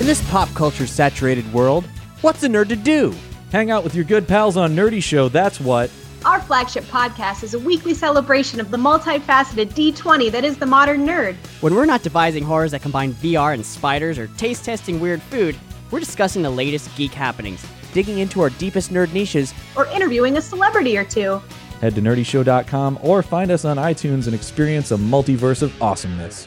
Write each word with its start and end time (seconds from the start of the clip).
In 0.00 0.06
this 0.06 0.22
pop 0.30 0.48
culture 0.54 0.86
saturated 0.86 1.52
world, 1.52 1.84
what's 2.20 2.44
a 2.44 2.48
nerd 2.48 2.68
to 2.68 2.76
do? 2.76 3.12
Hang 3.50 3.72
out 3.72 3.82
with 3.82 3.96
your 3.96 4.04
good 4.04 4.28
pals 4.28 4.56
on 4.56 4.76
Nerdy 4.76 5.02
Show, 5.02 5.28
that's 5.28 5.60
what. 5.60 5.90
Our 6.24 6.40
flagship 6.40 6.84
podcast 6.84 7.42
is 7.42 7.54
a 7.54 7.58
weekly 7.58 7.94
celebration 7.94 8.60
of 8.60 8.70
the 8.70 8.76
multifaceted 8.76 9.72
D20 9.72 10.30
that 10.30 10.44
is 10.44 10.56
the 10.56 10.66
modern 10.66 11.04
nerd. 11.04 11.34
When 11.60 11.74
we're 11.74 11.84
not 11.84 12.02
devising 12.04 12.44
horrors 12.44 12.70
that 12.70 12.82
combine 12.82 13.12
VR 13.14 13.54
and 13.54 13.66
spiders 13.66 14.18
or 14.18 14.28
taste 14.36 14.64
testing 14.64 15.00
weird 15.00 15.20
food, 15.20 15.56
we're 15.90 16.00
discussing 16.00 16.42
the 16.42 16.50
latest 16.50 16.94
geek 16.96 17.12
happenings. 17.12 17.66
Digging 17.92 18.18
into 18.18 18.40
our 18.40 18.50
deepest 18.50 18.92
nerd 18.92 19.12
niches, 19.12 19.52
Or 19.74 19.86
interviewing 19.86 20.36
a 20.36 20.40
celebrity 20.40 20.96
or 20.96 21.04
two. 21.04 21.42
Head 21.80 21.96
to 21.96 22.00
nerdyshow.com 22.00 23.00
or 23.02 23.22
find 23.22 23.50
us 23.50 23.64
on 23.64 23.78
iTunes 23.78 24.26
and 24.26 24.34
experience 24.34 24.92
a 24.92 24.96
multiverse 24.96 25.62
of 25.62 25.82
awesomeness. 25.82 26.46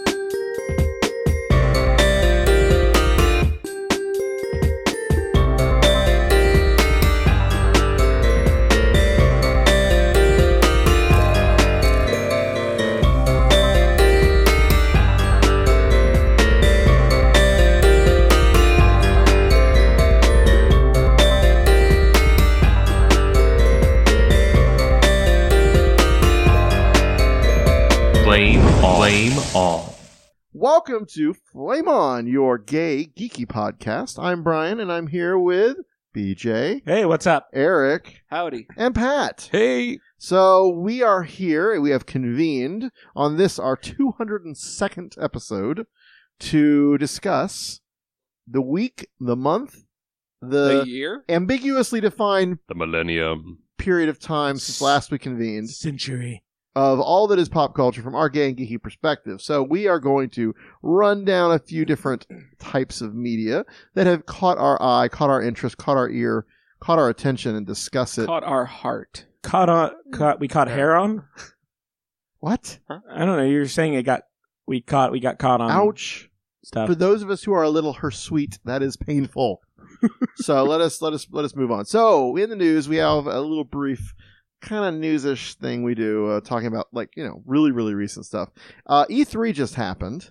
Flame 28.31 28.61
On. 28.61 28.95
Flame 28.95 29.37
On. 29.53 29.93
Welcome 30.53 31.05
to 31.15 31.33
Flame 31.33 31.89
On, 31.89 32.25
your 32.25 32.57
gay, 32.57 33.11
geeky 33.13 33.45
podcast. 33.45 34.17
I'm 34.17 34.41
Brian, 34.41 34.79
and 34.79 34.89
I'm 34.89 35.07
here 35.07 35.37
with 35.37 35.75
BJ, 36.15 36.81
Hey, 36.85 37.03
what's 37.03 37.27
up? 37.27 37.49
Eric, 37.53 38.21
Howdy. 38.29 38.67
and 38.77 38.95
Pat. 38.95 39.49
Hey! 39.51 39.99
So 40.17 40.69
we 40.69 41.03
are 41.03 41.23
here, 41.23 41.77
we 41.81 41.89
have 41.89 42.05
convened 42.05 42.91
on 43.17 43.35
this, 43.35 43.59
our 43.59 43.75
202nd 43.75 45.21
episode, 45.21 45.85
to 46.39 46.97
discuss 46.99 47.81
the 48.47 48.61
week, 48.61 49.09
the 49.19 49.35
month, 49.35 49.75
The 50.41 50.83
the 50.83 50.87
year? 50.87 51.25
ambiguously 51.27 51.99
defined 51.99 52.59
The 52.69 52.75
Millennium. 52.75 53.57
period 53.77 54.07
of 54.07 54.19
time 54.19 54.55
since 54.57 54.79
last 54.81 55.11
we 55.11 55.19
convened 55.19 55.69
Century. 55.69 56.43
Of 56.75 56.99
all 56.99 57.27
that 57.27 57.39
is 57.39 57.49
pop 57.49 57.75
culture 57.75 58.01
from 58.01 58.15
our 58.15 58.29
gay 58.29 58.47
and 58.47 58.57
geeky 58.57 58.81
perspective. 58.81 59.41
So 59.41 59.61
we 59.61 59.87
are 59.87 59.99
going 59.99 60.29
to 60.31 60.55
run 60.81 61.25
down 61.25 61.51
a 61.51 61.59
few 61.59 61.85
different 61.85 62.25
types 62.59 63.01
of 63.01 63.13
media 63.13 63.65
that 63.93 64.07
have 64.07 64.25
caught 64.25 64.57
our 64.57 64.81
eye, 64.81 65.09
caught 65.09 65.29
our 65.29 65.41
interest, 65.41 65.77
caught 65.77 65.97
our 65.97 66.09
ear, 66.09 66.45
caught 66.79 66.99
our 66.99 67.09
attention, 67.09 67.55
and 67.55 67.67
discuss 67.67 68.17
it. 68.17 68.25
Caught 68.27 68.43
our 68.43 68.65
heart. 68.65 69.25
Caught 69.41 69.69
on. 69.69 69.91
Caught. 70.13 70.39
We 70.39 70.47
caught 70.47 70.67
hair 70.67 70.95
on. 70.95 71.25
What? 72.39 72.79
I 72.89 73.25
don't 73.25 73.37
know. 73.37 73.45
You're 73.45 73.67
saying 73.67 73.93
it 73.93 74.03
got. 74.03 74.23
We 74.65 74.81
caught. 74.81 75.11
We 75.11 75.19
got 75.19 75.39
caught 75.39 75.61
on. 75.61 75.71
Ouch! 75.71 76.29
Stuff. 76.63 76.87
For 76.87 76.95
those 76.95 77.23
of 77.23 77.29
us 77.29 77.43
who 77.43 77.53
are 77.53 77.63
a 77.63 77.69
little 77.69 77.93
her 77.93 78.09
hirsute, 78.09 78.59
that 78.65 78.83
is 78.83 78.95
painful. 78.95 79.61
so 80.37 80.63
let 80.63 80.79
us 80.79 81.01
let 81.01 81.13
us 81.13 81.27
let 81.31 81.43
us 81.45 81.55
move 81.55 81.71
on. 81.71 81.85
So 81.85 82.35
in 82.37 82.49
the 82.49 82.55
news, 82.55 82.87
we 82.87 82.97
have 82.97 83.25
a 83.25 83.41
little 83.41 83.63
brief 83.63 84.13
kind 84.61 84.85
of 84.85 84.99
newsish 84.99 85.55
thing 85.55 85.83
we 85.83 85.95
do, 85.95 86.27
uh, 86.29 86.41
talking 86.41 86.67
about 86.67 86.87
like 86.93 87.09
you 87.17 87.23
know 87.23 87.41
really 87.45 87.71
really 87.71 87.93
recent 87.93 88.25
stuff. 88.25 88.49
Uh, 88.87 89.05
E3 89.05 89.53
just 89.53 89.75
happened, 89.75 90.29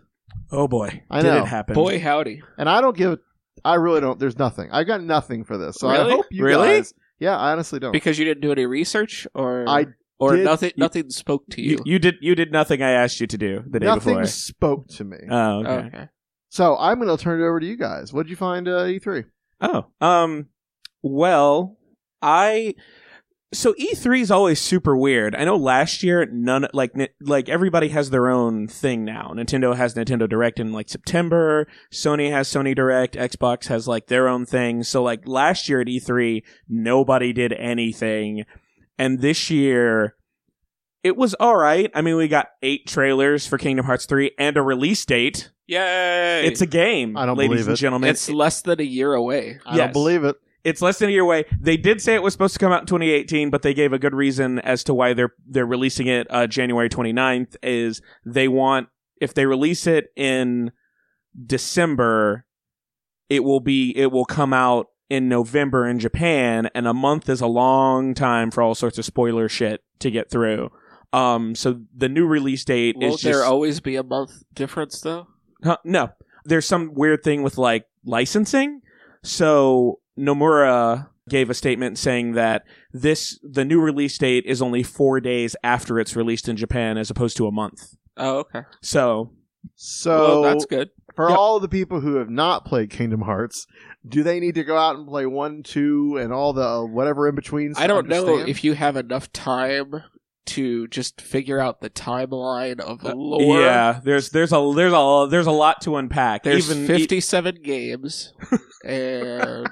oh 0.50 0.66
boy. 0.68 1.02
I 1.10 1.22
Did 1.22 1.28
know. 1.28 1.38
it 1.42 1.46
happen? 1.46 1.74
Boy, 1.74 1.98
howdy. 2.00 2.42
and 2.58 2.68
I 2.68 2.80
don't 2.80 2.96
give. 2.96 3.18
I 3.64 3.74
really 3.74 4.00
don't. 4.00 4.18
There's 4.18 4.38
nothing. 4.38 4.70
I 4.72 4.84
got 4.84 5.02
nothing 5.02 5.44
for 5.44 5.58
this. 5.58 5.76
So 5.76 5.88
I 5.88 5.98
hope 6.08 6.26
you 6.30 6.44
Really? 6.44 6.68
guys. 6.68 6.94
Yeah, 7.18 7.36
I 7.36 7.52
honestly 7.52 7.78
don't. 7.78 7.92
Because 7.92 8.18
you 8.18 8.24
didn't 8.24 8.40
do 8.40 8.50
any 8.52 8.64
research, 8.64 9.26
or 9.34 9.68
I 9.68 9.86
or 10.18 10.36
did- 10.36 10.44
nothing. 10.46 10.70
you- 10.76 10.80
nothing 10.82 11.10
spoke 11.10 11.44
to 11.50 11.60
you. 11.60 11.72
You, 11.72 11.78
you 11.84 11.98
did. 11.98 12.14
You 12.22 12.34
did 12.34 12.50
nothing. 12.52 12.80
I 12.80 12.90
asked 12.92 13.20
you 13.20 13.26
to 13.26 13.36
do 13.36 13.62
the 13.66 13.80
day 13.80 13.84
before. 13.86 13.94
nothing 13.96 14.14
before. 14.14 14.26
spoke 14.26 14.88
to 14.88 15.04
me. 15.04 15.18
Oh, 15.30 15.58
okay. 15.60 15.86
okay. 15.88 16.08
so 16.48 16.78
I'm 16.78 16.98
going 17.00 17.14
to 17.14 17.22
turn 17.22 17.40
it 17.40 17.44
over 17.44 17.60
to 17.60 17.66
you 17.66 17.76
guys. 17.76 18.12
What 18.12 18.22
did 18.22 18.30
you 18.30 18.36
find 18.36 18.66
uh, 18.68 18.84
E3? 18.84 19.24
Oh, 19.60 19.84
um, 20.00 20.46
well, 21.02 21.76
I 22.22 22.74
so 23.52 23.72
E3 23.74 24.20
is 24.20 24.30
always 24.30 24.60
super 24.60 24.96
weird. 24.96 25.34
I 25.34 25.44
know 25.44 25.56
last 25.56 26.02
year 26.02 26.26
none 26.30 26.68
like 26.72 26.94
ni- 26.94 27.08
like 27.20 27.48
everybody 27.48 27.88
has 27.88 28.10
their 28.10 28.28
own 28.28 28.68
thing 28.68 29.04
now. 29.04 29.32
Nintendo 29.34 29.74
has 29.76 29.94
Nintendo 29.94 30.28
Direct 30.28 30.60
in 30.60 30.72
like 30.72 30.88
September. 30.88 31.66
Sony 31.92 32.30
has 32.30 32.48
Sony 32.48 32.74
Direct. 32.76 33.16
Xbox 33.16 33.66
has 33.66 33.88
like 33.88 34.06
their 34.06 34.28
own 34.28 34.46
thing. 34.46 34.82
So 34.84 35.02
like 35.02 35.26
last 35.26 35.68
year 35.68 35.80
at 35.80 35.88
E3, 35.88 36.42
nobody 36.68 37.32
did 37.32 37.52
anything, 37.54 38.44
and 38.98 39.20
this 39.20 39.50
year. 39.50 40.14
It 41.02 41.16
was 41.16 41.32
all 41.40 41.56
right. 41.56 41.90
I 41.94 42.02
mean, 42.02 42.16
we 42.16 42.28
got 42.28 42.48
eight 42.62 42.86
trailers 42.86 43.46
for 43.46 43.56
Kingdom 43.56 43.86
Hearts 43.86 44.04
3 44.04 44.32
and 44.38 44.58
a 44.58 44.62
release 44.62 45.02
date. 45.06 45.50
Yay! 45.66 46.44
It's 46.46 46.60
a 46.60 46.66
game, 46.66 47.16
I 47.16 47.24
don't 47.24 47.38
ladies 47.38 47.52
believe 47.54 47.68
and 47.68 47.72
it. 47.72 47.80
gentlemen. 47.80 48.10
It's 48.10 48.28
less 48.28 48.60
than 48.60 48.80
a 48.80 48.84
year 48.84 49.14
away. 49.14 49.60
I 49.64 49.76
Yes. 49.76 49.78
don't 49.86 49.92
believe 49.94 50.24
it. 50.24 50.36
It's 50.64 50.82
less 50.82 50.98
than 50.98 51.08
a 51.08 51.12
year 51.12 51.22
away. 51.22 51.44
They 51.60 51.76
did 51.76 52.00
say 52.00 52.14
it 52.14 52.22
was 52.22 52.32
supposed 52.32 52.54
to 52.54 52.58
come 52.60 52.72
out 52.72 52.82
in 52.82 52.86
2018, 52.86 53.50
but 53.50 53.62
they 53.62 53.74
gave 53.74 53.92
a 53.92 53.98
good 53.98 54.14
reason 54.14 54.58
as 54.60 54.84
to 54.84 54.94
why 54.94 55.14
they're 55.14 55.34
they're 55.46 55.66
releasing 55.66 56.06
it 56.06 56.26
uh, 56.30 56.46
January 56.46 56.88
29th. 56.88 57.56
Is 57.62 58.02
they 58.24 58.48
want 58.48 58.88
if 59.20 59.34
they 59.34 59.46
release 59.46 59.86
it 59.86 60.08
in 60.16 60.72
December, 61.46 62.46
it 63.28 63.44
will 63.44 63.60
be 63.60 63.96
it 63.96 64.10
will 64.12 64.24
come 64.24 64.52
out 64.52 64.88
in 65.08 65.28
November 65.28 65.86
in 65.86 65.98
Japan, 65.98 66.70
and 66.74 66.86
a 66.86 66.94
month 66.94 67.28
is 67.28 67.40
a 67.40 67.46
long 67.46 68.14
time 68.14 68.50
for 68.50 68.62
all 68.62 68.74
sorts 68.74 68.98
of 68.98 69.04
spoiler 69.04 69.48
shit 69.48 69.82
to 69.98 70.10
get 70.10 70.30
through. 70.30 70.70
Um, 71.12 71.56
so 71.56 71.80
the 71.94 72.08
new 72.08 72.26
release 72.26 72.64
date 72.64 72.96
Won't 72.96 73.14
is 73.14 73.22
there 73.22 73.44
always 73.44 73.80
be 73.80 73.96
a 73.96 74.04
month 74.04 74.44
difference, 74.54 75.00
though? 75.00 75.26
Huh, 75.64 75.78
no, 75.84 76.10
there's 76.44 76.66
some 76.66 76.94
weird 76.94 77.24
thing 77.24 77.42
with 77.42 77.58
like 77.58 77.86
licensing. 78.04 78.80
So 79.22 80.00
Nomura 80.18 81.08
gave 81.28 81.48
a 81.50 81.54
statement 81.54 81.96
saying 81.98 82.32
that 82.32 82.64
this 82.92 83.38
the 83.42 83.64
new 83.64 83.80
release 83.80 84.18
date 84.18 84.44
is 84.46 84.60
only 84.60 84.82
four 84.82 85.20
days 85.20 85.54
after 85.62 85.98
it's 86.00 86.16
released 86.16 86.48
in 86.48 86.56
Japan, 86.56 86.98
as 86.98 87.10
opposed 87.10 87.36
to 87.36 87.46
a 87.46 87.52
month. 87.52 87.94
Oh, 88.16 88.38
okay. 88.40 88.62
So 88.82 89.32
So 89.76 90.18
well, 90.18 90.42
that's 90.42 90.66
good. 90.66 90.90
for 91.14 91.28
Yep. 91.28 91.38
all 91.38 91.60
the 91.60 91.68
people 91.68 92.00
who 92.00 92.16
have 92.16 92.30
not 92.30 92.64
played 92.64 92.90
Kingdom 92.90 93.22
Hearts, 93.22 93.66
do 94.06 94.22
they 94.22 94.40
need 94.40 94.54
to 94.56 94.64
go 94.64 94.76
out 94.76 94.96
and 94.96 95.06
play 95.06 95.26
one, 95.26 95.62
two, 95.62 96.16
and 96.18 96.32
all 96.32 96.52
the 96.52 96.84
whatever 96.84 97.28
in 97.28 97.34
between? 97.34 97.74
I 97.76 97.86
don't 97.86 98.08
know 98.08 98.38
if 98.38 98.64
you 98.64 98.72
have 98.74 98.96
enough 98.96 99.32
time 99.32 100.02
to 100.46 100.88
just 100.88 101.20
figure 101.20 101.60
out 101.60 101.80
the 101.80 101.90
timeline 101.90 102.80
of 102.80 103.00
the 103.02 103.14
lore. 103.14 103.60
Yeah, 103.60 104.00
there's 104.02 104.30
there's 104.30 104.52
a 104.52 104.72
there's 104.74 104.92
a 104.94 105.28
there's 105.30 105.46
a 105.46 105.52
lot 105.52 105.80
to 105.82 105.96
unpack. 105.96 106.42
There's 106.42 106.68
Even 106.70 106.86
57 106.88 107.56
games 107.62 108.32
and 108.84 109.68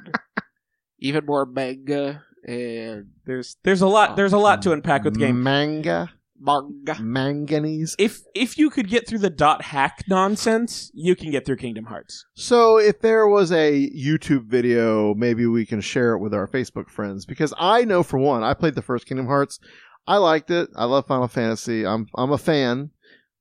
even 0.99 1.25
more 1.27 1.47
manga 1.47 2.23
and 2.45 3.11
there's 3.27 3.57
there's 3.63 3.83
a 3.83 3.87
lot 3.87 4.17
there's 4.17 4.33
a 4.33 4.39
lot 4.39 4.63
to 4.63 4.73
unpack 4.73 5.05
with 5.05 5.15
the 5.15 5.21
game. 5.21 5.43
Manga, 5.43 6.11
manga. 6.39 6.97
manganese. 7.01 7.97
If 7.99 8.21
if 8.35 8.59
you 8.59 8.71
could 8.71 8.89
get 8.89 9.07
through 9.07 9.19
the 9.19 9.31
dot 9.31 9.63
hack 9.63 10.05
nonsense, 10.09 10.91
you 10.95 11.17
can 11.17 11.31
get 11.31 11.45
through 11.45 11.57
Kingdom 11.57 11.85
Hearts. 11.85 12.25
So 12.35 12.79
if 12.79 13.01
there 13.01 13.27
was 13.27 13.53
a 13.53 13.91
YouTube 13.91 14.47
video, 14.47 15.15
maybe 15.15 15.47
we 15.47 15.67
can 15.67 15.81
share 15.81 16.15
it 16.15 16.21
with 16.21 16.35
our 16.35 16.47
Facebook 16.47 16.89
friends 16.89 17.27
because 17.27 17.53
I 17.59 17.85
know 17.85 18.03
for 18.03 18.19
one, 18.19 18.43
I 18.43 18.55
played 18.55 18.75
the 18.75 18.83
first 18.83 19.07
Kingdom 19.07 19.27
Hearts. 19.27 19.59
I 20.07 20.17
liked 20.17 20.51
it. 20.51 20.71
I 20.75 20.85
love 20.85 21.07
Final 21.07 21.29
Fantasy. 21.29 21.85
I'm 21.85 22.07
I'm 22.15 22.33
a 22.33 22.39
fan. 22.39 22.91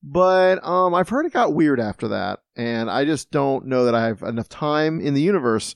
But 0.03 0.63
um 0.63 0.93
I've 0.93 1.09
heard 1.09 1.25
it 1.25 1.33
got 1.33 1.53
weird 1.53 1.79
after 1.79 2.09
that, 2.09 2.39
and 2.55 2.89
I 2.89 3.05
just 3.05 3.31
don't 3.31 3.67
know 3.67 3.85
that 3.85 3.95
I 3.95 4.05
have 4.07 4.21
enough 4.21 4.49
time 4.49 4.99
in 4.99 5.13
the 5.13 5.21
universe 5.21 5.75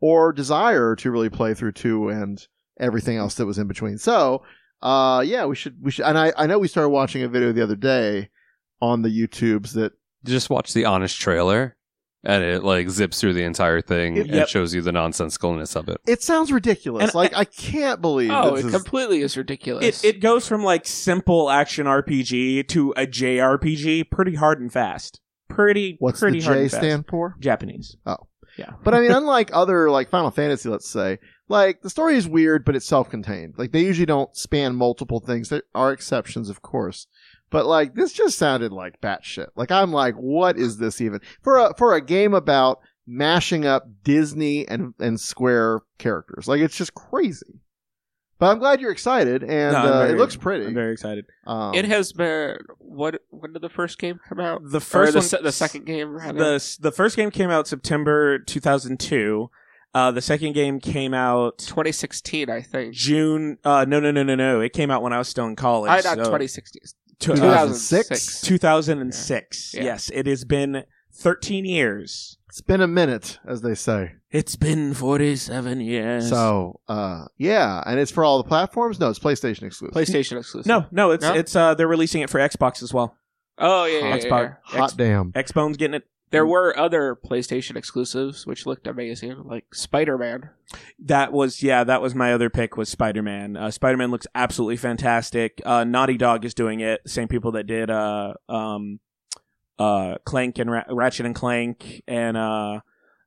or 0.00 0.32
desire 0.32 0.96
to 0.96 1.10
really 1.10 1.28
play 1.30 1.54
through 1.54 1.72
2 1.72 2.08
and 2.08 2.46
everything 2.78 3.16
else 3.16 3.34
that 3.34 3.46
was 3.46 3.58
in 3.58 3.66
between. 3.68 3.98
So, 3.98 4.42
uh 4.82 5.22
yeah, 5.26 5.44
we 5.46 5.54
should 5.54 5.76
we 5.82 5.90
should 5.90 6.06
and 6.06 6.16
I 6.18 6.32
I 6.36 6.46
know 6.46 6.58
we 6.58 6.68
started 6.68 6.88
watching 6.90 7.22
a 7.22 7.28
video 7.28 7.52
the 7.52 7.62
other 7.62 7.76
day 7.76 8.30
on 8.80 9.02
the 9.02 9.10
YouTubes 9.10 9.72
that 9.74 9.92
Just 10.24 10.48
watch 10.48 10.72
the 10.72 10.86
honest 10.86 11.20
trailer, 11.20 11.76
and 12.24 12.42
it 12.42 12.64
like 12.64 12.88
zips 12.88 13.20
through 13.20 13.34
the 13.34 13.42
entire 13.44 13.82
thing 13.82 14.16
It- 14.16 14.20
and 14.26 14.34
Yep. 14.36 14.48
shows 14.48 14.74
you 14.74 14.80
the 14.80 14.90
nonsensicalness 14.92 15.76
of 15.76 15.88
it. 15.90 15.98
it 16.06 16.22
sounds 16.22 16.50
ridiculous. 16.50 17.02
And 17.04 17.14
like 17.14 17.36
I 17.36 17.44
can't 17.44 18.00
believe 18.00 18.30
Oh, 18.32 18.54
this 18.56 18.64
it 18.64 18.68
is- 18.68 18.74
completely 18.74 19.20
is 19.20 19.36
ridiculous. 19.36 20.02
It 20.02 20.16
it 20.16 20.20
goes 20.22 20.48
from 20.48 20.64
like 20.64 20.86
simple 20.86 21.50
action 21.50 21.86
RPG 21.86 22.62
to 22.68 22.92
a 22.96 23.06
JRPG 23.06 24.04
pretty 24.10 24.36
hard 24.36 24.60
and 24.62 24.72
fast. 24.72 25.20
Pretty 25.50 25.96
what's 25.98 26.20
pretty 26.20 26.38
the 26.40 26.44
hard 26.46 26.56
J 26.56 26.62
and 26.62 26.70
fast. 26.70 26.80
stand 26.82 27.06
for? 27.06 27.36
Japanese. 27.38 27.96
Oh. 28.06 28.28
Yeah. 28.60 28.74
But 28.84 28.94
I 28.94 29.00
mean, 29.00 29.10
unlike 29.22 29.50
other 29.52 29.90
like 29.90 30.10
Final 30.10 30.30
Fantasy, 30.30 30.68
let's 30.68 30.88
say, 30.88 31.18
like 31.48 31.80
the 31.80 31.90
story 31.90 32.16
is 32.16 32.28
weird, 32.28 32.64
but 32.64 32.76
it's 32.76 32.86
self-contained. 32.86 33.54
Like 33.56 33.72
they 33.72 33.82
usually 33.82 34.06
don't 34.06 34.36
span 34.36 34.76
multiple 34.76 35.18
things. 35.18 35.48
There 35.48 35.62
are 35.74 35.92
exceptions, 35.92 36.50
of 36.50 36.62
course, 36.62 37.06
but 37.50 37.66
like 37.66 37.94
this 37.94 38.12
just 38.12 38.38
sounded 38.38 38.70
like 38.72 39.00
batshit. 39.00 39.48
Like 39.56 39.70
I'm 39.70 39.92
like, 39.92 40.14
what 40.14 40.58
is 40.58 40.76
this 40.76 41.00
even 41.00 41.20
for 41.42 41.56
a 41.58 41.74
for 41.76 41.94
a 41.94 42.04
game 42.04 42.34
about 42.34 42.80
mashing 43.06 43.64
up 43.64 43.88
Disney 44.04 44.68
and 44.68 44.94
and 45.00 45.18
Square 45.18 45.80
characters? 45.98 46.46
Like 46.46 46.60
it's 46.60 46.76
just 46.76 46.94
crazy. 46.94 47.60
But 48.40 48.46
I'm 48.50 48.58
glad 48.58 48.80
you're 48.80 48.90
excited, 48.90 49.42
and 49.44 49.72
No, 49.74 49.78
I'm 49.78 49.86
uh, 49.86 49.98
very- 50.00 50.12
it 50.14 50.16
looks 50.18 50.34
pretty. 50.34 50.64
I'm 50.66 50.74
very 50.74 50.92
excited. 50.94 51.26
um, 51.46 51.74
it 51.74 51.84
has 51.84 52.12
been 52.12 52.56
what? 52.78 53.20
When 53.30 53.52
did 53.52 53.62
the 53.62 53.68
first 53.68 53.98
game 53.98 54.18
come 54.28 54.40
out? 54.40 54.62
The 54.64 54.78
Or 54.78 54.80
first 54.80 55.12
the, 55.12 55.18
one, 55.18 55.28
se- 55.28 55.38
the 55.42 55.52
second 55.52 55.84
game. 55.84 56.16
Rather? 56.16 56.38
the 56.58 56.76
the 56.80 56.90
first 56.90 57.16
game 57.16 57.30
came 57.30 57.50
out 57.50 57.68
September 57.68 58.38
2002. 58.40 59.50
Uh, 59.92 60.10
the 60.10 60.22
second 60.22 60.54
game 60.54 60.80
came 60.80 61.12
out 61.12 61.58
2016, 61.58 62.48
I 62.48 62.62
think. 62.62 62.94
June. 62.94 63.58
Uh, 63.64 63.84
no, 63.86 64.00
no, 64.00 64.10
no, 64.10 64.22
no, 64.22 64.34
no. 64.36 64.60
It 64.60 64.72
came 64.72 64.90
out 64.90 65.02
when 65.02 65.12
I 65.12 65.18
was 65.18 65.28
still 65.28 65.46
in 65.46 65.54
college. 65.56 65.90
I 65.90 65.96
not 65.96 66.04
so- 66.16 66.24
2016. 66.24 66.82
Two- 67.18 67.32
uh, 67.32 67.36
2006? 67.36 68.40
2006. 68.40 69.74
Yeah. 69.74 69.82
Yes, 69.82 70.10
it 70.14 70.26
has 70.26 70.44
been 70.44 70.84
13 71.12 71.64
years. 71.66 72.38
it's 72.48 72.62
been 72.62 72.80
a 72.80 72.86
minute, 72.88 73.38
as 73.46 73.60
they 73.60 73.74
say. 73.74 74.12
It's 74.30 74.54
been 74.54 74.94
47 74.94 75.80
years. 75.80 76.28
So, 76.28 76.78
uh, 76.88 77.24
yeah, 77.36 77.82
and 77.84 77.98
it's 77.98 78.12
for 78.12 78.24
all 78.24 78.38
the 78.38 78.48
platforms. 78.48 79.00
No, 79.00 79.10
it's 79.10 79.18
PlayStation 79.18 79.64
exclusive. 79.64 79.90
PlayStation 79.94 80.38
exclusive. 80.38 80.66
no, 80.66 80.86
no, 80.92 81.10
it's 81.10 81.24
No? 81.24 81.34
it's 81.34 81.56
uh 81.56 81.74
they're 81.74 81.88
releasing 81.88 82.22
it 82.22 82.30
for 82.30 82.38
Xbox 82.38 82.82
as 82.82 82.94
well. 82.94 83.16
Oh 83.58 83.84
yeah, 83.86 83.98
yeah, 83.98 84.08
yeah, 84.08 84.18
Xbox. 84.18 84.56
yeah. 84.72 84.78
Hot 84.78 84.94
damn. 84.96 85.32
Xbone's 85.32 85.76
getting 85.76 85.94
it. 85.94 86.06
There 86.30 86.46
were 86.46 86.78
other 86.78 87.16
PlayStation 87.16 87.74
exclusives 87.74 88.46
which 88.46 88.64
looked 88.64 88.86
amazing, 88.86 89.42
like 89.46 89.64
Spider 89.74 90.16
Man. 90.16 90.50
That 91.00 91.32
was 91.32 91.60
yeah, 91.60 91.82
that 91.82 92.00
was 92.00 92.14
my 92.14 92.32
other 92.32 92.48
pick 92.50 92.76
was 92.76 92.88
Spider 92.88 93.22
Man. 93.22 93.56
Uh, 93.56 93.72
Spider 93.72 93.96
Man 93.96 94.12
looks 94.12 94.28
absolutely 94.36 94.76
fantastic. 94.76 95.60
Uh, 95.66 95.82
Naughty 95.82 96.16
Dog 96.16 96.44
is 96.44 96.54
doing 96.54 96.78
it. 96.78 97.00
Same 97.04 97.26
people 97.26 97.50
that 97.52 97.66
did 97.66 97.90
uh 97.90 98.34
um 98.48 99.00
uh 99.76 100.18
Clank 100.24 100.60
and 100.60 100.70
Ra- 100.70 100.84
Ratchet 100.88 101.26
and 101.26 101.34
Clank 101.34 102.02
and 102.06 102.36
uh 102.36 102.80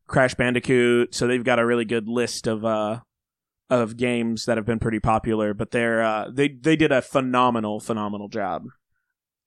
Crash 0.08 0.36
Bandicoot. 0.36 1.14
So 1.16 1.28
they've 1.28 1.44
got 1.44 1.60
a 1.60 1.66
really 1.66 1.86
good 1.86 2.08
list 2.08 2.48
of 2.48 2.64
uh 2.66 3.00
of 3.70 3.98
games 3.98 4.46
that 4.46 4.58
have 4.58 4.66
been 4.66 4.80
pretty 4.80 5.00
popular. 5.00 5.54
But 5.54 5.72
they're 5.72 6.04
uh 6.04 6.30
they 6.32 6.48
they 6.50 6.76
did 6.76 6.92
a 6.92 7.02
phenomenal 7.02 7.80
phenomenal 7.80 8.28
job. 8.30 8.66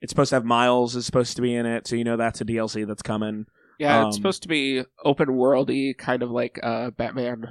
It's 0.00 0.10
supposed 0.10 0.30
to 0.30 0.36
have 0.36 0.44
Miles 0.44 0.94
is 0.94 1.06
supposed 1.06 1.36
to 1.36 1.42
be 1.42 1.54
in 1.54 1.64
it, 1.66 1.86
so 1.86 1.96
you 1.96 2.04
know 2.04 2.16
that's 2.16 2.40
a 2.40 2.44
DLC 2.44 2.86
that's 2.86 3.02
coming. 3.02 3.46
Yeah, 3.78 4.00
Um, 4.00 4.08
it's 4.08 4.16
supposed 4.16 4.42
to 4.42 4.48
be 4.48 4.84
open 5.04 5.28
worldy, 5.28 5.96
kind 5.96 6.22
of 6.22 6.30
like 6.30 6.58
uh, 6.62 6.90
Batman. 6.90 7.50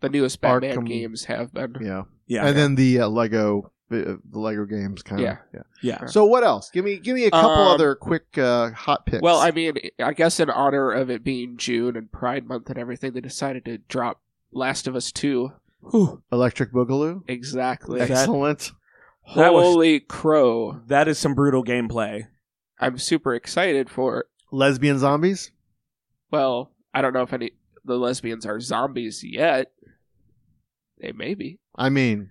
The 0.00 0.08
newest 0.10 0.40
Batman 0.40 0.76
Arkham- 0.76 0.86
games 0.88 1.24
have 1.24 1.52
been. 1.54 1.76
Yeah. 1.80 2.02
Yeah, 2.26 2.46
and 2.46 2.56
then 2.56 2.74
the 2.74 3.00
uh, 3.00 3.08
Lego, 3.08 3.72
the 3.88 4.18
Lego 4.32 4.64
games 4.64 5.02
kind 5.02 5.20
of. 5.20 5.24
Yeah. 5.26 5.36
yeah. 5.54 5.60
yeah. 5.82 6.06
So 6.06 6.24
what 6.24 6.42
else? 6.44 6.70
Give 6.70 6.84
me, 6.84 6.98
give 6.98 7.14
me 7.14 7.24
a 7.24 7.30
couple 7.30 7.50
Um, 7.50 7.68
other 7.74 7.94
quick 7.94 8.36
uh, 8.36 8.70
hot 8.72 9.06
picks. 9.06 9.22
Well, 9.22 9.38
I 9.38 9.50
mean, 9.52 9.74
I 10.02 10.12
guess 10.12 10.40
in 10.40 10.50
honor 10.50 10.90
of 10.90 11.10
it 11.10 11.22
being 11.22 11.56
June 11.56 11.96
and 11.96 12.10
Pride 12.10 12.46
Month 12.46 12.68
and 12.70 12.78
everything, 12.78 13.12
they 13.12 13.20
decided 13.20 13.64
to 13.66 13.78
drop 13.78 14.20
Last 14.52 14.86
of 14.86 14.96
Us 14.96 15.12
Two. 15.12 15.52
Electric 16.32 16.72
Boogaloo. 16.72 17.22
Exactly. 17.28 18.00
That- 18.00 18.10
Excellent. 18.10 18.72
That 19.34 19.52
was- 19.54 19.64
Holy 19.64 20.00
crow! 20.00 20.80
That 20.86 21.08
is 21.08 21.18
some 21.18 21.34
brutal 21.34 21.64
gameplay. 21.64 22.26
I'm 22.78 22.96
super 22.98 23.34
excited 23.34 23.90
for. 23.90 24.20
it. 24.20 24.26
Lesbian 24.52 24.98
zombies. 25.00 25.50
Well, 26.30 26.70
I 26.94 27.02
don't 27.02 27.12
know 27.12 27.22
if 27.22 27.32
any 27.32 27.52
the 27.84 27.96
lesbians 27.96 28.46
are 28.46 28.60
zombies 28.60 29.22
yet. 29.24 29.72
They 31.00 31.12
may 31.12 31.34
be. 31.34 31.58
I 31.74 31.88
mean, 31.88 32.30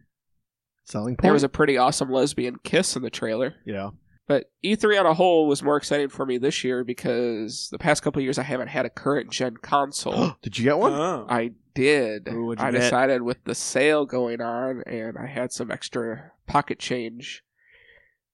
selling 0.85 1.15
point. 1.15 1.23
There 1.23 1.33
was 1.33 1.43
a 1.43 1.49
pretty 1.49 1.77
awesome 1.77 2.09
lesbian 2.09 2.57
kiss 2.63 2.95
in 2.95 3.01
the 3.01 3.09
trailer. 3.09 3.55
yeah. 3.65 3.89
But 4.27 4.49
E3 4.63 4.99
on 5.01 5.05
a 5.05 5.13
whole 5.13 5.45
was 5.47 5.61
more 5.61 5.77
exciting 5.77 6.09
for 6.09 6.25
me 6.25 6.39
this 6.39 6.63
year 6.63 6.83
because 6.83 7.69
the 7.71 7.77
past 7.77 8.01
couple 8.01 8.19
of 8.19 8.23
years 8.23 8.39
I 8.39 8.43
haven't 8.43 8.69
had 8.69 8.83
a 8.83 8.89
current 8.89 9.29
gen 9.29 9.57
console. 9.57 10.35
Did 10.41 10.57
you 10.57 10.63
get 10.63 10.79
one? 10.79 10.93
Oh. 10.93 11.27
I 11.29 11.51
did. 11.75 12.29
Ooh, 12.29 12.49
you 12.49 12.55
I 12.57 12.71
get? 12.71 12.79
decided 12.79 13.21
with 13.21 13.43
the 13.43 13.53
sale 13.53 14.07
going 14.07 14.41
on 14.41 14.81
and 14.87 15.15
I 15.15 15.27
had 15.27 15.51
some 15.51 15.69
extra 15.69 16.31
pocket 16.47 16.79
change 16.79 17.43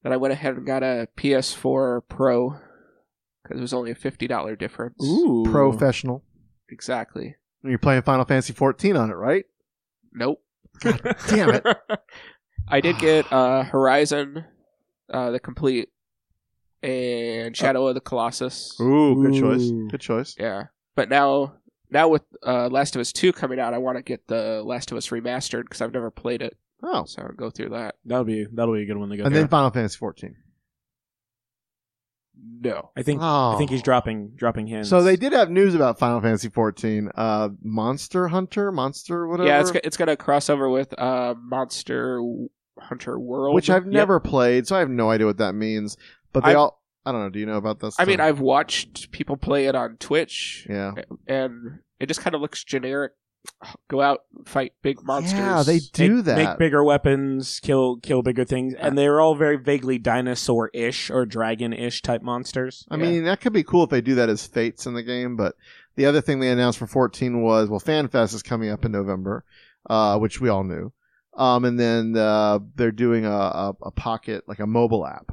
that 0.04 0.14
I 0.14 0.18
went 0.18 0.32
ahead 0.32 0.56
and 0.56 0.66
got 0.66 0.82
a 0.82 1.10
PS4 1.18 2.04
Pro 2.08 2.56
because 3.44 3.58
it 3.58 3.62
was 3.62 3.74
only 3.74 3.92
a 3.92 3.96
$50 3.96 4.58
difference. 4.58 5.04
Ooh. 5.04 5.44
Professional. 5.46 6.24
Exactly. 6.70 7.36
You're 7.64 7.78
playing 7.78 8.04
Final 8.04 8.24
Fantasy 8.24 8.54
14 8.54 8.96
on 8.96 9.10
it, 9.10 9.16
right? 9.16 9.44
Nope. 10.14 10.42
God 10.80 11.16
Damn 11.28 11.50
it. 11.50 11.66
I 12.68 12.82
did 12.82 12.98
get 13.00 13.32
uh, 13.32 13.64
Horizon, 13.64 14.46
uh, 15.10 15.32
the 15.32 15.40
complete, 15.40 15.90
and 16.84 17.56
Shadow 17.56 17.88
of 17.88 17.96
the 17.96 18.02
Colossus. 18.02 18.80
Ooh, 18.80 19.22
good 19.22 19.40
choice. 19.40 19.62
Ooh. 19.62 19.88
Good 19.90 20.02
choice. 20.02 20.36
Yeah, 20.40 20.66
but 20.96 21.10
now, 21.10 21.54
now 21.90 22.08
with 22.08 22.24
uh, 22.46 22.68
Last 22.70 22.96
of 22.96 23.02
Us 23.02 23.12
Two 23.12 23.34
coming 23.34 23.60
out, 23.60 23.74
I 23.74 23.78
want 23.78 23.98
to 23.98 24.04
get 24.04 24.28
the 24.28 24.62
Last 24.64 24.92
of 24.92 24.98
Us 24.98 25.10
remastered 25.10 25.64
because 25.64 25.82
I've 25.82 25.94
never 25.94 26.10
played 26.12 26.42
it, 26.42 26.58
Oh, 26.84 27.06
so 27.06 27.22
I'll 27.24 27.34
go 27.36 27.50
through 27.50 27.70
that. 27.70 27.96
That'll 28.06 28.24
be 28.24 28.46
that'll 28.52 28.74
be 28.74 28.84
a 28.84 28.86
good 28.86 28.98
one 28.98 29.10
to 29.10 29.18
go. 29.18 29.24
and 29.24 29.32
through. 29.34 29.42
then 29.42 29.48
Final 29.50 29.70
Fantasy 29.72 29.98
14. 29.98 30.36
No, 32.64 32.92
I 32.96 33.02
think 33.04 33.22
Oh. 33.24 33.52
I 33.54 33.58
think 33.58 33.70
he's 33.72 33.82
dropping 33.82 34.32
dropping 34.36 34.68
hints. 34.68 34.90
So 34.90 35.02
they 35.02 35.16
did 35.16 35.34
have 35.34 35.50
news 35.50 35.74
about 35.76 35.98
Final 36.00 36.22
Fantasy 36.22 36.50
14. 36.50 37.10
Uh, 37.16 37.50
Monster 37.64 38.28
Hunter, 38.28 38.72
Monster 38.72 39.28
whatever. 39.28 39.48
yeah, 39.50 39.60
it's 39.62 39.72
go- 39.72 39.80
it's 39.84 39.98
gonna 39.98 40.16
cross 40.16 40.50
over 40.50 40.70
with 40.70 40.94
uh, 41.00 41.34
Monster 41.42 42.22
Hunter 42.80 43.20
World, 43.20 43.56
which 43.56 43.70
I've 43.70 43.86
Yep. 43.86 43.94
never 43.94 44.20
played, 44.20 44.68
so 44.68 44.76
I 44.76 44.80
have 44.80 44.90
no 44.90 45.10
idea 45.10 45.28
what 45.28 45.38
that 45.38 45.54
means. 45.54 45.98
But 46.34 46.44
they 46.44 46.52
I've- 46.52 46.58
all, 46.58 46.82
I 47.06 47.12
don't 47.12 47.22
know. 47.22 47.30
Do 47.30 47.40
you 47.40 47.46
know 47.46 47.58
about 47.58 47.80
this? 47.80 47.96
I 48.00 48.06
mean, 48.06 48.20
I've 48.20 48.40
watched 48.40 49.12
people 49.12 49.38
play 49.38 49.66
it 49.66 49.76
on 49.76 49.98
Twitch, 49.98 50.66
yeah, 50.70 50.94
and 51.28 51.80
it 52.00 52.06
just 52.08 52.22
kind 52.22 52.36
of 52.36 52.42
looks 52.42 52.64
generic. 52.64 53.14
Go 53.88 54.02
out, 54.02 54.22
fight 54.46 54.74
big 54.82 55.04
monsters. 55.04 55.34
yeah, 55.38 55.64
they 55.64 55.80
do 55.80 56.18
make, 56.18 56.26
that. 56.26 56.38
Make 56.38 56.58
bigger 56.60 56.84
weapons, 56.84 57.60
kill 57.60 57.98
kill 57.98 58.22
bigger 58.22 58.44
things, 58.46 58.74
and 58.76 58.98
they're 58.98 59.20
all 59.22 59.36
very 59.36 59.58
vaguely 59.58 59.98
dinosaur-ish 60.00 61.10
or 61.10 61.26
dragon-ish 61.26 62.02
type 62.02 62.22
monsters. 62.22 62.86
I 62.90 62.96
Yeah. 62.98 63.04
mean, 63.04 63.24
that 63.26 63.42
could 63.42 63.54
be 63.54 63.64
cool 63.64 63.84
if 63.84 63.90
they 63.90 64.02
do 64.02 64.16
that 64.16 64.30
as 64.30 64.46
fates 64.46 64.86
in 64.86 64.94
the 64.94 65.04
game. 65.04 65.36
But 65.36 65.56
the 65.96 66.06
other 66.06 66.22
thing 66.22 66.40
they 66.40 66.50
announced 66.50 66.80
for 66.80 66.88
14 66.88 67.42
was, 67.42 67.70
well, 67.70 67.80
FanFest 67.80 68.34
is 68.34 68.44
coming 68.44 68.70
up 68.70 68.86
in 68.86 68.92
November, 68.92 69.44
uh, 69.90 70.18
which 70.18 70.40
we 70.42 70.50
all 70.50 70.64
knew. 70.64 70.92
Um, 71.36 71.64
and 71.66 71.80
then 71.80 72.16
uh, 72.18 72.60
they're 72.76 72.92
doing 72.92 73.26
a, 73.26 73.30
a, 73.32 73.76
a 73.84 73.92
pocket, 73.92 74.44
like 74.48 74.60
a 74.60 74.68
mobile 74.68 75.06
app. 75.06 75.32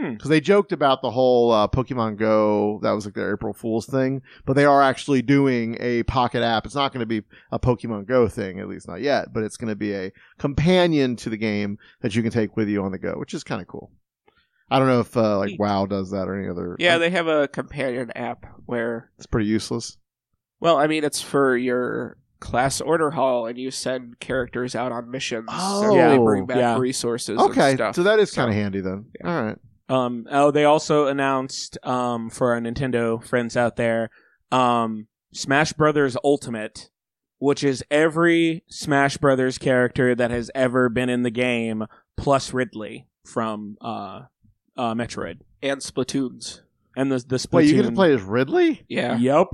Hmm. 0.00 0.12
because 0.14 0.30
they 0.30 0.40
joked 0.40 0.72
about 0.72 1.02
the 1.02 1.10
whole 1.10 1.50
uh, 1.52 1.68
Pokemon 1.68 2.16
Go 2.16 2.78
that 2.82 2.92
was 2.92 3.04
like 3.04 3.14
their 3.14 3.34
April 3.34 3.52
Fool's 3.52 3.84
thing, 3.86 4.22
but 4.46 4.54
they 4.54 4.64
are 4.64 4.80
actually 4.82 5.20
doing 5.20 5.76
a 5.80 6.02
Pocket 6.04 6.42
app. 6.42 6.64
It's 6.64 6.74
not 6.74 6.92
going 6.92 7.00
to 7.00 7.06
be 7.06 7.22
a 7.52 7.58
Pokemon 7.58 8.06
Go 8.06 8.26
thing, 8.28 8.60
at 8.60 8.68
least 8.68 8.88
not 8.88 9.00
yet, 9.02 9.32
but 9.32 9.42
it's 9.42 9.56
going 9.58 9.68
to 9.68 9.76
be 9.76 9.92
a 9.94 10.10
companion 10.38 11.16
to 11.16 11.28
the 11.30 11.36
game 11.36 11.78
that 12.00 12.14
you 12.14 12.22
can 12.22 12.30
take 12.32 12.56
with 12.56 12.68
you 12.68 12.82
on 12.82 12.92
the 12.92 12.98
go, 12.98 13.12
which 13.18 13.34
is 13.34 13.44
kind 13.44 13.60
of 13.60 13.68
cool. 13.68 13.90
I 14.70 14.78
don't 14.78 14.88
know 14.88 15.00
if 15.00 15.16
uh, 15.16 15.36
like 15.38 15.58
WoW 15.58 15.86
does 15.86 16.12
that 16.12 16.28
or 16.28 16.38
any 16.38 16.48
other. 16.48 16.76
Yeah, 16.78 16.98
they 16.98 17.10
have 17.10 17.26
a 17.26 17.48
companion 17.48 18.10
app 18.14 18.46
where, 18.66 19.10
it's 19.18 19.26
pretty 19.26 19.48
useless. 19.48 19.98
well, 20.60 20.76
I 20.78 20.86
mean, 20.86 21.02
it's 21.04 21.20
for 21.20 21.56
your 21.56 22.16
class 22.38 22.80
order 22.80 23.10
hall, 23.10 23.46
and 23.46 23.58
you 23.58 23.70
send 23.70 24.18
characters 24.20 24.74
out 24.74 24.92
on 24.92 25.10
missions. 25.10 25.48
and 25.52 25.92
they 25.92 26.16
Oh, 26.16 26.24
bring 26.24 26.46
back 26.46 26.56
yeah. 26.56 26.78
resources. 26.78 27.38
Okay, 27.38 27.70
and 27.70 27.76
stuff. 27.78 27.94
so 27.96 28.04
that 28.04 28.18
is 28.18 28.30
kind 28.30 28.48
of 28.48 28.54
handy 28.54 28.80
then. 28.80 29.06
Yeah. 29.20 29.28
All 29.36 29.42
right. 29.44 29.58
Um, 29.90 30.26
oh, 30.30 30.50
they 30.50 30.64
also 30.64 31.06
announced 31.08 31.76
um, 31.82 32.30
for 32.30 32.52
our 32.54 32.60
Nintendo 32.60 33.22
friends 33.24 33.56
out 33.56 33.76
there, 33.76 34.10
um, 34.52 35.08
Smash 35.32 35.72
Brothers 35.72 36.16
Ultimate, 36.22 36.90
which 37.38 37.64
is 37.64 37.84
every 37.90 38.62
Smash 38.68 39.16
Brothers 39.16 39.58
character 39.58 40.14
that 40.14 40.30
has 40.30 40.50
ever 40.54 40.88
been 40.88 41.08
in 41.08 41.22
the 41.24 41.30
game, 41.30 41.86
plus 42.16 42.52
Ridley 42.52 43.06
from 43.24 43.76
uh, 43.80 44.22
uh, 44.76 44.94
Metroid, 44.94 45.40
and 45.62 45.80
Splatoons. 45.80 46.60
and 46.96 47.10
the 47.10 47.18
the 47.18 47.36
Splatoon. 47.36 47.52
Wait, 47.52 47.68
you 47.68 47.74
get 47.82 47.88
to 47.88 47.92
play 47.92 48.14
as 48.14 48.22
Ridley? 48.22 48.82
Yeah, 48.88 49.16
Yep. 49.18 49.48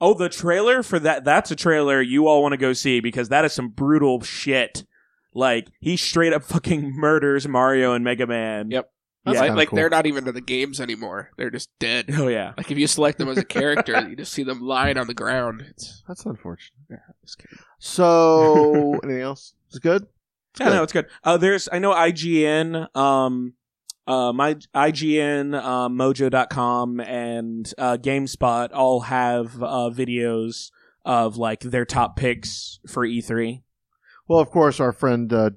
Oh, 0.00 0.14
the 0.14 0.28
trailer 0.28 0.82
for 0.82 0.98
that. 0.98 1.24
That's 1.24 1.50
a 1.52 1.56
trailer 1.56 2.02
you 2.02 2.26
all 2.26 2.42
want 2.42 2.52
to 2.52 2.58
go 2.58 2.72
see 2.72 2.98
because 3.00 3.28
that 3.28 3.44
is 3.44 3.52
some 3.52 3.68
brutal 3.68 4.20
shit. 4.20 4.84
Like 5.32 5.68
he 5.80 5.96
straight 5.96 6.32
up 6.32 6.42
fucking 6.42 6.90
murders 6.96 7.46
Mario 7.46 7.94
and 7.94 8.04
Mega 8.04 8.26
Man. 8.26 8.70
Yep. 8.70 8.91
That's 9.24 9.38
like, 9.38 9.46
kinda 9.46 9.56
like 9.56 9.68
cool. 9.68 9.76
they're 9.76 9.90
not 9.90 10.06
even 10.06 10.26
in 10.26 10.34
the 10.34 10.40
games 10.40 10.80
anymore. 10.80 11.30
They're 11.36 11.50
just 11.50 11.70
dead. 11.78 12.06
Oh 12.12 12.26
yeah. 12.28 12.54
Like 12.56 12.70
if 12.70 12.78
you 12.78 12.86
select 12.88 13.18
them 13.18 13.28
as 13.28 13.38
a 13.38 13.44
character, 13.44 14.08
you 14.08 14.16
just 14.16 14.32
see 14.32 14.42
them 14.42 14.60
lying 14.60 14.98
on 14.98 15.06
the 15.06 15.14
ground. 15.14 15.64
It's 15.68 16.02
That's 16.08 16.26
unfortunate. 16.26 16.72
yeah, 16.90 16.96
just 17.24 17.38
kidding. 17.38 17.58
So, 17.78 18.98
anything 19.04 19.22
else? 19.22 19.54
Is 19.70 19.76
it 19.76 19.82
good? 19.82 20.06
Yeah, 20.60 20.68
no, 20.70 20.82
it's 20.82 20.92
good. 20.92 21.06
Uh, 21.24 21.36
there's 21.36 21.68
I 21.72 21.78
know 21.78 21.92
IGN, 21.94 22.94
um, 22.96 23.54
uh, 24.06 24.32
my 24.32 24.54
IGN, 24.74 25.54
uh, 25.54 25.88
Mojo.com, 25.88 27.00
and 27.00 27.72
uh, 27.78 27.96
GameSpot 27.96 28.70
all 28.72 29.00
have 29.00 29.62
uh, 29.62 29.90
videos 29.90 30.70
of 31.04 31.36
like 31.36 31.60
their 31.60 31.84
top 31.84 32.16
picks 32.16 32.80
for 32.88 33.04
E 33.04 33.20
E3. 33.22 33.62
Well, 34.28 34.40
of 34.40 34.50
course, 34.50 34.80
our 34.80 34.92
friend 34.92 35.32
uh, 35.32 35.50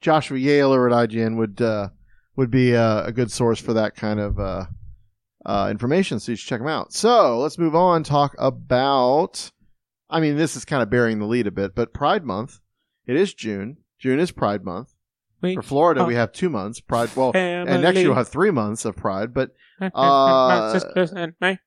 Joshua 0.00 0.38
Yehl 0.38 0.74
at 0.90 1.08
IGN 1.10 1.36
would 1.36 1.62
uh, 1.62 1.88
would 2.36 2.50
be 2.50 2.74
uh, 2.74 3.04
a 3.04 3.12
good 3.12 3.30
source 3.30 3.60
for 3.60 3.74
that 3.74 3.94
kind 3.94 4.20
of 4.20 4.38
uh, 4.38 4.66
uh, 5.44 5.68
information. 5.70 6.20
So 6.20 6.32
you 6.32 6.36
should 6.36 6.48
check 6.48 6.60
them 6.60 6.68
out. 6.68 6.92
So 6.92 7.38
let's 7.38 7.58
move 7.58 7.74
on. 7.74 8.02
Talk 8.02 8.34
about. 8.38 9.50
I 10.08 10.20
mean, 10.20 10.36
this 10.36 10.56
is 10.56 10.64
kind 10.64 10.82
of 10.82 10.90
bearing 10.90 11.18
the 11.18 11.26
lead 11.26 11.46
a 11.46 11.50
bit, 11.50 11.74
but 11.74 11.94
Pride 11.94 12.24
Month. 12.24 12.60
It 13.06 13.16
is 13.16 13.34
June. 13.34 13.78
June 13.98 14.18
is 14.18 14.30
Pride 14.30 14.64
Month. 14.64 14.94
We 15.40 15.56
For 15.56 15.62
Florida, 15.62 16.04
we 16.04 16.14
have 16.14 16.32
two 16.32 16.48
months. 16.48 16.80
Pride. 16.80 17.10
Well, 17.16 17.32
and 17.34 17.82
next 17.82 17.98
year 17.98 18.08
we'll 18.08 18.16
have 18.16 18.28
three 18.28 18.52
months 18.52 18.84
of 18.84 18.94
Pride. 18.94 19.34
But 19.34 19.50
uh, 19.94 20.72
sisters 20.72 21.12
and 21.12 21.34
me. 21.40 21.58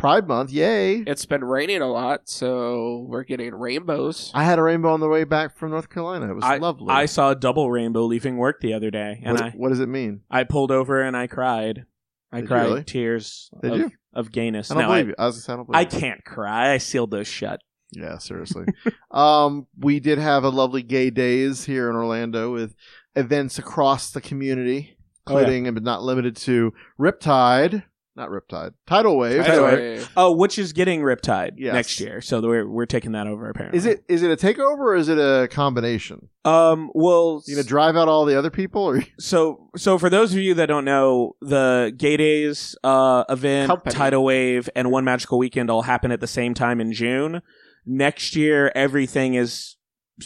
Pride 0.00 0.26
Month, 0.26 0.50
yay! 0.50 1.00
It's 1.06 1.26
been 1.26 1.44
raining 1.44 1.82
a 1.82 1.86
lot, 1.86 2.26
so 2.26 3.04
we're 3.06 3.22
getting 3.22 3.54
rainbows. 3.54 4.30
I 4.32 4.44
had 4.44 4.58
a 4.58 4.62
rainbow 4.62 4.94
on 4.94 5.00
the 5.00 5.08
way 5.08 5.24
back 5.24 5.54
from 5.54 5.72
North 5.72 5.90
Carolina. 5.90 6.30
It 6.30 6.34
was 6.36 6.42
I, 6.42 6.56
lovely. 6.56 6.86
I 6.88 7.04
saw 7.04 7.32
a 7.32 7.34
double 7.34 7.70
rainbow 7.70 8.06
leaving 8.06 8.38
work 8.38 8.62
the 8.62 8.72
other 8.72 8.90
day, 8.90 9.20
and 9.22 9.34
what, 9.34 9.42
I 9.42 9.50
what 9.50 9.68
does 9.68 9.80
it 9.80 9.90
mean? 9.90 10.22
I 10.30 10.44
pulled 10.44 10.70
over 10.70 11.02
and 11.02 11.14
I 11.14 11.26
cried. 11.26 11.84
I 12.32 12.40
Did 12.40 12.48
cried 12.48 12.62
really? 12.62 12.84
tears 12.84 13.50
Did 13.60 13.72
of, 13.72 13.78
you? 13.78 13.90
of 14.14 14.32
gayness. 14.32 14.70
I 14.70 14.74
don't 14.76 14.84
no, 14.84 14.88
believe 14.88 15.04
I, 15.04 15.08
you. 15.08 15.14
I 15.18 15.26
was 15.26 15.44
say, 15.44 15.52
I 15.52 15.56
don't 15.56 15.66
believe 15.66 15.76
I 15.76 15.80
you. 15.94 16.00
can't 16.00 16.24
cry. 16.24 16.72
I 16.72 16.78
sealed 16.78 17.10
those 17.10 17.28
shut. 17.28 17.60
Yeah, 17.92 18.16
seriously. 18.16 18.64
um, 19.10 19.66
we 19.78 20.00
did 20.00 20.16
have 20.16 20.44
a 20.44 20.48
lovely 20.48 20.82
gay 20.82 21.10
days 21.10 21.66
here 21.66 21.90
in 21.90 21.96
Orlando 21.96 22.50
with 22.54 22.74
events 23.16 23.58
across 23.58 24.12
the 24.12 24.22
community, 24.22 24.96
Oh, 25.26 25.34
yeah. 25.34 25.40
including 25.40 25.74
but 25.74 25.82
not 25.82 26.02
limited 26.02 26.36
to 26.36 26.72
Riptide, 26.98 27.82
not 28.16 28.28
Riptide, 28.28 28.74
Tidal 28.86 29.16
Wave. 29.16 29.44
Tidal 29.46 29.64
Wave. 29.64 30.10
Oh, 30.16 30.32
which 30.36 30.58
is 30.58 30.72
getting 30.72 31.00
Riptide 31.00 31.52
Yes. 31.56 31.72
next 31.74 32.00
year, 32.00 32.20
so 32.20 32.40
we're 32.40 32.68
we're 32.68 32.86
taking 32.86 33.12
that 33.12 33.26
over 33.26 33.48
apparently. 33.48 33.78
Is 33.78 33.86
it 33.86 34.04
is 34.08 34.22
it 34.22 34.30
a 34.30 34.36
takeover 34.36 34.78
or 34.80 34.96
is 34.96 35.08
it 35.08 35.18
a 35.18 35.48
combination? 35.48 36.28
Um. 36.44 36.90
Well, 36.94 37.42
You 37.46 37.54
gonna 37.56 37.66
drive 37.66 37.96
out 37.96 38.08
all 38.08 38.24
the 38.24 38.36
other 38.38 38.50
people, 38.50 38.82
or 38.82 39.02
so 39.20 39.70
so 39.76 39.98
for 39.98 40.10
those 40.10 40.32
of 40.32 40.38
you 40.40 40.54
that 40.54 40.66
don't 40.66 40.84
know, 40.84 41.36
the 41.40 41.92
Gay 41.96 42.16
Days 42.16 42.76
uh, 42.82 43.24
event, 43.28 43.68
Company. 43.68 43.94
Tidal 43.94 44.24
Wave, 44.24 44.68
and 44.74 44.90
One 44.90 45.04
Magical 45.04 45.38
Weekend 45.38 45.70
all 45.70 45.82
happen 45.82 46.10
at 46.10 46.20
the 46.20 46.26
same 46.26 46.52
time 46.54 46.80
in 46.80 46.92
June. 46.92 47.42
Next 47.86 48.36
year, 48.36 48.70
everything 48.74 49.34
is 49.34 49.76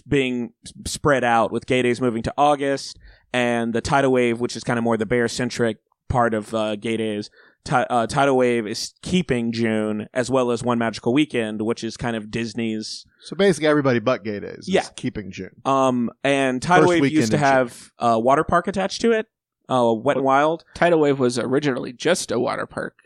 being 0.08 0.52
spread 0.86 1.22
out 1.22 1.52
with 1.52 1.66
Gay 1.66 1.82
Days 1.82 2.00
moving 2.00 2.22
to 2.24 2.34
August, 2.36 2.98
and 3.32 3.72
the 3.72 3.80
Tidal 3.80 4.10
Wave, 4.12 4.40
which 4.40 4.56
is 4.56 4.64
kind 4.64 4.78
of 4.78 4.82
more 4.84 4.96
the 4.96 5.06
bear 5.06 5.28
centric 5.28 5.76
part 6.08 6.34
of 6.34 6.52
uh, 6.54 6.76
Gay 6.76 6.96
Days. 6.96 7.30
Ti- 7.64 7.86
uh, 7.88 8.06
Tidal 8.06 8.36
Wave 8.36 8.66
is 8.66 8.92
keeping 9.02 9.50
June 9.52 10.06
as 10.12 10.30
well 10.30 10.50
as 10.50 10.62
One 10.62 10.78
Magical 10.78 11.12
Weekend, 11.14 11.62
which 11.62 11.82
is 11.82 11.96
kind 11.96 12.14
of 12.16 12.30
Disney's 12.30 13.06
so 13.20 13.34
basically 13.36 13.68
everybody 13.68 13.98
but 14.00 14.22
gay 14.22 14.38
days. 14.40 14.58
is 14.60 14.68
Yeah. 14.68 14.84
keeping 14.96 15.30
June. 15.30 15.50
Um, 15.64 16.10
and 16.22 16.60
Tidal 16.60 16.82
First 16.82 16.88
Wave 16.90 17.00
weekend 17.02 17.16
used 17.20 17.30
to 17.32 17.36
in 17.36 17.40
June. 17.40 17.48
have 17.48 17.90
a 17.98 18.20
water 18.20 18.44
park 18.44 18.68
attached 18.68 19.00
to 19.00 19.12
it, 19.12 19.26
uh, 19.68 19.92
Wet 19.96 20.16
and 20.18 20.24
Wild 20.26 20.64
Tidal 20.74 21.00
Wave 21.00 21.18
was 21.18 21.38
originally 21.38 21.92
just 21.94 22.30
a 22.30 22.38
water 22.38 22.66
park. 22.66 22.96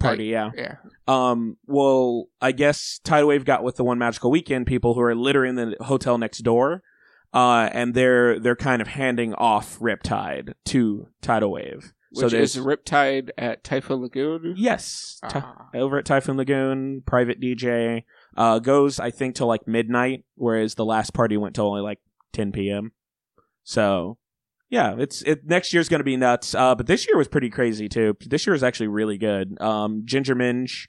party. 0.00 0.26
Yeah. 0.26 0.50
Yeah. 0.56 0.74
Um. 1.06 1.56
Well, 1.66 2.26
I 2.42 2.52
guess 2.52 3.00
Tidal 3.04 3.28
Wave 3.28 3.44
got 3.46 3.62
with 3.62 3.76
the 3.76 3.84
One 3.84 3.98
Magical 3.98 4.30
Weekend 4.30 4.66
people 4.66 4.94
who 4.94 5.00
are 5.00 5.14
littering 5.14 5.54
the 5.54 5.76
hotel 5.80 6.18
next 6.18 6.40
door, 6.40 6.82
uh, 7.32 7.70
and 7.72 7.94
they're 7.94 8.38
they're 8.38 8.56
kind 8.56 8.82
of 8.82 8.88
handing 8.88 9.32
off 9.34 9.78
Riptide 9.78 10.52
to 10.66 11.08
Tidal 11.22 11.52
Wave. 11.52 11.92
Which 12.10 12.32
there's- 12.32 12.56
is 12.56 12.62
Riptide 12.64 13.30
at 13.36 13.62
Typhoon 13.64 14.00
Lagoon. 14.00 14.54
yes, 14.56 15.20
Ty- 15.28 15.42
Ah. 15.44 15.68
over 15.74 15.98
at 15.98 16.04
Typhoon 16.06 16.36
Lagoon, 16.36 17.02
private 17.04 17.40
DJ 17.40 18.04
uh, 18.36 18.58
goes 18.60 18.98
I 19.00 19.10
think 19.10 19.34
till 19.34 19.46
like 19.46 19.66
midnight, 19.68 20.24
whereas 20.36 20.74
the 20.74 20.84
last 20.84 21.12
party 21.12 21.36
went 21.36 21.54
till 21.54 21.66
only 21.66 21.82
like 21.82 21.98
10 22.32 22.52
p.m. 22.52 22.92
So 23.64 24.18
yeah, 24.70 24.94
it's 24.98 25.22
it 25.22 25.46
next 25.46 25.72
year's 25.72 25.88
going 25.88 26.00
to 26.00 26.04
be 26.04 26.16
nuts. 26.16 26.54
Uh, 26.54 26.74
but 26.74 26.86
this 26.86 27.06
year 27.06 27.16
was 27.16 27.28
pretty 27.28 27.50
crazy 27.50 27.88
too. 27.88 28.16
This 28.26 28.46
year 28.46 28.52
was 28.52 28.62
actually 28.62 28.88
really 28.88 29.18
good. 29.18 29.60
Um, 29.60 30.02
Ginger 30.04 30.34
Minj 30.34 30.88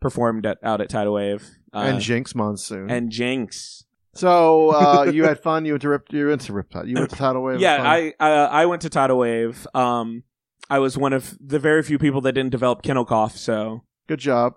performed 0.00 0.46
at, 0.46 0.58
out 0.62 0.80
at 0.80 0.88
Tidal 0.88 1.14
Wave 1.14 1.44
uh, 1.74 1.78
and 1.78 1.98
Jinkx 1.98 2.34
Monsoon. 2.34 2.90
and 2.90 3.10
Jinkx. 3.10 3.84
so 4.14 4.70
uh, 4.70 5.04
you 5.12 5.24
had 5.24 5.40
fun. 5.42 5.64
You 5.64 5.72
went 5.74 5.82
to 5.82 5.88
Rip. 5.88 6.06
You 6.12 6.28
went 6.28 6.40
to 6.42 6.52
Riptide. 6.52 6.88
You 6.88 6.94
went 6.94 7.10
to 7.10 7.16
Tidal 7.16 7.42
Wave. 7.42 7.60
Yeah, 7.60 7.78
fun? 7.78 7.86
I 7.86 8.14
uh, 8.20 8.48
I 8.50 8.66
went 8.66 8.82
to 8.82 8.90
Tidal 8.90 9.18
Wave. 9.18 9.66
Um, 9.74 10.22
I 10.68 10.78
was 10.78 10.98
one 10.98 11.12
of 11.12 11.36
the 11.40 11.58
very 11.58 11.82
few 11.82 11.98
people 11.98 12.20
that 12.22 12.32
didn't 12.32 12.50
develop 12.50 12.82
kennel 12.82 13.04
cough, 13.04 13.36
so 13.36 13.84
Good 14.08 14.20
job. 14.20 14.54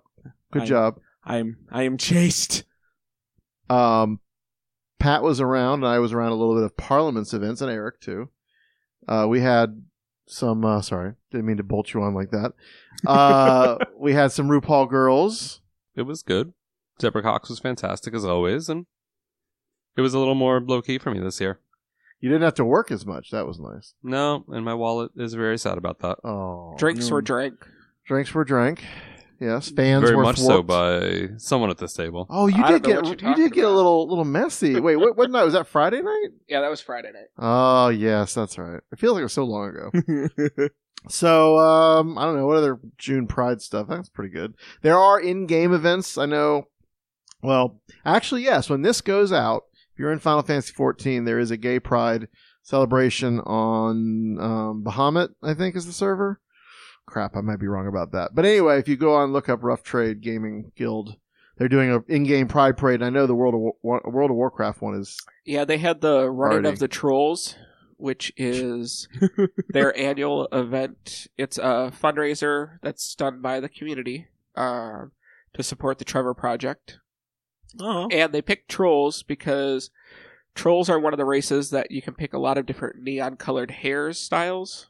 Good 0.52 0.62
I- 0.62 0.66
job. 0.66 1.00
I'm 1.24 1.58
I 1.70 1.82
am 1.82 1.96
chaste. 1.98 2.64
Um, 3.68 4.20
Pat 4.98 5.22
was 5.22 5.40
around, 5.40 5.84
and 5.84 5.86
I 5.92 5.98
was 5.98 6.12
around 6.12 6.32
a 6.32 6.34
little 6.34 6.54
bit 6.54 6.64
of 6.64 6.76
Parliament's 6.76 7.32
events, 7.34 7.60
and 7.60 7.70
Eric 7.70 8.00
too. 8.00 8.30
Uh, 9.06 9.26
we 9.28 9.40
had 9.40 9.82
some. 10.26 10.64
Uh, 10.64 10.82
sorry, 10.82 11.14
didn't 11.30 11.46
mean 11.46 11.56
to 11.58 11.62
bolt 11.62 11.92
you 11.94 12.02
on 12.02 12.14
like 12.14 12.30
that. 12.30 12.52
Uh, 13.06 13.78
we 13.98 14.12
had 14.14 14.32
some 14.32 14.48
RuPaul 14.48 14.88
girls. 14.88 15.60
It 15.94 16.02
was 16.02 16.22
good. 16.22 16.52
Deborah 16.98 17.22
Cox 17.22 17.48
was 17.48 17.58
fantastic 17.58 18.14
as 18.14 18.24
always, 18.24 18.68
and 18.68 18.86
it 19.96 20.00
was 20.00 20.14
a 20.14 20.18
little 20.18 20.34
more 20.34 20.60
low 20.60 20.82
key 20.82 20.98
for 20.98 21.10
me 21.10 21.20
this 21.20 21.40
year. 21.40 21.60
You 22.20 22.28
didn't 22.28 22.42
have 22.42 22.54
to 22.54 22.64
work 22.64 22.90
as 22.90 23.06
much. 23.06 23.30
That 23.30 23.46
was 23.46 23.58
nice. 23.58 23.94
No, 24.02 24.44
and 24.48 24.64
my 24.64 24.74
wallet 24.74 25.10
is 25.16 25.34
very 25.34 25.58
sad 25.58 25.78
about 25.78 26.00
that. 26.00 26.18
Oh, 26.24 26.74
Drinks 26.78 27.10
were 27.10 27.22
drank. 27.22 27.54
drinks 28.06 28.34
were 28.34 28.44
drank. 28.44 28.82
Yes, 29.40 29.70
fans 29.70 30.04
very 30.04 30.16
were 30.16 30.22
much 30.22 30.36
so 30.38 30.62
by 30.62 31.28
someone 31.38 31.70
at 31.70 31.78
this 31.78 31.94
table. 31.94 32.26
Oh, 32.28 32.46
you 32.46 32.62
I 32.62 32.72
did 32.72 32.82
get 32.82 33.04
you 33.06 33.10
did 33.12 33.18
talking 33.20 33.48
get 33.48 33.64
a 33.64 33.70
little 33.70 34.06
little 34.06 34.26
messy. 34.26 34.78
Wait, 34.78 34.96
what, 34.96 35.16
what 35.16 35.30
night 35.30 35.44
was 35.44 35.54
that? 35.54 35.66
Friday 35.66 36.02
night? 36.02 36.28
Yeah, 36.46 36.60
that 36.60 36.68
was 36.68 36.82
Friday 36.82 37.10
night. 37.10 37.28
Oh 37.38 37.88
yes, 37.88 38.34
that's 38.34 38.58
right. 38.58 38.80
It 38.92 38.98
feels 38.98 39.14
like 39.14 39.20
it 39.20 39.24
was 39.24 39.32
so 39.32 39.44
long 39.44 39.70
ago. 39.70 40.68
So 41.08 41.58
um, 41.58 42.18
I 42.18 42.24
don't 42.24 42.36
know 42.36 42.46
what 42.46 42.58
other 42.58 42.78
June 42.98 43.26
Pride 43.26 43.62
stuff. 43.62 43.86
That's 43.88 44.10
pretty 44.10 44.30
good. 44.30 44.52
There 44.82 44.98
are 44.98 45.18
in-game 45.18 45.72
events. 45.72 46.18
I 46.18 46.26
know. 46.26 46.66
Well, 47.42 47.80
actually, 48.04 48.42
yes. 48.42 48.68
When 48.68 48.82
this 48.82 49.00
goes 49.00 49.32
out, 49.32 49.62
if 49.69 49.69
you're 50.00 50.12
in 50.12 50.18
Final 50.18 50.42
Fantasy 50.42 50.72
14, 50.72 51.24
there 51.24 51.38
is 51.38 51.50
a 51.50 51.58
Gay 51.58 51.78
Pride 51.78 52.28
celebration 52.62 53.38
on 53.40 54.38
um, 54.40 54.82
Bahamut. 54.82 55.34
I 55.42 55.52
think 55.52 55.76
is 55.76 55.84
the 55.84 55.92
server. 55.92 56.40
Crap, 57.04 57.36
I 57.36 57.42
might 57.42 57.60
be 57.60 57.66
wrong 57.66 57.86
about 57.86 58.12
that. 58.12 58.34
But 58.34 58.46
anyway, 58.46 58.78
if 58.78 58.88
you 58.88 58.96
go 58.96 59.14
on 59.14 59.32
look 59.32 59.50
up 59.50 59.62
Rough 59.62 59.82
Trade 59.82 60.22
Gaming 60.22 60.72
Guild, 60.74 61.16
they're 61.58 61.68
doing 61.68 61.90
a 61.90 62.00
in-game 62.08 62.48
Pride 62.48 62.78
parade. 62.78 63.02
And 63.02 63.04
I 63.04 63.10
know 63.10 63.26
the 63.26 63.34
World 63.34 63.54
of 63.54 63.60
War- 63.82 64.02
World 64.06 64.30
of 64.30 64.36
Warcraft 64.36 64.80
one 64.80 64.94
is 64.94 65.18
Yeah, 65.44 65.66
they 65.66 65.76
had 65.76 66.00
the 66.00 66.30
running 66.30 66.64
of 66.64 66.78
the 66.78 66.88
trolls, 66.88 67.56
which 67.98 68.32
is 68.38 69.06
their 69.68 69.96
annual 69.98 70.48
event. 70.50 71.26
It's 71.36 71.58
a 71.58 71.92
fundraiser 72.02 72.78
that's 72.80 73.14
done 73.14 73.42
by 73.42 73.60
the 73.60 73.68
community 73.68 74.28
uh, 74.56 75.06
to 75.52 75.62
support 75.62 75.98
the 75.98 76.06
Trevor 76.06 76.32
Project. 76.32 77.00
Oh. 77.78 78.08
And 78.10 78.32
they 78.32 78.42
picked 78.42 78.68
trolls 78.68 79.22
because 79.22 79.90
trolls 80.54 80.88
are 80.88 80.98
one 80.98 81.12
of 81.12 81.18
the 81.18 81.24
races 81.24 81.70
that 81.70 81.90
you 81.90 82.02
can 82.02 82.14
pick 82.14 82.32
a 82.32 82.38
lot 82.38 82.58
of 82.58 82.66
different 82.66 83.02
neon 83.02 83.36
colored 83.36 83.70
hairs 83.70 84.18
styles. 84.18 84.88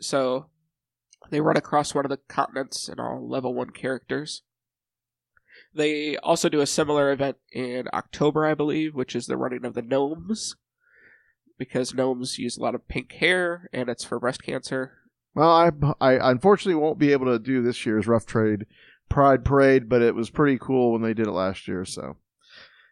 So 0.00 0.46
they 1.30 1.40
run 1.40 1.56
across 1.56 1.94
one 1.94 2.04
of 2.04 2.10
the 2.10 2.20
continents 2.28 2.88
and 2.88 3.00
all 3.00 3.26
level 3.26 3.54
one 3.54 3.70
characters. 3.70 4.42
They 5.74 6.16
also 6.18 6.48
do 6.48 6.60
a 6.60 6.66
similar 6.66 7.12
event 7.12 7.36
in 7.52 7.88
October, 7.92 8.46
I 8.46 8.54
believe, 8.54 8.94
which 8.94 9.14
is 9.14 9.26
the 9.26 9.36
running 9.36 9.64
of 9.64 9.74
the 9.74 9.82
gnomes. 9.82 10.56
Because 11.58 11.94
gnomes 11.94 12.38
use 12.38 12.56
a 12.56 12.62
lot 12.62 12.74
of 12.74 12.88
pink 12.88 13.12
hair 13.12 13.68
and 13.72 13.88
it's 13.88 14.04
for 14.04 14.18
breast 14.18 14.42
cancer. 14.42 14.92
Well, 15.34 15.50
I, 15.50 15.70
I 16.00 16.30
unfortunately 16.30 16.80
won't 16.80 16.98
be 16.98 17.12
able 17.12 17.26
to 17.26 17.38
do 17.38 17.62
this 17.62 17.84
year's 17.84 18.06
Rough 18.06 18.26
Trade 18.26 18.66
Pride 19.08 19.44
Parade, 19.44 19.88
but 19.88 20.02
it 20.02 20.14
was 20.14 20.30
pretty 20.30 20.58
cool 20.58 20.92
when 20.92 21.02
they 21.02 21.14
did 21.14 21.26
it 21.26 21.32
last 21.32 21.66
year. 21.68 21.84
So 21.84 22.16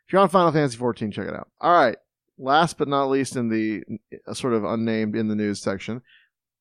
if 0.07 0.13
you're 0.13 0.23
on 0.23 0.29
Final 0.29 0.53
Fantasy 0.53 0.77
14, 0.77 1.11
check 1.11 1.29
it 1.29 1.35
out. 1.35 1.49
All 1.61 1.73
right. 1.73 1.97
Last 2.39 2.79
but 2.79 2.89
not 2.89 3.11
least, 3.11 3.37
in 3.37 3.49
the 3.49 3.83
uh, 4.27 4.35
sort 4.35 4.55
of 4.55 4.65
unnamed 4.65 5.15
in 5.17 5.29
the 5.29 5.37
news 5.37 5.61
section, 5.63 6.03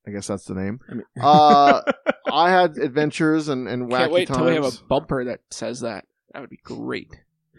I 0.07 0.11
guess 0.11 0.27
that's 0.27 0.45
the 0.45 0.53
name. 0.53 0.79
I 0.89 0.93
mean- 0.93 1.03
Uh, 1.21 1.81
I 2.31 2.49
had 2.51 2.77
adventures 2.77 3.47
and, 3.49 3.67
and 3.67 3.89
wacky 3.89 3.97
Can't 3.97 4.11
wait 4.11 4.27
times. 4.27 4.37
until 4.39 4.49
we 4.49 4.55
have 4.65 4.73
a 4.73 4.83
bumper 4.87 5.25
that 5.25 5.41
says 5.49 5.79
that. 5.81 6.05
That 6.33 6.41
would 6.41 6.49
be 6.49 6.59
great. 6.63 7.09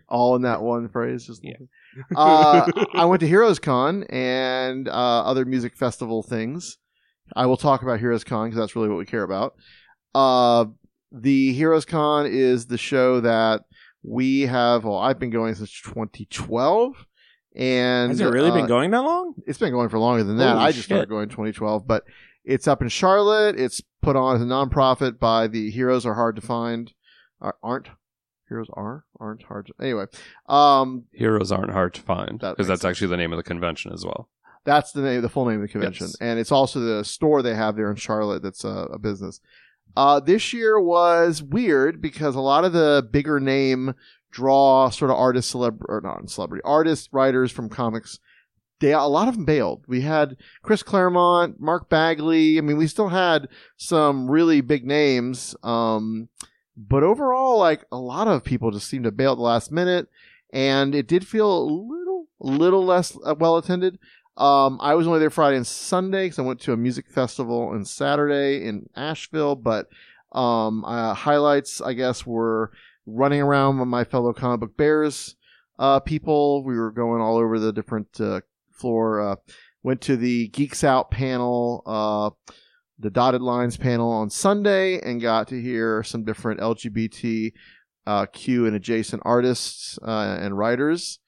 all 0.09 0.37
in 0.37 0.43
that 0.43 0.63
one 0.63 0.89
phrase. 0.89 1.27
Just 1.27 1.43
Yeah. 1.45 1.57
uh, 2.17 2.71
I 2.93 3.05
went 3.05 3.21
to 3.21 3.27
Heroes 3.29 3.59
Con 3.61 4.03
and 4.05 4.89
uh, 4.89 4.93
other 5.25 5.45
music 5.45 5.77
festival 5.77 6.23
things. 6.23 6.79
I 7.35 7.47
will 7.47 7.57
talk 7.57 7.83
about 7.83 8.01
Heroes 8.01 8.23
Con 8.25 8.49
because 8.49 8.59
that's 8.59 8.77
really 8.77 8.89
what 8.89 8.99
we 8.99 9.07
care 9.07 9.23
about. 9.23 9.55
Uh, 11.14 11.18
the 11.21 11.52
Heroes 11.52 11.85
Con 11.85 12.26
is 12.26 12.66
the 12.66 12.78
show 12.78 13.21
that 13.21 13.62
we 14.02 14.42
have. 14.42 14.85
Well, 14.85 14.99
I've 14.99 15.18
been 15.18 15.30
going 15.30 15.54
since 15.54 15.71
2012, 15.83 17.06
and 17.56 18.11
Has 18.11 18.21
it 18.21 18.26
really 18.26 18.50
uh, 18.50 18.54
been 18.54 18.66
going 18.66 18.90
that 18.92 19.02
long? 19.02 19.35
It's 19.47 19.59
been 19.59 19.73
going 19.73 19.88
for 19.88 19.99
longer 19.99 20.25
than 20.25 20.37
that. 20.38 20.54
Holy 20.54 20.64
I 20.64 20.73
just 20.73 20.87
started 20.87 21.09
going 21.09 21.25
in 21.25 21.28
2012, 21.30 21.87
but 21.87 22.04
it's 22.44 22.68
up 22.68 22.83
in 22.83 22.88
Charlotte. 22.88 23.59
It's 23.59 23.80
put 24.02 24.16
on 24.16 24.37
as 24.37 24.42
a 24.42 24.47
nonprofit 24.47 25.18
by 25.18 25.47
the 25.47 25.71
Heroes 25.71 26.04
Are 26.06 26.14
Hard 26.14 26.37
to 26.37 26.42
Find. 26.42 26.92
Are- 27.40 27.56
Aren't 27.62 27.88
heroes 28.49 28.68
are 28.75 29.04
aren't 29.18 29.42
hard 29.44 29.66
to 29.66 29.73
anyway. 29.80 30.04
Um, 30.50 31.04
Heroes 31.12 31.50
aren't 31.50 31.73
hard 31.73 31.94
to 31.94 32.02
find 32.02 32.38
because 32.38 32.56
makes 32.59 32.68
that's 32.68 32.85
actually 32.85 33.09
the 33.09 33.16
name 33.16 33.33
of 33.33 33.38
the 33.38 33.42
convention 33.42 33.90
as 33.92 34.04
well. 34.04 34.28
That's 34.64 34.92
the 34.92 35.00
name, 35.02 35.23
the 35.23 35.28
full 35.30 35.47
name 35.47 35.56
of 35.56 35.62
the 35.62 35.68
convention, 35.68 36.06
Yes. 36.09 36.16
and 36.21 36.38
it's 36.38 36.52
also 36.52 36.78
the 36.80 37.04
store 37.04 37.42
they 37.42 37.54
have 37.54 37.75
there 37.76 37.90
in 37.90 37.97
Charlotte. 37.97 38.42
That's 38.42 38.62
a, 38.64 38.68
a 38.92 38.99
business. 38.99 39.40
Uh, 39.97 40.21
this 40.21 40.53
year 40.53 40.81
was 40.81 41.43
weird 41.43 42.01
because 42.01 42.35
a 42.35 42.41
lot 42.41 42.65
of 42.65 42.73
the 42.73 43.07
bigger 43.11 43.39
name 43.39 43.95
draw 44.31 44.91
sort 44.91 45.11
of 45.11 45.17
artist, 45.17 45.55
celeb 45.55 45.79
or 45.89 46.01
not 46.03 46.29
celebrity 46.29 46.63
artists, 46.65 47.09
writers 47.13 47.53
from 47.53 47.69
comics. 47.69 48.19
They 48.81 48.93
a 48.93 49.03
lot 49.03 49.29
of 49.29 49.37
them 49.37 49.45
bailed. 49.45 49.85
We 49.87 50.01
had 50.01 50.37
Chris 50.63 50.83
Claremont, 50.83 51.61
Mark 51.61 51.89
Bagley. 51.89 52.59
I 52.59 52.61
mean, 52.61 52.77
we 52.77 52.89
still 52.89 53.09
had 53.09 53.49
some 53.77 54.29
really 54.29 54.61
big 54.61 54.85
names. 54.85 55.55
Um, 55.63 56.29
but 56.77 57.05
overall, 57.05 57.59
like 57.59 57.85
a 57.93 57.97
lot 57.97 58.27
of 58.27 58.43
people 58.43 58.73
just 58.73 58.89
seemed 58.89 59.05
to 59.05 59.13
bail 59.13 59.33
at 59.33 59.37
the 59.37 59.43
last 59.43 59.71
minute, 59.71 60.09
and 60.53 60.95
it 60.95 61.07
did 61.07 61.27
feel 61.27 61.57
a 61.57 61.65
little, 61.65 62.27
little 62.41 62.85
less 62.85 63.17
uh, 63.25 63.37
well 63.39 63.57
attended. 63.57 63.99
Um, 64.37 64.79
I 64.81 64.95
was 64.95 65.07
only 65.07 65.21
there 65.21 65.31
Friday 65.31 65.57
and 65.57 65.67
Sunday 65.67 66.26
because 66.26 66.38
I 66.38 66.43
went 66.43 66.61
to 66.61 66.73
a 66.73 66.76
music 66.76 67.09
festival 67.09 67.69
on 67.69 67.85
Saturday 67.85 68.67
in 68.67 68.88
Asheville. 68.97 69.55
But 69.55 69.88
um, 70.33 70.85
uh, 70.85 71.14
highlights, 71.14 71.81
I 71.81 71.93
guess, 71.93 72.26
were 72.26 72.73
running 73.07 73.41
around 73.41 73.79
with 73.79 73.88
my 73.88 74.05
fellow 74.05 74.33
comic 74.33 74.61
book 74.61 74.76
bears 74.76 75.37
uh, 75.79 76.00
people. 76.00 76.64
We 76.64 76.76
were 76.76 76.91
going 76.91 77.21
all 77.21 77.37
over 77.37 77.59
the 77.59 77.73
different 77.73 78.21
uh, 78.21 78.41
floor. 78.73 79.21
Uh, 79.21 79.37
went 79.83 80.00
to 80.03 80.17
the 80.17 80.49
Geeks 80.49 80.83
Out 80.83 81.11
panel, 81.11 81.83
uh, 81.87 82.31
the 82.99 83.11
Dotted 83.11 83.43
Lines 83.43 83.76
panel 83.76 84.11
on 84.11 84.31
Sunday, 84.31 85.00
and 85.00 85.21
got 85.21 85.49
to 85.49 85.61
hear 85.61 86.03
some 86.03 86.25
different 86.25 86.61
LGBT 86.61 87.53
uh, 88.07 88.27
Q 88.27 88.66
and 88.66 88.75
adjacent 88.75 89.23
artists 89.25 89.99
and 90.03 90.59
writers. 90.59 91.20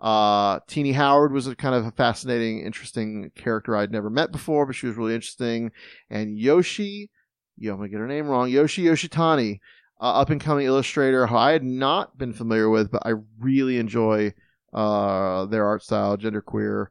Uh, 0.00 0.60
Tini 0.66 0.92
Howard 0.92 1.32
was 1.32 1.46
a 1.46 1.54
kind 1.54 1.74
of 1.74 1.84
a 1.84 1.90
fascinating, 1.90 2.60
interesting 2.60 3.30
character 3.34 3.76
I'd 3.76 3.92
never 3.92 4.08
met 4.08 4.32
before, 4.32 4.64
but 4.64 4.74
she 4.74 4.86
was 4.86 4.96
really 4.96 5.14
interesting. 5.14 5.72
And 6.08 6.38
Yoshi, 6.38 7.10
yo, 7.58 7.72
I'm 7.72 7.78
gonna 7.78 7.90
get 7.90 8.00
her 8.00 8.06
name 8.06 8.26
wrong, 8.26 8.48
Yoshi 8.48 8.84
Yoshitani, 8.84 9.60
uh, 10.00 10.20
up 10.20 10.30
and 10.30 10.40
coming 10.40 10.66
illustrator 10.66 11.26
who 11.26 11.36
I 11.36 11.52
had 11.52 11.64
not 11.64 12.16
been 12.16 12.32
familiar 12.32 12.70
with, 12.70 12.90
but 12.90 13.02
I 13.04 13.12
really 13.38 13.76
enjoy 13.78 14.32
uh, 14.72 15.44
their 15.46 15.66
art 15.66 15.82
style, 15.82 16.16
genderqueer, 16.16 16.86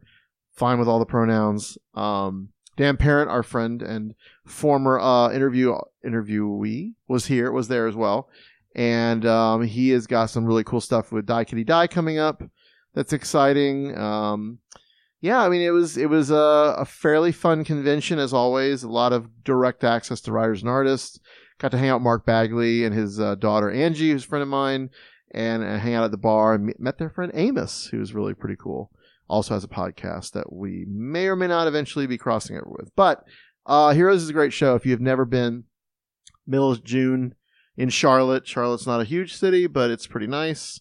fine 0.52 0.78
with 0.78 0.88
all 0.88 1.00
the 1.00 1.06
pronouns. 1.06 1.78
Um, 1.96 2.50
Dan 2.78 2.96
Parent, 2.96 3.32
our 3.32 3.44
friend 3.44 3.82
and 3.82 4.14
former 4.46 5.00
uh, 5.00 5.32
interview 5.32 5.76
interviewee, 6.06 6.94
was 7.08 7.26
here, 7.26 7.52
was 7.52 7.68
there 7.68 7.88
as 7.88 7.96
well, 7.96 8.30
and 8.76 9.26
um, 9.26 9.64
he 9.64 9.90
has 9.90 10.06
got 10.06 10.30
some 10.30 10.46
really 10.46 10.64
cool 10.64 10.80
stuff 10.80 11.12
with 11.12 11.26
Die 11.26 11.44
Kitty 11.46 11.64
Die 11.64 11.88
coming 11.88 12.20
up. 12.20 12.44
That's 12.94 13.14
exciting. 13.14 13.98
Um, 13.98 14.60
yeah, 15.22 15.42
I 15.42 15.50
mean 15.50 15.62
it 15.62 15.72
was 15.72 15.98
it 15.98 16.10
was 16.10 16.32
a, 16.32 16.76
a 16.78 16.86
fairly 16.86 17.32
fun 17.32 17.64
convention 17.64 18.20
as 18.20 18.34
always. 18.34 18.84
A 18.84 18.90
lot 18.90 19.14
of 19.14 19.44
direct 19.44 19.84
access 19.84 20.22
to 20.22 20.32
writers 20.32 20.62
and 20.62 20.70
artists. 20.70 21.20
Got 21.60 21.72
to 21.72 21.78
hang 21.78 21.90
out 21.90 22.02
Mark 22.02 22.26
Bagley 22.26 22.86
and 22.86 22.96
his 22.96 23.20
uh, 23.20 23.36
daughter 23.36 23.70
Angie, 23.70 24.12
who's 24.12 24.24
a 24.24 24.28
friend 24.28 24.44
of 24.44 24.48
mine, 24.48 24.90
and 25.32 25.62
uh, 25.62 25.78
hang 25.78 25.94
out 25.94 26.06
at 26.06 26.12
the 26.12 26.18
bar 26.18 26.54
and 26.54 26.74
met 26.80 26.98
their 26.98 27.10
friend 27.10 27.32
Amos, 27.36 27.88
who's 27.88 28.14
really 28.14 28.34
pretty 28.34 28.56
cool. 28.56 28.92
Also 29.28 29.54
has 29.54 29.64
a 29.64 29.68
podcast 29.68 30.32
that 30.32 30.52
we 30.54 30.86
may 30.88 31.28
or 31.28 31.36
may 31.36 31.48
not 31.48 31.68
eventually 31.68 32.08
be 32.08 32.18
crossing 32.18 32.56
over 32.56 32.70
with. 32.70 32.96
But 32.96 33.24
uh, 33.66 33.92
Heroes 33.92 34.24
is 34.24 34.30
a 34.30 34.34
great 34.34 34.54
show. 34.54 34.76
If 34.76 34.86
you 34.86 34.92
have 34.92 35.02
never 35.02 35.26
been, 35.26 35.66
middle 36.48 36.72
of 36.72 36.84
June 36.84 37.36
in 37.78 37.90
Charlotte. 37.90 38.48
Charlotte's 38.48 38.88
not 38.88 39.02
a 39.02 39.06
huge 39.06 39.36
city, 39.36 39.68
but 39.68 39.92
it's 39.92 40.08
pretty 40.08 40.28
nice. 40.28 40.80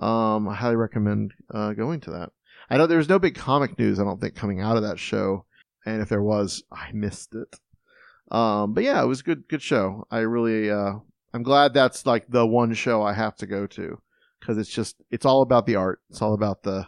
Um, 0.00 0.48
I 0.48 0.54
highly 0.54 0.76
recommend 0.76 1.34
uh, 1.52 1.72
going 1.72 2.00
to 2.00 2.10
that. 2.12 2.30
I 2.70 2.78
know 2.78 2.86
there 2.86 2.98
was 2.98 3.08
no 3.08 3.18
big 3.18 3.34
comic 3.34 3.78
news, 3.78 4.00
I 4.00 4.04
don't 4.04 4.20
think, 4.20 4.34
coming 4.34 4.60
out 4.60 4.76
of 4.76 4.82
that 4.82 4.98
show. 4.98 5.44
And 5.84 6.00
if 6.00 6.08
there 6.08 6.22
was, 6.22 6.62
I 6.72 6.90
missed 6.92 7.34
it. 7.34 8.34
Um, 8.34 8.72
but 8.72 8.84
yeah, 8.84 9.02
it 9.02 9.06
was 9.06 9.20
a 9.20 9.24
good, 9.24 9.48
good 9.48 9.62
show. 9.62 10.06
I 10.10 10.18
really, 10.20 10.70
uh, 10.70 10.94
I'm 11.34 11.42
glad 11.42 11.74
that's 11.74 12.06
like 12.06 12.26
the 12.28 12.46
one 12.46 12.72
show 12.72 13.02
I 13.02 13.12
have 13.12 13.36
to 13.36 13.46
go 13.46 13.66
to 13.66 14.00
because 14.40 14.58
it's 14.58 14.70
just, 14.70 14.96
it's 15.10 15.26
all 15.26 15.42
about 15.42 15.66
the 15.66 15.76
art. 15.76 16.00
It's 16.08 16.22
all 16.22 16.32
about 16.32 16.62
the, 16.62 16.86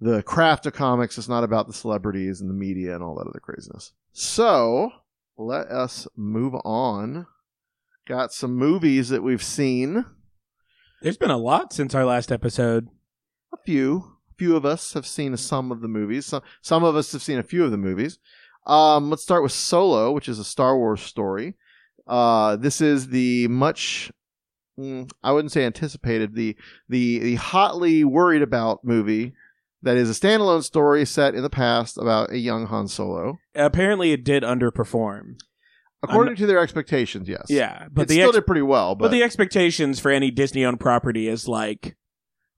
the 0.00 0.22
craft 0.22 0.66
of 0.66 0.74
comics. 0.74 1.18
It's 1.18 1.28
not 1.28 1.42
about 1.42 1.66
the 1.66 1.72
celebrities 1.72 2.40
and 2.40 2.48
the 2.48 2.54
media 2.54 2.94
and 2.94 3.02
all 3.02 3.16
that 3.16 3.26
other 3.26 3.40
craziness. 3.40 3.92
So 4.12 4.90
let 5.36 5.68
us 5.68 6.06
move 6.16 6.54
on. 6.64 7.26
Got 8.06 8.32
some 8.32 8.54
movies 8.54 9.08
that 9.08 9.22
we've 9.22 9.42
seen. 9.42 10.04
There's 11.04 11.18
been 11.18 11.30
a 11.30 11.36
lot 11.36 11.74
since 11.74 11.94
our 11.94 12.06
last 12.06 12.32
episode. 12.32 12.88
A 13.52 13.58
few. 13.58 14.16
Few 14.38 14.56
of 14.56 14.64
us 14.64 14.94
have 14.94 15.06
seen 15.06 15.36
some 15.36 15.70
of 15.70 15.82
the 15.82 15.86
movies. 15.86 16.24
Some, 16.24 16.40
some 16.62 16.82
of 16.82 16.96
us 16.96 17.12
have 17.12 17.20
seen 17.20 17.38
a 17.38 17.42
few 17.42 17.62
of 17.62 17.70
the 17.70 17.76
movies. 17.76 18.18
Um, 18.66 19.10
let's 19.10 19.22
start 19.22 19.42
with 19.42 19.52
Solo, 19.52 20.12
which 20.12 20.30
is 20.30 20.38
a 20.38 20.44
Star 20.44 20.78
Wars 20.78 21.02
story. 21.02 21.56
Uh, 22.06 22.56
this 22.56 22.80
is 22.80 23.08
the 23.08 23.48
much, 23.48 24.10
mm, 24.80 25.10
I 25.22 25.32
wouldn't 25.32 25.52
say 25.52 25.66
anticipated, 25.66 26.34
the, 26.34 26.56
the, 26.88 27.18
the 27.18 27.34
hotly 27.34 28.02
worried 28.04 28.40
about 28.40 28.82
movie 28.82 29.34
that 29.82 29.98
is 29.98 30.08
a 30.08 30.18
standalone 30.18 30.64
story 30.64 31.04
set 31.04 31.34
in 31.34 31.42
the 31.42 31.50
past 31.50 31.98
about 31.98 32.32
a 32.32 32.38
young 32.38 32.64
Han 32.68 32.88
Solo. 32.88 33.40
Apparently, 33.54 34.12
it 34.12 34.24
did 34.24 34.42
underperform. 34.42 35.36
According 36.04 36.36
to 36.36 36.46
their 36.46 36.60
expectations, 36.60 37.28
yes. 37.28 37.46
Yeah, 37.48 37.86
but 37.90 38.02
it 38.02 38.08
the 38.08 38.14
still 38.14 38.28
ex- 38.28 38.36
did 38.36 38.46
pretty 38.46 38.62
well. 38.62 38.94
But, 38.94 39.06
But 39.06 39.10
the 39.12 39.22
expectations 39.22 40.00
for 40.00 40.10
any 40.10 40.30
Disney-owned 40.30 40.80
property 40.80 41.28
is 41.28 41.48
like, 41.48 41.96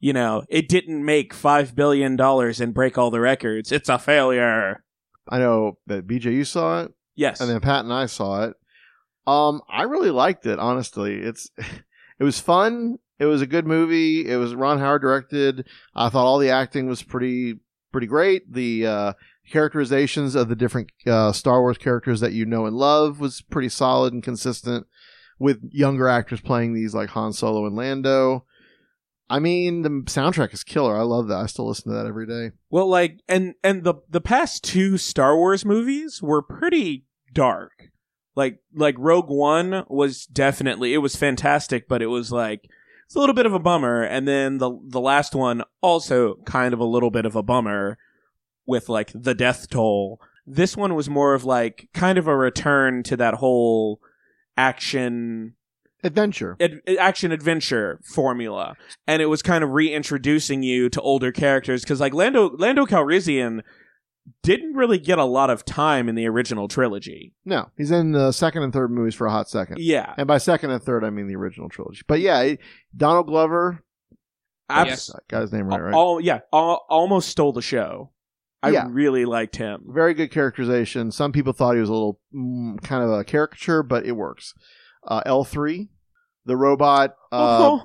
you 0.00 0.12
know, 0.12 0.44
it 0.48 0.68
didn't 0.68 1.04
make 1.04 1.32
five 1.32 1.74
billion 1.74 2.16
dollars 2.16 2.60
and 2.60 2.74
break 2.74 2.98
all 2.98 3.10
the 3.10 3.20
records. 3.20 3.72
It's 3.72 3.88
a 3.88 3.98
failure. 3.98 4.84
I 5.28 5.38
know 5.38 5.78
that 5.86 6.06
BJ, 6.06 6.24
you 6.34 6.44
saw 6.44 6.82
it. 6.82 6.92
Yes. 7.14 7.40
and 7.40 7.48
then 7.48 7.60
Pat 7.60 7.84
and 7.84 7.92
I 7.92 8.06
saw 8.06 8.44
it. 8.44 8.54
Um, 9.26 9.62
I 9.68 9.82
really 9.82 10.10
liked 10.10 10.46
it. 10.46 10.58
Honestly, 10.58 11.14
it's 11.16 11.50
it 12.18 12.24
was 12.24 12.38
fun. 12.38 12.98
It 13.18 13.24
was 13.24 13.40
a 13.40 13.46
good 13.46 13.66
movie. 13.66 14.28
It 14.28 14.36
was 14.36 14.54
Ron 14.54 14.78
Howard 14.78 15.00
directed. 15.02 15.66
I 15.94 16.10
thought 16.10 16.26
all 16.26 16.38
the 16.38 16.50
acting 16.50 16.86
was 16.86 17.02
pretty 17.02 17.54
pretty 17.90 18.06
great. 18.06 18.52
The 18.52 18.86
uh, 18.86 19.12
characterizations 19.50 20.34
of 20.34 20.48
the 20.48 20.56
different 20.56 20.90
uh, 21.06 21.32
Star 21.32 21.60
Wars 21.60 21.78
characters 21.78 22.20
that 22.20 22.32
you 22.32 22.44
know 22.44 22.66
and 22.66 22.76
love 22.76 23.20
was 23.20 23.42
pretty 23.42 23.68
solid 23.68 24.12
and 24.12 24.22
consistent. 24.22 24.86
With 25.38 25.60
younger 25.70 26.08
actors 26.08 26.40
playing 26.40 26.72
these 26.72 26.94
like 26.94 27.10
Han 27.10 27.34
Solo 27.34 27.66
and 27.66 27.76
Lando. 27.76 28.46
I 29.28 29.38
mean, 29.38 29.82
the 29.82 29.90
soundtrack 29.90 30.54
is 30.54 30.64
killer. 30.64 30.96
I 30.96 31.02
love 31.02 31.28
that. 31.28 31.38
I 31.38 31.46
still 31.46 31.68
listen 31.68 31.90
to 31.90 31.98
that 31.98 32.06
every 32.06 32.26
day. 32.26 32.52
Well, 32.70 32.88
like, 32.88 33.20
and 33.28 33.54
and 33.62 33.84
the 33.84 33.96
the 34.08 34.22
past 34.22 34.64
two 34.64 34.96
Star 34.96 35.36
Wars 35.36 35.64
movies 35.64 36.22
were 36.22 36.40
pretty 36.40 37.04
dark. 37.34 37.90
Like 38.34 38.60
like 38.74 38.94
Rogue 38.98 39.28
One 39.28 39.84
was 39.88 40.26
definitely 40.26 40.94
it 40.94 40.98
was 40.98 41.16
fantastic, 41.16 41.88
but 41.88 42.02
it 42.02 42.06
was 42.06 42.32
like 42.32 42.68
it's 43.06 43.14
a 43.14 43.18
little 43.18 43.34
bit 43.34 43.46
of 43.46 43.54
a 43.54 43.58
bummer. 43.58 44.02
And 44.02 44.26
then 44.26 44.58
the 44.58 44.78
the 44.84 45.00
last 45.00 45.34
one 45.34 45.62
also 45.80 46.36
kind 46.46 46.72
of 46.72 46.80
a 46.80 46.84
little 46.84 47.10
bit 47.10 47.26
of 47.26 47.36
a 47.36 47.42
bummer 47.42 47.98
with 48.66 48.88
like 48.88 49.10
the 49.14 49.34
death 49.34 49.68
toll. 49.70 50.20
This 50.46 50.76
one 50.76 50.94
was 50.94 51.08
more 51.08 51.34
of 51.34 51.44
like 51.44 51.88
kind 51.94 52.18
of 52.18 52.26
a 52.26 52.36
return 52.36 53.02
to 53.04 53.16
that 53.16 53.34
whole 53.34 54.00
action 54.56 55.54
Adventure. 56.04 56.56
ad- 56.60 56.82
action 57.00 57.32
adventure 57.32 58.00
formula, 58.04 58.76
and 59.08 59.20
it 59.22 59.26
was 59.26 59.42
kind 59.42 59.64
of 59.64 59.70
reintroducing 59.70 60.62
you 60.62 60.88
to 60.90 61.00
older 61.00 61.32
characters 61.32 61.82
because 61.82 62.00
like 62.00 62.14
Lando 62.14 62.50
Lando 62.56 62.86
Calrissian 62.86 63.62
didn't 64.42 64.74
really 64.74 64.98
get 64.98 65.18
a 65.18 65.24
lot 65.24 65.50
of 65.50 65.64
time 65.64 66.08
in 66.08 66.14
the 66.14 66.26
original 66.26 66.68
trilogy. 66.68 67.32
No, 67.44 67.70
he's 67.76 67.90
in 67.90 68.12
the 68.12 68.30
second 68.32 68.62
and 68.62 68.72
third 68.72 68.90
movies 68.90 69.14
for 69.14 69.26
a 69.26 69.30
hot 69.30 69.48
second. 69.48 69.78
Yeah, 69.80 70.14
And 70.16 70.26
by 70.28 70.38
second 70.38 70.70
and 70.70 70.82
third, 70.82 71.02
I 71.04 71.10
mean 71.10 71.26
the 71.28 71.36
original 71.36 71.68
trilogy. 71.68 72.02
But 72.06 72.20
yeah, 72.20 72.40
it- 72.40 72.60
Donald 72.96 73.26
Glover. 73.26 73.82
Abs- 74.68 75.10
I 75.14 75.18
got 75.28 75.42
his 75.42 75.52
name 75.52 75.66
right, 75.68 75.80
right? 75.80 75.94
All 75.94 76.20
yeah, 76.20 76.40
all, 76.52 76.86
almost 76.88 77.28
stole 77.28 77.52
the 77.52 77.62
show. 77.62 78.10
I 78.66 78.70
Yeah. 78.70 78.88
really 78.90 79.24
liked 79.24 79.56
him. 79.56 79.84
Very 79.88 80.14
good 80.14 80.30
characterization. 80.30 81.10
Some 81.10 81.32
people 81.32 81.52
thought 81.52 81.74
he 81.74 81.80
was 81.80 81.88
a 81.88 81.92
little 81.92 82.20
mm, 82.34 82.80
kind 82.82 83.02
of 83.02 83.10
a 83.10 83.24
caricature, 83.24 83.82
but 83.82 84.04
it 84.06 84.12
works. 84.12 84.54
Uh, 85.06 85.22
L3, 85.24 85.88
the 86.44 86.56
robot, 86.56 87.16
uh, 87.32 87.78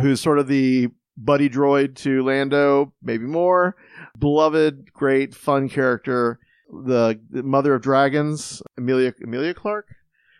who's 0.00 0.20
sort 0.20 0.38
of 0.38 0.48
the 0.48 0.88
buddy 1.16 1.48
droid 1.48 1.94
to 1.96 2.22
Lando, 2.24 2.92
maybe 3.02 3.24
more. 3.26 3.76
Beloved, 4.18 4.92
great, 4.92 5.34
fun 5.34 5.68
character. 5.68 6.38
The, 6.68 7.20
the 7.30 7.42
mother 7.44 7.74
of 7.74 7.82
dragons, 7.82 8.62
Emilia 8.76 9.14
Emilia 9.22 9.54
Clarke. 9.54 9.88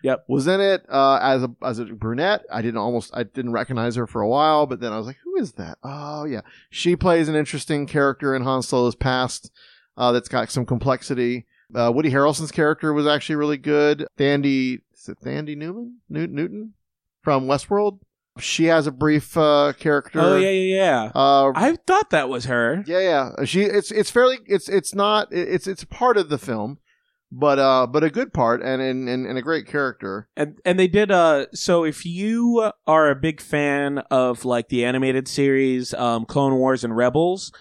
Yep. 0.02 0.24
was 0.28 0.46
in 0.46 0.60
it 0.60 0.84
uh, 0.90 1.18
as 1.22 1.42
a 1.44 1.50
as 1.62 1.78
a 1.78 1.86
brunette. 1.86 2.42
I 2.52 2.60
didn't 2.60 2.76
almost 2.78 3.10
I 3.14 3.22
didn't 3.22 3.52
recognize 3.52 3.94
her 3.96 4.06
for 4.06 4.20
a 4.20 4.28
while, 4.28 4.66
but 4.66 4.80
then 4.80 4.92
I 4.92 4.98
was 4.98 5.06
like, 5.06 5.16
who 5.24 5.36
is 5.40 5.52
that? 5.52 5.78
Oh 5.82 6.24
yeah, 6.24 6.40
she 6.68 6.94
plays 6.94 7.26
an 7.28 7.34
interesting 7.36 7.86
character 7.86 8.34
in 8.34 8.42
Han 8.42 8.60
Solo's 8.62 8.94
past 8.96 9.50
uh, 9.96 10.12
that's 10.12 10.28
got 10.28 10.50
some 10.50 10.66
complexity. 10.66 11.46
Uh, 11.74 11.90
Woody 11.94 12.10
Harrelson's 12.10 12.52
character 12.52 12.92
was 12.92 13.06
actually 13.06 13.36
really 13.36 13.56
good. 13.56 14.06
Thandie 14.18 14.80
is 14.94 15.08
it 15.08 15.18
Thandie 15.20 15.56
Newman 15.56 15.98
New- 16.08 16.26
Newton 16.26 16.74
from 17.22 17.46
Westworld. 17.46 18.00
She 18.38 18.64
has 18.64 18.86
a 18.88 18.92
brief 18.92 19.36
uh, 19.36 19.72
character. 19.78 20.20
Oh 20.20 20.36
yeah, 20.36 20.50
yeah, 20.50 20.74
yeah. 20.76 21.10
Uh, 21.14 21.52
I 21.54 21.76
thought 21.86 22.10
that 22.10 22.28
was 22.28 22.46
her. 22.46 22.82
yeah, 22.86 22.98
yeah. 23.38 23.44
She 23.44 23.62
it's 23.62 23.90
it's 23.92 24.10
fairly 24.10 24.38
it's 24.46 24.68
it's 24.68 24.94
not 24.94 25.28
it's 25.30 25.66
it's 25.68 25.84
part 25.84 26.16
of 26.16 26.28
the 26.30 26.38
film, 26.38 26.78
but 27.30 27.60
uh 27.60 27.86
but 27.86 28.02
a 28.02 28.10
good 28.10 28.32
part 28.32 28.60
and 28.60 28.82
and, 28.82 29.08
and, 29.08 29.24
and 29.26 29.38
a 29.38 29.42
great 29.42 29.66
character. 29.68 30.28
And 30.36 30.58
and 30.64 30.78
they 30.80 30.88
did 30.88 31.12
uh 31.12 31.46
so 31.54 31.84
if 31.84 32.04
you 32.04 32.72
are 32.88 33.08
a 33.08 33.14
big 33.14 33.40
fan 33.40 33.98
of 34.10 34.44
like 34.44 34.68
the 34.68 34.84
animated 34.84 35.28
series 35.28 35.94
um 35.94 36.24
Clone 36.24 36.56
Wars 36.56 36.82
and 36.82 36.96
Rebels 36.96 37.52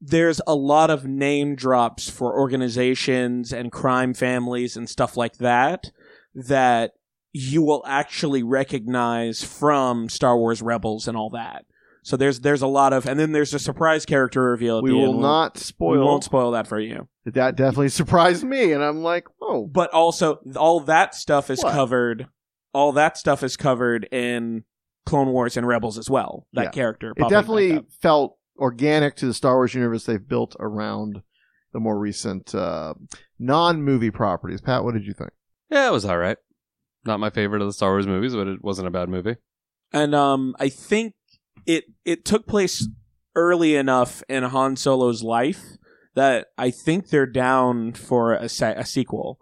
there's 0.00 0.40
a 0.46 0.54
lot 0.54 0.90
of 0.90 1.04
name 1.06 1.54
drops 1.56 2.08
for 2.10 2.38
organizations 2.38 3.52
and 3.52 3.72
crime 3.72 4.14
families 4.14 4.76
and 4.76 4.88
stuff 4.88 5.16
like 5.16 5.38
that 5.38 5.90
that 6.34 6.92
you 7.32 7.62
will 7.62 7.82
actually 7.86 8.42
recognize 8.42 9.42
from 9.42 10.08
Star 10.08 10.36
Wars 10.36 10.62
Rebels 10.62 11.08
and 11.08 11.16
all 11.16 11.30
that. 11.30 11.64
So 12.02 12.16
there's 12.16 12.40
there's 12.40 12.62
a 12.62 12.66
lot 12.68 12.92
of 12.92 13.06
and 13.06 13.18
then 13.18 13.32
there's 13.32 13.52
a 13.52 13.58
surprise 13.58 14.06
character 14.06 14.42
reveal 14.42 14.78
at 14.78 14.84
We 14.84 14.92
will 14.92 15.18
not 15.20 15.56
we 15.56 15.60
spoil. 15.62 16.04
won't 16.06 16.24
spoil 16.24 16.52
that 16.52 16.68
for 16.68 16.78
you. 16.78 17.08
That 17.24 17.56
definitely 17.56 17.88
surprised 17.88 18.44
me, 18.44 18.70
and 18.72 18.82
I'm 18.84 19.02
like, 19.02 19.26
oh, 19.42 19.66
But 19.66 19.90
also 19.92 20.38
all 20.56 20.78
that 20.80 21.14
stuff 21.16 21.50
is 21.50 21.62
What? 21.64 21.72
covered 21.72 22.28
all 22.72 22.92
that 22.92 23.16
stuff 23.16 23.42
is 23.42 23.56
covered 23.56 24.04
in 24.12 24.62
Clone 25.06 25.28
Wars 25.32 25.56
and 25.56 25.66
Rebels 25.66 25.98
as 25.98 26.08
well. 26.10 26.46
That 26.52 26.64
Yeah. 26.66 26.70
character. 26.70 27.12
it 27.16 27.28
definitely 27.28 27.80
felt 28.00 28.35
organic 28.58 29.16
to 29.16 29.26
the 29.26 29.34
Star 29.34 29.54
Wars 29.56 29.74
universe 29.74 30.04
they've 30.04 30.26
built 30.28 30.56
around 30.60 31.22
the 31.72 31.80
more 31.80 31.98
recent 31.98 32.54
uh, 32.54 32.94
non-movie 33.38 34.10
properties. 34.10 34.60
Pat, 34.60 34.84
what 34.84 34.94
did 34.94 35.04
you 35.06 35.12
think? 35.12 35.30
Yeah, 35.70 35.88
it 35.88 35.92
was 35.92 36.04
all 36.04 36.18
right. 36.18 36.38
Not 37.04 37.20
my 37.20 37.30
favorite 37.30 37.60
of 37.62 37.68
the 37.68 37.72
Star 37.72 37.90
Wars 37.90 38.06
movies, 38.06 38.34
but 38.34 38.46
it 38.48 38.62
wasn't 38.62 38.88
a 38.88 38.90
bad 38.90 39.08
movie. 39.08 39.36
and 39.92 40.14
um 40.14 40.54
I 40.58 40.68
think 40.68 41.14
it 41.66 41.84
it 42.04 42.24
took 42.24 42.46
place 42.46 42.88
early 43.34 43.76
enough 43.76 44.22
in 44.28 44.42
Han 44.44 44.76
Solo's 44.76 45.22
life 45.22 45.62
that 46.14 46.46
I 46.56 46.70
think 46.70 47.08
they're 47.10 47.26
down 47.26 47.92
for 47.92 48.32
a, 48.32 48.48
se- 48.48 48.74
a 48.76 48.84
sequel 48.86 49.38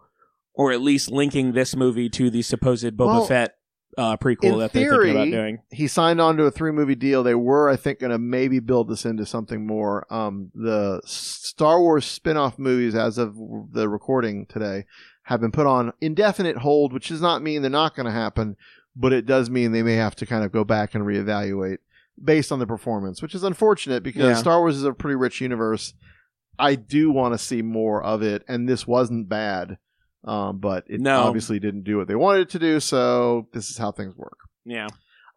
or 0.54 0.72
at 0.72 0.80
least 0.80 1.10
linking 1.10 1.52
this 1.52 1.76
movie 1.76 2.08
to 2.10 2.30
the 2.30 2.42
supposed 2.42 2.84
Boba 2.96 3.06
Well, 3.06 3.26
Fett 3.26 3.54
uh, 3.96 4.16
prequel 4.16 4.44
in 4.54 4.58
that 4.58 4.72
they're 4.72 4.90
thinking 4.90 5.10
about 5.12 5.30
doing. 5.30 5.58
he 5.70 5.86
signed 5.88 6.20
on 6.20 6.36
to 6.36 6.44
a 6.44 6.50
three 6.50 6.72
movie 6.72 6.94
deal. 6.94 7.22
They 7.22 7.34
were, 7.34 7.68
I 7.68 7.76
think, 7.76 8.00
going 8.00 8.12
to 8.12 8.18
maybe 8.18 8.58
build 8.60 8.88
this 8.88 9.04
into 9.04 9.24
something 9.26 9.66
more. 9.66 10.06
Um, 10.12 10.50
the 10.54 11.00
Star 11.04 11.80
Wars 11.80 12.04
spin 12.04 12.36
off 12.36 12.58
movies, 12.58 12.94
as 12.94 13.18
of 13.18 13.36
the 13.72 13.88
recording 13.88 14.46
today, 14.46 14.84
have 15.24 15.40
been 15.40 15.52
put 15.52 15.66
on 15.66 15.92
indefinite 16.00 16.58
hold, 16.58 16.92
which 16.92 17.08
does 17.08 17.20
not 17.22 17.42
mean 17.42 17.62
they're 17.62 17.70
not 17.70 17.94
going 17.96 18.06
to 18.06 18.12
happen, 18.12 18.56
but 18.96 19.12
it 19.12 19.26
does 19.26 19.48
mean 19.50 19.72
they 19.72 19.82
may 19.82 19.96
have 19.96 20.14
to 20.16 20.26
kind 20.26 20.44
of 20.44 20.52
go 20.52 20.64
back 20.64 20.94
and 20.94 21.04
reevaluate 21.04 21.78
based 22.22 22.52
on 22.52 22.58
the 22.60 22.66
performance, 22.66 23.20
which 23.22 23.34
is 23.34 23.42
unfortunate 23.42 24.02
because 24.02 24.22
Yeah. 24.22 24.34
Star 24.34 24.60
Wars 24.60 24.76
is 24.76 24.84
a 24.84 24.92
pretty 24.92 25.16
rich 25.16 25.40
universe. 25.40 25.94
I 26.58 26.76
do 26.76 27.10
want 27.10 27.34
to 27.34 27.38
see 27.38 27.62
more 27.62 28.02
of 28.02 28.22
it, 28.22 28.44
and 28.46 28.68
this 28.68 28.86
wasn't 28.86 29.28
bad. 29.28 29.78
Um, 30.24 30.58
but 30.58 30.84
it 30.88 31.00
No. 31.00 31.22
obviously 31.22 31.58
didn't 31.58 31.84
do 31.84 31.98
what 31.98 32.08
they 32.08 32.14
wanted 32.14 32.42
it 32.42 32.50
to 32.50 32.58
do, 32.58 32.80
so 32.80 33.46
this 33.52 33.70
is 33.70 33.76
how 33.78 33.92
things 33.92 34.16
work. 34.16 34.38
Yeah. 34.64 34.88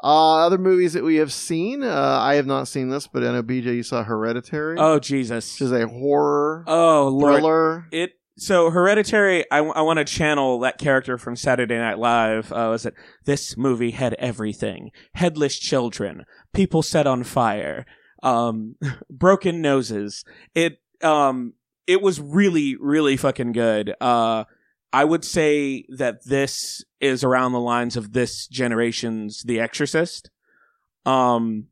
Uh, 0.03 0.45
other 0.45 0.57
movies 0.59 0.93
that 0.93 1.03
we 1.03 1.15
have 1.15 1.33
seen. 1.33 1.83
Uh, 1.83 2.19
I 2.21 2.35
have 2.35 2.45
not 2.45 2.67
seen 2.67 2.89
this, 2.89 3.07
but 3.07 3.23
I 3.23 3.31
know 3.31 3.43
BJ, 3.43 3.75
you 3.75 3.83
saw 3.83 4.03
Hereditary, 4.03 4.77
Oh 4.79 4.99
Jesus. 4.99 5.53
which 5.55 5.61
is 5.65 5.71
a 5.71 5.87
horror 5.87 6.63
Oh 6.67 7.07
Lord. 7.09 7.35
thriller. 7.35 7.87
It 7.91 8.11
so 8.39 8.69
hereditary. 8.69 9.43
I, 9.51 9.61
want 9.61 9.97
to 9.97 10.05
channel 10.05 10.59
that 10.59 10.77
character 10.77 11.17
from 11.17 11.35
Saturday 11.35 11.75
Night 11.79 11.97
Live. 11.97 12.51
Uh, 12.51 12.67
was 12.69 12.85
it 12.85 12.93
this 13.25 13.57
movie 13.57 13.89
had 13.91 14.13
everything: 14.19 14.91
headless 15.15 15.57
children, 15.57 16.23
people 16.53 16.83
set 16.83 17.07
on 17.07 17.23
fire, 17.23 17.83
um, 18.21 18.75
broken 19.09 19.59
noses. 19.59 20.23
It 20.53 20.77
um, 21.01 21.53
it 21.87 22.03
was 22.03 22.21
really 22.21 22.75
really 22.79 23.17
fucking 23.17 23.53
good. 23.53 23.95
Uh, 23.99 24.43
I 24.97 25.03
would 25.03 25.23
say 25.23 25.85
that 25.89 26.25
this 26.25 26.83
is 26.99 27.23
around 27.23 27.51
the 27.51 27.59
lines 27.59 27.95
of 27.95 28.13
this 28.13 28.47
generation's 28.47 29.43
The 29.43 29.59
Exorcist. 29.59 30.31
Um, 31.05 31.67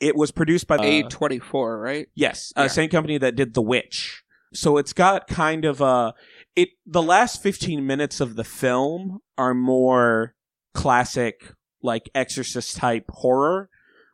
it 0.00 0.16
was 0.16 0.30
produced 0.30 0.66
by 0.66 0.78
A 0.80 1.02
uh, 1.02 1.08
twenty 1.10 1.38
four, 1.38 1.78
right? 1.78 2.08
Yes, 2.14 2.50
uh, 2.56 2.66
same 2.68 2.88
company 2.88 3.18
that 3.18 3.36
did 3.36 3.52
The 3.52 3.60
Witch. 3.60 4.24
So 4.54 4.78
it's 4.78 4.94
got 4.94 5.28
kind 5.28 5.66
of 5.66 5.82
a 5.82 6.14
it. 6.56 6.70
The 6.86 7.02
last 7.02 7.42
fifteen 7.42 7.86
minutes 7.86 8.22
of 8.22 8.36
the 8.36 8.44
film 8.44 9.18
are 9.36 9.52
more 9.52 10.34
classic, 10.72 11.52
like 11.82 12.08
Exorcist 12.14 12.74
type 12.74 13.04
horror, 13.10 13.68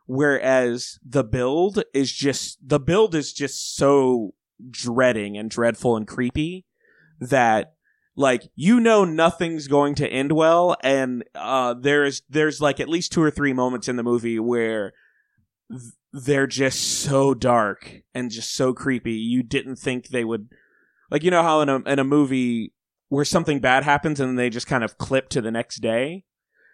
whereas 0.05 0.99
the 1.01 1.23
build 1.23 1.81
is 1.93 2.11
just 2.11 2.57
the 2.61 2.81
build 2.81 3.15
is 3.15 3.31
just 3.31 3.77
so 3.77 4.33
dreading 4.69 5.37
and 5.37 5.49
dreadful 5.49 5.95
and 5.95 6.05
creepy 6.05 6.65
that 7.21 7.76
like 8.17 8.49
you 8.55 8.79
know 8.79 9.05
nothing's 9.05 9.69
going 9.69 9.95
to 9.95 10.07
end 10.07 10.33
well 10.33 10.75
and 10.83 11.23
uh 11.35 11.73
there's 11.73 12.23
there's 12.29 12.59
like 12.59 12.81
at 12.81 12.89
least 12.89 13.13
two 13.13 13.21
or 13.21 13.31
three 13.31 13.53
moments 13.53 13.87
in 13.87 13.95
the 13.95 14.03
movie 14.03 14.39
where 14.39 14.91
th- 15.69 15.93
they're 16.11 16.47
just 16.47 16.81
so 16.81 17.33
dark 17.33 18.01
and 18.13 18.31
just 18.31 18.53
so 18.53 18.73
creepy 18.73 19.13
you 19.13 19.43
didn't 19.43 19.75
think 19.77 20.07
they 20.07 20.25
would 20.25 20.49
like 21.09 21.23
you 21.23 21.31
know 21.31 21.43
how 21.43 21.61
in 21.61 21.69
a 21.69 21.77
in 21.83 21.99
a 21.99 22.03
movie 22.03 22.73
where 23.09 23.25
something 23.25 23.59
bad 23.59 23.83
happens 23.83 24.19
and 24.19 24.37
they 24.37 24.49
just 24.49 24.67
kind 24.67 24.83
of 24.83 24.97
clip 24.97 25.29
to 25.29 25.41
the 25.41 25.51
next 25.51 25.77
day? 25.77 26.25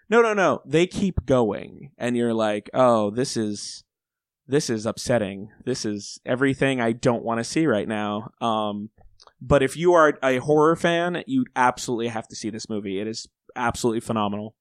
No 0.09 0.21
no 0.21 0.33
no. 0.33 0.61
They 0.65 0.87
keep 0.87 1.25
going 1.25 1.91
and 1.97 2.17
you're 2.17 2.33
like 2.33 2.69
oh 2.73 3.11
this 3.11 3.37
is 3.37 3.83
this 4.47 4.69
is 4.69 4.85
upsetting. 4.85 5.49
This 5.65 5.85
is 5.85 6.19
everything 6.25 6.81
i 6.81 6.91
don't 6.91 7.23
want 7.23 7.39
to 7.39 7.43
see 7.43 7.65
right 7.65 7.87
now. 7.87 8.31
Um 8.41 8.89
but 9.45 9.61
if 9.61 9.75
you 9.75 9.93
are 9.93 10.17
a 10.23 10.37
horror 10.37 10.75
fan 10.75 11.23
you 11.27 11.45
absolutely 11.55 12.07
have 12.07 12.27
to 12.27 12.35
see 12.35 12.49
this 12.49 12.69
movie 12.69 12.99
it 12.99 13.07
is 13.07 13.27
absolutely 13.55 13.99
phenomenal 13.99 14.55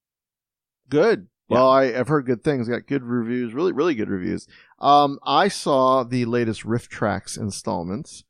Good. 0.88 1.28
Well, 1.48 1.68
I, 1.70 1.84
I've 1.84 2.08
heard 2.08 2.26
good 2.26 2.42
things. 2.44 2.68
Got 2.68 2.86
good 2.86 3.02
reviews. 3.02 3.52
Really, 3.54 3.72
really 3.72 3.94
good 3.94 4.08
reviews. 4.10 4.46
Um, 4.78 5.18
I 5.24 5.48
saw 5.48 6.02
the 6.02 6.24
latest 6.24 6.64
RiffTrax 6.64 7.38
installments. 7.38 8.24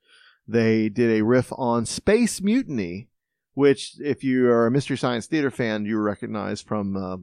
They 0.46 0.88
did 0.88 1.10
a 1.10 1.22
riff 1.24 1.52
on 1.56 1.86
Space 1.86 2.40
Mutiny, 2.40 3.08
which, 3.54 3.94
if 4.00 4.22
you 4.24 4.48
are 4.50 4.66
a 4.66 4.70
Mystery 4.72 4.96
Science 4.96 5.26
Theater 5.26 5.50
fan, 5.50 5.84
you 5.86 5.98
recognize 5.98 6.62
from 6.62 6.96
uh, 6.96 7.16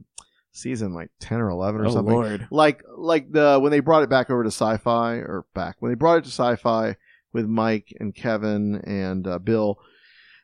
season 0.52 0.92
like 0.94 1.10
ten 1.20 1.38
or 1.40 1.48
eleven 1.50 1.82
or 1.82 1.86
Oh, 1.86 1.90
something. 1.90 2.14
Lord. 2.14 2.48
Like 2.50 2.82
like 2.96 3.30
the 3.30 3.58
when 3.60 3.70
they 3.70 3.80
brought 3.80 4.02
it 4.02 4.10
back 4.10 4.30
over 4.30 4.42
to 4.42 4.48
Sci-Fi 4.50 5.14
or 5.16 5.44
back 5.54 5.76
when 5.80 5.90
they 5.90 5.96
brought 5.96 6.18
it 6.18 6.24
to 6.24 6.30
Sci-Fi 6.30 6.96
with 7.32 7.46
Mike 7.46 7.92
and 8.00 8.14
Kevin 8.14 8.76
and 8.84 9.26
uh, 9.26 9.38
Bill. 9.38 9.78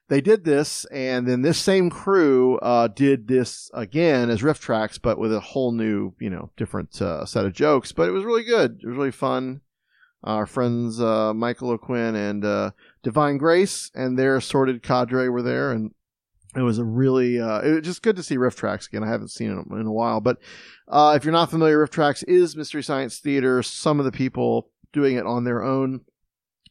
They 0.09 0.20
did 0.20 0.44
this, 0.44 0.85
and 0.92 1.27
then 1.27 1.42
this 1.42 1.59
same 1.59 1.90
crew 1.90 2.59
uh, 2.59 2.87
did 2.87 3.27
this 3.27 3.70
again 3.75 4.31
as 4.31 4.40
RiffTrax, 4.40 5.03
but 5.03 5.18
with 5.18 5.35
a 5.35 5.40
whole 5.40 5.72
new, 5.72 6.12
you 6.20 6.31
know, 6.31 6.51
different 6.57 7.03
uh, 7.03 7.27
set 7.27 7.44
of 7.44 7.53
jokes. 7.53 7.90
But 7.90 8.09
it 8.09 8.12
was 8.12 8.25
really 8.25 8.44
good. 8.44 8.79
It 8.83 8.87
was 8.87 8.96
really 8.96 9.11
fun. 9.11 9.62
Our 10.22 10.46
friends 10.46 11.01
uh, 11.01 11.35
Michael 11.35 11.70
O'Quinn 11.70 12.14
and 12.14 12.44
uh, 12.44 12.70
Divine 13.03 13.37
Grace 13.37 13.90
and 13.94 14.18
their 14.18 14.37
assorted 14.37 14.83
cadre 14.83 15.29
were 15.29 15.42
there, 15.42 15.72
and 15.72 15.92
it 16.57 16.62
was 16.62 16.79
a 16.79 16.85
really 16.85 17.40
uh, 17.40 17.61
it 17.61 17.70
was 17.70 17.83
just 17.83 18.03
good 18.03 18.16
to 18.16 18.22
see 18.22 18.37
RiffTrax 18.37 18.88
again. 18.88 19.05
I 19.05 19.09
haven't 19.09 19.31
seen 19.31 19.55
them 19.55 19.79
in 19.79 19.87
a 19.87 19.92
while, 19.92 20.20
but 20.20 20.38
uh, 20.88 21.14
if 21.16 21.25
you're 21.25 21.33
not 21.33 21.51
familiar, 21.51 21.85
RiffTrax 21.85 22.25
is 22.27 22.57
Mystery 22.57 22.83
Science 22.83 23.18
Theater. 23.18 23.62
Some 23.62 23.99
of 23.99 24.05
the 24.05 24.12
people 24.12 24.70
doing 24.92 25.16
it 25.16 25.27
on 25.27 25.44
their 25.44 25.62
own 25.62 26.03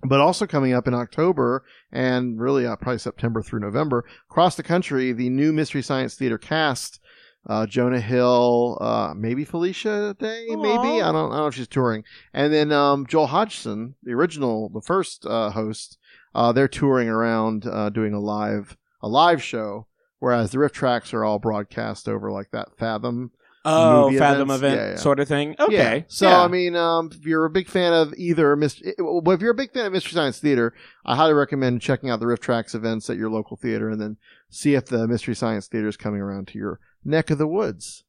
but 0.08 0.20
also 0.20 0.46
coming 0.46 0.74
up 0.74 0.88
in 0.88 0.94
October 0.94 1.66
and 1.92 2.40
really 2.40 2.66
uh, 2.66 2.76
probably 2.76 3.00
September 3.00 3.42
through 3.42 3.60
November 3.60 4.06
across 4.30 4.56
the 4.56 4.64
country, 4.64 5.12
the 5.12 5.30
new 5.30 5.54
Mystery 5.54 5.82
Science 5.82 6.16
Theater 6.16 6.38
cast. 6.38 7.00
Uh, 7.48 7.68
Jonah 7.68 8.02
Hill, 8.02 8.76
uh, 8.82 9.14
maybe 9.16 9.46
Felicia 9.46 10.16
Day, 10.18 10.48
maybe 10.50 11.00
I 11.00 11.12
don't, 11.12 11.16
I 11.16 11.20
don't 11.20 11.32
know 11.32 11.46
if 11.46 11.54
she's 11.54 11.68
touring, 11.68 12.04
and 12.34 12.52
then 12.52 12.72
um, 12.72 13.06
Joel 13.06 13.28
Hodgson, 13.28 13.94
the 14.02 14.14
original, 14.14 14.70
the 14.70 14.82
first 14.82 15.28
uh, 15.28 15.52
host. 15.52 16.00
Uh, 16.34 16.52
they're 16.52 16.68
touring 16.68 17.08
around 17.08 17.68
uh, 17.68 17.92
doing 17.92 18.16
a 18.16 18.20
live 18.20 18.76
a 19.00 19.08
live 19.08 19.44
show, 19.44 19.86
whereas 20.18 20.50
the 20.50 20.58
RiffTrax 20.58 21.14
are 21.14 21.24
all 21.24 21.38
broadcast 21.38 22.10
over 22.10 22.32
like 22.32 22.50
that 22.50 22.76
Fathom 22.80 23.30
Oh, 23.66 24.12
Fathom 24.18 24.50
events. 24.50 24.64
event 24.64 24.76
Yeah, 24.80 24.90
yeah. 24.92 24.96
sort 24.98 25.20
of 25.20 25.28
thing. 25.28 25.56
Okay. 25.60 25.74
Yeah. 25.98 26.04
So. 26.08 26.28
I 26.28 26.48
mean, 26.48 26.76
um, 26.76 27.10
if 27.14 27.26
you're 27.26 27.46
a 27.46 27.50
big 27.50 27.68
fan 27.68 27.94
of 27.94 28.14
either 28.16 28.56
Mystery, 28.56 28.94
well, 29.00 29.32
if 29.34 29.42
you're 29.42 29.52
a 29.52 29.56
big 29.56 29.74
fan 29.74 29.86
of 29.86 29.92
Mystery 29.92 30.14
Science 30.14 30.40
Theater, 30.40 30.74
I 31.06 31.16
highly 31.16 31.34
recommend 31.34 31.82
checking 31.82 32.10
out 32.10 32.20
the 32.20 32.26
RiffTrax 32.28 32.76
events 32.76 33.10
at 33.10 33.18
your 33.18 33.30
local 33.30 33.58
theater, 33.58 33.90
and 33.90 34.00
then 34.00 34.18
see 34.50 34.76
if 34.76 34.86
the 34.86 35.08
Mystery 35.08 35.36
Science 35.36 35.68
Theater 35.68 35.88
is 35.88 35.98
coming 35.98 36.22
around 36.22 36.48
to 36.50 36.58
your 36.58 36.80
neck 37.04 37.30
of 37.30 37.38
the 37.38 37.48
woods. 37.48 38.04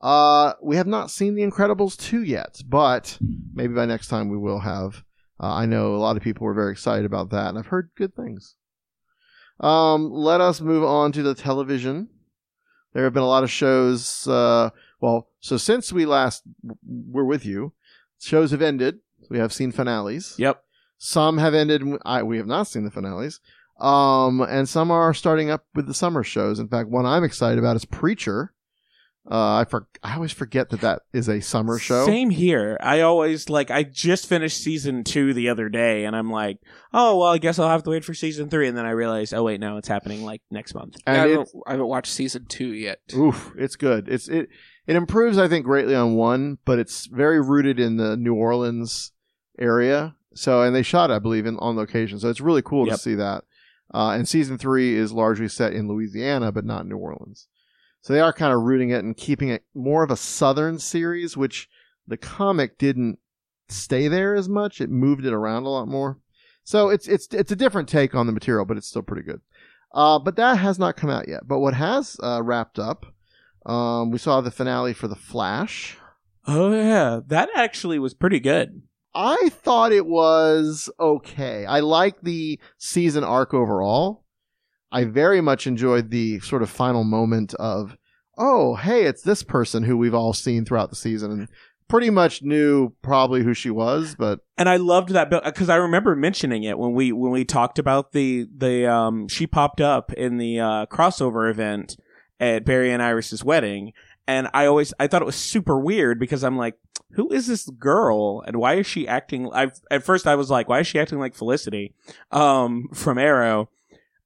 Uh, 0.00 0.52
we 0.62 0.76
have 0.76 0.86
not 0.86 1.10
seen 1.10 1.34
The 1.34 1.42
Incredibles 1.48 1.96
2 1.96 2.22
yet, 2.22 2.60
but 2.68 3.16
maybe 3.54 3.72
by 3.74 3.86
next 3.86 4.08
time 4.08 4.28
we 4.28 4.36
will 4.36 4.60
have. 4.60 5.04
Uh, 5.40 5.52
I 5.52 5.66
know 5.66 5.94
a 5.94 5.98
lot 5.98 6.16
of 6.16 6.22
people 6.22 6.44
were 6.46 6.54
very 6.54 6.72
excited 6.72 7.04
about 7.06 7.30
that, 7.30 7.48
and 7.48 7.58
I've 7.58 7.66
heard 7.68 7.90
good 7.96 8.14
things. 8.14 8.56
Um, 9.60 10.10
let 10.10 10.40
us 10.40 10.60
move 10.60 10.84
on 10.84 11.12
to 11.12 11.22
the 11.22 11.34
television. 11.34 12.08
There 12.92 13.04
have 13.04 13.14
been 13.14 13.22
a 13.22 13.26
lot 13.28 13.42
of 13.42 13.50
shows. 13.50 14.26
Uh, 14.26 14.70
well, 15.00 15.28
so 15.40 15.56
since 15.56 15.92
we 15.92 16.06
last 16.06 16.42
were 16.84 17.24
with 17.24 17.44
you, 17.44 17.72
shows 18.20 18.50
have 18.50 18.62
ended. 18.62 19.00
We 19.30 19.38
have 19.38 19.52
seen 19.52 19.72
finales. 19.72 20.34
Yep. 20.38 20.62
Some 20.98 21.38
have 21.38 21.54
ended. 21.54 21.82
and 21.82 21.98
I, 22.04 22.22
we 22.22 22.38
have 22.38 22.46
not 22.46 22.66
seen 22.66 22.84
the 22.84 22.90
finales. 22.90 23.40
Um, 23.78 24.40
and 24.40 24.68
some 24.68 24.90
are 24.90 25.12
starting 25.12 25.50
up 25.50 25.66
with 25.74 25.86
the 25.86 25.94
summer 25.94 26.22
shows. 26.24 26.58
In 26.58 26.68
fact, 26.68 26.88
one 26.88 27.04
I'm 27.04 27.24
excited 27.24 27.58
about 27.58 27.76
is 27.76 27.84
Preacher. 27.84 28.52
Uh, 29.28 29.56
I 29.56 29.64
for, 29.64 29.88
I 30.04 30.14
always 30.14 30.30
forget 30.30 30.70
that 30.70 30.82
that 30.82 31.02
is 31.12 31.28
a 31.28 31.40
summer 31.40 31.80
show. 31.80 32.06
Same 32.06 32.30
here. 32.30 32.76
I 32.80 33.00
always 33.00 33.50
like. 33.50 33.72
I 33.72 33.82
just 33.82 34.28
finished 34.28 34.62
season 34.62 35.02
two 35.02 35.34
the 35.34 35.48
other 35.48 35.68
day, 35.68 36.04
and 36.04 36.14
I'm 36.14 36.30
like, 36.30 36.58
oh 36.94 37.18
well, 37.18 37.28
I 37.30 37.38
guess 37.38 37.58
I'll 37.58 37.68
have 37.68 37.82
to 37.82 37.90
wait 37.90 38.04
for 38.04 38.14
season 38.14 38.48
three. 38.48 38.68
And 38.68 38.78
then 38.78 38.86
I 38.86 38.90
realized, 38.90 39.34
oh 39.34 39.42
wait, 39.42 39.58
no, 39.58 39.78
it's 39.78 39.88
happening 39.88 40.24
like 40.24 40.42
next 40.52 40.74
month. 40.74 40.96
Yeah, 41.08 41.12
I, 41.12 41.16
And 41.16 41.30
haven't, 41.32 41.48
I 41.66 41.70
haven't 41.72 41.86
watched 41.88 42.12
season 42.12 42.46
two 42.48 42.72
yet. 42.72 43.00
oof, 43.16 43.52
it's 43.58 43.74
good. 43.74 44.08
It's 44.08 44.28
it 44.28 44.48
it 44.86 44.96
improves, 44.96 45.38
I 45.38 45.48
think, 45.48 45.64
greatly 45.66 45.94
on 45.94 46.14
one, 46.14 46.58
but 46.64 46.78
it's 46.78 47.06
very 47.06 47.40
rooted 47.40 47.78
in 47.80 47.96
the 47.96 48.16
New 48.16 48.34
Orleans 48.34 49.12
area. 49.58 50.14
So, 50.34 50.62
and 50.62 50.74
they 50.74 50.82
shot, 50.82 51.10
I 51.10 51.18
believe, 51.18 51.46
in 51.46 51.56
on 51.58 51.76
location. 51.76 52.18
So 52.20 52.28
it's 52.28 52.40
really 52.40 52.62
cool 52.62 52.86
Yep. 52.86 52.96
to 52.96 53.00
see 53.02 53.14
that. 53.14 53.44
Uh, 53.94 54.10
and 54.10 54.28
season 54.28 54.58
three 54.58 54.94
is 54.96 55.12
largely 55.12 55.48
set 55.48 55.72
in 55.72 55.88
Louisiana, 55.88 56.52
but 56.52 56.64
not 56.64 56.86
New 56.86 56.96
Orleans. 56.98 57.48
So 58.02 58.12
they 58.12 58.20
are 58.20 58.32
kind 58.32 58.52
of 58.52 58.62
rooting 58.62 58.90
it 58.90 59.02
and 59.04 59.16
keeping 59.16 59.48
it 59.48 59.64
more 59.74 60.02
of 60.04 60.10
a 60.10 60.16
southern 60.16 60.78
series, 60.78 61.36
which 61.36 61.68
the 62.06 62.16
comic 62.16 62.78
didn't 62.78 63.18
stay 63.68 64.08
there 64.08 64.34
as 64.34 64.48
much. 64.48 64.80
It 64.80 64.90
moved 64.90 65.24
it 65.24 65.32
around 65.32 65.64
a 65.64 65.70
lot 65.70 65.88
more. 65.88 66.18
So 66.62 66.88
it's 66.88 67.08
it's 67.08 67.26
it's 67.32 67.50
a 67.52 67.56
different 67.56 67.88
take 67.88 68.14
on 68.14 68.26
the 68.26 68.32
material, 68.32 68.64
but 68.64 68.76
it's 68.76 68.88
still 68.88 69.02
pretty 69.02 69.22
good. 69.22 69.40
Uh, 69.94 70.18
but 70.18 70.36
that 70.36 70.58
has 70.58 70.78
not 70.78 70.96
come 70.96 71.10
out 71.10 71.26
yet. 71.28 71.46
But 71.48 71.60
what 71.60 71.74
has 71.74 72.16
uh, 72.22 72.42
wrapped 72.42 72.78
up, 72.78 73.06
um, 73.66 74.10
we 74.10 74.18
saw 74.18 74.40
the 74.40 74.50
finale 74.50 74.92
for 74.92 75.08
The 75.08 75.16
Flash. 75.16 75.96
Oh 76.46 76.72
yeah, 76.72 77.20
that 77.26 77.48
actually 77.54 77.98
was 77.98 78.14
pretty 78.14 78.40
good. 78.40 78.82
I 79.14 79.48
thought 79.50 79.92
it 79.92 80.06
was 80.06 80.90
okay. 81.00 81.64
I 81.66 81.80
like 81.80 82.20
the 82.20 82.60
season 82.78 83.24
arc 83.24 83.54
overall. 83.54 84.24
I 84.92 85.04
very 85.04 85.40
much 85.40 85.66
enjoyed 85.66 86.10
the 86.10 86.38
sort 86.40 86.62
of 86.62 86.70
final 86.70 87.02
moment 87.02 87.54
of, 87.54 87.96
oh, 88.38 88.76
hey, 88.76 89.04
it's 89.04 89.22
this 89.22 89.42
person 89.42 89.82
who 89.82 89.96
we've 89.96 90.14
all 90.14 90.32
seen 90.32 90.64
throughout 90.64 90.90
the 90.90 90.96
season 90.96 91.30
and 91.32 91.48
pretty 91.88 92.10
much 92.10 92.42
knew 92.42 92.92
probably 93.02 93.42
who 93.42 93.54
she 93.54 93.70
was, 93.70 94.14
but 94.16 94.40
and 94.56 94.68
I 94.68 94.76
loved 94.76 95.10
that 95.10 95.30
because 95.30 95.68
I 95.68 95.76
remember 95.76 96.14
mentioning 96.14 96.62
it 96.62 96.78
when 96.78 96.92
we 96.92 97.12
when 97.12 97.32
we 97.32 97.44
talked 97.44 97.78
about 97.78 98.12
the 98.12 98.46
the 98.56 98.90
um 98.90 99.28
she 99.28 99.46
popped 99.46 99.80
up 99.80 100.12
in 100.12 100.36
the 100.36 100.60
uh, 100.60 100.86
crossover 100.86 101.50
event 101.50 101.96
at 102.40 102.64
Barry 102.64 102.92
and 102.92 103.02
Iris's 103.02 103.44
wedding, 103.44 103.92
and 104.26 104.48
I 104.52 104.66
always 104.66 104.92
I 104.98 105.06
thought 105.06 105.22
it 105.22 105.26
was 105.26 105.36
super 105.36 105.78
weird 105.78 106.18
because 106.18 106.44
I'm 106.44 106.56
like, 106.56 106.74
who 107.12 107.32
is 107.32 107.46
this 107.46 107.68
girl 107.70 108.42
and 108.46 108.56
why 108.56 108.74
is 108.74 108.86
she 108.86 109.06
acting? 109.06 109.50
I 109.52 109.70
at 109.90 110.04
first 110.04 110.26
I 110.26 110.34
was 110.34 110.50
like, 110.50 110.68
why 110.68 110.80
is 110.80 110.86
she 110.86 110.98
acting 110.98 111.18
like 111.18 111.34
Felicity, 111.34 111.94
um 112.30 112.88
from 112.92 113.18
Arrow. 113.18 113.68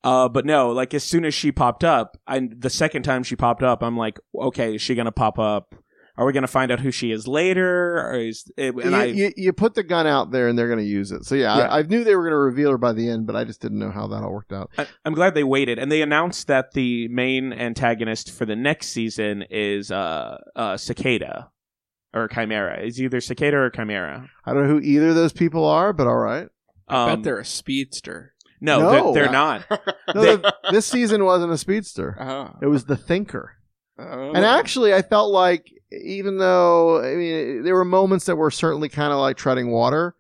Uh, 0.03 0.29
but 0.31 0.47
no, 0.47 0.71
like 0.71 0.95
as 0.95 1.05
soon 1.05 1.27
as 1.27 1.35
she 1.35 1.53
popped 1.53 1.85
up, 1.85 2.17
I 2.27 2.49
the 2.57 2.71
second 2.71 3.03
time 3.03 3.23
she 3.23 3.37
popped 3.37 3.63
up, 3.63 3.83
I'm 3.83 3.97
like, 3.99 4.19
okay, 4.35 4.77
is 4.77 4.83
she 4.83 4.95
gonna 4.95 5.13
pop 5.13 5.39
up? 5.39 5.75
Are 6.21 6.27
we 6.27 6.35
gonna 6.35 6.47
find 6.47 6.71
out 6.71 6.81
who 6.81 6.91
she 6.91 7.13
is 7.13 7.27
later? 7.27 7.97
Or 7.99 8.15
is 8.21 8.45
it, 8.59 8.75
and 8.75 8.91
you, 8.91 8.95
I 8.97 9.05
you, 9.07 9.33
you 9.39 9.53
put 9.55 9.73
the 9.75 9.83
gun 9.83 10.07
out 10.07 10.31
there 10.33 10.49
and 10.49 10.59
they're 10.59 10.69
going 10.69 10.79
to 10.79 10.85
use 10.85 11.13
it. 11.13 11.25
So 11.25 11.35
yeah, 11.35 11.57
Yeah. 11.57 11.69
I, 11.69 11.79
I 11.79 11.83
knew 11.83 12.05
they 12.05 12.15
were 12.15 12.25
going 12.25 12.33
to 12.33 12.37
reveal 12.37 12.71
her 12.73 12.77
by 12.79 12.93
the 12.93 13.09
end, 13.09 13.27
but 13.27 13.37
I 13.37 13.45
just 13.45 13.63
didn't 13.63 13.79
know 13.79 13.91
how 13.91 14.07
that 14.09 14.23
all 14.23 14.31
worked 14.31 14.53
out. 14.53 14.71
I, 14.77 14.87
I'm 15.07 15.15
glad 15.15 15.35
they 15.35 15.45
waited, 15.45 15.79
and 15.79 15.91
they 15.91 16.03
announced 16.03 16.47
that 16.49 16.73
the 16.73 17.09
main 17.09 17.55
antagonist 17.55 18.31
for 18.33 18.45
the 18.45 18.55
next 18.55 18.89
season 18.89 19.45
is 19.51 19.91
uh, 19.91 20.37
uh 20.55 20.77
Cicada 20.77 21.51
or 22.13 22.29
Chimera. 22.29 22.83
Is 22.85 23.01
either 23.01 23.23
Cicada 23.23 23.57
or 23.57 23.71
Chimera. 23.71 24.29
I 24.45 24.53
don't 24.53 24.65
know 24.65 24.75
who 24.75 24.81
either 24.81 25.09
of 25.09 25.15
those 25.15 25.33
people 25.33 25.65
are, 25.65 25.95
but 25.95 26.07
all 26.07 26.19
right. 26.19 26.49
I 26.87 27.05
Um, 27.05 27.09
bet 27.17 27.25
they're 27.25 27.39
a 27.39 27.45
speedster. 27.47 28.35
no, 28.61 28.81
No. 28.81 29.13
They're, 29.15 29.25
they're 29.25 29.33
not. 29.33 29.65
No, 30.15 30.21
the- 30.37 30.55
this 30.71 30.85
season 30.87 31.25
wasn't 31.25 31.53
a 31.53 31.57
speedster. 31.57 32.15
Oh. 32.21 32.59
It 32.61 32.67
was 32.67 32.85
the 32.85 32.97
Thinker. 32.97 33.57
Oh. 33.99 34.33
And 34.35 34.45
actually, 34.45 34.93
I 34.93 35.03
felt 35.03 35.31
like 35.31 35.71
even 35.93 36.39
though 36.39 37.03
I 37.03 37.15
mean 37.15 37.63
there 37.63 37.75
were 37.75 37.85
moments 37.85 38.27
that 38.27 38.37
were 38.37 38.51
certainly 38.51 38.89
kind 38.89 39.13
of 39.13 39.19
like 39.19 39.37
treading 39.37 39.71
water, 39.71 40.15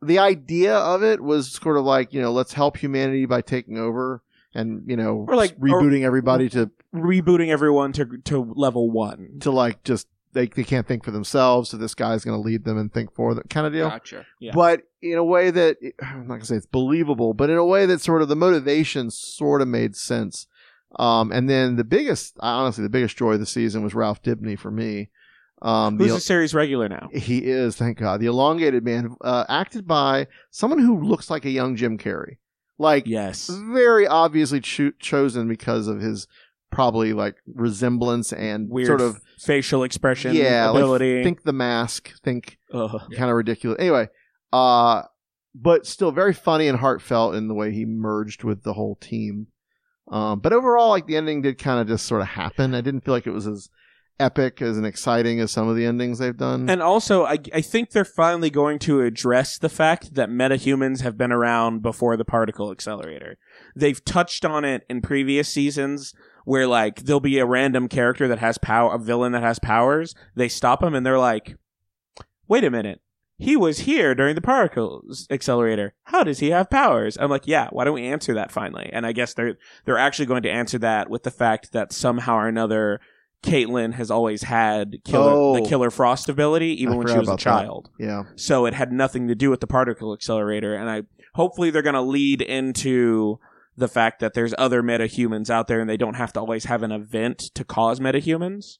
the 0.00 0.18
idea 0.18 0.74
of 0.76 1.02
it 1.02 1.20
was 1.22 1.50
sort 1.52 1.76
of 1.76 1.84
like 1.84 2.12
you 2.12 2.20
know 2.20 2.32
let's 2.32 2.52
help 2.52 2.76
humanity 2.76 3.26
by 3.26 3.40
taking 3.42 3.78
over 3.78 4.22
and 4.54 4.82
you 4.86 4.96
know 4.96 5.24
Or 5.28 5.36
like- 5.36 5.58
rebooting 5.58 6.02
everybody 6.04 6.48
to 6.50 6.70
Rebooting 6.94 7.48
everyone 7.48 7.92
to 7.94 8.18
to 8.24 8.52
level 8.54 8.90
one. 8.90 9.38
to 9.40 9.50
like 9.50 9.82
just 9.82 10.08
they 10.34 10.46
they 10.46 10.64
can't 10.64 10.86
think 10.86 11.04
for 11.04 11.10
themselves, 11.10 11.70
so 11.70 11.76
this 11.76 11.94
guy's 11.94 12.24
going 12.24 12.36
to 12.40 12.46
lead 12.46 12.64
them 12.64 12.78
and 12.78 12.92
think 12.92 13.14
for 13.14 13.34
them 13.34 13.44
kind 13.50 13.66
of 13.66 13.72
deal. 13.72 13.88
Gotcha. 13.88 14.24
Yeah. 14.40 14.52
But 14.54 14.82
in 15.02 15.18
a 15.18 15.24
way 15.24 15.50
that 15.50 15.76
I'm 16.02 16.20
not 16.26 16.34
gonna 16.36 16.44
say 16.46 16.56
it's 16.56 16.66
believable, 16.66 17.32
but 17.34 17.48
in 17.50 17.56
a 17.58 17.64
way 17.64 17.84
that 17.86 18.00
sort 18.00 18.22
of 18.22 18.28
the 18.28 18.36
motivation 18.36 19.10
sort 19.10 19.60
of 19.62 19.68
made 19.68 19.94
sense. 19.96 20.46
Um, 20.98 21.32
and 21.32 21.48
then 21.48 21.76
the 21.76 21.84
biggest, 21.84 22.36
honestly, 22.40 22.82
the 22.82 22.90
biggest 22.90 23.16
joy 23.16 23.32
of 23.32 23.40
the 23.40 23.46
season 23.46 23.82
was 23.82 23.94
Ralph 23.94 24.22
Dibney 24.22 24.58
for 24.58 24.70
me. 24.70 25.10
Um, 25.62 25.96
Who's 25.98 26.10
the- 26.10 26.16
a 26.16 26.20
series 26.20 26.54
regular 26.54 26.88
now? 26.88 27.08
he 27.14 27.38
is, 27.46 27.76
thank 27.76 27.98
God. 27.98 28.20
The 28.20 28.26
elongated 28.26 28.84
man, 28.84 29.14
uh, 29.22 29.44
acted 29.48 29.86
by 29.86 30.26
someone 30.50 30.80
who 30.80 31.02
looks 31.02 31.30
like 31.30 31.44
a 31.44 31.50
young 31.50 31.76
Jim 31.76 31.98
Carrey. 31.98 32.38
Like, 32.78 33.06
Yes. 33.06 33.48
very 33.72 34.06
obviously 34.06 34.60
cho- 34.60 34.90
chosen 34.98 35.46
because 35.48 35.86
of 35.86 36.00
his 36.00 36.26
probably 36.72 37.12
like 37.12 37.36
resemblance 37.46 38.32
and 38.32 38.68
Weird 38.68 38.86
sort 38.88 39.00
of, 39.02 39.20
facial 39.38 39.84
expression. 39.84 40.34
yeah, 40.34 40.68
like, 40.70 40.80
ability. 40.82 41.22
think 41.22 41.42
the 41.42 41.52
mask, 41.52 42.10
think 42.24 42.58
kind 42.72 43.30
of 43.30 43.36
ridiculous. 43.36 43.78
Anyway, 43.78 44.08
uh, 44.52 45.02
but 45.54 45.86
still 45.86 46.10
very 46.12 46.32
funny 46.32 46.66
and 46.66 46.78
heartfelt 46.78 47.34
in 47.34 47.46
the 47.46 47.54
way 47.54 47.72
he 47.72 47.84
merged 47.84 48.42
with 48.42 48.62
the 48.62 48.72
whole 48.72 48.96
team. 48.96 49.48
Um, 50.12 50.40
but 50.40 50.52
overall, 50.52 50.90
like 50.90 51.06
the 51.06 51.16
ending 51.16 51.40
did 51.42 51.58
kind 51.58 51.80
of 51.80 51.88
just 51.88 52.06
sort 52.06 52.20
of 52.20 52.28
happen. 52.28 52.74
I 52.74 52.82
didn't 52.82 53.00
feel 53.00 53.14
like 53.14 53.26
it 53.26 53.32
was 53.32 53.46
as 53.46 53.70
epic 54.20 54.62
as 54.62 54.76
and 54.76 54.86
exciting 54.86 55.40
as 55.40 55.50
some 55.50 55.68
of 55.68 55.74
the 55.76 55.86
endings 55.86 56.18
they've 56.18 56.36
done. 56.36 56.68
And 56.68 56.82
also, 56.82 57.24
I, 57.24 57.38
I 57.52 57.60
think 57.60 57.90
they're 57.90 58.04
finally 58.04 58.50
going 58.50 58.78
to 58.80 59.00
address 59.00 59.58
the 59.58 59.68
fact 59.68 60.14
that 60.14 60.28
metahumans 60.28 61.00
have 61.00 61.16
been 61.16 61.32
around 61.32 61.82
before 61.82 62.16
the 62.16 62.24
particle 62.24 62.70
accelerator. 62.70 63.38
They've 63.74 64.04
touched 64.04 64.44
on 64.44 64.64
it 64.64 64.84
in 64.88 65.00
previous 65.00 65.48
seasons 65.48 66.14
where 66.44 66.66
like 66.66 67.02
there'll 67.04 67.20
be 67.20 67.38
a 67.38 67.46
random 67.46 67.88
character 67.88 68.28
that 68.28 68.38
has 68.38 68.58
power, 68.58 68.94
a 68.94 68.98
villain 68.98 69.32
that 69.32 69.42
has 69.42 69.58
powers. 69.58 70.14
They 70.36 70.48
stop 70.48 70.82
him 70.82 70.94
and 70.94 71.04
they're 71.06 71.18
like, 71.18 71.56
"Wait 72.48 72.64
a 72.64 72.70
minute." 72.70 73.00
He 73.42 73.56
was 73.56 73.80
here 73.80 74.14
during 74.14 74.34
the 74.34 74.40
particle 74.40 75.02
accelerator. 75.30 75.94
How 76.04 76.22
does 76.24 76.38
he 76.38 76.50
have 76.50 76.70
powers? 76.70 77.16
I'm 77.20 77.30
like, 77.30 77.46
yeah. 77.46 77.68
Why 77.70 77.84
don't 77.84 77.94
we 77.94 78.06
answer 78.06 78.34
that 78.34 78.50
finally? 78.52 78.88
And 78.92 79.04
I 79.06 79.12
guess 79.12 79.34
they're 79.34 79.56
they're 79.84 79.98
actually 79.98 80.26
going 80.26 80.42
to 80.44 80.50
answer 80.50 80.78
that 80.78 81.10
with 81.10 81.22
the 81.24 81.30
fact 81.30 81.72
that 81.72 81.92
somehow 81.92 82.36
or 82.36 82.48
another, 82.48 83.00
Caitlin 83.42 83.94
has 83.94 84.10
always 84.10 84.44
had 84.44 85.02
killer, 85.04 85.30
Oh. 85.32 85.54
the 85.54 85.68
Killer 85.68 85.90
Frost 85.90 86.28
ability, 86.28 86.80
even 86.82 86.94
I 86.94 86.96
when 86.98 87.06
she 87.08 87.18
was 87.18 87.28
a 87.28 87.32
about 87.32 87.38
that. 87.38 87.42
child. 87.44 87.90
Yeah. 87.98 88.22
So 88.36 88.66
it 88.66 88.74
had 88.74 88.92
nothing 88.92 89.26
to 89.28 89.34
do 89.34 89.50
with 89.50 89.60
the 89.60 89.66
particle 89.66 90.12
accelerator. 90.14 90.74
And 90.74 90.88
I 90.88 91.02
hopefully 91.34 91.70
they're 91.70 91.82
going 91.82 91.94
to 91.94 92.00
lead 92.00 92.40
into 92.42 93.38
the 93.76 93.88
fact 93.88 94.20
that 94.20 94.34
there's 94.34 94.54
other 94.58 94.82
metahumans 94.82 95.50
out 95.50 95.66
there 95.66 95.80
and 95.80 95.88
they 95.90 95.96
don't 95.96 96.14
have 96.14 96.32
to 96.34 96.40
always 96.40 96.66
have 96.66 96.82
an 96.82 96.92
event 96.92 97.38
to 97.54 97.64
cause 97.64 97.98
metahumans, 97.98 98.78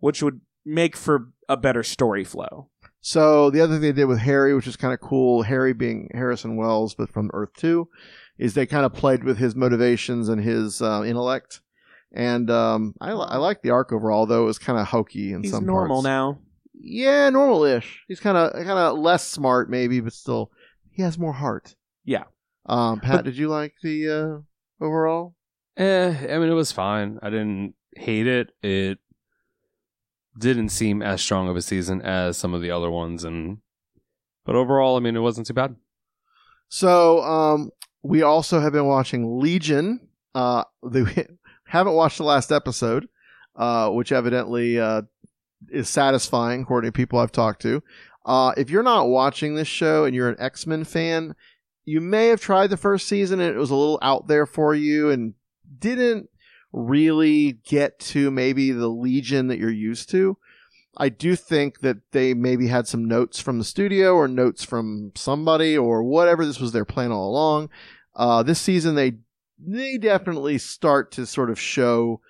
which 0.00 0.22
would 0.22 0.40
make 0.64 0.96
for 0.96 1.28
a 1.48 1.56
better 1.56 1.82
story 1.82 2.24
flow. 2.24 2.68
So 3.00 3.50
the 3.50 3.60
other 3.60 3.74
thing 3.74 3.82
they 3.82 3.92
did 3.92 4.04
with 4.06 4.18
Harry, 4.18 4.54
which 4.54 4.66
is 4.66 4.76
kind 4.76 4.92
of 4.92 5.00
cool, 5.00 5.42
Harry 5.42 5.72
being 5.72 6.10
Harrison 6.12 6.56
Wells, 6.56 6.94
but 6.94 7.10
from 7.10 7.30
Earth 7.32 7.50
Two, 7.56 7.88
is 8.38 8.54
they 8.54 8.66
kind 8.66 8.84
of 8.84 8.92
played 8.92 9.24
with 9.24 9.38
his 9.38 9.54
motivations 9.56 10.28
and 10.28 10.42
his 10.42 10.82
uh, 10.82 11.02
intellect. 11.04 11.60
And 12.12 12.50
um, 12.50 12.94
I, 13.00 13.12
li- 13.12 13.26
I 13.28 13.36
like 13.36 13.62
the 13.62 13.70
arc 13.70 13.92
overall, 13.92 14.26
though 14.26 14.42
it 14.42 14.46
was 14.46 14.58
kind 14.58 14.78
of 14.78 14.88
hokey 14.88 15.28
in 15.32 15.36
some. 15.36 15.42
He's 15.42 15.52
some 15.52 15.66
normal 15.66 15.98
parts. 15.98 16.04
now. 16.04 16.38
Yeah, 16.74 17.28
normal-ish. 17.30 18.04
He's 18.08 18.20
kind 18.20 18.36
of 18.36 18.52
kind 18.52 18.70
of 18.70 18.98
less 18.98 19.26
smart, 19.26 19.70
maybe, 19.70 20.00
but 20.00 20.12
still, 20.12 20.50
he 20.90 21.02
has 21.02 21.18
more 21.18 21.32
heart. 21.34 21.74
Yeah. 22.04 22.24
Um, 22.66 23.00
Pat, 23.00 23.24
did 23.24 23.36
you 23.36 23.48
like 23.48 23.74
the 23.82 24.08
uh, 24.80 24.84
overall? 24.84 25.34
Eh, 25.76 26.08
I 26.08 26.38
mean, 26.38 26.48
it 26.48 26.54
was 26.54 26.72
fine. 26.72 27.18
I 27.22 27.30
didn't 27.30 27.74
hate 27.96 28.26
it. 28.26 28.50
It 28.62 28.98
didn't 30.40 30.70
seem 30.70 31.02
as 31.02 31.20
strong 31.20 31.48
of 31.48 31.56
a 31.56 31.62
season 31.62 32.02
as 32.02 32.36
some 32.36 32.54
of 32.54 32.62
the 32.62 32.70
other 32.70 32.90
ones, 32.90 33.24
and 33.24 33.58
but 34.44 34.56
overall, 34.56 34.96
I 34.96 35.00
mean, 35.00 35.16
it 35.16 35.20
wasn't 35.20 35.46
too 35.46 35.54
bad. 35.54 35.76
So, 36.68 37.20
um, 37.22 37.70
we 38.02 38.22
also 38.22 38.60
have 38.60 38.72
been 38.72 38.86
watching 38.86 39.40
Legion. 39.40 40.08
Uh, 40.34 40.64
the, 40.82 41.26
haven't 41.64 41.94
watched 41.94 42.18
the 42.18 42.24
last 42.24 42.50
episode, 42.50 43.08
uh, 43.56 43.90
which 43.90 44.12
evidently 44.12 44.78
uh, 44.78 45.02
is 45.70 45.88
satisfying 45.88 46.62
according 46.62 46.88
to 46.88 46.96
people 46.96 47.18
I've 47.18 47.32
talked 47.32 47.62
to. 47.62 47.82
Uh, 48.24 48.52
if 48.56 48.70
you're 48.70 48.82
not 48.82 49.08
watching 49.08 49.54
this 49.54 49.68
show 49.68 50.04
and 50.04 50.14
you're 50.14 50.28
an 50.28 50.40
X 50.40 50.66
Men 50.66 50.84
fan, 50.84 51.34
you 51.84 52.00
may 52.00 52.28
have 52.28 52.40
tried 52.40 52.70
the 52.70 52.76
first 52.76 53.08
season 53.08 53.40
and 53.40 53.54
it 53.54 53.58
was 53.58 53.70
a 53.70 53.76
little 53.76 53.98
out 54.02 54.28
there 54.28 54.46
for 54.46 54.74
you 54.74 55.10
and 55.10 55.34
didn't 55.78 56.28
really 56.72 57.52
get 57.64 57.98
to 57.98 58.30
maybe 58.30 58.70
the 58.70 58.88
Legion 58.88 59.48
that 59.48 59.58
you're 59.58 59.70
used 59.70 60.10
to. 60.10 60.36
I 60.96 61.08
do 61.08 61.36
think 61.36 61.80
that 61.80 61.98
they 62.12 62.34
maybe 62.34 62.66
had 62.66 62.86
some 62.86 63.06
notes 63.06 63.40
from 63.40 63.58
the 63.58 63.64
studio 63.64 64.14
or 64.14 64.28
notes 64.28 64.64
from 64.64 65.12
somebody 65.14 65.76
or 65.76 66.02
whatever. 66.02 66.44
This 66.44 66.60
was 66.60 66.72
their 66.72 66.84
plan 66.84 67.12
all 67.12 67.30
along. 67.30 67.70
Uh, 68.14 68.42
this 68.42 68.60
season, 68.60 68.94
they 68.94 69.14
they 69.58 69.98
definitely 69.98 70.58
start 70.58 71.12
to 71.12 71.26
sort 71.26 71.50
of 71.50 71.60
show 71.60 72.20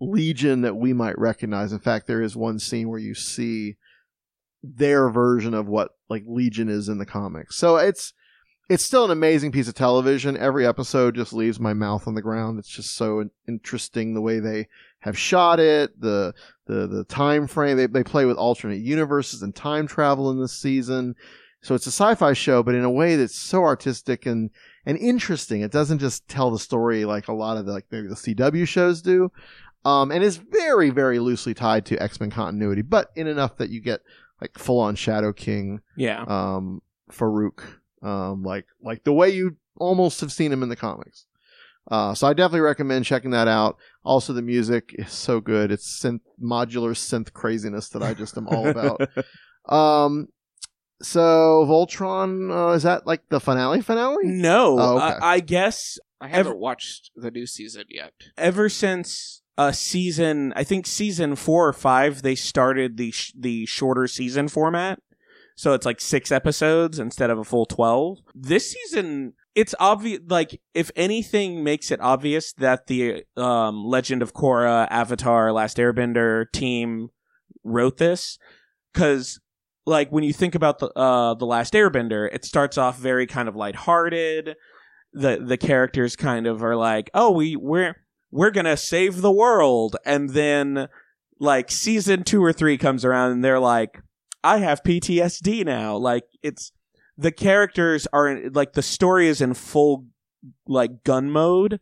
Legion 0.00 0.62
that 0.62 0.76
we 0.76 0.92
might 0.92 1.18
recognize. 1.18 1.72
In 1.72 1.80
fact, 1.80 2.06
there 2.06 2.22
is 2.22 2.36
one 2.36 2.58
scene 2.58 2.88
where 2.88 3.00
you 3.00 3.14
see 3.14 3.76
their 4.62 5.10
version 5.10 5.54
of 5.54 5.66
what 5.66 5.90
like 6.08 6.24
Legion 6.26 6.68
is 6.68 6.88
in 6.88 6.98
the 6.98 7.06
comics. 7.06 7.56
So 7.56 7.76
it's 7.76 8.12
it's 8.68 8.84
still 8.84 9.04
an 9.04 9.10
amazing 9.10 9.52
piece 9.52 9.68
of 9.68 9.74
television. 9.74 10.36
Every 10.36 10.66
episode 10.66 11.14
just 11.14 11.32
leaves 11.32 11.58
my 11.58 11.72
mouth 11.72 12.06
on 12.06 12.14
the 12.14 12.22
ground. 12.22 12.58
It's 12.58 12.68
just 12.68 12.94
so 12.94 13.28
interesting 13.46 14.14
the 14.14 14.20
way 14.20 14.40
they 14.40 14.68
have 15.00 15.16
shot 15.18 15.58
it, 15.60 15.98
the 16.00 16.34
the 16.66 16.86
the 16.86 17.04
time 17.04 17.46
frame. 17.46 17.76
They 17.76 17.86
they 17.86 18.04
play 18.04 18.24
with 18.24 18.36
alternate 18.36 18.80
universes 18.80 19.42
and 19.42 19.54
time 19.54 19.86
travel 19.86 20.30
in 20.30 20.40
this 20.40 20.52
season. 20.52 21.14
So 21.60 21.74
it's 21.74 21.86
a 21.86 21.90
sci-fi 21.90 22.34
show, 22.34 22.62
but 22.62 22.74
in 22.76 22.84
a 22.84 22.90
way 22.90 23.16
that's 23.16 23.34
so 23.34 23.62
artistic 23.64 24.26
and 24.26 24.50
and 24.86 24.96
interesting. 24.98 25.62
It 25.62 25.72
doesn't 25.72 25.98
just 25.98 26.28
tell 26.28 26.50
the 26.50 26.58
story 26.58 27.04
like 27.04 27.28
a 27.28 27.32
lot 27.32 27.56
of 27.56 27.66
the, 27.66 27.72
like 27.72 27.86
maybe 27.90 28.08
the 28.08 28.14
CW 28.14 28.66
shows 28.66 29.02
do. 29.02 29.30
Um, 29.84 30.10
and 30.10 30.22
is 30.24 30.36
very, 30.36 30.90
very 30.90 31.18
loosely 31.20 31.54
tied 31.54 31.86
to 31.86 32.02
X-Men 32.02 32.30
continuity, 32.30 32.82
but 32.82 33.10
in 33.14 33.26
enough 33.28 33.56
that 33.58 33.70
you 33.70 33.80
get 33.80 34.00
like 34.40 34.58
full 34.58 34.80
on 34.80 34.96
Shadow 34.96 35.32
King, 35.32 35.80
Yeah. 35.96 36.24
um, 36.26 36.82
Farouk, 37.10 37.62
um, 38.02 38.42
like 38.42 38.66
like 38.82 39.04
the 39.04 39.12
way 39.12 39.30
you 39.30 39.56
almost 39.76 40.20
have 40.20 40.32
seen 40.32 40.52
him 40.52 40.62
in 40.62 40.68
the 40.68 40.76
comics. 40.76 41.26
Uh, 41.90 42.12
so 42.14 42.26
I 42.26 42.34
definitely 42.34 42.60
recommend 42.60 43.06
checking 43.06 43.30
that 43.30 43.48
out. 43.48 43.76
Also, 44.04 44.32
the 44.34 44.42
music 44.42 44.94
is 44.98 45.10
so 45.10 45.40
good. 45.40 45.72
It's 45.72 46.02
synth 46.02 46.20
modular 46.42 46.90
synth 46.92 47.32
craziness 47.32 47.88
that 47.90 48.02
I 48.02 48.12
just 48.14 48.36
am 48.36 48.46
all 48.48 48.68
about. 48.68 49.00
um, 49.68 50.28
so 51.00 51.64
Voltron 51.68 52.50
uh, 52.50 52.72
is 52.74 52.82
that 52.82 53.06
like 53.06 53.22
the 53.28 53.40
finale? 53.40 53.80
Finale? 53.80 54.16
No, 54.24 54.78
Oh, 54.78 54.96
okay. 54.96 55.04
I, 55.22 55.34
I 55.34 55.40
guess 55.40 55.98
I 56.20 56.28
haven't 56.28 56.48
Ever- 56.52 56.56
watched 56.56 57.10
the 57.14 57.30
new 57.30 57.46
season 57.46 57.84
yet. 57.88 58.12
ever 58.36 58.68
since 58.68 59.42
uh 59.56 59.72
season 59.72 60.52
I 60.56 60.64
think 60.64 60.86
season 60.86 61.34
4 61.36 61.68
or 61.68 61.72
5 61.72 62.22
they 62.22 62.34
started 62.34 62.96
the 62.96 63.10
sh- 63.12 63.32
the 63.38 63.64
shorter 63.66 64.06
season 64.06 64.48
format. 64.48 65.00
So 65.58 65.72
it's 65.72 65.84
like 65.84 66.00
6 66.00 66.30
episodes 66.30 67.00
instead 67.00 67.30
of 67.30 67.38
a 67.38 67.44
full 67.44 67.66
12. 67.66 68.18
This 68.34 68.70
season 68.70 69.34
it's 69.54 69.74
obvious 69.80 70.20
like 70.28 70.60
if 70.72 70.92
anything 70.94 71.64
makes 71.64 71.90
it 71.90 72.00
obvious 72.00 72.52
that 72.54 72.86
the 72.86 73.24
um 73.36 73.84
Legend 73.84 74.22
of 74.22 74.32
Korra 74.32 74.86
Avatar 74.88 75.52
Last 75.52 75.78
Airbender 75.78 76.44
team 76.52 77.08
wrote 77.64 77.96
this 77.96 78.38
cuz 78.94 79.40
like 79.84 80.12
when 80.12 80.22
you 80.22 80.32
think 80.32 80.54
about 80.54 80.78
the 80.78 80.90
uh 80.96 81.34
the 81.34 81.46
Last 81.46 81.74
Airbender 81.74 82.32
it 82.32 82.44
starts 82.44 82.78
off 82.78 82.96
very 82.98 83.26
kind 83.26 83.48
of 83.48 83.56
lighthearted 83.56 84.54
the 85.12 85.42
the 85.44 85.56
characters 85.56 86.16
kind 86.16 86.46
of 86.46 86.62
are 86.62 86.76
like, 86.76 87.10
"Oh, 87.14 87.30
we 87.30 87.56
we're 87.56 87.96
we're 88.30 88.50
to 88.50 88.76
save 88.76 89.20
the 89.20 89.32
world." 89.32 89.96
And 90.04 90.30
then 90.30 90.88
like 91.40 91.70
season 91.70 92.24
2 92.24 92.42
or 92.42 92.52
3 92.52 92.76
comes 92.78 93.04
around 93.04 93.32
and 93.32 93.44
they're 93.44 93.60
like, 93.60 94.00
"I 94.54 94.58
have 94.58 94.82
PTSD 94.82 95.64
now." 95.64 95.96
Like 95.96 96.24
it's 96.42 96.72
the 97.16 97.32
characters 97.32 98.06
are 98.12 98.28
in, 98.28 98.52
like 98.52 98.72
the 98.72 98.82
story 98.82 99.28
is 99.28 99.40
in 99.40 99.54
full 99.54 100.06
like 100.66 101.02
gun 101.04 101.30
mode 101.30 101.80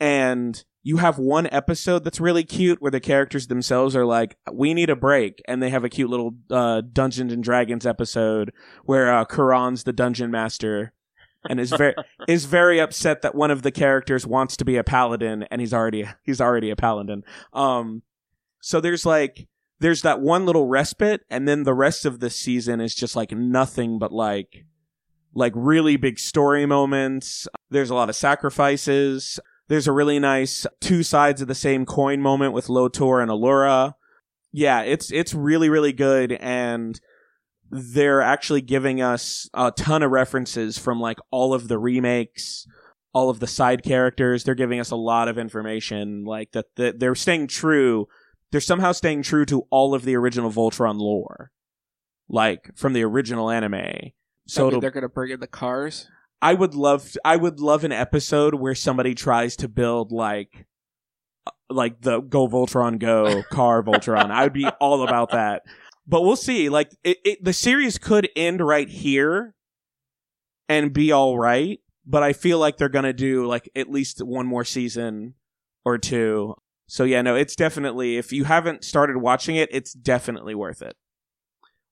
and 0.00 0.64
you 0.82 0.96
have 0.96 1.18
one 1.18 1.46
episode 1.52 2.04
that's 2.04 2.20
really 2.20 2.42
cute 2.42 2.80
where 2.80 2.90
the 2.90 3.00
characters 3.00 3.48
themselves 3.48 3.94
are 3.94 4.06
like, 4.06 4.36
"We 4.50 4.72
need 4.72 4.88
a 4.88 4.96
break," 4.96 5.42
and 5.46 5.62
they 5.62 5.70
have 5.70 5.84
a 5.84 5.90
cute 5.90 6.08
little 6.08 6.34
uh, 6.50 6.80
Dungeons 6.80 7.32
and 7.32 7.44
Dragons 7.44 7.84
episode 7.84 8.52
where 8.84 9.12
uh, 9.12 9.24
Coran's 9.26 9.84
the 9.84 9.92
dungeon 9.92 10.30
master, 10.30 10.94
and 11.48 11.60
is 11.60 11.70
very 11.70 11.94
is 12.28 12.46
very 12.46 12.80
upset 12.80 13.20
that 13.22 13.34
one 13.34 13.50
of 13.50 13.62
the 13.62 13.70
characters 13.70 14.26
wants 14.26 14.56
to 14.56 14.64
be 14.64 14.76
a 14.76 14.84
paladin, 14.84 15.42
and 15.50 15.60
he's 15.60 15.74
already 15.74 16.08
he's 16.22 16.40
already 16.40 16.70
a 16.70 16.76
paladin. 16.76 17.24
Um, 17.52 18.02
so 18.62 18.80
there's 18.80 19.04
like 19.04 19.48
there's 19.80 20.02
that 20.02 20.20
one 20.20 20.46
little 20.46 20.66
respite, 20.66 21.22
and 21.30 21.48
then 21.48 21.64
the 21.64 21.74
rest 21.74 22.04
of 22.04 22.20
the 22.20 22.30
season 22.30 22.80
is 22.80 22.94
just 22.94 23.16
like 23.16 23.32
nothing 23.32 23.98
but 23.98 24.12
like 24.12 24.64
like 25.34 25.52
really 25.54 25.96
big 25.96 26.18
story 26.18 26.66
moments. 26.66 27.48
There's 27.70 27.90
a 27.90 27.94
lot 27.94 28.08
of 28.08 28.16
sacrifices. 28.16 29.40
There's 29.68 29.86
a 29.86 29.92
really 29.92 30.18
nice 30.18 30.66
two 30.80 31.02
sides 31.02 31.40
of 31.40 31.48
the 31.48 31.54
same 31.54 31.86
coin 31.86 32.20
moment 32.20 32.52
with 32.52 32.68
Lotor 32.68 33.20
and 33.20 33.30
Allura. 33.30 33.94
Yeah, 34.52 34.82
it's 34.82 35.10
it's 35.12 35.32
really 35.32 35.68
really 35.68 35.92
good 35.92 36.32
and 36.32 37.00
they're 37.70 38.20
actually 38.20 38.62
giving 38.62 39.00
us 39.00 39.48
a 39.54 39.70
ton 39.70 40.02
of 40.02 40.10
references 40.10 40.76
from 40.76 41.00
like 41.00 41.18
all 41.30 41.54
of 41.54 41.68
the 41.68 41.78
remakes, 41.78 42.66
all 43.12 43.30
of 43.30 43.38
the 43.38 43.46
side 43.46 43.84
characters. 43.84 44.42
They're 44.42 44.56
giving 44.56 44.80
us 44.80 44.90
a 44.90 44.96
lot 44.96 45.28
of 45.28 45.38
information 45.38 46.24
like 46.24 46.50
that 46.52 46.66
that 46.76 46.98
they're 46.98 47.14
staying 47.14 47.46
true. 47.46 48.08
They're 48.52 48.60
somehow 48.60 48.92
staying 48.92 49.22
true 49.22 49.44
to 49.46 49.66
all 49.70 49.94
of 49.94 50.04
the 50.04 50.16
original 50.16 50.50
Voltron 50.50 50.98
lore. 50.98 51.52
Like 52.28 52.70
from 52.76 52.92
the 52.92 53.04
original 53.04 53.50
anime. 53.50 54.12
So 54.46 54.62
So 54.62 54.68
it'll 54.68 54.80
they're 54.80 54.90
going 54.90 55.02
to 55.02 55.08
bring 55.08 55.30
in 55.32 55.40
the 55.40 55.46
cars. 55.46 56.08
I 56.42 56.54
would 56.54 56.74
love 56.74 57.16
I 57.24 57.36
would 57.36 57.60
love 57.60 57.84
an 57.84 57.92
episode 57.92 58.54
where 58.54 58.74
somebody 58.74 59.14
tries 59.14 59.56
to 59.56 59.68
build 59.68 60.10
like 60.10 60.66
uh, 61.46 61.50
like 61.68 62.00
the 62.00 62.20
Go 62.20 62.48
Voltron 62.48 62.98
Go 62.98 63.42
car 63.50 63.82
Voltron. 63.82 64.30
I 64.30 64.44
would 64.44 64.52
be 64.52 64.66
all 64.80 65.02
about 65.02 65.32
that. 65.32 65.62
But 66.06 66.22
we'll 66.22 66.36
see. 66.36 66.68
Like 66.68 66.96
it, 67.04 67.18
it 67.24 67.44
the 67.44 67.52
series 67.52 67.98
could 67.98 68.28
end 68.34 68.60
right 68.60 68.88
here 68.88 69.54
and 70.68 70.92
be 70.92 71.12
all 71.12 71.38
right, 71.38 71.80
but 72.06 72.22
I 72.22 72.32
feel 72.32 72.58
like 72.58 72.76
they're 72.76 72.88
going 72.88 73.04
to 73.04 73.12
do 73.12 73.46
like 73.46 73.68
at 73.74 73.90
least 73.90 74.24
one 74.24 74.46
more 74.46 74.64
season 74.64 75.34
or 75.84 75.98
two. 75.98 76.54
So 76.90 77.04
yeah, 77.04 77.22
no, 77.22 77.36
it's 77.36 77.54
definitely 77.54 78.16
if 78.16 78.32
you 78.32 78.44
haven't 78.44 78.82
started 78.82 79.18
watching 79.18 79.54
it, 79.54 79.68
it's 79.72 79.92
definitely 79.92 80.56
worth 80.56 80.82
it. 80.82 80.96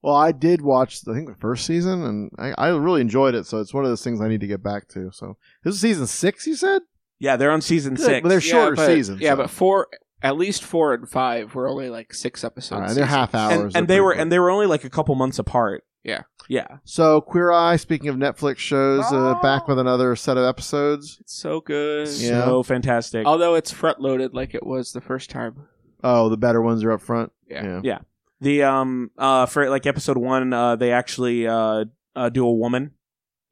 Well, 0.03 0.17
I 0.17 0.33
did 0.33 0.61
watch, 0.61 1.01
I 1.09 1.13
think, 1.15 1.29
the 1.29 1.35
first 1.37 1.65
season, 1.67 2.03
and 2.05 2.31
I, 2.39 2.53
I 2.59 2.69
really 2.77 3.01
enjoyed 3.01 3.35
it. 3.37 3.47
So 3.47 3.59
it's 3.61 3.73
one 3.73 3.85
of 3.85 3.91
those 3.91 4.03
things 4.03 4.21
I 4.21 4.27
need 4.29 4.41
to 4.41 4.47
get 4.49 4.63
back 4.63 4.89
to. 4.89 5.11
So 5.13 5.37
this 5.63 5.75
is 5.77 5.81
season 5.81 6.07
six, 6.09 6.47
you 6.49 6.57
said? 6.57 6.83
Yeah, 7.21 7.37
they're 7.37 7.51
on 7.53 7.61
season 7.61 7.95
Good, 7.95 8.05
six. 8.07 8.23
but 8.23 8.29
they're 8.29 8.39
Yeah, 8.39 8.51
shorter 8.53 8.77
but- 8.77 8.87
seasons. 8.87 9.21
Yeah, 9.21 9.33
so. 9.33 9.37
but 9.39 9.51
four, 9.51 9.87
at 10.23 10.37
least 10.37 10.65
four 10.65 10.95
and 10.95 11.09
five 11.09 11.55
were 11.55 11.69
only 11.69 11.91
like 11.91 12.13
six 12.13 12.43
episodes. 12.45 12.73
All 12.81 12.87
right, 12.87 12.95
they're 12.95 13.07
half 13.07 13.35
hours. 13.37 13.53
and, 13.53 13.61
They're 13.73 13.79
and 13.81 13.89
they 13.89 14.01
were 14.01 14.13
quick. 14.13 14.21
and 14.23 14.33
they 14.33 14.39
were 14.41 14.51
only 14.51 14.67
like 14.67 14.85
a 14.85 14.91
couple 14.91 15.15
months 15.15 15.39
apart. 15.39 15.85
Yeah. 16.05 16.23
Yeah. 16.49 16.79
So 16.85 17.21
Queer 17.21 17.51
Eye, 17.51 17.77
speaking 17.77 18.09
of 18.09 18.17
Netflix 18.17 18.59
shows, 18.59 19.05
uh, 19.13 19.35
back 19.43 19.69
with 19.69 19.79
another 19.79 20.17
set 20.17 20.37
of 20.39 20.45
episodes. 20.45 21.19
It's 21.21 21.35
so 21.35 21.61
good. 21.61 22.09
Yeah. 22.09 22.45
So 22.45 22.63
fantastic. 22.63 23.27
Although 23.27 23.55
it's 23.57 23.71
front 23.71 24.01
loaded 24.01 24.33
like 24.35 24.55
it 24.55 24.65
was 24.65 24.93
the 24.93 25.01
first 25.01 25.29
time. 25.29 25.67
Oh, 26.03 26.29
the 26.29 26.37
better 26.37 26.63
ones 26.63 26.85
are 26.85 26.93
up 26.93 27.03
front. 27.03 27.33
Yeah. 27.49 27.81
Yeah. 27.83 27.99
The 28.41 28.63
um 28.63 29.11
uh 29.19 29.47
for 29.47 29.69
like 29.69 29.85
episode 29.87 30.17
one, 30.17 30.53
uh 30.53 30.77
they 30.77 30.93
actually 30.93 31.47
uh, 31.47 31.87
uh 32.15 32.29
do 32.29 32.47
a 32.47 32.53
woman. 32.55 32.93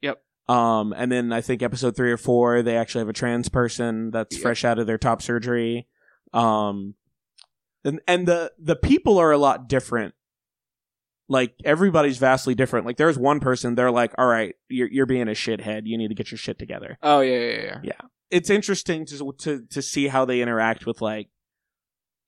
Yep. 0.01 0.23
Um 0.47 0.93
and 0.97 1.11
then 1.11 1.33
I 1.33 1.41
think 1.41 1.61
episode 1.61 1.95
three 1.95 2.11
or 2.11 2.17
four 2.17 2.63
they 2.63 2.77
actually 2.77 3.01
have 3.01 3.09
a 3.09 3.13
trans 3.13 3.49
person 3.49 4.09
that's 4.11 4.35
Yep. 4.37 4.41
fresh 4.41 4.63
out 4.65 4.79
of 4.79 4.87
their 4.87 4.97
top 4.97 5.21
surgery. 5.21 5.87
Um 6.33 6.95
and 7.83 7.99
and 8.07 8.27
the 8.27 8.53
the 8.57 8.75
people 8.77 9.17
are 9.19 9.31
a 9.31 9.37
lot 9.37 9.67
different. 9.67 10.13
Like 11.29 11.55
everybody's 11.65 12.17
vastly 12.17 12.55
different. 12.55 12.85
Like 12.85 12.97
there's 12.97 13.17
one 13.17 13.39
person 13.41 13.75
they're 13.75 13.91
like, 13.91 14.13
"All 14.17 14.25
right, 14.27 14.55
you're 14.69 14.87
you're 14.89 15.05
being 15.05 15.27
a 15.27 15.31
shithead. 15.31 15.81
You 15.85 15.97
need 15.97 16.07
to 16.09 16.15
get 16.15 16.31
your 16.31 16.37
shit 16.37 16.57
together." 16.57 16.97
Oh 17.03 17.19
yeah, 17.21 17.37
yeah, 17.39 17.61
yeah. 17.63 17.79
Yeah. 17.83 18.01
It's 18.31 18.49
interesting 18.49 19.05
to 19.07 19.33
to 19.39 19.65
to 19.69 19.81
see 19.81 20.07
how 20.07 20.23
they 20.25 20.41
interact 20.41 20.85
with 20.85 21.01
like 21.01 21.27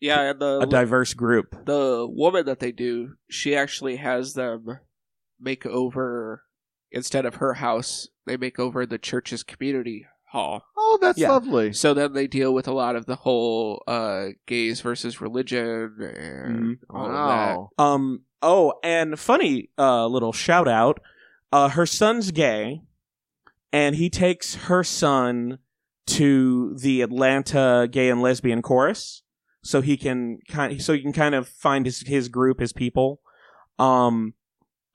Yeah, 0.02 0.32
and 0.32 0.40
the 0.42 0.60
a 0.62 0.66
diverse 0.66 1.14
group. 1.14 1.66
the 1.66 2.08
woman 2.10 2.46
that 2.46 2.60
they 2.60 2.72
do, 2.74 3.16
she 3.30 3.56
actually 3.56 3.98
has 3.98 4.34
them 4.34 4.80
make 5.40 5.66
over 5.66 6.44
instead 6.92 7.26
of 7.26 7.36
her 7.36 7.54
house, 7.56 8.08
they 8.26 8.36
make 8.36 8.60
over 8.60 8.86
the 8.86 8.98
church's 8.98 9.44
community 9.44 10.06
hall. 10.32 10.64
Oh, 10.78 10.98
that's 11.02 11.18
Yeah. 11.20 11.30
lovely. 11.32 11.72
So 11.74 11.94
then 11.94 12.14
they 12.14 12.28
deal 12.28 12.54
with 12.54 12.68
a 12.68 12.74
lot 12.74 12.96
of 12.96 13.06
the 13.06 13.16
whole 13.16 13.82
uh 13.88 14.28
gays 14.46 14.82
versus 14.82 15.22
religion 15.22 15.96
and 16.02 16.78
all 16.90 17.06
of 17.06 17.70
that. 17.78 17.84
Um. 17.84 18.24
Oh, 18.42 18.74
and 18.84 19.20
funny 19.20 19.70
uh, 19.78 20.08
little 20.08 20.34
shout 20.34 20.68
out. 20.68 21.00
Uh, 21.52 21.70
her 21.70 21.86
son's 21.86 22.32
gay, 22.32 22.82
and 23.74 23.96
he 23.96 24.10
takes 24.10 24.56
her 24.56 24.84
son 24.84 25.60
to 26.08 26.76
the 26.76 27.02
Atlanta 27.02 27.88
Gay 27.92 28.10
and 28.10 28.22
Lesbian 28.22 28.62
Chorus, 28.62 29.24
so 29.64 29.82
he 29.82 29.98
can 29.98 30.40
kind 30.48 30.82
so 30.82 30.94
he 30.94 31.02
can 31.02 31.14
kind 31.14 31.36
of 31.36 31.48
find 31.48 31.86
his 31.86 32.02
his 32.02 32.30
group, 32.30 32.60
his 32.60 32.74
people. 32.74 33.22
Um, 33.78 34.34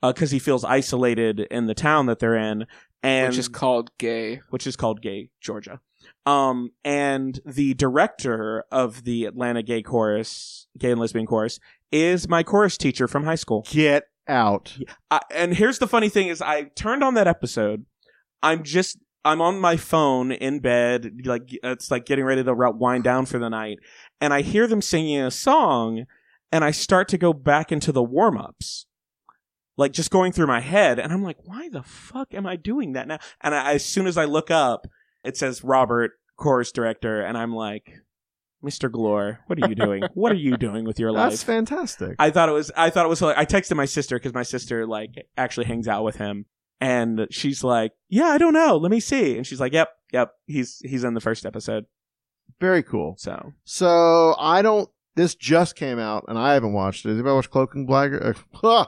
because 0.01 0.31
he 0.31 0.39
feels 0.39 0.63
isolated 0.63 1.39
in 1.51 1.65
the 1.65 1.73
town 1.73 2.05
that 2.05 2.19
they're 2.19 2.35
in, 2.35 2.67
and 3.01 3.29
which 3.29 3.39
is 3.39 3.47
called 3.47 3.89
gay. 3.97 4.41
which 4.49 4.67
is 4.67 4.75
called 4.75 5.01
Gay 5.01 5.29
Georgia. 5.41 5.79
Um, 6.25 6.71
and 6.83 7.39
the 7.45 7.73
director 7.75 8.65
of 8.71 9.03
the 9.03 9.25
Atlanta 9.25 9.63
Gay 9.63 9.81
Chorus, 9.81 10.67
Gay 10.77 10.91
and 10.91 10.99
Lesbian 10.99 11.25
Chorus, 11.25 11.59
is 11.91 12.27
my 12.27 12.43
chorus 12.43 12.77
teacher 12.77 13.07
from 13.07 13.23
high 13.23 13.35
school. 13.35 13.65
Get 13.69 14.03
out. 14.27 14.77
I, 15.11 15.21
and 15.31 15.55
here's 15.55 15.79
the 15.79 15.87
funny 15.87 16.09
thing: 16.09 16.27
is 16.27 16.41
I 16.41 16.63
turned 16.75 17.03
on 17.03 17.13
that 17.15 17.27
episode. 17.27 17.85
I'm 18.41 18.63
just 18.63 18.97
I'm 19.23 19.41
on 19.41 19.59
my 19.59 19.75
phone 19.75 20.31
in 20.31 20.59
bed, 20.59 21.21
like 21.25 21.49
it's 21.63 21.89
like 21.89 22.05
getting 22.05 22.25
ready 22.25 22.43
to 22.43 22.53
wind 22.53 23.03
down 23.03 23.25
for 23.25 23.39
the 23.39 23.49
night, 23.49 23.79
and 24.21 24.33
I 24.33 24.41
hear 24.41 24.67
them 24.67 24.81
singing 24.81 25.19
a 25.19 25.31
song, 25.31 26.05
and 26.51 26.63
I 26.63 26.71
start 26.71 27.07
to 27.09 27.17
go 27.17 27.33
back 27.33 27.71
into 27.71 27.91
the 27.91 28.03
warm 28.03 28.37
ups. 28.37 28.85
Like 29.77 29.91
just 29.91 30.11
going 30.11 30.31
through 30.31 30.47
my 30.47 30.61
head, 30.61 30.99
and 30.99 31.11
I'm 31.11 31.23
like, 31.23 31.37
"Why 31.43 31.69
the 31.69 31.83
fuck 31.83 32.33
am 32.33 32.45
I 32.45 32.55
doing 32.55 32.93
that 32.93 33.07
now?" 33.07 33.19
And 33.41 33.53
I, 33.53 33.73
as 33.73 33.83
soon 33.83 34.07
as 34.07 34.17
I 34.17 34.25
look 34.25 34.49
up, 34.49 34.87
it 35.23 35.35
says 35.35 35.63
Robert, 35.63 36.11
chorus 36.37 36.71
director, 36.71 37.21
and 37.21 37.37
I'm 37.37 37.53
like, 37.53 37.99
"Mr. 38.65 38.89
Glore, 38.89 39.37
what 39.47 39.61
are 39.61 39.69
you 39.69 39.75
doing? 39.75 40.03
what 40.13 40.31
are 40.31 40.35
you 40.35 40.57
doing 40.57 40.85
with 40.85 40.99
your 40.99 41.11
life?" 41.11 41.31
That's 41.31 41.43
fantastic. 41.43 42.15
I 42.19 42.31
thought 42.31 42.49
it 42.49 42.53
was. 42.53 42.71
I 42.75 42.89
thought 42.89 43.05
it 43.05 43.09
was. 43.09 43.21
I 43.21 43.45
texted 43.45 43.75
my 43.75 43.85
sister 43.85 44.17
because 44.17 44.33
my 44.33 44.43
sister 44.43 44.85
like 44.85 45.27
actually 45.37 45.67
hangs 45.67 45.87
out 45.87 46.03
with 46.03 46.17
him, 46.17 46.45
and 46.81 47.27
she's 47.29 47.63
like, 47.63 47.91
"Yeah, 48.09 48.27
I 48.27 48.37
don't 48.37 48.53
know. 48.53 48.77
Let 48.77 48.91
me 48.91 48.99
see." 48.99 49.37
And 49.37 49.45
she's 49.45 49.59
like, 49.59 49.73
"Yep, 49.73 49.89
yep. 50.11 50.31
He's 50.47 50.79
he's 50.83 51.03
in 51.03 51.13
the 51.13 51.21
first 51.21 51.45
episode." 51.45 51.85
Very 52.59 52.83
cool. 52.83 53.15
So 53.17 53.53
So 53.63 54.35
I 54.39 54.61
don't. 54.61 54.89
This 55.15 55.35
just 55.35 55.75
came 55.75 55.99
out, 55.99 56.25
and 56.27 56.37
I 56.37 56.53
haven't 56.53 56.73
watched 56.73 57.05
it. 57.05 57.09
Has 57.09 57.15
anybody 57.17 57.35
watched 57.35 57.51
Cloak 57.51 57.73
and 57.75 57.87
Blagger? 57.87 58.35
Uh, 58.63 58.85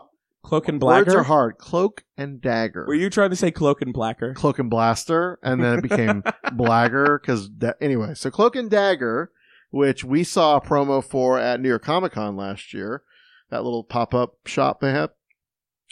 Cloak 0.47 0.69
and 0.69 0.82
words 0.82 1.13
are 1.13 1.23
hard. 1.23 1.57
Cloak 1.57 2.05
and 2.17 2.41
Dagger. 2.41 2.86
Were 2.88 2.93
you 2.93 3.09
trying 3.09 3.32
to 3.32 3.36
say 3.36 3.51
Cloak 3.51 3.82
and 3.82 3.91
Blacker? 3.91 4.34
Cloak 4.34 4.59
and 4.59 4.69
Blaster, 4.69 5.39
and 5.43 5.61
then 5.61 5.80
it 5.80 5.82
became 5.82 6.21
Blagger 6.45 7.19
because 7.19 7.49
da- 7.49 7.73
anyway. 7.82 8.13
So 8.13 8.32
Cloak 8.32 8.55
and 8.55 8.69
Dagger, 8.69 9.32
which 9.70 10.03
we 10.03 10.24
saw 10.24 10.57
a 10.57 10.61
promo 10.61 11.03
for 11.03 11.38
at 11.39 11.59
New 11.59 11.70
York 11.70 11.84
Comic 11.84 12.13
Con 12.13 12.36
last 12.38 12.74
year, 12.74 13.03
that 13.49 13.63
little 13.63 13.84
pop 13.84 14.13
up 14.13 14.36
shop 14.45 14.80
they 14.82 14.91
had. 14.91 15.09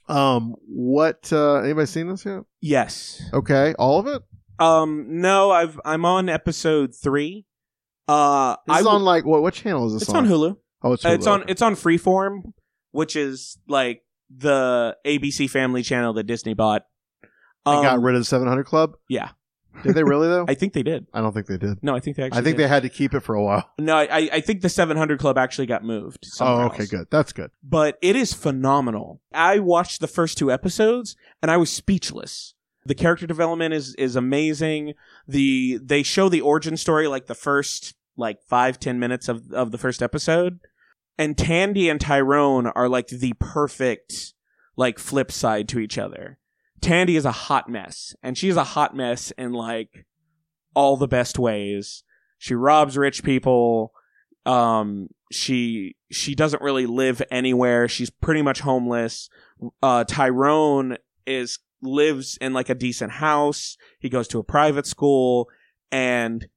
Um, 0.08 0.56
what? 0.68 1.32
uh 1.34 1.56
Anybody 1.56 1.88
seen 1.88 2.08
this 2.10 2.26
yet? 2.26 2.42
Yes. 2.62 3.22
Okay, 3.34 3.74
all 3.80 4.00
of 4.00 4.08
it. 4.08 4.22
Um. 4.60 5.06
No. 5.22 5.52
I've. 5.52 5.80
I'm 5.84 6.06
on 6.06 6.30
episode 6.30 6.94
three. 6.96 7.46
Uh. 8.08 8.56
This 8.68 8.76
I 8.76 8.80
is 8.80 8.86
w- 8.86 9.00
on 9.00 9.04
like 9.04 9.26
what? 9.26 9.42
What 9.42 9.54
channel 9.56 9.88
is 9.88 9.94
this 10.00 10.08
on? 10.10 10.24
It's 10.26 10.32
on 10.32 10.38
Hulu. 10.40 10.58
Oh, 10.84 10.94
it's 10.94 11.04
Hulu. 11.04 11.14
It's 11.16 11.28
on. 11.28 11.44
It's 11.48 11.62
on 11.62 11.76
Freeform, 11.76 12.54
which 12.92 13.16
is 13.16 13.58
like 13.68 14.04
the 14.36 14.96
ABC 15.06 15.50
Family 15.50 15.82
channel 15.84 16.14
that 16.14 16.24
Disney 16.26 16.54
bought. 16.54 16.84
They 17.24 17.72
got 17.72 17.96
Um, 17.98 18.04
rid 18.06 18.14
of 18.14 18.22
the 18.22 18.26
700 18.26 18.64
Club. 18.66 18.92
Yeah. 19.10 19.30
Did 19.84 19.96
they 19.96 20.04
really 20.04 20.28
though? 20.28 20.46
I 20.50 20.54
think 20.54 20.74
they 20.74 20.84
did. 20.84 21.08
I 21.14 21.22
don't 21.22 21.34
think 21.34 21.48
they 21.48 21.58
did. 21.58 21.82
No, 21.84 21.96
I 21.96 22.00
think 22.00 22.18
they 22.18 22.24
actually. 22.24 22.40
I 22.40 22.44
think 22.44 22.58
did. 22.58 22.64
they 22.64 22.68
had 22.68 22.84
to 22.84 22.90
keep 22.90 23.14
it 23.14 23.22
for 23.22 23.36
a 23.36 23.44
while. 23.44 23.70
No, 23.80 23.98
I, 23.98 24.30
I 24.34 24.42
think 24.42 24.62
the 24.62 24.70
700 24.70 25.20
Club 25.20 25.38
actually 25.38 25.68
got 25.68 25.84
moved. 25.84 26.26
Oh, 26.40 26.64
okay, 26.66 26.80
else. 26.80 26.90
good. 26.90 27.08
That's 27.12 27.34
good. 27.34 27.52
But 27.64 27.98
it 28.02 28.16
is 28.16 28.34
phenomenal. 28.34 29.22
I 29.34 29.60
watched 29.60 30.02
the 30.02 30.08
first 30.08 30.38
two 30.38 30.52
episodes 30.52 31.16
and 31.42 31.52
I 31.52 31.58
was 31.58 31.72
speechless. 31.72 32.54
The 32.86 32.96
character 32.96 33.26
development 33.26 33.74
is 33.74 33.96
is 33.96 34.16
amazing. 34.16 34.94
The 35.28 35.80
they 35.82 36.04
show 36.04 36.30
the 36.30 36.42
origin 36.42 36.78
story 36.78 37.08
like 37.08 37.26
the 37.26 37.36
first 37.36 37.96
like 38.16 38.44
five 38.44 38.80
ten 38.80 39.00
minutes 39.00 39.28
of 39.28 39.52
of 39.52 39.72
the 39.72 39.80
first 39.80 40.04
episode, 40.04 40.60
and 41.18 41.36
Tandy 41.36 41.90
and 41.90 42.00
Tyrone 42.00 42.68
are 42.68 42.88
like 42.88 43.08
the 43.08 43.34
perfect 43.40 44.34
like 44.78 45.00
flip 45.00 45.32
side 45.32 45.68
to 45.70 45.80
each 45.80 45.98
other. 45.98 46.38
Tandy 46.86 47.16
is 47.16 47.26
a 47.26 47.32
hot 47.32 47.68
mess, 47.68 48.16
and 48.22 48.38
she's 48.38 48.58
a 48.58 48.64
hot 48.64 48.96
mess 48.96 49.32
in 49.32 49.54
like 49.54 50.06
all 50.76 50.98
the 50.98 51.08
best 51.08 51.40
ways. 51.40 52.04
She 52.38 52.54
robs 52.54 52.96
rich 52.96 53.24
people. 53.24 53.92
Um, 54.46 55.08
she 55.32 55.96
she 56.12 56.36
doesn't 56.36 56.62
really 56.62 56.86
live 56.86 57.24
anywhere. 57.32 57.88
She's 57.88 58.12
pretty 58.12 58.44
much 58.44 58.60
homeless. 58.60 59.30
Uh, 59.82 60.04
Tyrone 60.04 60.98
is 61.26 61.58
lives 61.82 62.38
in 62.40 62.54
like 62.54 62.70
a 62.70 62.76
decent 62.76 63.14
house. 63.14 63.78
He 64.00 64.08
goes 64.08 64.28
to 64.28 64.38
a 64.38 64.44
private 64.44 64.86
school, 64.86 65.50
and 65.92 66.48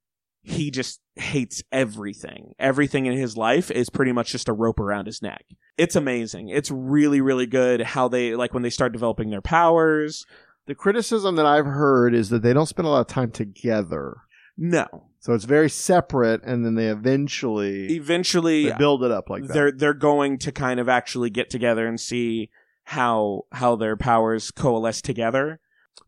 he 0.49 0.71
just 0.71 0.99
hates 1.15 1.61
everything. 1.71 2.53
Everything 2.59 3.05
in 3.05 3.13
his 3.13 3.37
life 3.37 3.69
is 3.69 3.89
pretty 3.89 4.11
much 4.11 4.31
just 4.31 4.49
a 4.49 4.53
rope 4.53 4.79
around 4.79 5.05
his 5.05 5.21
neck. 5.21 5.45
It's 5.77 5.95
amazing. 5.95 6.49
It's 6.49 6.71
really 6.71 7.21
really 7.21 7.45
good 7.45 7.81
how 7.81 8.07
they 8.07 8.35
like 8.35 8.53
when 8.53 8.63
they 8.63 8.69
start 8.69 8.91
developing 8.93 9.29
their 9.29 9.41
powers. 9.41 10.25
The 10.65 10.75
criticism 10.75 11.35
that 11.35 11.45
I've 11.45 11.65
heard 11.65 12.13
is 12.13 12.29
that 12.29 12.41
they 12.43 12.53
don't 12.53 12.65
spend 12.67 12.87
a 12.87 12.91
lot 12.91 13.01
of 13.01 13.07
time 13.07 13.31
together. 13.31 14.17
No, 14.61 14.85
So 15.19 15.33
it's 15.33 15.45
very 15.45 15.69
separate, 15.69 16.43
and 16.43 16.65
then 16.65 16.75
they 16.75 16.87
eventually 16.87 17.95
eventually 17.95 18.65
they 18.69 18.75
build 18.77 19.03
it 19.03 19.11
up 19.11 19.29
like 19.29 19.43
that. 19.43 19.53
they're 19.53 19.71
they're 19.71 19.93
going 19.93 20.37
to 20.39 20.51
kind 20.51 20.79
of 20.79 20.89
actually 20.89 21.29
get 21.29 21.49
together 21.49 21.87
and 21.87 21.99
see 21.99 22.49
how 22.85 23.43
how 23.53 23.75
their 23.75 23.95
powers 23.95 24.51
coalesce 24.51 25.01
together. 25.01 25.59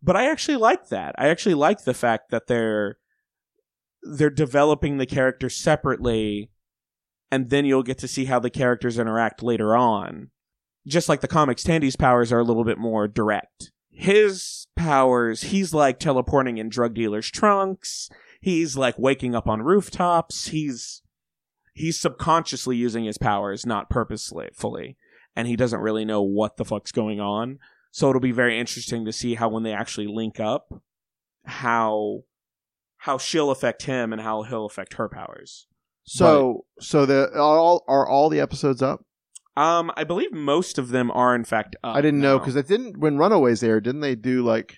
But 0.04 0.16
I 0.16 0.30
actually 0.30 0.58
like 0.58 0.90
that. 0.90 1.16
I 1.18 1.30
actually 1.30 1.54
like 1.56 1.84
the 1.84 1.94
fact 1.94 2.32
that 2.32 2.48
they're 2.48 2.98
they're 4.04 4.30
developing 4.30 4.98
the 4.98 5.06
characters 5.06 5.56
separately 5.56 6.50
and 7.32 7.50
then 7.50 7.66
you'll 7.66 7.82
get 7.82 7.98
to 8.00 8.08
see 8.08 8.26
how 8.26 8.40
the 8.40 8.50
characters 8.50 9.00
interact 9.00 9.42
later 9.42 9.76
on. 9.76 10.30
Just 10.86 11.08
like 11.08 11.22
the 11.22 11.28
comics, 11.28 11.64
Tandy's 11.64 11.96
powers 11.96 12.32
are 12.32 12.40
a 12.40 12.44
little 12.44 12.66
bit 12.66 12.78
more 12.78 13.08
direct. 13.08 13.72
His 13.90 14.68
powers, 14.76 15.44
he's 15.44 15.74
like 15.74 15.98
teleporting 15.98 16.58
in 16.58 16.70
drug 16.70 16.94
dealers' 16.94 17.32
trunks. 17.32 18.10
He's 18.42 18.76
like 18.76 18.98
waking 18.98 19.34
up 19.34 19.48
on 19.48 19.62
rooftops. 19.62 20.48
He's 20.48 21.02
he's 21.74 22.00
subconsciously 22.00 22.76
using 22.76 23.06
his 23.06 23.18
powers, 23.18 23.66
not 23.66 23.90
purposely 23.90 24.50
fully, 24.54 24.98
and 25.36 25.48
he 25.48 25.56
doesn't 25.56 25.80
really 25.80 26.04
know 26.04 26.22
what 26.22 26.58
the 26.58 26.66
fuck's 26.66 26.92
going 26.92 27.20
on. 27.20 27.60
So 27.92 28.10
it'll 28.10 28.20
be 28.20 28.32
very 28.32 28.60
interesting 28.60 29.06
to 29.06 29.14
see 29.14 29.36
how 29.36 29.50
when 29.50 29.64
they 29.64 29.74
actually 29.74 30.08
link 30.08 30.40
up, 30.40 30.74
how 31.46 32.24
how 33.06 33.18
she'll 33.18 33.50
affect 33.52 33.84
him 33.84 34.12
and 34.14 34.22
how 34.22 34.44
he'll 34.44 34.66
affect 34.66 34.94
her 34.96 35.10
powers. 35.10 35.68
so 36.04 36.66
so 36.80 37.06
the 37.06 37.30
are 37.34 37.60
all 37.60 37.84
are 37.88 38.08
all 38.08 38.30
the 38.30 38.40
episodes 38.40 38.82
up? 38.82 39.04
Um, 39.58 39.92
I 39.98 40.04
believe 40.06 40.32
most 40.32 40.78
of 40.78 40.90
them 40.90 41.12
are 41.12 41.36
in 41.36 41.44
fact 41.44 41.76
up. 41.84 41.96
I 41.96 42.02
didn't 42.02 42.22
know 42.22 42.40
because 42.40 42.56
it 42.56 42.68
didn't 42.68 42.98
when 43.00 43.18
Runaways 43.18 43.62
aired. 43.64 43.84
Didn't 43.84 44.02
they 44.02 44.16
do 44.16 44.44
like 44.44 44.78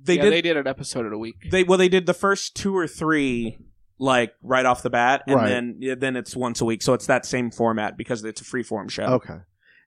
they 0.00 0.16
yeah, 0.16 0.22
did 0.24 0.32
they 0.32 0.42
did 0.42 0.56
an 0.56 0.66
episode 0.66 1.04
in 1.06 1.12
a 1.12 1.18
week. 1.18 1.34
they 1.50 1.64
well 1.64 1.78
they 1.78 1.88
did 1.88 2.06
the 2.06 2.14
first 2.14 2.54
two 2.54 2.76
or 2.76 2.86
three 2.86 3.58
like 3.98 4.32
right 4.42 4.64
off 4.64 4.82
the 4.82 4.90
bat, 4.90 5.24
and 5.26 5.36
Right. 5.36 5.48
then 5.48 5.76
yeah, 5.80 5.94
then 5.96 6.14
it's 6.16 6.36
once 6.36 6.60
a 6.60 6.64
week. 6.64 6.82
So 6.82 6.92
it's 6.94 7.06
that 7.06 7.26
same 7.26 7.50
format 7.50 7.96
because 7.96 8.22
it's 8.24 8.40
a 8.40 8.44
freeform 8.44 8.88
show. 8.90 9.04
Okay. 9.04 9.38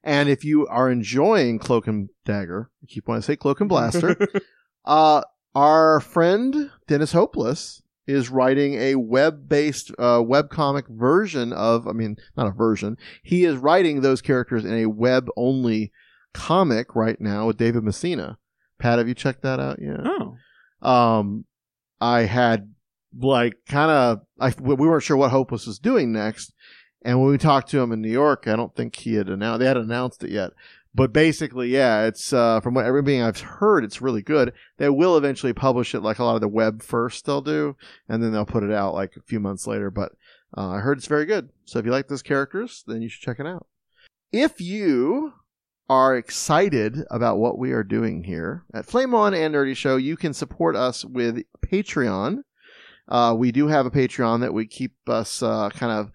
And 0.04 0.28
if 0.30 0.44
you 0.44 0.68
are 0.68 0.90
enjoying 0.92 1.60
Cloak 1.60 1.88
and 1.88 2.10
Dagger, 2.26 2.70
I 2.84 2.88
keep 2.88 3.08
wanting 3.08 3.22
to 3.22 3.26
say 3.26 3.36
Cloak 3.38 3.60
and 3.62 3.70
Blaster, 3.70 4.18
uh, 4.86 5.22
our 5.56 6.00
friend 6.00 6.72
Dennis 6.88 7.12
Hopeless 7.12 7.82
is 8.08 8.30
writing 8.30 8.76
a 8.76 8.96
web-based 8.96 9.92
uh, 9.92 10.20
webcomic 10.20 10.88
version 10.90 11.54
of, 11.54 11.88
I 11.88 11.92
mean, 11.92 12.18
not 12.36 12.48
a 12.48 12.52
version. 12.52 12.98
He 13.24 13.46
is 13.46 13.58
writing 13.58 14.02
those 14.02 14.22
characters 14.22 14.66
in 14.66 14.74
a 14.74 14.90
web-only 14.90 15.92
comic 16.34 16.96
right 16.96 17.20
now 17.20 17.48
with 17.48 17.58
David 17.58 17.84
Messina. 17.84 18.38
Pat, 18.80 18.98
have 18.98 19.08
you 19.08 19.14
checked 19.14 19.44
that 19.44 19.60
out 19.60 19.80
yet? 19.82 20.00
Oh, 20.04 20.38
um, 20.88 21.46
I 22.00 22.22
had 22.22 22.74
like 23.18 23.58
kind 23.68 23.92
of 23.92 24.22
I 24.40 24.54
we 24.60 24.76
weren't 24.76 25.04
sure 25.04 25.18
what 25.18 25.32
Hopeless 25.32 25.68
was 25.68 25.78
doing 25.78 26.12
next, 26.12 26.54
and 27.04 27.20
when 27.20 27.30
we 27.30 27.38
talked 27.38 27.70
to 27.70 27.80
him 27.80 27.92
in 27.92 28.02
New 28.02 28.10
York, 28.10 28.48
I 28.48 28.56
don't 28.56 28.76
think 28.76 28.96
he 28.96 29.16
had 29.16 29.30
announced 29.30 29.60
they 29.60 29.68
hadn't 29.68 29.84
announced 29.84 30.24
it 30.24 30.32
yet. 30.32 30.52
But 30.94 31.14
basically, 31.14 31.70
yeah, 31.70 32.04
it's 32.04 32.34
uh, 32.34 32.60
from 32.60 32.74
what 32.74 32.86
everything 32.86 33.22
I've 33.22 33.40
heard, 33.40 33.86
it's 33.86 34.02
really 34.02 34.22
good. 34.22 34.52
They 34.78 34.90
will 34.90 35.16
eventually 35.16 35.54
publish 35.54 35.96
it 35.96 36.02
like 36.02 36.20
a 36.20 36.24
lot 36.24 36.36
of 36.36 36.42
the 36.42 36.50
web 36.50 36.82
first 36.82 37.26
they'll 37.26 37.42
do, 37.42 37.78
and 38.10 38.22
then 38.22 38.34
they'll 38.34 38.46
put 38.46 38.64
it 38.64 38.72
out 38.72 38.94
like 38.94 39.16
a 39.16 39.22
few 39.22 39.40
months 39.40 39.66
later. 39.66 39.90
But 39.90 40.12
uh, 40.58 40.70
I 40.70 40.80
heard 40.80 40.98
it's 40.98 41.08
very 41.08 41.26
good. 41.26 41.50
So 41.64 41.80
if 41.80 41.86
you 41.86 41.92
like 41.92 42.10
those 42.10 42.22
characters, 42.22 42.84
then 42.88 43.02
you 43.02 43.08
should 43.08 43.22
check 43.22 43.40
it 43.40 43.48
out. 43.48 43.68
If 44.34 44.60
you 44.60 45.34
are 45.90 46.16
excited 46.16 46.98
about 47.10 47.38
what 47.38 47.58
we 47.58 47.72
are 47.72 47.84
doing 47.84 48.24
here 48.24 48.66
at 48.74 48.86
Flame 48.86 49.14
On 49.14 49.34
and 49.34 49.56
Nerdy 49.56 49.76
Show, 49.76 49.96
you 49.96 50.18
can 50.18 50.34
support 50.34 50.76
us 50.76 51.06
with 51.06 51.44
Patreon. 51.66 52.44
Uh, 53.08 53.36
we 53.38 53.52
do 53.52 53.68
have 53.68 53.86
a 53.86 53.92
Patreon 53.92 54.42
that 54.42 54.54
we 54.54 54.66
keep 54.66 54.94
us 55.08 55.42
uh, 55.42 55.70
kind 55.70 55.92
of 55.92 56.12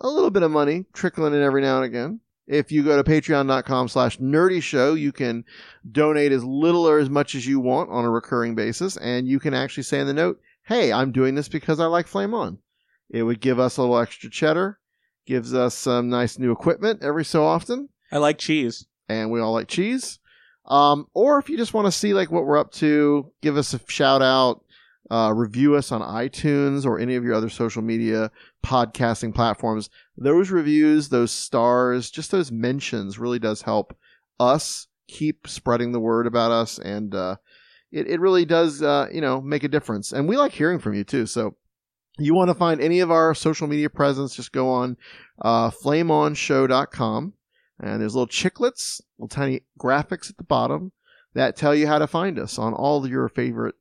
a 0.00 0.08
little 0.08 0.30
bit 0.30 0.42
of 0.42 0.50
money 0.50 0.86
trickling 0.92 1.34
in 1.34 1.42
every 1.42 1.62
now 1.62 1.76
and 1.76 1.84
again. 1.84 2.20
If 2.46 2.72
you 2.72 2.82
go 2.82 3.00
to 3.00 3.08
patreon.com 3.08 3.88
slash 3.88 4.18
nerdy 4.18 4.62
show, 4.62 4.94
you 4.94 5.12
can 5.12 5.44
donate 5.90 6.32
as 6.32 6.44
little 6.44 6.86
or 6.86 6.98
as 6.98 7.08
much 7.08 7.34
as 7.34 7.46
you 7.46 7.60
want 7.60 7.90
on 7.90 8.04
a 8.04 8.10
recurring 8.10 8.54
basis. 8.54 8.96
And 8.96 9.28
you 9.28 9.38
can 9.38 9.54
actually 9.54 9.84
say 9.84 10.00
in 10.00 10.06
the 10.06 10.12
note, 10.14 10.40
Hey, 10.64 10.92
I'm 10.92 11.12
doing 11.12 11.34
this 11.34 11.48
because 11.48 11.80
I 11.80 11.86
like 11.86 12.06
Flame 12.06 12.34
On. 12.34 12.58
It 13.10 13.22
would 13.24 13.40
give 13.40 13.58
us 13.58 13.76
a 13.76 13.82
little 13.82 13.98
extra 13.98 14.30
cheddar, 14.30 14.78
gives 15.26 15.54
us 15.54 15.74
some 15.76 16.08
nice 16.08 16.38
new 16.38 16.52
equipment 16.52 17.02
every 17.02 17.24
so 17.24 17.44
often 17.44 17.88
I 18.10 18.18
like 18.18 18.38
cheese. 18.38 18.86
and 19.08 19.30
we 19.30 19.40
all 19.40 19.52
like 19.52 19.68
cheese. 19.68 20.18
Um, 20.66 21.06
or 21.14 21.38
if 21.38 21.48
you 21.48 21.56
just 21.56 21.74
want 21.74 21.86
to 21.86 21.92
see 21.92 22.14
like 22.14 22.30
what 22.30 22.44
we're 22.44 22.58
up 22.58 22.70
to, 22.74 23.32
give 23.40 23.56
us 23.56 23.74
a 23.74 23.80
shout 23.88 24.22
out, 24.22 24.64
uh, 25.10 25.32
review 25.34 25.74
us 25.74 25.92
on 25.92 26.00
iTunes 26.00 26.86
or 26.86 26.98
any 26.98 27.14
of 27.14 27.24
your 27.24 27.34
other 27.34 27.48
social 27.48 27.82
media 27.82 28.30
podcasting 28.64 29.34
platforms. 29.34 29.90
Those 30.16 30.50
reviews, 30.50 31.08
those 31.08 31.30
stars, 31.30 32.10
just 32.10 32.30
those 32.30 32.52
mentions 32.52 33.18
really 33.18 33.38
does 33.38 33.62
help 33.62 33.96
us 34.40 34.86
keep 35.08 35.46
spreading 35.46 35.92
the 35.92 36.00
word 36.00 36.26
about 36.26 36.52
us. 36.52 36.78
And, 36.78 37.14
uh, 37.14 37.36
it, 37.90 38.08
it 38.08 38.20
really 38.20 38.46
does, 38.46 38.82
uh, 38.82 39.08
you 39.12 39.20
know, 39.20 39.40
make 39.40 39.64
a 39.64 39.68
difference. 39.68 40.12
And 40.12 40.26
we 40.26 40.36
like 40.36 40.52
hearing 40.52 40.78
from 40.78 40.94
you 40.94 41.04
too. 41.04 41.26
So 41.26 41.56
you 42.18 42.34
want 42.34 42.48
to 42.48 42.54
find 42.54 42.80
any 42.80 43.00
of 43.00 43.10
our 43.10 43.34
social 43.34 43.66
media 43.66 43.90
presence, 43.90 44.34
just 44.34 44.52
go 44.52 44.70
on, 44.70 44.96
uh, 45.42 45.70
flameonshow.com 45.70 47.34
and 47.80 48.00
there's 48.00 48.14
little 48.14 48.28
chicklets, 48.28 49.00
little 49.18 49.28
tiny 49.28 49.62
graphics 49.78 50.30
at 50.30 50.36
the 50.36 50.44
bottom 50.44 50.92
that 51.34 51.56
tell 51.56 51.74
you 51.74 51.86
how 51.86 51.98
to 51.98 52.06
find 52.06 52.38
us 52.38 52.58
on 52.58 52.72
all 52.72 53.06
your 53.08 53.28
favorite 53.28 53.74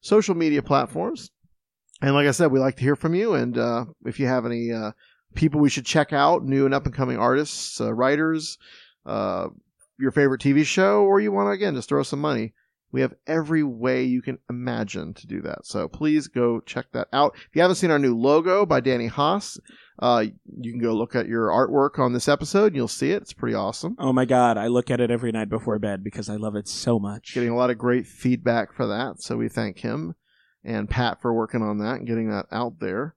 social 0.00 0.34
media 0.34 0.62
platforms. 0.62 1.30
And 2.00 2.14
like 2.14 2.28
I 2.28 2.32
said, 2.32 2.52
we 2.52 2.60
like 2.60 2.76
to 2.76 2.82
hear 2.82 2.96
from 2.96 3.14
you. 3.14 3.34
And 3.34 3.58
uh, 3.58 3.86
if 4.04 4.20
you 4.20 4.26
have 4.26 4.46
any 4.46 4.72
uh, 4.72 4.92
people 5.34 5.60
we 5.60 5.70
should 5.70 5.86
check 5.86 6.12
out, 6.12 6.44
new 6.44 6.64
and 6.64 6.74
up 6.74 6.86
and 6.86 6.94
coming 6.94 7.18
artists, 7.18 7.80
uh, 7.80 7.92
writers, 7.92 8.58
uh, 9.04 9.48
your 9.98 10.12
favorite 10.12 10.40
TV 10.40 10.64
show, 10.64 11.02
or 11.02 11.20
you 11.20 11.32
want 11.32 11.48
to 11.48 11.52
again 11.52 11.74
just 11.74 11.88
throw 11.88 12.04
some 12.04 12.20
money, 12.20 12.54
we 12.92 13.00
have 13.00 13.14
every 13.26 13.62
way 13.62 14.04
you 14.04 14.22
can 14.22 14.38
imagine 14.48 15.12
to 15.14 15.26
do 15.26 15.42
that. 15.42 15.66
So 15.66 15.88
please 15.88 16.28
go 16.28 16.60
check 16.60 16.86
that 16.92 17.08
out. 17.12 17.34
If 17.34 17.54
you 17.54 17.62
haven't 17.62 17.76
seen 17.76 17.90
our 17.90 17.98
new 17.98 18.16
logo 18.16 18.64
by 18.64 18.80
Danny 18.80 19.08
Haas, 19.08 19.58
uh, 19.98 20.24
you 20.60 20.70
can 20.70 20.80
go 20.80 20.94
look 20.94 21.14
at 21.14 21.26
your 21.26 21.48
artwork 21.48 21.98
on 21.98 22.12
this 22.12 22.28
episode 22.28 22.66
and 22.66 22.76
you'll 22.76 22.88
see 22.88 23.10
it. 23.10 23.22
It's 23.22 23.32
pretty 23.32 23.54
awesome. 23.54 23.96
Oh 23.98 24.12
my 24.12 24.24
god, 24.24 24.56
I 24.56 24.68
look 24.68 24.90
at 24.90 25.00
it 25.00 25.10
every 25.10 25.32
night 25.32 25.48
before 25.48 25.78
bed 25.78 26.04
because 26.04 26.28
I 26.28 26.36
love 26.36 26.54
it 26.54 26.68
so 26.68 26.98
much. 26.98 27.34
Getting 27.34 27.50
a 27.50 27.56
lot 27.56 27.70
of 27.70 27.78
great 27.78 28.06
feedback 28.06 28.72
for 28.72 28.86
that. 28.86 29.22
So 29.22 29.36
we 29.36 29.48
thank 29.48 29.78
him 29.78 30.14
and 30.64 30.88
Pat 30.88 31.20
for 31.20 31.32
working 31.32 31.62
on 31.62 31.78
that 31.78 31.96
and 31.96 32.06
getting 32.06 32.30
that 32.30 32.46
out 32.52 32.78
there. 32.78 33.14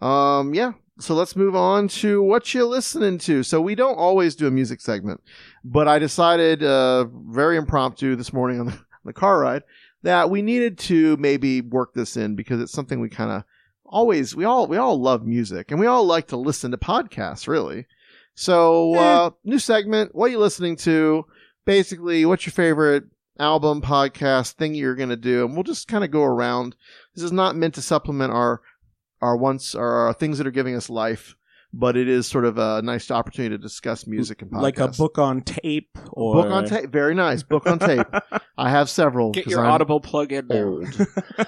Um, 0.00 0.54
yeah. 0.54 0.72
So 0.98 1.14
let's 1.14 1.34
move 1.34 1.56
on 1.56 1.88
to 1.88 2.22
what 2.22 2.52
you're 2.52 2.64
listening 2.64 3.18
to. 3.18 3.42
So 3.42 3.60
we 3.60 3.74
don't 3.74 3.98
always 3.98 4.36
do 4.36 4.46
a 4.46 4.50
music 4.50 4.80
segment, 4.80 5.22
but 5.64 5.88
I 5.88 5.98
decided, 5.98 6.62
uh, 6.62 7.06
very 7.30 7.56
impromptu 7.56 8.16
this 8.16 8.32
morning 8.32 8.60
on 8.60 8.66
the, 8.66 8.72
on 8.72 9.06
the 9.06 9.12
car 9.14 9.40
ride 9.40 9.62
that 10.02 10.30
we 10.30 10.42
needed 10.42 10.78
to 10.78 11.16
maybe 11.16 11.60
work 11.60 11.94
this 11.94 12.16
in 12.16 12.36
because 12.36 12.60
it's 12.60 12.72
something 12.72 13.00
we 13.00 13.08
kind 13.08 13.30
of 13.30 13.44
always, 13.90 14.34
we 14.34 14.44
all, 14.44 14.66
we 14.66 14.76
all 14.76 15.00
love 15.00 15.26
music 15.26 15.70
and 15.70 15.78
we 15.78 15.86
all 15.86 16.04
like 16.04 16.28
to 16.28 16.36
listen 16.36 16.70
to 16.70 16.78
podcasts 16.78 17.46
really. 17.46 17.86
So, 18.34 18.94
uh, 18.94 19.30
new 19.44 19.58
segment. 19.58 20.14
What 20.14 20.26
are 20.26 20.30
you 20.30 20.38
listening 20.38 20.76
to? 20.76 21.26
Basically, 21.66 22.24
what's 22.24 22.46
your 22.46 22.52
favorite 22.52 23.04
album, 23.38 23.82
podcast, 23.82 24.52
thing 24.52 24.74
you're 24.74 24.94
going 24.94 25.10
to 25.10 25.16
do? 25.16 25.44
And 25.44 25.54
we'll 25.54 25.64
just 25.64 25.88
kind 25.88 26.04
of 26.04 26.10
go 26.10 26.22
around. 26.22 26.74
This 27.14 27.24
is 27.24 27.32
not 27.32 27.56
meant 27.56 27.74
to 27.74 27.82
supplement 27.82 28.32
our, 28.32 28.62
our 29.20 29.36
once, 29.36 29.74
our 29.74 30.14
things 30.14 30.38
that 30.38 30.46
are 30.46 30.52
giving 30.52 30.74
us 30.74 30.88
life, 30.88 31.36
but 31.72 31.96
it 31.96 32.08
is 32.08 32.26
sort 32.26 32.44
of 32.44 32.58
a 32.58 32.82
nice 32.82 33.10
opportunity 33.10 33.54
to 33.56 33.58
discuss 33.62 34.06
music 34.06 34.42
and 34.42 34.50
podcasts. 34.50 34.62
Like 34.62 34.78
a 34.80 34.88
book 34.88 35.18
on 35.18 35.42
tape 35.42 35.96
or 36.12 36.34
Book 36.42 36.50
on 36.52 36.66
tape. 36.66 36.90
Very 36.90 37.14
nice. 37.14 37.42
Book 37.42 37.66
on 37.66 37.78
tape. 37.78 38.06
I 38.58 38.70
have 38.70 38.90
several. 38.90 39.30
Get 39.30 39.44
'cause 39.44 39.52
your 39.52 39.64
I'm 39.64 39.70
Audible 39.72 40.00
plug 40.00 40.32
in 40.32 40.46
now. 40.48 40.56
old. 40.64 41.06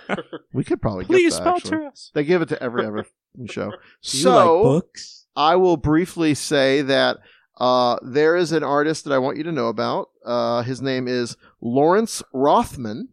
we 0.52 0.64
could 0.64 0.80
probably 0.80 1.04
Please 1.04 1.34
get 1.36 1.44
that, 1.44 1.58
sponsor 1.58 1.74
actually. 1.76 1.86
us. 1.88 2.10
They 2.14 2.24
give 2.24 2.42
it 2.42 2.48
to 2.50 2.62
every 2.62 2.86
other 2.86 3.06
show. 3.46 3.70
Do 3.70 3.76
you 3.76 3.78
so 4.02 4.56
like 4.56 4.62
books? 4.82 5.26
I 5.34 5.56
will 5.56 5.76
briefly 5.76 6.34
say 6.34 6.82
that 6.82 7.18
uh, 7.58 7.96
there 8.02 8.36
is 8.36 8.52
an 8.52 8.62
artist 8.62 9.04
that 9.04 9.12
I 9.12 9.18
want 9.18 9.36
you 9.38 9.44
to 9.44 9.52
know 9.52 9.68
about. 9.68 10.08
Uh, 10.24 10.62
his 10.62 10.80
name 10.82 11.08
is 11.08 11.36
Lawrence 11.60 12.22
Rothman. 12.32 13.08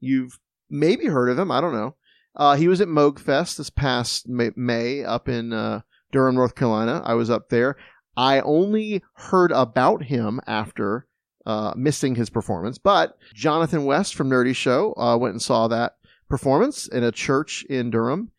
You've 0.00 0.38
maybe 0.70 1.06
heard 1.06 1.28
of 1.30 1.38
him. 1.38 1.50
I 1.50 1.60
don't 1.60 1.72
know. 1.74 1.94
Uh, 2.34 2.56
he 2.56 2.68
was 2.68 2.80
at 2.82 2.88
Moogfest 2.88 3.56
this 3.56 3.70
past 3.70 4.28
May, 4.28 4.50
May 4.56 5.02
up 5.02 5.28
in 5.28 5.52
uh, 5.54 5.80
Durham, 6.16 6.34
North 6.34 6.54
Carolina. 6.54 7.02
I 7.04 7.12
was 7.12 7.28
up 7.28 7.50
there. 7.50 7.76
I 8.16 8.40
only 8.40 9.02
heard 9.12 9.52
about 9.52 10.04
him 10.04 10.40
after 10.46 11.06
uh, 11.44 11.74
missing 11.76 12.14
his 12.14 12.30
performance, 12.30 12.78
but 12.78 13.18
Jonathan 13.34 13.84
West 13.84 14.14
from 14.14 14.30
Nerdy 14.30 14.56
Show 14.56 14.94
uh, 14.96 15.18
went 15.18 15.34
and 15.34 15.42
saw 15.42 15.68
that 15.68 15.96
performance 16.26 16.88
in 16.88 17.04
a 17.04 17.12
church 17.12 17.66
in 17.68 17.90
Durham 17.90 18.32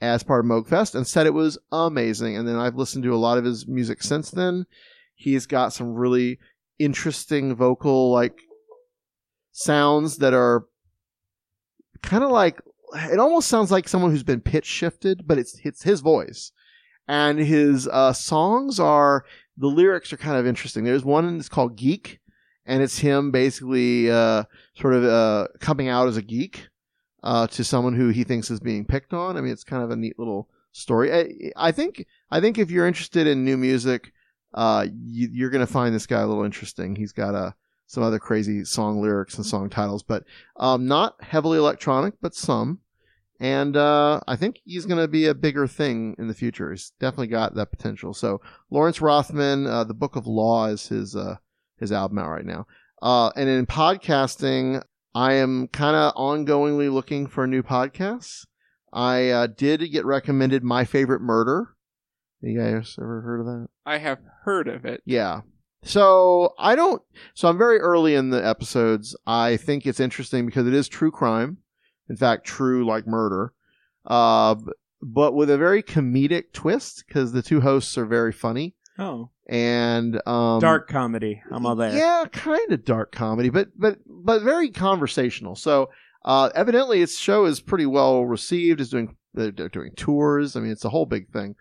as 0.00 0.22
part 0.22 0.44
of 0.44 0.48
Moogfest 0.48 0.94
and 0.94 1.08
said 1.08 1.26
it 1.26 1.34
was 1.34 1.58
amazing. 1.72 2.36
And 2.36 2.46
then 2.46 2.54
I've 2.54 2.76
listened 2.76 3.02
to 3.02 3.14
a 3.14 3.16
lot 3.16 3.36
of 3.36 3.44
his 3.44 3.66
music 3.66 4.00
since 4.04 4.30
then. 4.30 4.64
He's 5.16 5.46
got 5.46 5.72
some 5.72 5.94
really 5.94 6.38
interesting 6.78 7.56
vocal 7.56 8.12
like 8.12 8.38
sounds 9.50 10.18
that 10.18 10.34
are 10.34 10.66
kind 12.00 12.22
of 12.22 12.30
like 12.30 12.60
it 12.94 13.18
almost 13.18 13.48
sounds 13.48 13.72
like 13.72 13.88
someone 13.88 14.12
who's 14.12 14.22
been 14.22 14.40
pitch 14.40 14.66
shifted, 14.66 15.26
but 15.26 15.36
it's 15.36 15.58
it's 15.64 15.82
his 15.82 16.00
voice. 16.00 16.52
And 17.06 17.38
his 17.38 17.86
uh, 17.88 18.12
songs 18.12 18.80
are 18.80 19.24
the 19.56 19.66
lyrics 19.66 20.12
are 20.12 20.16
kind 20.16 20.36
of 20.36 20.46
interesting. 20.46 20.84
There's 20.84 21.04
one 21.04 21.36
that's 21.36 21.48
called 21.48 21.76
Geek, 21.76 22.20
and 22.66 22.82
it's 22.82 22.98
him 22.98 23.30
basically 23.30 24.10
uh, 24.10 24.44
sort 24.74 24.94
of 24.94 25.04
uh, 25.04 25.48
coming 25.60 25.88
out 25.88 26.08
as 26.08 26.16
a 26.16 26.22
geek 26.22 26.68
uh, 27.22 27.46
to 27.48 27.64
someone 27.64 27.94
who 27.94 28.08
he 28.08 28.24
thinks 28.24 28.50
is 28.50 28.60
being 28.60 28.84
picked 28.84 29.12
on. 29.12 29.36
I 29.36 29.40
mean, 29.40 29.52
it's 29.52 29.64
kind 29.64 29.82
of 29.82 29.90
a 29.90 29.96
neat 29.96 30.18
little 30.18 30.48
story. 30.72 31.12
I, 31.12 31.68
I 31.68 31.72
think 31.72 32.06
I 32.30 32.40
think 32.40 32.58
if 32.58 32.70
you're 32.70 32.86
interested 32.86 33.26
in 33.26 33.44
new 33.44 33.56
music, 33.56 34.12
uh, 34.54 34.86
you, 35.06 35.28
you're 35.32 35.50
going 35.50 35.66
to 35.66 35.72
find 35.72 35.94
this 35.94 36.06
guy 36.06 36.20
a 36.20 36.26
little 36.26 36.44
interesting. 36.44 36.96
He's 36.96 37.12
got 37.12 37.34
uh, 37.34 37.52
some 37.86 38.02
other 38.02 38.18
crazy 38.18 38.64
song 38.64 39.00
lyrics 39.00 39.36
and 39.36 39.46
song 39.46 39.70
titles, 39.70 40.02
but 40.02 40.24
um, 40.56 40.86
not 40.86 41.22
heavily 41.22 41.58
electronic, 41.58 42.14
but 42.20 42.34
some. 42.34 42.80
And 43.44 43.76
uh, 43.76 44.20
I 44.26 44.36
think 44.36 44.58
he's 44.64 44.86
going 44.86 45.02
to 45.02 45.06
be 45.06 45.26
a 45.26 45.34
bigger 45.34 45.66
thing 45.66 46.16
in 46.18 46.28
the 46.28 46.34
future. 46.34 46.70
He's 46.70 46.92
definitely 46.98 47.26
got 47.26 47.54
that 47.56 47.70
potential. 47.70 48.14
So 48.14 48.40
Lawrence 48.70 49.02
Rothman, 49.02 49.66
uh, 49.66 49.84
the 49.84 49.92
Book 49.92 50.16
of 50.16 50.26
Law 50.26 50.68
is 50.68 50.88
his 50.88 51.14
uh, 51.14 51.36
his 51.78 51.92
album 51.92 52.16
out 52.16 52.30
right 52.30 52.46
now. 52.46 52.66
Uh, 53.02 53.32
and 53.36 53.50
in 53.50 53.66
podcasting, 53.66 54.82
I 55.14 55.34
am 55.34 55.68
kind 55.68 55.94
of 55.94 56.14
ongoingly 56.14 56.90
looking 56.90 57.26
for 57.26 57.46
new 57.46 57.62
podcasts. 57.62 58.46
I 58.94 59.28
uh, 59.28 59.48
did 59.48 59.92
get 59.92 60.06
recommended 60.06 60.64
My 60.64 60.86
Favorite 60.86 61.20
Murder. 61.20 61.76
You 62.40 62.58
guys 62.58 62.96
ever 62.98 63.20
heard 63.20 63.40
of 63.40 63.46
that? 63.46 63.68
I 63.84 63.98
have 63.98 64.20
heard 64.44 64.68
of 64.68 64.86
it. 64.86 65.02
Yeah. 65.04 65.42
So 65.82 66.54
I 66.58 66.76
don't. 66.76 67.02
So 67.34 67.48
I'm 67.48 67.58
very 67.58 67.78
early 67.78 68.14
in 68.14 68.30
the 68.30 68.42
episodes. 68.42 69.14
I 69.26 69.58
think 69.58 69.84
it's 69.84 70.00
interesting 70.00 70.46
because 70.46 70.66
it 70.66 70.72
is 70.72 70.88
true 70.88 71.10
crime. 71.10 71.58
In 72.08 72.16
fact, 72.16 72.44
true 72.44 72.86
like 72.86 73.06
murder. 73.06 73.52
Uh, 74.06 74.56
but 75.00 75.34
with 75.34 75.50
a 75.50 75.58
very 75.58 75.82
comedic 75.82 76.52
twist 76.52 77.04
because 77.06 77.32
the 77.32 77.42
two 77.42 77.60
hosts 77.60 77.96
are 77.98 78.06
very 78.06 78.32
funny 78.32 78.74
Oh, 78.98 79.30
and 79.48 80.20
um, 80.26 80.60
dark 80.60 80.88
comedy. 80.88 81.42
I'm 81.50 81.66
all 81.66 81.74
there. 81.74 81.96
Yeah, 81.96 82.24
kind 82.30 82.72
of 82.72 82.84
dark 82.84 83.12
comedy, 83.12 83.48
but 83.48 83.68
but 83.76 83.98
but 84.06 84.42
very 84.42 84.70
conversational. 84.70 85.56
So 85.56 85.90
uh, 86.24 86.50
evidently, 86.54 87.02
its 87.02 87.18
show 87.18 87.44
is 87.44 87.60
pretty 87.60 87.86
well 87.86 88.24
received. 88.24 88.80
Is 88.80 88.90
doing 88.90 89.16
they're, 89.34 89.50
doing 89.50 89.92
tours. 89.96 90.54
I 90.54 90.60
mean, 90.60 90.70
it's 90.70 90.84
a 90.84 90.90
whole 90.90 91.06
big 91.06 91.28
thing. 91.32 91.56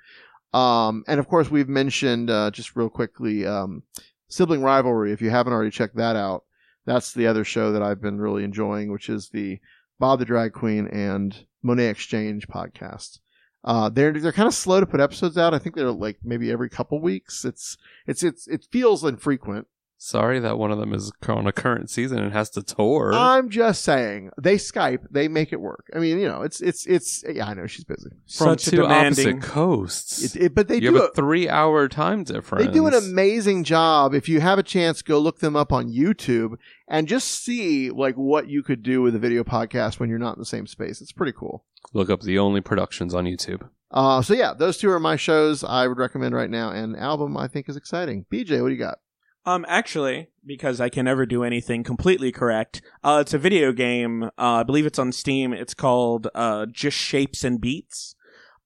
Um, 0.53 1.03
and 1.07 1.19
of 1.19 1.27
course, 1.27 1.49
we've 1.49 1.69
mentioned 1.69 2.29
uh, 2.29 2.51
just 2.51 2.75
real 2.75 2.89
quickly 2.89 3.47
um, 3.47 3.81
sibling 4.27 4.61
rivalry. 4.61 5.11
If 5.11 5.21
you 5.21 5.31
haven't 5.31 5.53
already 5.53 5.71
checked 5.71 5.95
that 5.95 6.15
out, 6.15 6.43
that's 6.85 7.13
the 7.13 7.25
other 7.25 7.43
show 7.43 7.71
that 7.71 7.81
I've 7.81 8.01
been 8.01 8.19
really 8.19 8.43
enjoying, 8.43 8.91
which 8.91 9.09
is 9.09 9.29
the 9.29 9.59
Bob 9.99 10.19
the 10.19 10.25
Drag 10.25 10.53
Queen 10.53 10.87
and 10.87 11.45
Monét 11.65 11.89
X 11.89 12.05
Change 12.05 12.47
podcast. 12.47 13.19
Uh, 13.63 13.89
they're 13.89 14.11
they're 14.11 14.31
kind 14.31 14.47
of 14.47 14.53
slow 14.53 14.79
to 14.79 14.85
put 14.85 14.99
episodes 14.99 15.37
out. 15.37 15.53
I 15.53 15.59
think 15.59 15.75
they're 15.75 15.91
like 15.91 16.19
maybe 16.23 16.51
every 16.51 16.69
couple 16.69 17.01
weeks. 17.01 17.45
It's 17.45 17.77
it's 18.05 18.23
it's 18.23 18.47
it 18.47 18.67
feels 18.71 19.03
infrequent. 19.03 19.67
Sorry 20.05 20.37
that 20.41 20.57
one 20.57 20.69
of 20.69 20.79
them 20.79 20.93
is 20.93 21.13
on 21.29 21.47
a 21.47 21.53
current 21.53 21.89
season 21.89 22.19
and 22.19 22.33
has 22.33 22.49
to 22.51 22.61
tour. 22.61 23.13
I'm 23.13 23.49
just 23.49 23.85
saying 23.85 24.31
they 24.37 24.55
Skype, 24.57 25.07
they 25.09 25.29
make 25.29 25.53
it 25.53 25.61
work. 25.61 25.89
I 25.95 25.99
mean, 25.99 26.19
you 26.19 26.27
know, 26.27 26.41
it's 26.41 26.59
it's 26.59 26.85
it's. 26.85 27.23
Yeah, 27.25 27.47
I 27.47 27.53
know 27.53 27.67
she's 27.67 27.85
busy, 27.85 28.09
From 28.09 28.57
Such 28.59 28.65
two 28.65 28.75
demanding- 28.81 29.37
opposite 29.37 29.41
coasts. 29.49 30.35
It- 30.35 30.41
it- 30.41 30.55
but 30.55 30.67
they 30.67 30.75
you 30.75 30.81
do 30.91 30.93
have 30.95 31.03
a- 31.03 31.07
a 31.07 31.13
three-hour 31.13 31.87
time 31.87 32.25
difference. 32.25 32.65
They 32.65 32.71
do 32.73 32.85
an 32.85 32.93
amazing 32.93 33.63
job. 33.63 34.13
If 34.13 34.27
you 34.27 34.41
have 34.41 34.59
a 34.59 34.63
chance, 34.63 35.01
go 35.01 35.19
look 35.19 35.39
them 35.39 35.55
up 35.55 35.71
on 35.71 35.89
YouTube 35.89 36.57
and 36.89 37.07
just 37.07 37.29
see 37.29 37.89
like 37.89 38.15
what 38.15 38.49
you 38.49 38.61
could 38.61 38.83
do 38.83 39.01
with 39.01 39.15
a 39.15 39.19
video 39.19 39.45
podcast 39.45 40.01
when 40.01 40.09
you're 40.09 40.19
not 40.19 40.35
in 40.35 40.39
the 40.41 40.45
same 40.45 40.67
space. 40.67 40.99
It's 40.99 41.13
pretty 41.13 41.31
cool. 41.31 41.63
Look 41.93 42.09
up 42.09 42.23
the 42.23 42.37
only 42.39 42.59
productions 42.59 43.13
on 43.15 43.23
YouTube. 43.23 43.69
Uh, 43.89 44.21
so 44.21 44.33
yeah, 44.33 44.53
those 44.53 44.77
two 44.77 44.89
are 44.89 44.99
my 44.99 45.15
shows 45.15 45.63
I 45.63 45.87
would 45.87 45.97
recommend 45.97 46.35
right 46.35 46.49
now. 46.49 46.71
And 46.71 46.97
album 46.97 47.37
I 47.37 47.47
think 47.47 47.69
is 47.69 47.77
exciting. 47.77 48.25
BJ, 48.29 48.61
what 48.61 48.67
do 48.67 48.73
you 48.73 48.79
got? 48.79 48.97
Um, 49.45 49.65
actually, 49.67 50.29
because 50.45 50.79
I 50.79 50.89
can 50.89 51.05
never 51.05 51.25
do 51.25 51.43
anything 51.43 51.83
completely 51.83 52.31
correct, 52.31 52.81
uh, 53.03 53.19
it's 53.21 53.33
a 53.33 53.37
video 53.37 53.73
game. 53.73 54.23
Uh, 54.23 54.29
I 54.37 54.63
believe 54.63 54.85
it's 54.85 54.99
on 54.99 55.11
Steam. 55.11 55.51
It's 55.51 55.73
called 55.73 56.27
uh, 56.33 56.65
Just 56.67 56.97
Shapes 56.97 57.43
and 57.43 57.59
Beats. 57.59 58.15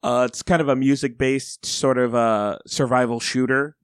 Uh, 0.03 0.27
it's 0.29 0.43
kind 0.43 0.61
of 0.61 0.69
a 0.69 0.75
music-based 0.75 1.65
sort 1.65 1.97
of 1.97 2.13
uh, 2.13 2.59
survival 2.67 3.19
shooter 3.19 3.75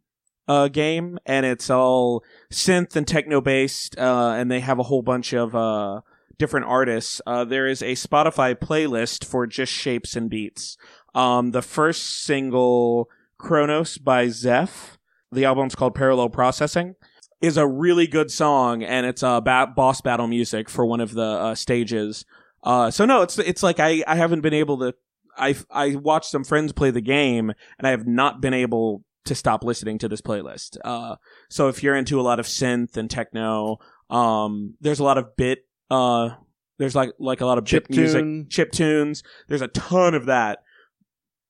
uh, 0.48 0.68
game, 0.68 1.18
and 1.26 1.46
it's 1.46 1.70
all 1.70 2.24
synth 2.52 2.96
and 2.96 3.08
techno-based. 3.08 3.98
Uh, 3.98 4.36
and 4.38 4.52
they 4.52 4.60
have 4.60 4.78
a 4.78 4.84
whole 4.84 5.02
bunch 5.02 5.34
of 5.34 5.56
uh, 5.56 6.02
different 6.38 6.68
artists. 6.68 7.22
Uh, 7.26 7.44
there 7.44 7.66
is 7.66 7.82
a 7.82 7.94
Spotify 7.94 8.54
playlist 8.54 9.26
for 9.26 9.48
Just 9.48 9.74
Shapes 9.74 10.16
and 10.16 10.30
Beats. 10.30 10.78
Um, 11.16 11.52
the 11.52 11.64
first 11.64 12.24
single, 12.24 13.10
Chronos 13.40 13.98
by 13.98 14.30
Zeph 14.30 15.00
the 15.34 15.46
album's 15.46 15.76
called 15.76 15.96
Parallel 15.96 16.30
Processing, 16.30 16.96
is 17.42 17.58
a 17.58 17.68
really 17.68 18.08
good 18.08 18.32
song, 18.32 18.84
and 18.84 19.06
it's 19.06 19.22
uh, 19.24 19.42
ba- 19.42 19.72
boss 19.76 20.02
battle 20.02 20.28
music 20.28 20.70
for 20.70 20.86
one 20.86 21.02
of 21.02 21.14
the 21.14 21.24
uh, 21.24 21.56
stages. 21.56 22.26
Uh, 22.64 22.90
so 22.90 23.06
no, 23.06 23.22
it's 23.22 23.38
it's 23.40 23.62
like 23.62 23.80
I, 23.80 24.04
I 24.08 24.16
haven't 24.16 24.42
been 24.42 24.54
able 24.54 24.80
to. 24.80 24.94
I 25.38 25.56
I 25.70 25.96
watched 25.96 26.32
some 26.32 26.44
friends 26.44 26.72
play 26.72 26.92
the 26.92 27.02
game, 27.02 27.52
and 27.78 27.88
I 27.88 27.92
have 27.92 28.08
not 28.08 28.42
been 28.42 28.54
able 28.54 29.04
to 29.26 29.36
stop 29.36 29.64
listening 29.64 29.98
to 30.00 30.08
this 30.08 30.22
playlist. 30.22 30.78
Uh, 30.84 31.16
so 31.50 31.68
if 31.68 31.84
you're 31.84 31.96
into 31.96 32.20
a 32.20 32.24
lot 32.24 32.40
of 32.40 32.46
synth 32.46 32.98
and 32.98 33.10
techno, 33.10 33.80
um, 34.10 34.76
there's 34.82 35.00
a 35.00 35.04
lot 35.04 35.18
of 35.18 35.36
bit. 35.36 35.66
Uh, 35.90 36.30
there's 36.78 36.96
like 36.96 37.12
like 37.20 37.42
a 37.42 37.46
lot 37.46 37.58
of 37.58 37.66
Chip 37.66 37.88
bit 37.88 37.98
music, 37.98 38.50
chip 38.50 38.72
tunes. 38.72 39.24
There's 39.48 39.62
a 39.62 39.68
ton 39.70 40.16
of 40.16 40.26
that. 40.28 40.63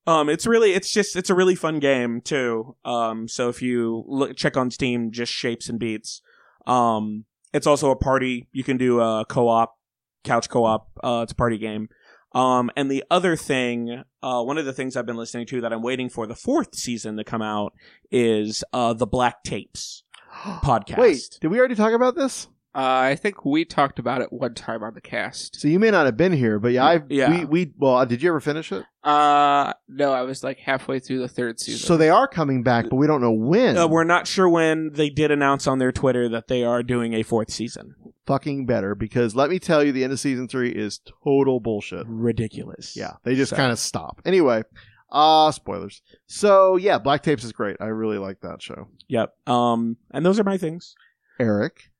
Um, 0.05 0.29
it's 0.29 0.45
really, 0.45 0.73
it's 0.73 0.91
just, 0.91 1.15
it's 1.15 1.29
a 1.29 1.35
really 1.35 1.55
fun 1.55 1.79
game 1.79 2.21
too. 2.21 2.75
Um, 2.83 3.27
so 3.27 3.49
if 3.49 3.61
you 3.61 4.03
look, 4.07 4.35
check 4.35 4.57
on 4.57 4.69
Steam, 4.69 5.11
just 5.11 5.31
shapes 5.31 5.69
and 5.69 5.79
beats. 5.79 6.21
Um, 6.67 7.25
it's 7.53 7.67
also 7.67 7.91
a 7.91 7.95
party. 7.95 8.47
You 8.51 8.63
can 8.63 8.77
do 8.77 8.99
a 8.99 9.25
co-op, 9.25 9.75
couch 10.23 10.49
co-op. 10.49 10.89
Uh, 11.03 11.21
it's 11.23 11.31
a 11.31 11.35
party 11.35 11.57
game. 11.57 11.89
Um, 12.33 12.71
and 12.75 12.89
the 12.89 13.03
other 13.11 13.35
thing, 13.35 14.03
uh, 14.23 14.41
one 14.43 14.57
of 14.57 14.65
the 14.65 14.73
things 14.73 14.97
I've 14.97 15.05
been 15.05 15.17
listening 15.17 15.45
to 15.47 15.61
that 15.61 15.71
I'm 15.71 15.83
waiting 15.83 16.09
for 16.09 16.25
the 16.25 16.35
fourth 16.35 16.75
season 16.75 17.15
to 17.17 17.23
come 17.23 17.43
out 17.43 17.73
is, 18.11 18.63
uh, 18.73 18.93
the 18.93 19.05
Black 19.05 19.43
Tapes 19.43 20.03
podcast. 20.33 20.97
Wait, 20.97 21.37
did 21.41 21.47
we 21.49 21.59
already 21.59 21.75
talk 21.75 21.93
about 21.93 22.15
this? 22.15 22.47
Uh, 22.75 23.11
I 23.11 23.15
think 23.15 23.45
we 23.45 23.65
talked 23.65 23.99
about 23.99 24.21
it 24.21 24.33
one 24.33 24.55
time 24.55 24.81
on 24.81 24.95
the 24.95 25.01
cast. 25.01 25.59
So 25.61 25.67
you 25.67 25.77
may 25.77 25.91
not 25.91 26.05
have 26.07 26.17
been 26.17 26.33
here, 26.33 26.57
but 26.57 26.71
yeah, 26.71 26.85
I 26.85 27.01
Yeah. 27.07 27.29
we 27.29 27.45
we 27.45 27.73
well, 27.77 28.03
did 28.05 28.23
you 28.23 28.29
ever 28.29 28.39
finish 28.39 28.71
it? 28.71 28.83
Uh, 29.03 29.73
no, 29.87 30.11
I 30.11 30.23
was 30.23 30.43
like 30.43 30.57
halfway 30.57 30.99
through 30.99 31.19
the 31.19 31.27
third 31.27 31.59
season. 31.59 31.85
So 31.85 31.97
they 31.97 32.09
are 32.09 32.27
coming 32.27 32.63
back, 32.63 32.85
but 32.89 32.95
we 32.95 33.05
don't 33.05 33.21
know 33.21 33.31
when. 33.31 33.77
Uh, 33.77 33.85
we're 33.87 34.03
not 34.05 34.25
sure 34.25 34.49
when 34.49 34.91
they 34.93 35.09
did 35.11 35.29
announce 35.29 35.67
on 35.67 35.77
their 35.77 35.91
Twitter 35.91 36.27
that 36.29 36.47
they 36.47 36.63
are 36.63 36.81
doing 36.81 37.13
a 37.13 37.21
fourth 37.21 37.51
season. 37.51 37.93
fucking 38.25 38.65
better 38.65 38.95
because 38.95 39.35
let 39.35 39.49
me 39.49 39.59
tell 39.59 39.83
you, 39.83 39.91
the 39.91 40.03
end 40.03 40.13
of 40.13 40.19
season 40.19 40.47
three 40.47 40.69
is 40.71 40.99
total 41.23 41.59
bullshit. 41.59 42.05
Ridiculous. 42.07 42.95
Yeah, 42.95 43.13
they 43.23 43.35
just 43.35 43.49
So- 43.51 43.55
kind 43.57 43.71
of 43.71 43.77
stop. 43.77 44.21
Anyway, 44.25 44.63
uh 45.11 45.51
spoilers. 45.51 46.01
So 46.25 46.77
yeah, 46.77 46.97
Black 46.97 47.21
Tapes 47.21 47.43
is 47.43 47.51
great. 47.51 47.77
I 47.79 47.87
really 47.87 48.17
like 48.17 48.39
that 48.41 48.61
show. 48.63 48.87
Yep. 49.09 49.31
Um, 49.47 49.97
and 50.11 50.25
those 50.25 50.39
are 50.39 50.43
my 50.43 50.57
things. 50.57 50.95
Eric, 51.39 51.91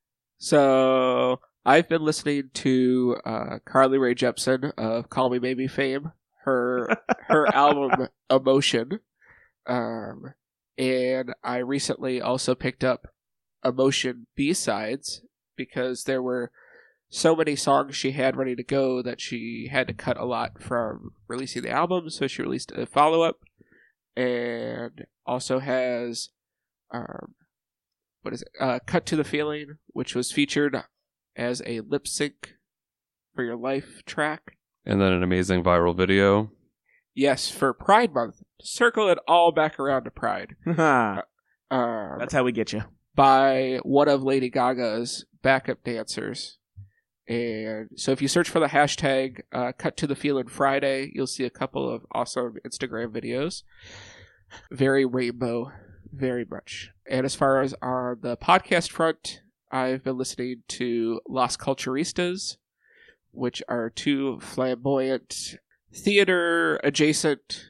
So 0.44 1.40
I've 1.66 1.88
been 1.88 2.04
listening 2.04 2.50
to 2.56 3.16
uh, 3.26 3.60
Carly 3.64 3.98
Rae 3.98 4.14
Jepsen 4.14 4.74
of 4.78 5.10
Call 5.10 5.30
Me 5.30 5.40
Maybe 5.40 5.68
fame. 5.68 6.12
Her 6.44 6.98
her 7.30 7.48
album 7.56 8.10
Emotion, 8.30 9.00
um, 9.66 10.34
and 10.78 11.34
I 11.46 11.60
recently 11.60 12.20
also 12.20 12.56
picked 12.56 12.84
up 12.84 13.08
Emotion 13.64 14.28
B 14.36 14.52
sides 14.52 15.22
because 15.56 16.04
there 16.04 16.22
were 16.22 16.52
so 17.08 17.38
many 17.38 17.56
songs 17.56 17.96
she 17.96 18.12
had 18.12 18.36
ready 18.36 18.58
to 18.58 18.64
go 18.64 19.02
that 19.02 19.22
she 19.22 19.70
had 19.72 19.88
to 19.88 19.94
cut 19.94 20.18
a 20.18 20.26
lot 20.26 20.62
from 20.62 21.14
releasing 21.30 21.62
the 21.62 21.72
album. 21.72 22.10
So 22.10 22.28
she 22.28 22.42
released 22.42 22.74
a 22.74 22.86
follow 22.86 23.22
up, 23.22 23.38
and 24.18 25.06
also 25.26 25.60
has 25.60 26.32
um, 26.92 27.36
what 28.24 28.34
is 28.34 28.42
it? 28.42 28.50
Uh, 28.60 28.80
Cut 28.86 29.06
to 29.08 29.16
the 29.16 29.24
Feeling, 29.24 29.78
which 29.88 30.16
was 30.16 30.32
featured 30.32 30.76
as 31.36 31.62
a 31.66 31.82
lip 31.82 32.08
sync 32.08 32.56
for 33.36 33.44
your 33.44 33.56
life 33.56 34.02
track. 34.06 34.58
And 34.86 35.00
then 35.00 35.14
an 35.14 35.24
amazing 35.24 35.64
viral 35.64 35.96
video. 35.96 36.52
Yes, 37.16 37.50
for 37.52 37.74
Pride 37.74 38.14
Month. 38.14 38.42
Circle 38.62 39.10
it 39.10 39.20
all 39.28 39.52
back 39.52 39.80
around 39.80 40.04
to 40.06 40.12
Pride. 40.12 40.56
That's 40.66 41.24
Um, 41.72 42.28
how 42.32 42.44
we 42.44 42.52
get 42.52 42.74
you. 42.74 42.84
by 43.16 43.80
one 43.84 44.08
of 44.10 44.24
Lady 44.24 44.50
Gaga's 44.50 45.26
backup 45.42 45.84
dancers. 45.84 46.58
And 47.28 47.90
so 47.96 48.12
if 48.12 48.22
you 48.22 48.28
search 48.28 48.50
for 48.50 48.60
the 48.60 48.68
hashtag 48.68 49.42
uh, 49.54 49.72
Cut 49.78 49.96
to 49.98 50.08
the 50.08 50.16
Feeling 50.16 50.48
Friday, 50.48 51.12
you'll 51.14 51.28
see 51.28 51.46
a 51.46 51.50
couple 51.50 51.90
of 51.90 52.06
awesome 52.12 52.56
Instagram 52.68 53.08
videos. 53.08 53.64
Very 54.72 55.06
rainbow, 55.06 55.72
very 56.14 56.46
much. 56.46 56.92
And 57.10 57.26
as 57.26 57.36
far 57.36 57.62
as 57.62 57.74
on 57.82 58.20
the 58.22 58.38
podcast 58.38 58.92
front, 58.92 59.42
I've 59.72 60.04
been 60.04 60.18
listening 60.18 60.64
to 60.70 61.20
Las 61.28 61.58
Culturistas, 61.58 62.58
which 63.32 63.64
are 63.68 63.90
two 63.90 64.40
flamboyant 64.40 65.56
theater 65.94 66.80
adjacent 66.84 67.66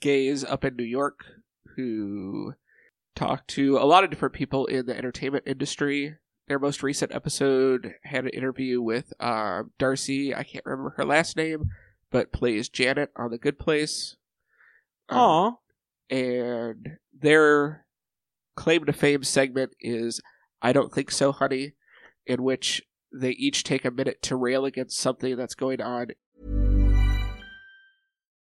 gays 0.00 0.44
up 0.44 0.64
in 0.64 0.76
New 0.76 0.84
York 0.84 1.24
who 1.76 2.54
talk 3.14 3.46
to 3.46 3.78
a 3.78 3.86
lot 3.86 4.04
of 4.04 4.10
different 4.10 4.34
people 4.34 4.66
in 4.66 4.86
the 4.86 4.96
entertainment 4.96 5.44
industry. 5.46 6.16
Their 6.48 6.58
most 6.58 6.82
recent 6.82 7.14
episode 7.14 7.94
had 8.02 8.24
an 8.24 8.30
interview 8.30 8.82
with 8.82 9.12
uh, 9.20 9.62
D'Arcy. 9.78 10.34
I 10.34 10.42
can't 10.42 10.66
remember 10.66 10.94
her 10.96 11.04
last 11.04 11.36
name, 11.36 11.70
but 12.10 12.32
plays 12.32 12.68
Janet 12.68 13.10
on 13.16 13.30
The 13.30 13.38
Good 13.38 13.58
Place. 13.58 14.16
Um, 15.08 15.18
Aw. 15.18 15.52
And 16.12 16.98
their 17.18 17.86
claim 18.54 18.84
to 18.84 18.92
fame 18.92 19.24
segment 19.24 19.72
is 19.80 20.20
I 20.60 20.72
Don't 20.72 20.92
Think 20.92 21.10
So, 21.10 21.32
Honey, 21.32 21.72
in 22.26 22.42
which 22.42 22.82
they 23.12 23.30
each 23.30 23.64
take 23.64 23.84
a 23.84 23.90
minute 23.90 24.22
to 24.22 24.36
rail 24.36 24.64
against 24.64 24.98
something 24.98 25.36
that's 25.36 25.54
going 25.54 25.80
on 25.80 26.08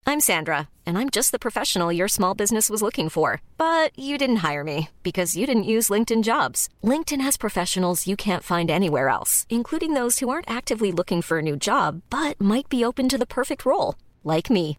I'm 0.08 0.20
Sandra, 0.20 0.70
and 0.86 0.96
I'm 0.96 1.10
just 1.10 1.32
the 1.32 1.38
professional 1.38 1.92
your 1.92 2.08
small 2.08 2.34
business 2.34 2.70
was 2.70 2.80
looking 2.80 3.10
for. 3.10 3.42
But 3.58 3.90
you 3.94 4.16
didn't 4.16 4.36
hire 4.36 4.64
me 4.64 4.88
because 5.02 5.36
you 5.36 5.46
didn't 5.46 5.72
use 5.74 5.90
LinkedIn 5.90 6.22
jobs. 6.22 6.70
LinkedIn 6.82 7.20
has 7.20 7.36
professionals 7.36 8.06
you 8.06 8.16
can't 8.16 8.42
find 8.42 8.70
anywhere 8.70 9.10
else, 9.10 9.46
including 9.50 9.92
those 9.92 10.18
who 10.18 10.30
aren't 10.30 10.50
actively 10.50 10.92
looking 10.92 11.20
for 11.20 11.40
a 11.40 11.42
new 11.42 11.58
job 11.58 12.00
but 12.08 12.40
might 12.40 12.70
be 12.70 12.82
open 12.82 13.06
to 13.10 13.18
the 13.18 13.26
perfect 13.26 13.66
role, 13.66 13.96
like 14.24 14.48
me. 14.48 14.78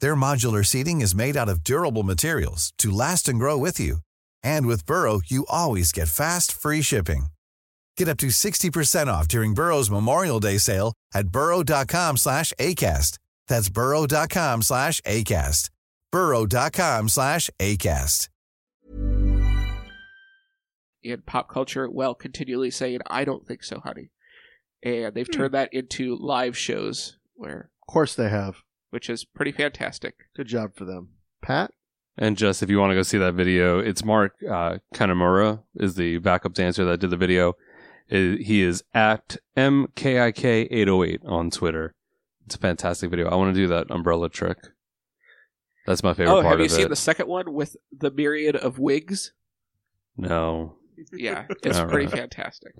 Their 0.00 0.16
modular 0.16 0.66
seating 0.66 1.00
is 1.00 1.14
made 1.14 1.36
out 1.36 1.48
of 1.48 1.62
durable 1.62 2.02
materials 2.02 2.72
to 2.78 2.90
last 2.90 3.28
and 3.28 3.38
grow 3.38 3.56
with 3.56 3.78
you. 3.78 3.98
And 4.42 4.66
with 4.66 4.86
Burrow, 4.86 5.20
you 5.26 5.46
always 5.48 5.92
get 5.92 6.08
fast, 6.08 6.50
free 6.50 6.82
shipping. 6.82 7.26
Get 7.96 8.08
up 8.08 8.18
to 8.18 8.26
60% 8.26 9.06
off 9.06 9.28
during 9.28 9.54
Burrow's 9.54 9.90
Memorial 9.90 10.40
Day 10.40 10.58
sale 10.58 10.92
at 11.14 11.28
burrow.com 11.28 12.16
slash 12.16 12.52
ACAST. 12.58 13.18
That's 13.46 13.68
burrow.com 13.68 14.62
slash 14.62 15.00
ACAST. 15.02 15.70
burrow.com 16.10 17.08
slash 17.08 17.50
ACAST. 17.60 18.28
in 21.02 21.22
pop 21.22 21.48
culture 21.48 21.88
well 21.88 22.14
continually 22.14 22.68
saying 22.68 22.98
i 23.06 23.24
don't 23.24 23.46
think 23.46 23.62
so 23.62 23.78
honey 23.78 24.10
and 24.82 25.14
they've 25.14 25.26
hmm. 25.26 25.32
turned 25.32 25.54
that 25.54 25.72
into 25.72 26.16
live 26.16 26.56
shows 26.56 27.16
where 27.34 27.70
Of 27.82 27.92
course 27.92 28.14
they 28.14 28.28
have. 28.28 28.62
Which 28.90 29.10
is 29.10 29.24
pretty 29.24 29.52
fantastic 29.52 30.14
Good 30.36 30.46
job 30.46 30.74
for 30.76 30.84
them. 30.84 31.10
Pat? 31.42 31.70
And 32.18 32.36
just 32.36 32.62
if 32.62 32.70
you 32.70 32.78
want 32.78 32.92
to 32.92 32.94
go 32.94 33.02
see 33.02 33.18
that 33.18 33.34
video, 33.34 33.78
it's 33.78 34.02
Mark 34.04 34.32
uh, 34.50 34.78
Kanemura 34.94 35.62
is 35.74 35.96
the 35.96 36.18
backup 36.18 36.54
dancer 36.54 36.84
that 36.86 37.00
did 37.00 37.10
the 37.10 37.16
video. 37.16 37.54
He 38.08 38.62
is 38.62 38.82
at 38.94 39.36
mkik808 39.56 41.18
on 41.26 41.50
Twitter. 41.50 41.94
It's 42.46 42.54
a 42.54 42.58
fantastic 42.58 43.10
video. 43.10 43.28
I 43.28 43.34
want 43.34 43.54
to 43.54 43.60
do 43.60 43.66
that 43.68 43.90
umbrella 43.90 44.28
trick. 44.30 44.58
That's 45.86 46.02
my 46.02 46.14
favorite 46.14 46.32
oh 46.32 46.42
part 46.42 46.52
have 46.52 46.58
you 46.60 46.64
of 46.66 46.70
seen 46.70 46.86
it. 46.86 46.88
the 46.88 46.96
second 46.96 47.28
one 47.28 47.52
with 47.52 47.76
the 47.96 48.10
myriad 48.10 48.56
of 48.56 48.78
wigs 48.78 49.32
No. 50.16 50.76
yeah 51.12 51.44
it's 51.62 51.78
All 51.78 51.86
pretty 51.86 52.06
right. 52.06 52.16
fantastic 52.18 52.72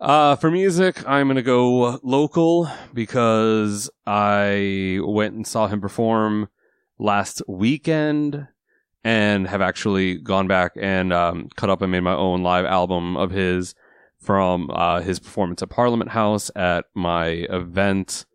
Uh, 0.00 0.36
for 0.36 0.50
music, 0.50 1.06
I'm 1.08 1.26
gonna 1.28 1.42
go 1.42 1.98
local 2.02 2.68
because 2.92 3.88
I 4.06 4.98
went 5.02 5.34
and 5.34 5.46
saw 5.46 5.68
him 5.68 5.80
perform 5.80 6.48
last 6.98 7.42
weekend, 7.48 8.46
and 9.04 9.46
have 9.46 9.60
actually 9.62 10.16
gone 10.18 10.48
back 10.48 10.72
and 10.76 11.12
um, 11.12 11.48
cut 11.56 11.70
up 11.70 11.80
and 11.80 11.92
made 11.92 12.00
my 12.00 12.14
own 12.14 12.42
live 12.42 12.64
album 12.64 13.16
of 13.16 13.30
his 13.30 13.74
from 14.20 14.68
uh, 14.72 15.00
his 15.00 15.18
performance 15.20 15.62
at 15.62 15.70
Parliament 15.70 16.10
House 16.10 16.50
at 16.56 16.84
my 16.94 17.28
event 17.28 18.26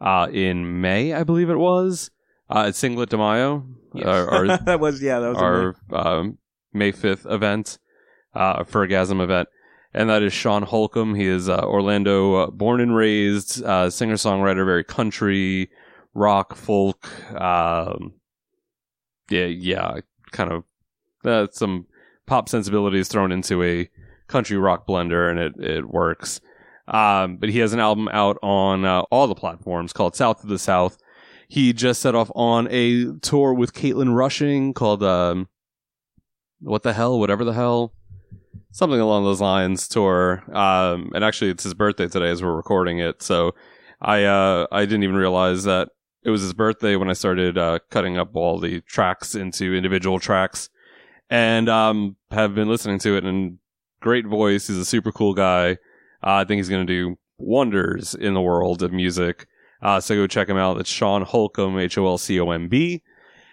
uh, 0.00 0.28
in 0.32 0.80
May, 0.80 1.12
I 1.14 1.22
believe 1.22 1.48
it 1.48 1.56
was, 1.56 2.10
uh, 2.50 2.64
at 2.66 2.74
Singlet 2.74 3.08
de 3.08 3.16
Mayo, 3.16 3.64
Yes. 3.94 4.06
our, 4.06 4.28
our 4.30 4.46
that 4.64 4.80
was 4.80 5.00
yeah, 5.00 5.20
that 5.20 5.28
was 5.28 5.38
our 5.38 5.76
um, 5.92 6.38
May 6.72 6.92
5th 6.92 7.30
event, 7.32 7.78
uh, 8.34 8.64
Fergasm 8.64 9.20
event. 9.20 9.48
And 9.96 10.10
that 10.10 10.22
is 10.22 10.34
Sean 10.34 10.62
Holcomb. 10.62 11.14
He 11.14 11.24
is 11.24 11.48
uh, 11.48 11.62
Orlando 11.64 12.34
uh, 12.34 12.50
born 12.50 12.82
and 12.82 12.94
raised, 12.94 13.64
uh, 13.64 13.88
singer 13.88 14.16
songwriter, 14.16 14.66
very 14.66 14.84
country, 14.84 15.70
rock, 16.12 16.54
folk. 16.54 17.08
Um, 17.32 18.12
yeah, 19.30 19.46
yeah, 19.46 20.00
kind 20.32 20.52
of 20.52 20.64
uh, 21.24 21.46
some 21.50 21.86
pop 22.26 22.50
sensibilities 22.50 23.08
thrown 23.08 23.32
into 23.32 23.62
a 23.62 23.88
country 24.28 24.58
rock 24.58 24.86
blender, 24.86 25.30
and 25.30 25.38
it, 25.38 25.54
it 25.58 25.88
works. 25.88 26.42
Um, 26.88 27.38
but 27.38 27.48
he 27.48 27.60
has 27.60 27.72
an 27.72 27.80
album 27.80 28.08
out 28.12 28.36
on 28.42 28.84
uh, 28.84 29.00
all 29.10 29.26
the 29.26 29.34
platforms 29.34 29.94
called 29.94 30.14
South 30.14 30.42
of 30.42 30.50
the 30.50 30.58
South. 30.58 30.98
He 31.48 31.72
just 31.72 32.02
set 32.02 32.14
off 32.14 32.30
on 32.34 32.68
a 32.70 33.12
tour 33.22 33.54
with 33.54 33.72
Caitlin 33.72 34.14
Rushing 34.14 34.74
called 34.74 35.02
um, 35.02 35.48
what 36.60 36.82
the 36.82 36.92
hell, 36.92 37.18
whatever 37.18 37.44
the 37.44 37.54
hell, 37.54 37.94
something 38.72 39.00
along 39.00 39.24
those 39.24 39.40
lines 39.40 39.88
tour. 39.88 40.42
Um, 40.52 41.10
and 41.14 41.24
actually, 41.24 41.50
it's 41.50 41.64
his 41.64 41.74
birthday 41.74 42.08
today 42.08 42.28
as 42.28 42.42
we're 42.42 42.54
recording 42.54 42.98
it. 42.98 43.22
So 43.22 43.54
I 44.00 44.24
uh, 44.24 44.66
I 44.72 44.84
didn't 44.84 45.04
even 45.04 45.16
realize 45.16 45.64
that 45.64 45.88
it 46.22 46.30
was 46.30 46.42
his 46.42 46.52
birthday 46.52 46.96
when 46.96 47.08
I 47.08 47.14
started 47.14 47.56
uh, 47.56 47.78
cutting 47.90 48.18
up 48.18 48.34
all 48.34 48.58
the 48.58 48.80
tracks 48.82 49.34
into 49.34 49.74
individual 49.74 50.18
tracks, 50.18 50.68
and 51.30 51.68
um, 51.68 52.16
have 52.30 52.54
been 52.54 52.68
listening 52.68 52.98
to 53.00 53.16
it. 53.16 53.24
And 53.24 53.58
great 54.00 54.26
voice. 54.26 54.66
He's 54.66 54.76
a 54.76 54.84
super 54.84 55.12
cool 55.12 55.34
guy. 55.34 55.72
Uh, 56.22 56.40
I 56.40 56.44
think 56.44 56.58
he's 56.58 56.68
going 56.68 56.86
to 56.86 56.92
do 56.92 57.16
wonders 57.38 58.14
in 58.14 58.34
the 58.34 58.40
world 58.40 58.82
of 58.82 58.92
music. 58.92 59.46
Uh, 59.82 60.00
so 60.00 60.14
go 60.14 60.26
check 60.26 60.48
him 60.48 60.56
out. 60.56 60.78
It's 60.78 60.90
Sean 60.90 61.22
Holcomb, 61.22 61.78
H 61.78 61.98
O 61.98 62.06
L 62.06 62.18
C 62.18 62.40
O 62.40 62.50
M 62.50 62.68
B. 62.68 63.02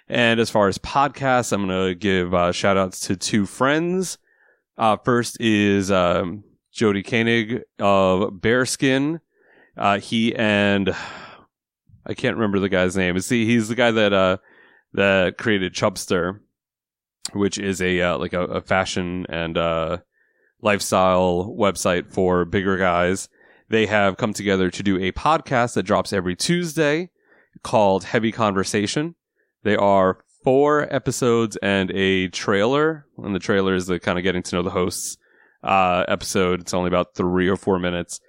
And 0.08 0.40
as 0.40 0.50
far 0.50 0.68
as 0.68 0.78
podcasts, 0.78 1.52
I'm 1.52 1.66
going 1.66 1.90
to 1.90 1.96
give 1.96 2.34
uh, 2.34 2.52
shout 2.52 2.78
outs 2.78 3.00
to 3.08 3.16
two 3.16 3.46
friends. 3.46 4.18
Uh, 4.78 4.98
first 4.98 5.38
is 5.40 5.92
um, 5.92 6.44
Jody 6.72 7.04
Koenig 7.04 7.62
of 7.80 8.34
Bearskin. 8.42 9.20
Uh, 9.78 10.00
he 10.00 10.36
and 10.36 10.96
I 12.06 12.14
can't 12.14 12.36
remember 12.36 12.60
the 12.60 12.70
guy's 12.70 12.98
name. 12.98 13.18
See, 13.20 13.46
he's 13.46 13.70
the 13.70 13.76
guy 13.76 13.92
that 13.92 14.12
uh, 14.14 14.38
that 14.94 15.38
created 15.38 15.74
Chubstr, 15.74 16.40
which 17.34 17.58
is 17.58 17.82
a 17.82 18.02
uh, 18.02 18.18
like 18.18 18.34
a, 18.34 18.44
a 18.46 18.62
fashion 18.62 19.26
and 19.30 19.58
uh, 19.58 19.98
lifestyle 20.62 21.56
website 21.58 22.12
for 22.12 22.46
bigger 22.46 22.78
guys. 22.78 23.30
They 23.70 23.86
have 23.86 24.18
come 24.18 24.34
together 24.34 24.70
to 24.70 24.84
do 24.84 24.98
a 24.98 25.12
podcast 25.14 25.76
that 25.76 25.84
drops 25.84 26.12
every 26.12 26.36
Tuesday 26.36 27.10
called 27.64 28.04
Heavy 28.04 28.32
Conversation. 28.32 29.16
They 29.64 29.76
are 29.76 30.23
four 30.44 30.94
episodes 30.94 31.58
and 31.58 31.92
a 31.92 32.28
trailer, 32.30 33.06
and 33.18 33.34
the 33.34 33.40
trailer 33.40 33.76
is 33.76 33.88
the 33.88 34.00
kind 34.00 34.18
of 34.18 34.24
getting 34.24 34.44
to 34.44 34.56
know 34.56 34.64
the 34.64 34.70
hosts 34.70 35.18
uh, 35.64 36.06
episode. 36.08 36.62
It's 36.62 36.74
only 36.74 36.90
about 36.90 37.16
three 37.16 37.48
or 37.48 37.58
four 37.58 37.80
minutes. 37.80 38.20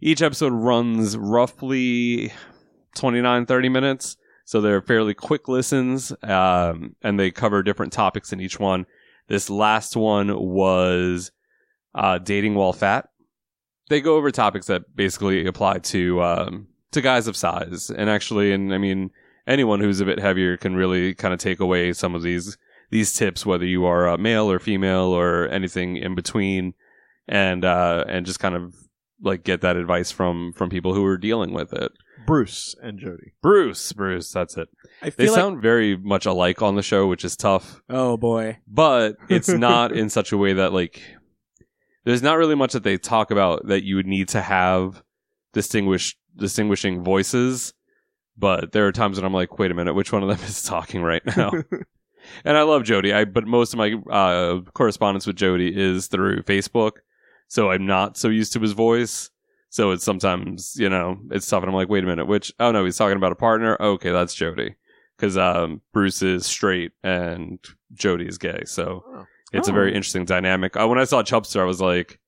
Each 0.00 0.20
episode 0.20 0.52
runs 0.52 1.16
roughly 1.16 2.32
29, 2.96 3.46
30 3.46 3.68
minutes. 3.68 4.16
So 4.44 4.60
they're 4.60 4.82
fairly 4.82 5.14
quick 5.14 5.48
listens, 5.48 6.12
um, 6.22 6.96
and 7.00 7.18
they 7.18 7.30
cover 7.30 7.62
different 7.62 7.92
topics 7.92 8.32
in 8.32 8.40
each 8.40 8.58
one. 8.58 8.86
This 9.28 9.48
last 9.48 9.96
one 9.96 10.36
was 10.36 11.30
uh, 11.94 12.18
dating 12.18 12.54
while 12.54 12.72
fat. 12.72 13.08
They 13.88 14.00
go 14.00 14.16
over 14.16 14.30
topics 14.30 14.66
that 14.66 14.94
basically 14.94 15.46
apply 15.46 15.78
to 15.78 16.22
um, 16.22 16.68
to 16.90 17.00
guys 17.00 17.28
of 17.28 17.36
size, 17.36 17.90
and 17.90 18.10
actually, 18.10 18.52
and 18.52 18.74
I 18.74 18.78
mean, 18.78 19.10
anyone 19.46 19.80
who's 19.80 20.00
a 20.00 20.04
bit 20.04 20.18
heavier 20.18 20.56
can 20.56 20.74
really 20.74 21.14
kind 21.14 21.34
of 21.34 21.40
take 21.40 21.60
away 21.60 21.92
some 21.92 22.14
of 22.14 22.22
these 22.22 22.56
these 22.90 23.14
tips, 23.14 23.46
whether 23.46 23.64
you 23.64 23.84
are 23.86 24.08
uh, 24.08 24.18
male 24.18 24.50
or 24.50 24.58
female 24.58 25.16
or 25.16 25.48
anything 25.48 25.96
in 25.96 26.14
between, 26.14 26.74
and 27.26 27.64
uh, 27.64 28.04
and 28.06 28.26
just 28.26 28.40
kind 28.40 28.54
of 28.54 28.74
like 29.20 29.44
get 29.44 29.60
that 29.62 29.76
advice 29.76 30.10
from 30.10 30.52
from 30.52 30.70
people 30.70 30.94
who 30.94 31.04
are 31.04 31.18
dealing 31.18 31.52
with 31.52 31.72
it. 31.72 31.92
Bruce 32.26 32.74
and 32.82 32.98
Jody. 32.98 33.32
Bruce, 33.42 33.92
Bruce, 33.92 34.30
that's 34.30 34.56
it. 34.56 34.68
I 35.02 35.10
They 35.10 35.26
like 35.26 35.34
sound 35.34 35.60
very 35.60 35.96
much 35.96 36.26
alike 36.26 36.62
on 36.62 36.76
the 36.76 36.82
show, 36.82 37.06
which 37.06 37.24
is 37.24 37.36
tough, 37.36 37.82
oh 37.88 38.16
boy, 38.16 38.58
but 38.68 39.16
it's 39.28 39.48
not 39.48 39.92
in 39.92 40.08
such 40.10 40.32
a 40.32 40.36
way 40.36 40.52
that 40.52 40.72
like 40.72 41.02
there's 42.04 42.22
not 42.22 42.38
really 42.38 42.54
much 42.54 42.72
that 42.72 42.82
they 42.82 42.98
talk 42.98 43.30
about 43.30 43.66
that 43.68 43.84
you 43.84 43.96
would 43.96 44.06
need 44.06 44.28
to 44.28 44.40
have 44.40 45.02
distinguished 45.52 46.18
distinguishing 46.36 47.02
voices. 47.02 47.74
But 48.36 48.72
there 48.72 48.86
are 48.86 48.92
times 48.92 49.18
when 49.18 49.24
I'm 49.26 49.34
like, 49.34 49.58
wait 49.58 49.70
a 49.70 49.74
minute, 49.74 49.94
which 49.94 50.12
one 50.12 50.22
of 50.22 50.28
them 50.28 50.46
is 50.46 50.62
talking 50.64 51.02
right 51.02 51.22
now? 51.36 51.50
and 52.44 52.56
I 52.56 52.62
love 52.62 52.84
Jody. 52.84 53.12
I 53.12 53.24
but 53.24 53.46
most 53.46 53.72
of 53.74 53.78
my 53.78 53.92
uh, 54.10 54.60
correspondence 54.74 55.26
with 55.26 55.36
Jody 55.36 55.72
is 55.74 56.06
through 56.06 56.42
Facebook, 56.42 56.92
so 57.48 57.70
I'm 57.70 57.86
not 57.86 58.16
so 58.16 58.28
used 58.28 58.52
to 58.54 58.60
his 58.60 58.72
voice. 58.72 59.30
So 59.68 59.90
it's 59.90 60.04
sometimes 60.04 60.74
you 60.76 60.88
know 60.88 61.18
it's 61.30 61.46
tough, 61.48 61.62
and 61.62 61.70
I'm 61.70 61.74
like, 61.76 61.88
wait 61.88 62.04
a 62.04 62.06
minute, 62.06 62.26
which? 62.26 62.52
Oh 62.60 62.72
no, 62.72 62.84
he's 62.84 62.96
talking 62.96 63.16
about 63.16 63.32
a 63.32 63.36
partner. 63.36 63.76
Okay, 63.80 64.10
that's 64.12 64.34
Jody, 64.34 64.74
because 65.16 65.36
um, 65.38 65.80
Bruce 65.92 66.22
is 66.22 66.44
straight 66.46 66.92
and 67.02 67.58
Jody 67.94 68.26
is 68.26 68.38
gay. 68.38 68.62
So 68.66 69.26
it's 69.52 69.68
a 69.68 69.72
very 69.72 69.92
Oh. 69.92 69.96
interesting 69.96 70.24
dynamic. 70.24 70.76
Uh, 70.76 70.88
when 70.88 70.98
I 70.98 71.04
saw 71.04 71.22
Chubstr, 71.22 71.60
I 71.60 71.64
was 71.64 71.80
like, 71.80 72.18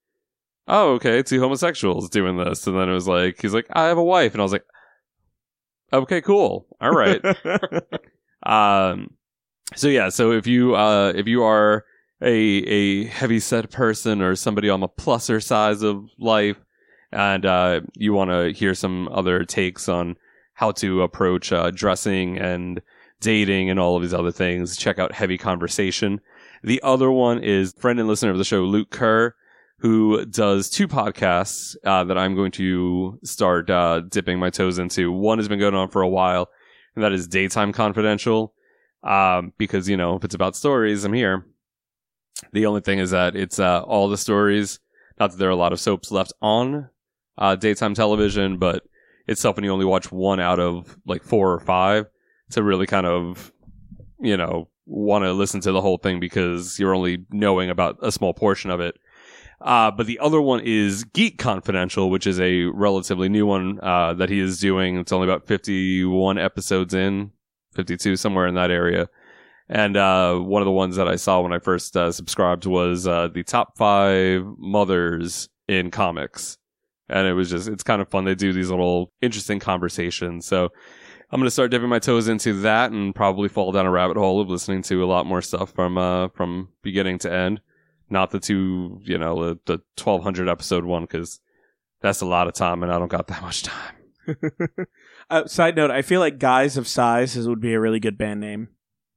oh 0.68 0.92
okay, 0.94 1.22
two 1.22 1.40
homosexuals 1.40 2.08
doing 2.10 2.36
this, 2.38 2.66
and 2.66 2.78
then 2.78 2.88
it 2.88 2.94
was 2.94 3.08
like 3.08 3.40
he's 3.42 3.54
like, 3.54 3.66
I 3.72 3.84
have 3.84 3.98
a 3.98 4.04
wife, 4.04 4.32
and 4.32 4.40
I 4.40 4.44
was 4.44 4.52
like, 4.52 4.64
okay, 5.94 6.20
cool, 6.20 6.66
all 6.80 6.92
right. 6.92 7.20
Um, 8.44 9.14
so 9.74 9.88
yeah, 9.88 10.10
so 10.10 10.32
if 10.32 10.46
you 10.46 10.76
uh 10.76 11.12
if 11.16 11.26
you 11.26 11.42
are 11.42 11.84
a 12.22 12.34
a 12.34 13.06
heavy 13.06 13.40
set 13.40 13.70
person 13.70 14.20
or 14.20 14.36
somebody 14.36 14.68
on 14.68 14.80
the 14.80 14.88
pluser 14.88 15.42
size 15.42 15.82
of 15.82 16.08
life, 16.18 16.58
and 17.10 17.46
uh, 17.46 17.80
you 17.94 18.12
want 18.12 18.30
to 18.30 18.52
hear 18.52 18.74
some 18.74 19.08
other 19.08 19.44
takes 19.44 19.88
on 19.88 20.16
how 20.54 20.72
to 20.72 21.02
approach 21.02 21.52
uh, 21.52 21.70
dressing 21.70 22.38
and 22.38 22.80
dating 23.20 23.70
and 23.70 23.80
all 23.80 23.96
of 23.96 24.02
these 24.02 24.14
other 24.14 24.30
things, 24.30 24.76
check 24.76 24.98
out 24.98 25.12
Heavy 25.12 25.38
Conversation. 25.38 26.20
The 26.62 26.80
other 26.82 27.10
one 27.10 27.42
is 27.42 27.74
friend 27.78 27.98
and 27.98 28.08
listener 28.08 28.30
of 28.30 28.38
the 28.38 28.44
show, 28.44 28.62
Luke 28.62 28.90
Kerr. 28.90 29.34
Who 29.78 30.24
does 30.26 30.70
two 30.70 30.88
podcasts 30.88 31.76
uh, 31.84 32.04
that 32.04 32.16
I'm 32.16 32.34
going 32.34 32.52
to 32.52 33.18
start 33.22 33.68
uh, 33.68 34.00
dipping 34.00 34.38
my 34.38 34.50
toes 34.50 34.78
into. 34.78 35.12
One 35.12 35.38
has 35.38 35.48
been 35.48 35.58
going 35.58 35.74
on 35.74 35.90
for 35.90 36.02
a 36.02 36.08
while, 36.08 36.48
and 36.94 37.04
that 37.04 37.12
is 37.12 37.26
Daytime 37.28 37.72
Confidential. 37.72 38.54
Um, 39.02 39.52
because 39.58 39.88
you 39.88 39.96
know, 39.96 40.16
if 40.16 40.24
it's 40.24 40.34
about 40.34 40.56
stories, 40.56 41.04
I'm 41.04 41.12
here. 41.12 41.46
The 42.52 42.66
only 42.66 42.80
thing 42.80 42.98
is 42.98 43.10
that 43.10 43.36
it's 43.36 43.58
uh, 43.58 43.82
all 43.82 44.08
the 44.08 44.16
stories. 44.16 44.80
Not 45.20 45.30
that 45.30 45.36
there 45.36 45.48
are 45.48 45.52
a 45.52 45.56
lot 45.56 45.72
of 45.72 45.80
soaps 45.80 46.10
left 46.10 46.32
on 46.40 46.88
uh, 47.38 47.56
daytime 47.56 47.94
television, 47.94 48.58
but 48.58 48.82
it's 49.26 49.44
when 49.44 49.64
you 49.64 49.70
only 49.70 49.84
watch 49.84 50.10
one 50.10 50.40
out 50.40 50.60
of 50.60 50.98
like 51.06 51.22
four 51.22 51.52
or 51.52 51.60
five 51.60 52.06
to 52.50 52.62
really 52.62 52.86
kind 52.86 53.06
of, 53.06 53.52
you 54.20 54.36
know, 54.36 54.68
want 54.86 55.24
to 55.24 55.32
listen 55.32 55.60
to 55.62 55.72
the 55.72 55.80
whole 55.80 55.98
thing 55.98 56.20
because 56.20 56.78
you're 56.78 56.94
only 56.94 57.24
knowing 57.30 57.70
about 57.70 57.98
a 58.02 58.12
small 58.12 58.34
portion 58.34 58.70
of 58.70 58.80
it. 58.80 58.96
Uh, 59.64 59.90
but 59.90 60.06
the 60.06 60.18
other 60.18 60.42
one 60.42 60.60
is 60.60 61.04
Geek 61.04 61.38
Confidential, 61.38 62.10
which 62.10 62.26
is 62.26 62.38
a 62.38 62.64
relatively 62.64 63.30
new 63.30 63.46
one 63.46 63.80
uh, 63.82 64.12
that 64.12 64.28
he 64.28 64.38
is 64.38 64.60
doing. 64.60 64.98
It's 64.98 65.10
only 65.10 65.26
about 65.26 65.46
51 65.46 66.36
episodes 66.36 66.92
in, 66.92 67.30
52, 67.72 68.16
somewhere 68.16 68.46
in 68.46 68.54
that 68.56 68.70
area. 68.70 69.08
And 69.70 69.96
uh, 69.96 70.36
one 70.36 70.60
of 70.60 70.66
the 70.66 70.72
ones 70.72 70.96
that 70.96 71.08
I 71.08 71.16
saw 71.16 71.40
when 71.40 71.54
I 71.54 71.60
first 71.60 71.96
uh, 71.96 72.12
subscribed 72.12 72.66
was 72.66 73.06
uh, 73.06 73.28
the 73.28 73.42
top 73.42 73.78
five 73.78 74.44
mothers 74.58 75.48
in 75.66 75.90
comics. 75.90 76.58
And 77.08 77.26
it 77.26 77.32
was 77.32 77.48
just, 77.48 77.66
it's 77.66 77.82
kind 77.82 78.02
of 78.02 78.10
fun. 78.10 78.26
They 78.26 78.34
do 78.34 78.52
these 78.52 78.70
little 78.70 79.12
interesting 79.22 79.60
conversations. 79.60 80.46
So 80.46 80.68
I'm 81.30 81.40
going 81.40 81.46
to 81.46 81.50
start 81.50 81.70
dipping 81.70 81.88
my 81.88 82.00
toes 82.00 82.28
into 82.28 82.52
that 82.60 82.92
and 82.92 83.14
probably 83.14 83.48
fall 83.48 83.72
down 83.72 83.86
a 83.86 83.90
rabbit 83.90 84.18
hole 84.18 84.42
of 84.42 84.50
listening 84.50 84.82
to 84.82 85.02
a 85.02 85.06
lot 85.06 85.24
more 85.24 85.40
stuff 85.40 85.72
from, 85.72 85.96
uh, 85.96 86.28
from 86.28 86.68
beginning 86.82 87.18
to 87.20 87.32
end. 87.32 87.62
Not 88.10 88.30
the 88.30 88.40
two, 88.40 89.00
you 89.02 89.18
know, 89.18 89.34
the, 89.54 89.58
the 89.66 89.72
1200 90.02 90.48
episode 90.48 90.84
one, 90.84 91.02
because 91.04 91.40
that's 92.00 92.20
a 92.20 92.26
lot 92.26 92.48
of 92.48 92.54
time 92.54 92.82
and 92.82 92.92
I 92.92 92.98
don't 92.98 93.10
got 93.10 93.26
that 93.28 93.42
much 93.42 93.62
time. 93.62 93.96
uh, 95.30 95.46
side 95.46 95.76
note: 95.76 95.90
I 95.90 96.02
feel 96.02 96.20
like 96.20 96.38
Guys 96.38 96.76
of 96.76 96.86
Size 96.88 97.36
is, 97.36 97.46
would 97.48 97.60
be 97.60 97.74
a 97.74 97.80
really 97.80 98.00
good 98.00 98.16
band 98.18 98.40
name, 98.40 98.68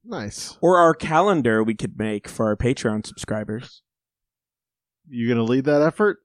Nice. 0.04 0.56
or 0.60 0.78
our 0.78 0.94
calendar 0.94 1.62
we 1.62 1.74
could 1.74 1.98
make 1.98 2.28
for 2.28 2.46
our 2.46 2.56
Patreon 2.56 3.06
subscribers. 3.06 3.82
You 5.08 5.28
gonna 5.28 5.44
lead 5.44 5.64
that 5.64 5.80
effort? 5.82 6.18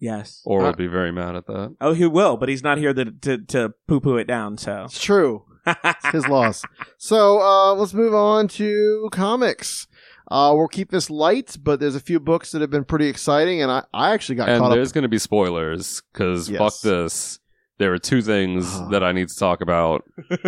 Yes. 0.00 0.42
Or 0.44 0.62
Uh, 0.62 0.66
I'll 0.66 0.72
be 0.72 0.88
very 0.88 1.12
mad 1.12 1.36
at 1.36 1.46
that. 1.46 1.76
Oh, 1.80 1.92
he 1.94 2.06
will, 2.06 2.36
but 2.36 2.48
he's 2.48 2.64
not 2.64 2.78
here 2.78 2.92
to 2.92 3.04
to, 3.12 3.38
to 3.38 3.74
poo 3.86 4.00
poo 4.00 4.16
it 4.16 4.26
down. 4.26 4.58
So 4.58 4.84
It's 4.84 5.00
true. 5.00 5.44
It's 5.66 6.06
his 6.10 6.26
loss. 6.26 6.64
So 6.98 7.40
uh, 7.40 7.74
let's 7.74 7.94
move 7.94 8.14
on 8.14 8.48
to 8.48 9.08
comics. 9.12 9.86
Uh, 10.32 10.54
we'll 10.54 10.66
keep 10.68 10.90
this 10.90 11.10
light, 11.10 11.56
but 11.62 11.78
there's 11.78 11.94
a 11.94 12.00
few 12.00 12.18
books 12.18 12.52
that 12.52 12.62
have 12.62 12.70
been 12.70 12.84
pretty 12.84 13.06
exciting, 13.06 13.60
and 13.60 13.70
I, 13.70 13.84
I 13.92 14.14
actually 14.14 14.36
got 14.36 14.48
and 14.48 14.60
caught 14.60 14.70
there's 14.74 14.90
going 14.92 15.02
to 15.02 15.08
be 15.08 15.18
spoilers 15.18 16.02
because 16.12 16.48
Yes. 16.48 16.58
fuck 16.58 16.80
this. 16.80 17.38
There 17.78 17.92
are 17.92 17.98
two 17.98 18.22
things 18.22 18.80
that 18.90 19.04
I 19.04 19.12
need 19.12 19.28
to 19.28 19.36
talk 19.36 19.60
about, 19.60 20.04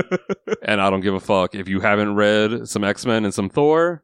and 0.63 0.81
I 0.81 0.89
don't 0.89 1.03
give 1.03 1.13
a 1.15 1.21
fuck 1.21 1.55
if 1.55 1.69
you 1.69 1.81
haven't 1.81 2.15
read 2.15 2.67
some 2.67 2.83
X 2.83 3.05
Men 3.05 3.25
and 3.27 3.35
some 3.35 3.51
Thor. 3.51 4.03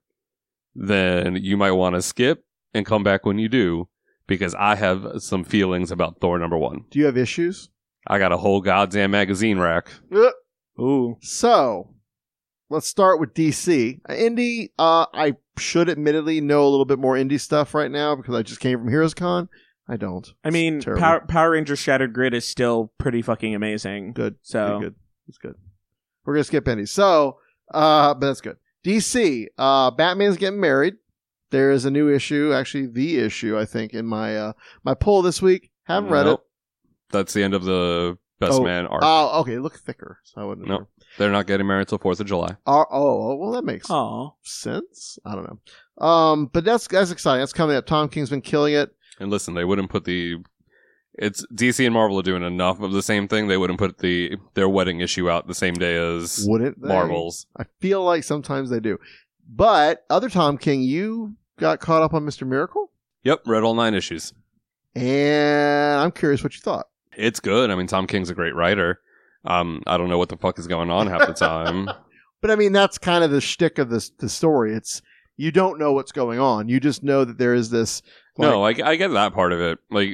Then 0.75 1.37
you 1.37 1.57
might 1.57 1.73
want 1.73 1.95
to 1.95 2.03
skip 2.03 2.45
and 2.75 2.85
come 2.85 3.03
back 3.03 3.25
when 3.25 3.39
you 3.39 3.49
do, 3.49 3.89
because 4.27 4.55
I 4.57 4.75
have 4.77 5.05
some 5.23 5.45
feelings 5.45 5.91
about 5.91 6.21
Thor 6.21 6.39
number 6.39 6.59
one. 6.59 6.85
Do 6.91 6.99
you 6.99 7.07
have 7.07 7.17
issues? 7.17 7.71
I 8.07 8.19
got 8.19 8.33
a 8.33 8.37
whole 8.37 8.61
goddamn 8.61 9.13
magazine 9.13 9.59
rack. 9.59 9.89
Ooh. 10.79 11.17
So 11.23 11.95
let's 12.71 12.87
start 12.87 13.21
with 13.21 13.35
DC. 13.35 14.01
Uh, 14.09 14.13
Indie, 14.13 14.71
uh, 14.79 15.07
I 15.13 15.35
should 15.59 15.91
admittedly 15.91 16.41
know 16.41 16.63
a 16.67 16.71
little 16.71 16.87
bit 16.87 16.99
more 16.99 17.17
indie 17.17 17.41
stuff 17.41 17.75
right 17.75 17.91
now 17.91 18.17
because 18.17 18.35
I 18.35 18.43
just 18.43 18.61
came 18.61 18.79
from 18.79 18.89
Heroes 18.89 19.13
Con. 19.13 19.49
I 19.89 19.97
don't. 19.97 20.27
I 20.45 20.51
mean, 20.51 20.81
Power, 20.81 21.21
Power 21.21 21.51
Rangers 21.51 21.81
Shattered 21.81 22.13
Grid 22.15 22.33
is 22.33 22.47
still 22.47 22.93
pretty 22.99 23.23
fucking 23.23 23.55
amazing. 23.55 24.13
Good. 24.13 24.37
So 24.43 24.79
Good, 24.79 24.81
good. 24.81 24.95
It's 25.29 25.39
good. 25.39 25.55
We're 26.25 26.35
gonna 26.35 26.45
skip 26.45 26.69
Indy. 26.69 26.87
So, 26.87 27.39
uh, 27.75 28.15
but 28.15 28.27
that's 28.29 28.41
good. 28.41 28.57
DC. 28.85 29.49
Uh, 29.59 29.91
Batman's 29.91 30.37
getting 30.37 30.61
married. 30.61 30.95
There 31.51 31.73
is 31.73 31.85
a 31.85 31.91
new 31.91 32.09
issue, 32.09 32.53
actually 32.53 32.87
the 32.87 33.19
issue, 33.19 33.59
I 33.59 33.65
think, 33.65 33.93
in 33.93 34.07
my 34.07 34.37
uh 34.37 34.53
my 34.85 34.95
poll 34.95 35.23
this 35.23 35.43
week. 35.43 35.71
Haven't 35.85 36.11
read 36.11 36.27
Nope. 36.27 36.47
That's 37.11 37.33
the 37.33 37.43
end 37.43 37.55
of 37.55 37.65
the 37.65 38.17
Best 38.41 38.53
Oh, 38.55 38.65
Man 38.65 38.87
it. 38.87 38.91
arc. 38.91 39.03
Oh, 39.05 39.41
okay. 39.43 39.59
Look 39.59 39.79
thicker. 39.79 40.19
So 40.25 40.41
I 40.41 40.45
wouldn't. 40.45 40.67
no, 40.67 40.89
they're 41.19 41.31
not 41.31 41.47
getting 41.47 41.67
married 41.67 41.89
till 41.89 41.99
Fourth 41.99 42.19
of 42.21 42.27
July. 42.27 42.57
Oh, 42.67 42.85
oh, 42.91 43.37
well, 43.37 43.53
that 43.53 43.65
makes 43.65 43.89
Aw. 43.91 44.31
sense. 44.43 45.19
I 45.25 45.35
don't 45.35 45.45
know. 45.45 46.05
Um, 46.07 46.47
but 46.47 46.65
that's 46.65 46.87
that's 46.89 47.11
exciting. 47.11 47.41
That's 47.41 47.53
coming 47.53 47.77
up. 47.77 47.87
Tom 47.87 48.09
King's 48.09 48.31
been 48.31 48.41
killing 48.41 48.75
it. 48.75 48.91
And 49.21 49.31
listen, 49.31 49.55
they 49.55 49.65
wouldn't 49.65 49.91
put 49.91 50.05
the. 50.05 50.39
It's 51.15 51.45
DC 51.55 51.85
and 51.85 51.93
Marvel 51.93 52.19
are 52.19 52.23
doing 52.23 52.43
enough 52.43 52.81
of 52.81 52.93
the 52.93 53.03
same 53.03 53.29
thing. 53.29 53.49
They 53.49 53.59
wouldn't 53.59 53.79
put 53.79 53.99
the 53.99 54.37
their 54.55 54.69
wedding 54.69 55.01
issue 55.01 55.29
out 55.29 55.47
the 55.47 55.55
same 55.55 55.75
day 55.75 55.97
as 55.97 56.47
Wouldn't 56.49 56.81
they? 56.81 56.89
Marvel's. 56.89 57.47
I 57.59 57.65
feel 57.81 58.03
like 58.03 58.25
sometimes 58.25 58.71
they 58.71 58.81
do. 58.81 58.97
But 59.47 60.05
other 60.09 60.31
Tom 60.31 60.57
King, 60.57 60.81
you 60.81 61.35
got 61.59 61.81
caught 61.81 62.03
up 62.03 62.15
on 62.15 62.25
Mister 62.25 62.47
Miracle, 62.47 62.91
Yep, 63.25 63.43
read 63.47 63.65
all 63.65 63.75
nine 63.75 63.93
issues. 63.93 64.33
and 64.95 66.01
I'm 66.01 66.13
curious 66.13 66.43
what 66.43 66.55
you 66.55 66.61
thought. 66.61 66.87
It's 67.17 67.41
good. 67.41 67.71
I 67.71 67.75
mean, 67.75 67.87
Tom 67.87 68.07
King's 68.07 68.31
a 68.31 68.35
great 68.35 68.55
writer. 68.55 69.01
Um, 69.45 69.83
I 69.87 69.97
don't 69.97 70.09
know 70.09 70.19
what 70.19 70.29
the 70.29 70.37
fuck 70.37 70.59
is 70.59 70.67
going 70.67 70.91
on 70.91 71.07
half 71.07 71.27
the 71.27 71.35
time. 71.35 71.89
But 72.43 72.51
I 72.51 72.57
mean, 72.57 72.73
that's 72.73 72.97
kind 72.97 73.23
of 73.23 73.31
the 73.31 73.43
shtick 73.43 73.77
of 73.77 73.91
this 73.91 74.09
the 74.19 74.31
story. 74.31 74.75
It's 74.75 75.03
you 75.37 75.53
don't 75.53 75.79
know 75.79 75.93
what's 75.93 76.11
going 76.11 76.41
on. 76.41 76.71
You 76.71 76.81
just 76.81 77.03
know 77.03 77.25
that 77.25 77.37
there 77.37 77.53
is 77.53 77.69
this. 77.69 78.01
no, 78.39 78.63
I, 78.65 78.71
I 78.83 78.97
get 78.97 79.09
that 79.09 79.35
part 79.35 79.53
of 79.53 79.61
it. 79.61 79.79
Like 79.91 80.09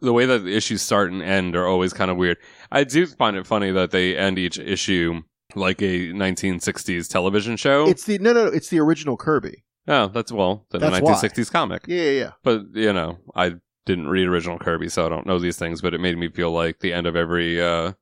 the 0.00 0.12
way 0.12 0.24
that 0.24 0.44
the 0.44 0.56
issues 0.56 0.82
start 0.82 1.12
and 1.12 1.22
end 1.22 1.54
are 1.54 1.66
always 1.66 1.92
kind 1.92 2.10
of 2.10 2.16
weird. 2.16 2.38
I 2.72 2.84
do 2.84 3.06
find 3.06 3.36
it 3.36 3.46
funny 3.46 3.72
that 3.72 3.90
they 3.90 4.16
end 4.16 4.38
each 4.38 4.58
issue 4.58 5.22
like 5.54 5.80
a 5.82 6.12
1960s 6.12 7.08
television 7.08 7.56
show. 7.56 7.88
It's 7.88 8.04
the 8.04 8.18
no, 8.18 8.32
no, 8.32 8.46
no. 8.46 8.50
It's 8.50 8.68
the 8.68 8.80
original 8.80 9.16
Kirby. 9.16 9.64
oh, 9.88 10.08
that's 10.08 10.32
well, 10.32 10.66
the 10.70 10.78
a 10.78 10.80
That's 10.80 11.00
why. 11.00 11.12
1960s 11.12 11.50
comic. 11.50 11.84
Yeah, 11.86 12.02
yeah, 12.02 12.10
yeah. 12.10 12.30
But 12.42 12.62
you 12.74 12.92
know, 12.92 13.18
I 13.34 13.56
didn't 13.86 14.08
read 14.08 14.28
original 14.28 14.58
Kirby, 14.58 14.90
so 14.90 15.06
I 15.06 15.08
don't 15.08 15.26
know 15.26 15.38
these 15.38 15.56
things. 15.56 15.80
But 15.80 15.94
it 15.94 16.00
made 16.00 16.18
me 16.18 16.28
feel 16.28 16.50
like 16.50 16.80
the 16.80 16.92
end 16.92 17.06
of 17.06 17.16
every 17.16 17.58
uh, 17.62 17.92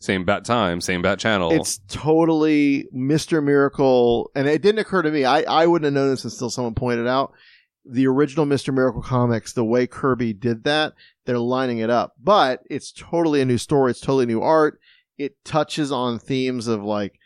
same 0.00 0.24
bat 0.24 0.44
time, 0.44 0.80
same 0.80 1.02
bat 1.02 1.20
channel. 1.20 1.52
It's 1.52 1.78
totally 1.86 2.88
Mister 2.90 3.40
Miracle, 3.40 4.32
and 4.34 4.48
it 4.48 4.60
didn't 4.60 4.80
occur 4.80 5.02
to 5.02 5.12
me. 5.12 5.24
I 5.24 5.42
I 5.42 5.66
wouldn't 5.68 5.96
have 5.96 6.08
this 6.08 6.24
until 6.24 6.50
someone 6.50 6.74
pointed 6.74 7.06
out 7.06 7.32
the 7.84 8.08
original 8.08 8.46
Mister 8.46 8.72
Miracle 8.72 9.02
comics. 9.02 9.52
The 9.52 9.64
way 9.64 9.86
Kirby 9.86 10.32
did 10.32 10.64
that, 10.64 10.94
they're 11.24 11.38
lining 11.38 11.78
it 11.78 11.90
up, 11.90 12.14
but 12.20 12.62
it's 12.68 12.90
totally 12.90 13.40
a 13.40 13.44
new 13.44 13.58
story. 13.58 13.92
It's 13.92 14.00
totally 14.00 14.26
new 14.26 14.42
art. 14.42 14.80
It 15.16 15.36
touches 15.44 15.92
on 15.92 16.18
themes 16.18 16.66
of 16.66 16.82
like. 16.82 17.20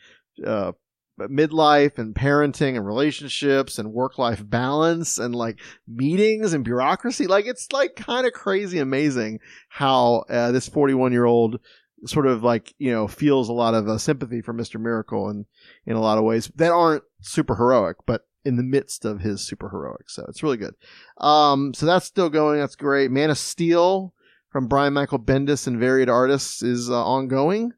Uh, 0.47 0.73
midlife 1.19 1.99
and 1.99 2.15
parenting 2.15 2.77
and 2.77 2.87
relationships 2.87 3.79
and 3.79 3.93
work 3.93 4.19
life 4.19 4.43
balance 4.49 5.19
and 5.19 5.35
like 5.35 5.59
meetings 5.87 6.53
and 6.53 6.65
bureaucracy 6.65 7.27
like 7.27 7.47
it's 7.47 7.73
like 7.73 7.97
kind 7.97 8.27
of 8.27 8.33
crazy 8.33 8.79
amazing 8.79 9.41
how 9.69 10.25
uh, 10.31 10.53
this 10.53 10.69
41 10.69 11.13
year 11.13 11.25
old 11.25 11.59
sort 12.07 12.27
of 12.27 12.43
like 12.43 12.75
you 12.79 12.93
know 12.93 13.09
feels 13.09 13.49
a 13.49 13.53
lot 13.53 13.75
of 13.75 13.89
uh, 13.89 13.99
sympathy 13.99 14.41
for 14.41 14.55
Mr. 14.55 14.81
Miracle 14.81 15.29
and 15.29 15.47
in 15.87 15.97
a 15.97 16.01
lot 16.01 16.19
of 16.19 16.25
ways 16.25 16.51
that 16.57 16.71
aren't 16.71 17.05
super 17.21 17.57
heroic, 17.57 17.97
but 18.07 18.23
in 18.45 18.57
the 18.57 18.63
midst 18.63 19.05
of 19.05 19.21
his 19.21 19.47
super 19.47 19.69
heroic. 19.69 20.09
So 20.09 20.25
it's 20.29 20.43
really 20.43 20.57
good. 20.57 20.75
Um, 21.19 21.75
so 21.75 21.87
that's 21.87 22.07
still 22.07 22.31
going. 22.31 22.61
That's 22.61 22.77
great. 22.77 23.11
Man 23.11 23.31
of 23.31 23.39
Steel 23.39 24.15
from 24.51 24.69
Brian 24.69 24.95
Michael 24.95 25.19
Bendis 25.19 25.67
and 25.67 25.79
varied 25.79 26.09
artists 26.09 26.63
is 26.63 26.89
uh, 26.89 27.05
ongoing. 27.05 27.73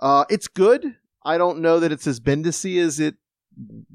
Uh, 0.00 0.24
it's 0.28 0.48
good. 0.48 0.96
I 1.24 1.38
don't 1.38 1.60
know 1.60 1.80
that 1.80 1.92
it's 1.92 2.06
as 2.06 2.20
Bendisy 2.20 2.78
as 2.80 3.00
it 3.00 3.16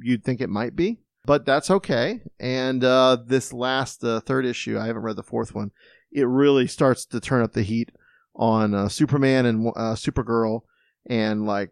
you'd 0.01 0.23
think 0.23 0.41
it 0.41 0.49
might 0.49 0.75
be, 0.75 0.99
but 1.25 1.45
that's 1.45 1.69
okay. 1.69 2.21
And 2.39 2.83
uh, 2.83 3.17
this 3.25 3.53
last 3.53 4.03
uh, 4.03 4.21
third 4.21 4.45
issue, 4.45 4.79
I 4.79 4.87
haven't 4.87 5.03
read 5.03 5.15
the 5.15 5.23
fourth 5.23 5.53
one. 5.53 5.71
It 6.11 6.27
really 6.27 6.67
starts 6.67 7.05
to 7.07 7.19
turn 7.19 7.43
up 7.43 7.53
the 7.53 7.63
heat 7.63 7.91
on 8.35 8.73
uh, 8.73 8.89
Superman 8.89 9.45
and 9.45 9.67
uh, 9.67 9.95
Supergirl, 9.95 10.61
and 11.07 11.45
like 11.45 11.71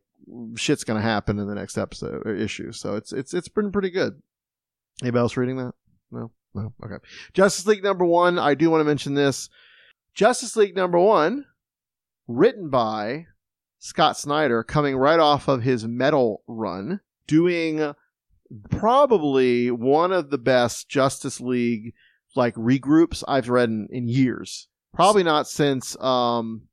shit's 0.55 0.83
gonna 0.83 1.01
happen 1.01 1.39
in 1.39 1.47
the 1.47 1.55
next 1.55 1.77
episode 1.77 2.21
or 2.25 2.35
issue. 2.35 2.71
So 2.71 2.95
it's 2.95 3.13
it's 3.13 3.33
it's 3.33 3.49
been 3.49 3.71
pretty 3.71 3.89
good. 3.89 4.21
Anybody 5.01 5.21
else 5.21 5.37
reading 5.37 5.57
that? 5.57 5.73
No, 6.11 6.31
no. 6.53 6.73
Okay. 6.83 6.97
Justice 7.33 7.65
League 7.65 7.83
number 7.83 8.05
one. 8.05 8.37
I 8.37 8.53
do 8.53 8.69
want 8.69 8.81
to 8.81 8.85
mention 8.85 9.13
this. 9.13 9.49
Justice 10.13 10.55
League 10.55 10.75
number 10.75 10.99
one, 10.99 11.45
written 12.27 12.69
by 12.69 13.27
Scott 13.79 14.17
Snyder, 14.17 14.63
coming 14.63 14.95
right 14.95 15.19
off 15.19 15.47
of 15.47 15.63
his 15.63 15.85
Metal 15.85 16.43
run, 16.47 16.99
doing 17.27 17.93
probably 18.69 19.71
one 19.71 20.11
of 20.11 20.29
the 20.29 20.37
best 20.37 20.89
Justice 20.89 21.39
League 21.39 21.93
like 22.35 22.55
regroups 22.55 23.23
I've 23.27 23.49
read 23.49 23.69
in, 23.69 23.87
in 23.91 24.07
years. 24.07 24.67
Probably 24.93 25.23
not 25.23 25.47
since 25.47 25.99
um 26.01 26.63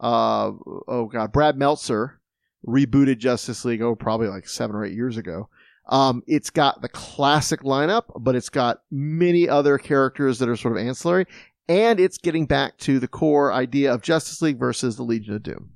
uh 0.00 0.52
oh 0.88 1.10
god 1.12 1.32
Brad 1.32 1.56
Meltzer 1.56 2.20
rebooted 2.66 3.18
Justice 3.18 3.64
League 3.64 3.82
oh 3.82 3.94
probably 3.94 4.28
like 4.28 4.48
seven 4.48 4.76
or 4.76 4.84
eight 4.84 4.94
years 4.94 5.16
ago. 5.16 5.48
Um, 5.88 6.22
it's 6.28 6.50
got 6.50 6.82
the 6.82 6.88
classic 6.88 7.62
lineup, 7.62 8.04
but 8.20 8.36
it's 8.36 8.48
got 8.48 8.82
many 8.92 9.48
other 9.48 9.76
characters 9.76 10.38
that 10.38 10.48
are 10.48 10.56
sort 10.56 10.76
of 10.76 10.86
ancillary, 10.86 11.26
and 11.68 11.98
it's 11.98 12.16
getting 12.16 12.46
back 12.46 12.78
to 12.78 13.00
the 13.00 13.08
core 13.08 13.52
idea 13.52 13.92
of 13.92 14.00
Justice 14.00 14.40
League 14.40 14.58
versus 14.58 14.96
the 14.96 15.02
Legion 15.02 15.34
of 15.34 15.42
Doom. 15.42 15.70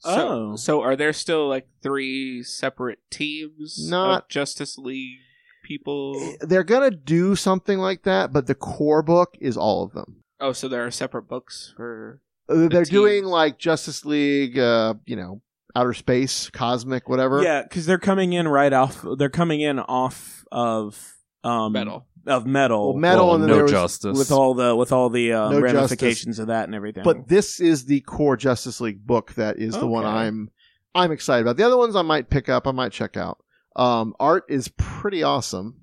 So, 0.00 0.10
Oh. 0.52 0.56
so 0.56 0.80
are 0.82 0.96
there 0.96 1.12
still 1.12 1.48
like 1.48 1.68
three 1.82 2.42
separate 2.42 2.98
teams? 3.10 3.88
Not- 3.90 4.22
of 4.24 4.28
Justice 4.28 4.78
League 4.78 5.18
people. 5.62 6.36
They're 6.40 6.64
gonna 6.64 6.90
do 6.90 7.36
something 7.36 7.78
like 7.78 8.02
that, 8.04 8.32
but 8.32 8.46
the 8.46 8.54
core 8.54 9.02
book 9.02 9.36
is 9.40 9.56
all 9.56 9.82
of 9.84 9.92
them. 9.92 10.22
Oh, 10.40 10.52
so 10.52 10.68
there 10.68 10.84
are 10.86 10.90
separate 10.90 11.28
books 11.28 11.72
for. 11.76 12.22
Uh, 12.48 12.66
They're 12.68 12.68
teams. 12.84 12.88
doing 12.88 13.24
like 13.24 13.58
Justice 13.58 14.04
League, 14.06 14.58
uh, 14.58 14.94
you 15.04 15.16
know, 15.16 15.42
outer 15.76 15.92
space, 15.94 16.48
cosmic, 16.50 17.08
whatever. 17.08 17.42
Yeah, 17.42 17.62
because 17.62 17.84
they're 17.86 17.98
coming 17.98 18.32
in 18.32 18.48
right 18.48 18.72
off. 18.72 19.04
They're 19.18 19.28
coming 19.28 19.60
in 19.60 19.78
off 19.78 20.44
of 20.50 21.14
um 21.44 21.72
Metal. 21.72 22.06
Of 22.26 22.46
metal. 22.46 22.88
Well, 22.92 22.98
metal, 23.00 23.26
Well, 23.26 23.34
and 23.36 23.44
then 23.44 23.48
no 23.48 23.54
there 23.56 23.62
was, 23.64 23.72
justice. 23.72 24.18
with 24.18 24.30
all 24.30 24.54
the 24.54 24.76
with 24.76 24.92
all 24.92 25.08
the 25.08 25.32
um, 25.32 25.52
No 25.52 25.60
ramifications 25.60 26.38
of 26.38 26.48
that 26.48 26.64
and 26.64 26.74
everything. 26.74 27.02
But 27.02 27.28
this 27.28 27.60
is 27.60 27.86
the 27.86 28.00
core 28.02 28.36
Justice 28.36 28.80
League 28.80 29.06
book 29.06 29.32
that 29.34 29.58
is 29.58 29.74
the 29.74 29.86
one 29.86 30.04
I'm 30.04 30.50
I'm 30.94 31.12
excited 31.12 31.42
about. 31.42 31.56
The 31.56 31.64
other 31.64 31.76
ones 31.78 31.96
I 31.96 32.02
might 32.02 32.28
pick 32.30 32.48
up, 32.48 32.66
I 32.66 32.72
might 32.72 32.92
check 32.92 33.16
out. 33.16 33.38
Um, 33.76 34.14
art 34.20 34.44
is 34.48 34.68
pretty 34.76 35.22
awesome. 35.22 35.76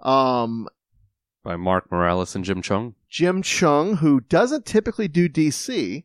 Um, 0.00 0.68
by 1.44 1.56
Mark 1.56 1.90
Morales 1.92 2.34
and 2.34 2.44
Jim 2.44 2.60
Cheung. 2.62 2.94
Jim 3.08 3.42
Cheung, 3.42 3.98
who 3.98 4.20
doesn't 4.20 4.66
typically 4.66 5.06
do 5.08 5.28
DC, 5.28 6.04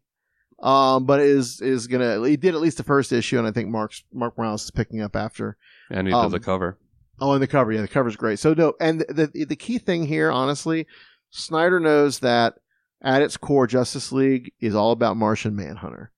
um, 0.61 1.05
but 1.05 1.19
is 1.19 1.61
is 1.61 1.87
gonna 1.87 2.25
he 2.27 2.37
did 2.37 2.53
at 2.53 2.61
least 2.61 2.77
the 2.77 2.83
first 2.83 3.11
issue, 3.11 3.37
and 3.39 3.47
I 3.47 3.51
think 3.51 3.69
Mark's 3.69 4.03
Mark 4.13 4.37
Morales 4.37 4.65
is 4.65 4.71
picking 4.71 5.01
up 5.01 5.15
after. 5.15 5.57
And 5.89 6.07
he 6.07 6.13
Um, 6.13 6.31
did 6.31 6.39
the 6.39 6.45
cover. 6.45 6.77
Oh, 7.22 7.34
and 7.34 7.41
the 7.41 7.47
cover, 7.47 7.72
yeah, 7.72 7.82
the 7.82 7.88
cover's 7.88 8.15
great. 8.15 8.39
So 8.39 8.55
no, 8.55 8.74
and 8.82 9.01
the, 9.01 9.30
the 9.34 9.45
the 9.45 9.55
key 9.55 9.78
thing 9.78 10.07
here, 10.07 10.32
honestly, 10.32 10.88
Snyder 11.30 11.80
knows 11.80 12.19
that 12.19 12.55
at 13.03 13.22
its 13.22 13.38
core, 13.38 13.67
Justice 13.67 14.11
League 14.11 14.51
is 14.59 14.74
all 14.74 14.91
about 14.91 15.17
Martian 15.17 15.55
Manhunter, 15.55 16.11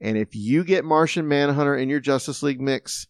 and 0.00 0.16
if 0.16 0.28
you 0.36 0.62
get 0.62 0.84
Martian 0.84 1.26
Manhunter 1.26 1.76
in 1.76 1.88
your 1.88 1.98
Justice 1.98 2.40
League 2.40 2.60
mix, 2.60 3.08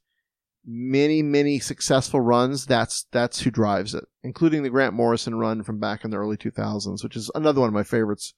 many 0.64 1.20
many 1.22 1.58
successful 1.58 2.20
runs, 2.20 2.64
that's 2.64 3.06
that's 3.12 3.42
who 3.42 3.50
drives 3.50 3.94
it, 3.94 4.04
including 4.22 4.62
the 4.62 4.70
Grant 4.70 4.94
Morrison 4.94 5.34
run 5.34 5.62
from 5.62 5.78
back 5.78 6.02
in 6.02 6.10
the 6.10 6.16
early 6.16 6.38
2000s, 6.38 7.04
which 7.04 7.14
is 7.14 7.30
another 7.34 7.60
one 7.60 7.68
of 7.68 7.74
my 7.74 7.82
favorites. 7.84 8.32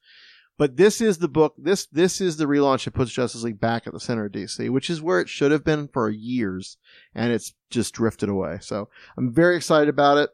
But 0.57 0.77
this 0.77 1.01
is 1.01 1.19
the 1.19 1.27
book. 1.27 1.53
This 1.57 1.85
this 1.87 2.19
is 2.19 2.37
the 2.37 2.45
relaunch 2.45 2.85
that 2.85 2.93
puts 2.93 3.11
Justice 3.11 3.43
League 3.43 3.59
back 3.59 3.85
at 3.85 3.93
the 3.93 3.99
center 3.99 4.25
of 4.25 4.31
DC, 4.31 4.69
which 4.69 4.89
is 4.89 5.01
where 5.01 5.19
it 5.19 5.29
should 5.29 5.51
have 5.51 5.63
been 5.63 5.87
for 5.87 6.09
years, 6.09 6.77
and 7.13 7.31
it's 7.31 7.53
just 7.69 7.93
drifted 7.93 8.29
away. 8.29 8.57
So 8.61 8.89
I'm 9.17 9.31
very 9.31 9.55
excited 9.55 9.89
about 9.89 10.17
it. 10.17 10.29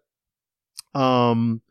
Um, 1.00 1.62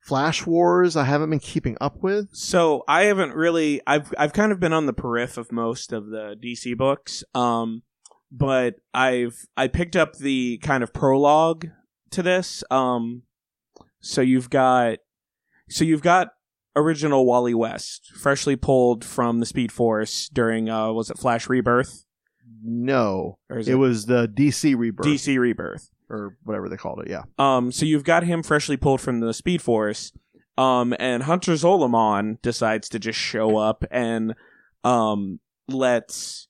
Flash 0.00 0.46
Wars, 0.46 0.96
I 0.96 1.04
haven't 1.04 1.30
been 1.30 1.40
keeping 1.40 1.76
up 1.80 2.02
with. 2.02 2.28
So 2.32 2.84
I 2.88 3.02
haven't 3.02 3.34
really. 3.34 3.82
I've 3.86 4.14
I've 4.16 4.32
kind 4.32 4.52
of 4.52 4.60
been 4.60 4.72
on 4.72 4.86
the 4.86 4.94
periph 4.94 5.36
of 5.36 5.52
most 5.52 5.92
of 5.92 6.06
the 6.06 6.34
DC 6.42 6.76
books. 6.78 7.24
Um, 7.34 7.82
but 8.30 8.76
I've 8.94 9.46
I 9.56 9.68
picked 9.68 9.96
up 9.96 10.16
the 10.16 10.58
kind 10.58 10.82
of 10.82 10.94
prologue 10.94 11.66
to 12.10 12.22
this. 12.22 12.64
Um, 12.70 13.22
so 14.00 14.20
you've 14.20 14.48
got 14.48 14.98
so 15.68 15.84
you've 15.84 16.02
got 16.02 16.28
original 16.76 17.26
Wally 17.26 17.54
West, 17.54 18.12
freshly 18.14 18.54
pulled 18.54 19.04
from 19.04 19.40
the 19.40 19.46
Speed 19.46 19.72
Force 19.72 20.28
during 20.28 20.68
uh 20.70 20.92
was 20.92 21.10
it 21.10 21.18
Flash 21.18 21.48
Rebirth? 21.48 22.04
No, 22.62 23.38
it, 23.50 23.68
it- 23.68 23.74
was 23.76 24.06
the 24.06 24.28
DC 24.28 24.76
Rebirth 24.76 25.06
DC 25.06 25.38
Rebirth. 25.38 25.90
or 26.08 26.36
whatever 26.44 26.68
they 26.68 26.76
called 26.76 27.00
it. 27.00 27.08
Yeah, 27.10 27.22
Um, 27.38 27.72
so 27.72 27.84
you've 27.86 28.04
got 28.04 28.22
him 28.24 28.42
freshly 28.42 28.76
pulled 28.76 29.00
from 29.00 29.20
the 29.20 29.32
Speed 29.34 29.62
Force, 29.62 30.12
um, 30.58 30.94
and 30.98 31.24
Hunter 31.24 31.52
Zolomon 31.52 32.40
decides 32.42 32.88
to 32.90 32.98
just 32.98 33.18
show 33.18 33.56
up 33.56 33.84
and 33.90 34.34
um 34.84 35.40
lets 35.68 36.48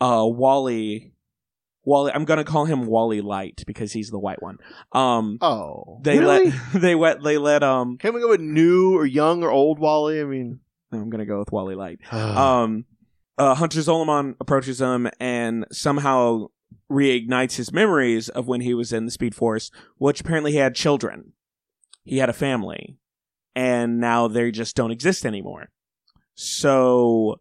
uh 0.00 0.24
Wally 0.26 1.12
Wally 1.86 2.12
I'm 2.12 2.26
gonna 2.26 2.44
call 2.44 2.66
him 2.66 2.84
Wally 2.86 3.22
Light 3.22 3.62
because 3.66 3.92
he's 3.92 4.10
the 4.10 4.18
white 4.18 4.42
one. 4.42 4.58
Um 4.92 5.38
Oh, 5.40 6.00
they 6.02 6.18
really? 6.18 6.50
let 6.50 6.72
they 6.82 6.94
let 6.94 7.22
they 7.22 7.38
let 7.38 7.62
um 7.62 7.96
Can 7.96 8.12
we 8.12 8.20
go 8.20 8.28
with 8.28 8.40
new 8.40 8.94
or 8.98 9.06
young 9.06 9.42
or 9.42 9.50
old 9.50 9.78
Wally? 9.78 10.20
I 10.20 10.24
mean, 10.24 10.60
I'm 10.92 11.08
gonna 11.08 11.24
go 11.24 11.38
with 11.38 11.50
Wally 11.52 11.74
Light. 11.74 12.00
um 12.12 12.84
uh, 13.38 13.54
Hunter 13.54 13.80
Zolomon 13.80 14.34
approaches 14.40 14.80
him 14.80 15.08
and 15.20 15.66
somehow 15.70 16.46
reignites 16.90 17.56
his 17.56 17.70
memories 17.70 18.30
of 18.30 18.46
when 18.48 18.62
he 18.62 18.72
was 18.72 18.92
in 18.94 19.04
the 19.04 19.10
Speed 19.10 19.34
Force, 19.34 19.70
which 19.98 20.20
apparently 20.22 20.52
he 20.52 20.56
had 20.58 20.74
children. 20.74 21.32
He 22.02 22.16
had 22.16 22.30
a 22.30 22.32
family, 22.32 22.96
and 23.54 24.00
now 24.00 24.26
they 24.26 24.50
just 24.50 24.74
don't 24.74 24.90
exist 24.90 25.26
anymore. 25.26 25.68
So 26.34 27.36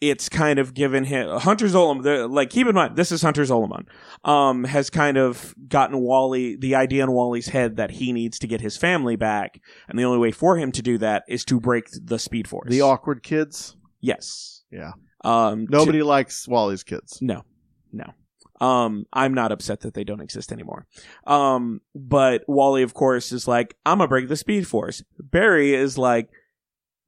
it's 0.00 0.28
kind 0.28 0.58
of 0.58 0.74
given 0.74 1.04
him 1.04 1.28
Hunter 1.38 1.66
Zolomon. 1.66 2.30
Like, 2.30 2.50
keep 2.50 2.66
in 2.66 2.74
mind, 2.74 2.96
this 2.96 3.10
is 3.10 3.22
Hunter 3.22 3.42
Zolomon. 3.42 3.86
Um, 4.24 4.64
has 4.64 4.90
kind 4.90 5.16
of 5.16 5.54
gotten 5.68 5.98
Wally 5.98 6.56
the 6.56 6.74
idea 6.74 7.02
in 7.04 7.12
Wally's 7.12 7.48
head 7.48 7.76
that 7.76 7.90
he 7.92 8.12
needs 8.12 8.38
to 8.40 8.46
get 8.46 8.60
his 8.60 8.76
family 8.76 9.16
back, 9.16 9.60
and 9.88 9.98
the 9.98 10.04
only 10.04 10.18
way 10.18 10.32
for 10.32 10.56
him 10.58 10.70
to 10.72 10.82
do 10.82 10.98
that 10.98 11.24
is 11.28 11.44
to 11.46 11.58
break 11.60 11.86
the 11.92 12.18
Speed 12.18 12.46
Force. 12.48 12.70
the 12.70 12.82
awkward 12.82 13.22
kids. 13.22 13.76
yes. 14.00 14.52
Yeah, 14.70 14.92
Um, 15.24 15.66
nobody 15.70 16.02
likes 16.02 16.46
Wally's 16.48 16.82
kids. 16.82 17.18
no, 17.22 17.44
no. 17.92 18.12
Um, 18.60 19.04
I'm 19.12 19.32
not 19.34 19.52
upset 19.52 19.80
that 19.80 19.94
they 19.94 20.02
don't 20.02 20.20
exist 20.22 20.50
anymore. 20.50 20.86
Um, 21.26 21.80
but 21.94 22.42
Wally, 22.48 22.82
of 22.82 22.94
course, 22.94 23.30
is 23.32 23.46
like, 23.46 23.76
I'm 23.86 23.98
gonna 23.98 24.08
break 24.08 24.28
the 24.28 24.36
Speed 24.36 24.66
Force. 24.66 25.02
Barry 25.20 25.72
is 25.74 25.96
like, 25.98 26.28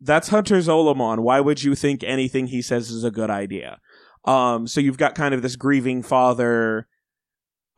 that's 0.01 0.29
Hunter 0.29 0.57
Zolomon. 0.59 1.21
Why 1.21 1.41
would 1.41 1.63
you 1.63 1.75
think 1.75 2.03
anything 2.05 2.49
he 2.49 2.63
says 2.63 2.91
is 2.91 3.05
a 3.05 3.11
good 3.11 3.31
idea? 3.31 3.81
Um, 4.25 4.67
so 4.67 4.81
you've 4.81 4.99
got 4.99 5.15
kind 5.15 5.35
of 5.35 5.43
this 5.43 5.57
grieving 5.57 6.03
father, 6.03 6.87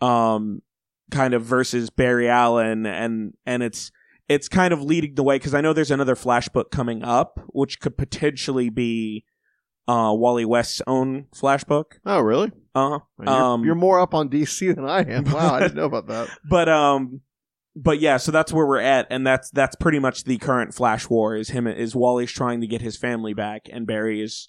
um, 0.01 0.62
kind 1.11 1.35
of 1.35 1.43
versus 1.43 1.91
Barry 1.91 2.29
Allen, 2.29 2.87
and 2.87 3.35
and 3.47 3.62
it's 3.62 3.91
it's 4.29 4.49
kind 4.49 4.73
of 4.73 4.83
leading 4.83 5.14
the 5.14 5.23
way 5.23 5.37
because 5.37 5.55
I 5.55 5.61
know 5.61 5.73
there's 5.73 5.91
another 5.91 6.16
Flash 6.16 6.49
book 6.49 6.71
coming 6.71 7.03
up, 7.03 7.41
which 7.49 7.81
could 7.81 7.97
potentially 7.97 8.71
be 8.71 9.25
uh, 9.89 10.12
Wally 10.14 10.45
West's 10.45 10.83
own 10.87 11.27
Flash 11.35 11.64
book. 11.64 12.01
Oh, 12.07 12.21
really? 12.21 12.53
Uh 12.75 12.91
huh. 12.91 12.99
You're, 13.18 13.29
Um, 13.29 13.64
you're 13.64 13.75
more 13.75 13.99
up 14.01 14.14
on 14.14 14.29
DC 14.29 14.75
than 14.75 14.85
I 14.85 15.01
am. 15.01 15.25
Wow, 15.25 15.55
I 15.55 15.61
didn't 15.61 15.77
know 15.77 15.85
about 15.87 16.07
that. 16.07 16.29
but 16.49 16.68
um, 16.68 17.21
but 17.83 17.99
yeah, 17.99 18.18
so 18.18 18.31
that's 18.31 18.53
where 18.53 18.66
we're 18.66 18.81
at, 18.81 19.07
and 19.11 19.26
that's 19.26 19.51
that's 19.51 19.76
pretty 19.76 19.99
much 19.99 20.24
the 20.24 20.39
current 20.39 20.74
Flash 20.74 21.09
War. 21.09 21.35
Is 21.35 21.51
him 21.51 21.66
is 21.66 21.97
Wally's 21.97 22.31
trying 22.31 22.61
to 22.61 22.66
get 22.66 22.83
his 22.83 22.97
family 22.97 23.33
back, 23.33 23.68
and 23.72 23.87
Barry 23.87 24.22
is 24.22 24.49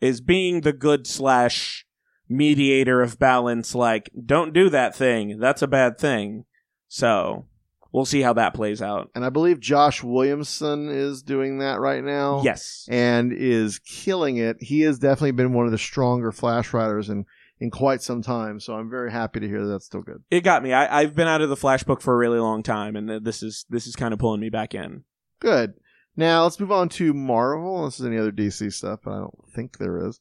is 0.00 0.20
being 0.20 0.60
the 0.60 0.72
good 0.72 1.06
slash 1.06 1.84
mediator 2.28 3.02
of 3.02 3.18
balance. 3.18 3.74
Like, 3.74 4.10
don't 4.24 4.52
do 4.52 4.70
that 4.70 4.94
thing. 4.94 5.38
That's 5.38 5.62
a 5.62 5.66
bad 5.66 5.98
thing. 5.98 6.44
So 6.86 7.46
we'll 7.90 8.04
see 8.04 8.20
how 8.20 8.34
that 8.34 8.54
plays 8.54 8.80
out. 8.80 9.10
And 9.14 9.24
I 9.24 9.30
believe 9.30 9.60
Josh 9.60 10.02
Williamson 10.02 10.88
is 10.88 11.22
doing 11.22 11.58
that 11.58 11.80
right 11.80 12.04
now. 12.04 12.42
Yes. 12.44 12.86
and 12.88 13.32
is 13.32 13.80
killing 13.80 14.36
it. 14.36 14.58
He 14.60 14.82
has 14.82 14.98
definitely 14.98 15.32
been 15.32 15.52
one 15.52 15.66
of 15.66 15.72
the 15.72 15.78
stronger 15.78 16.30
Flash 16.30 16.72
writers 16.72 17.08
in 17.08 17.24
in 17.60 17.70
quite 17.70 18.02
some 18.02 18.22
time. 18.22 18.60
So 18.60 18.74
I'm 18.74 18.90
very 18.90 19.10
happy 19.10 19.40
to 19.40 19.48
hear 19.48 19.64
that 19.64 19.72
that's 19.72 19.86
still 19.86 20.02
good. 20.02 20.22
It 20.30 20.42
got 20.42 20.62
me. 20.62 20.72
I, 20.72 21.00
I've 21.00 21.14
been 21.14 21.28
out 21.28 21.40
of 21.40 21.48
the 21.48 21.56
Flash 21.56 21.82
book 21.82 22.00
for 22.00 22.14
a 22.14 22.18
really 22.18 22.38
long 22.38 22.62
time, 22.62 22.96
and 22.96 23.24
this 23.24 23.42
is 23.42 23.64
this 23.68 23.86
is 23.86 23.96
kind 23.96 24.12
of 24.12 24.20
pulling 24.20 24.40
me 24.40 24.50
back 24.50 24.74
in. 24.74 25.04
Good. 25.40 25.74
Now 26.16 26.42
let's 26.42 26.58
move 26.58 26.72
on 26.72 26.88
to 26.90 27.14
Marvel. 27.14 27.78
Unless 27.78 27.98
there's 27.98 28.08
any 28.08 28.18
other 28.18 28.32
DC 28.32 28.72
stuff, 28.72 29.00
but 29.04 29.12
I 29.12 29.18
don't 29.18 29.52
think 29.54 29.78
there 29.78 30.06
is. 30.08 30.18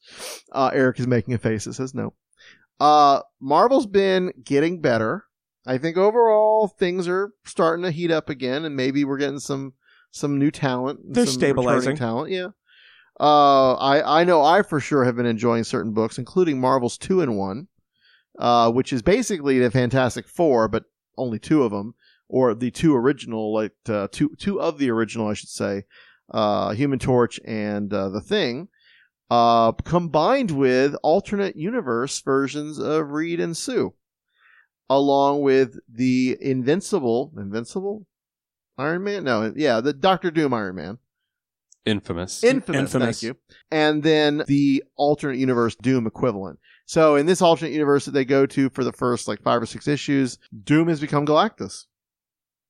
Uh, 0.51 0.69
Eric 0.73 0.99
is 0.99 1.07
making 1.07 1.33
a 1.33 1.39
face 1.39 1.65
that 1.65 1.73
says 1.73 1.93
no. 1.93 2.13
Uh, 2.79 3.21
Marvel's 3.39 3.87
been 3.87 4.31
getting 4.43 4.81
better. 4.81 5.25
I 5.65 5.77
think 5.77 5.97
overall 5.97 6.67
things 6.67 7.07
are 7.07 7.33
starting 7.45 7.83
to 7.83 7.91
heat 7.91 8.11
up 8.11 8.29
again, 8.29 8.63
and 8.63 8.75
maybe 8.75 9.03
we're 9.03 9.17
getting 9.17 9.39
some 9.39 9.73
some 10.11 10.39
new 10.39 10.51
talent. 10.51 10.99
They're 11.03 11.25
some 11.25 11.33
stabilizing. 11.33 11.97
talent. 11.97 12.31
Yeah. 12.31 12.49
Uh, 13.19 13.73
I 13.73 14.21
I 14.21 14.23
know 14.23 14.43
I 14.43 14.61
for 14.61 14.79
sure 14.79 15.03
have 15.03 15.15
been 15.15 15.25
enjoying 15.25 15.63
certain 15.63 15.93
books, 15.93 16.17
including 16.17 16.61
Marvel's 16.61 16.97
Two 16.97 17.21
in 17.21 17.35
One, 17.35 17.67
uh, 18.37 18.71
which 18.71 18.93
is 18.93 19.01
basically 19.01 19.59
the 19.59 19.71
Fantastic 19.71 20.27
Four, 20.27 20.67
but 20.67 20.83
only 21.17 21.39
two 21.39 21.63
of 21.63 21.71
them, 21.71 21.95
or 22.29 22.53
the 22.53 22.69
two 22.69 22.95
original, 22.95 23.53
like 23.53 23.73
uh, 23.89 24.07
two 24.11 24.35
two 24.37 24.61
of 24.61 24.77
the 24.77 24.91
original, 24.91 25.27
I 25.27 25.33
should 25.33 25.49
say, 25.49 25.83
uh, 26.31 26.73
Human 26.73 26.99
Torch 26.99 27.39
and 27.43 27.91
uh, 27.91 28.09
the 28.09 28.21
Thing, 28.21 28.67
uh, 29.31 29.71
combined 29.71 30.51
with 30.51 30.95
alternate 31.01 31.55
universe 31.55 32.21
versions 32.21 32.77
of 32.77 33.09
Reed 33.09 33.39
and 33.39 33.57
Sue, 33.57 33.95
along 34.91 35.41
with 35.41 35.79
the 35.91 36.37
Invincible, 36.39 37.33
Invincible, 37.35 38.05
Iron 38.77 39.03
Man, 39.03 39.23
no, 39.23 39.51
yeah, 39.55 39.81
the 39.81 39.93
Doctor 39.93 40.29
Doom 40.29 40.53
Iron 40.53 40.75
Man. 40.75 40.97
Infamous. 41.87 42.43
Infamous, 42.43 42.79
Infamous. 42.79 43.21
thank 43.21 43.23
you. 43.35 43.37
And 43.71 44.03
then 44.03 44.43
the 44.47 44.83
alternate 44.95 45.37
universe 45.37 45.75
Doom 45.75 46.05
equivalent. 46.07 46.59
So 46.85 47.15
in 47.15 47.25
this 47.25 47.41
alternate 47.41 47.71
universe 47.73 48.05
that 48.05 48.11
they 48.11 48.25
go 48.25 48.45
to 48.45 48.69
for 48.69 48.83
the 48.83 48.93
first 48.93 49.27
like 49.27 49.41
five 49.41 49.61
or 49.61 49.65
six 49.65 49.87
issues, 49.87 50.37
Doom 50.63 50.87
has 50.87 50.99
become 51.01 51.25
Galactus. 51.25 51.85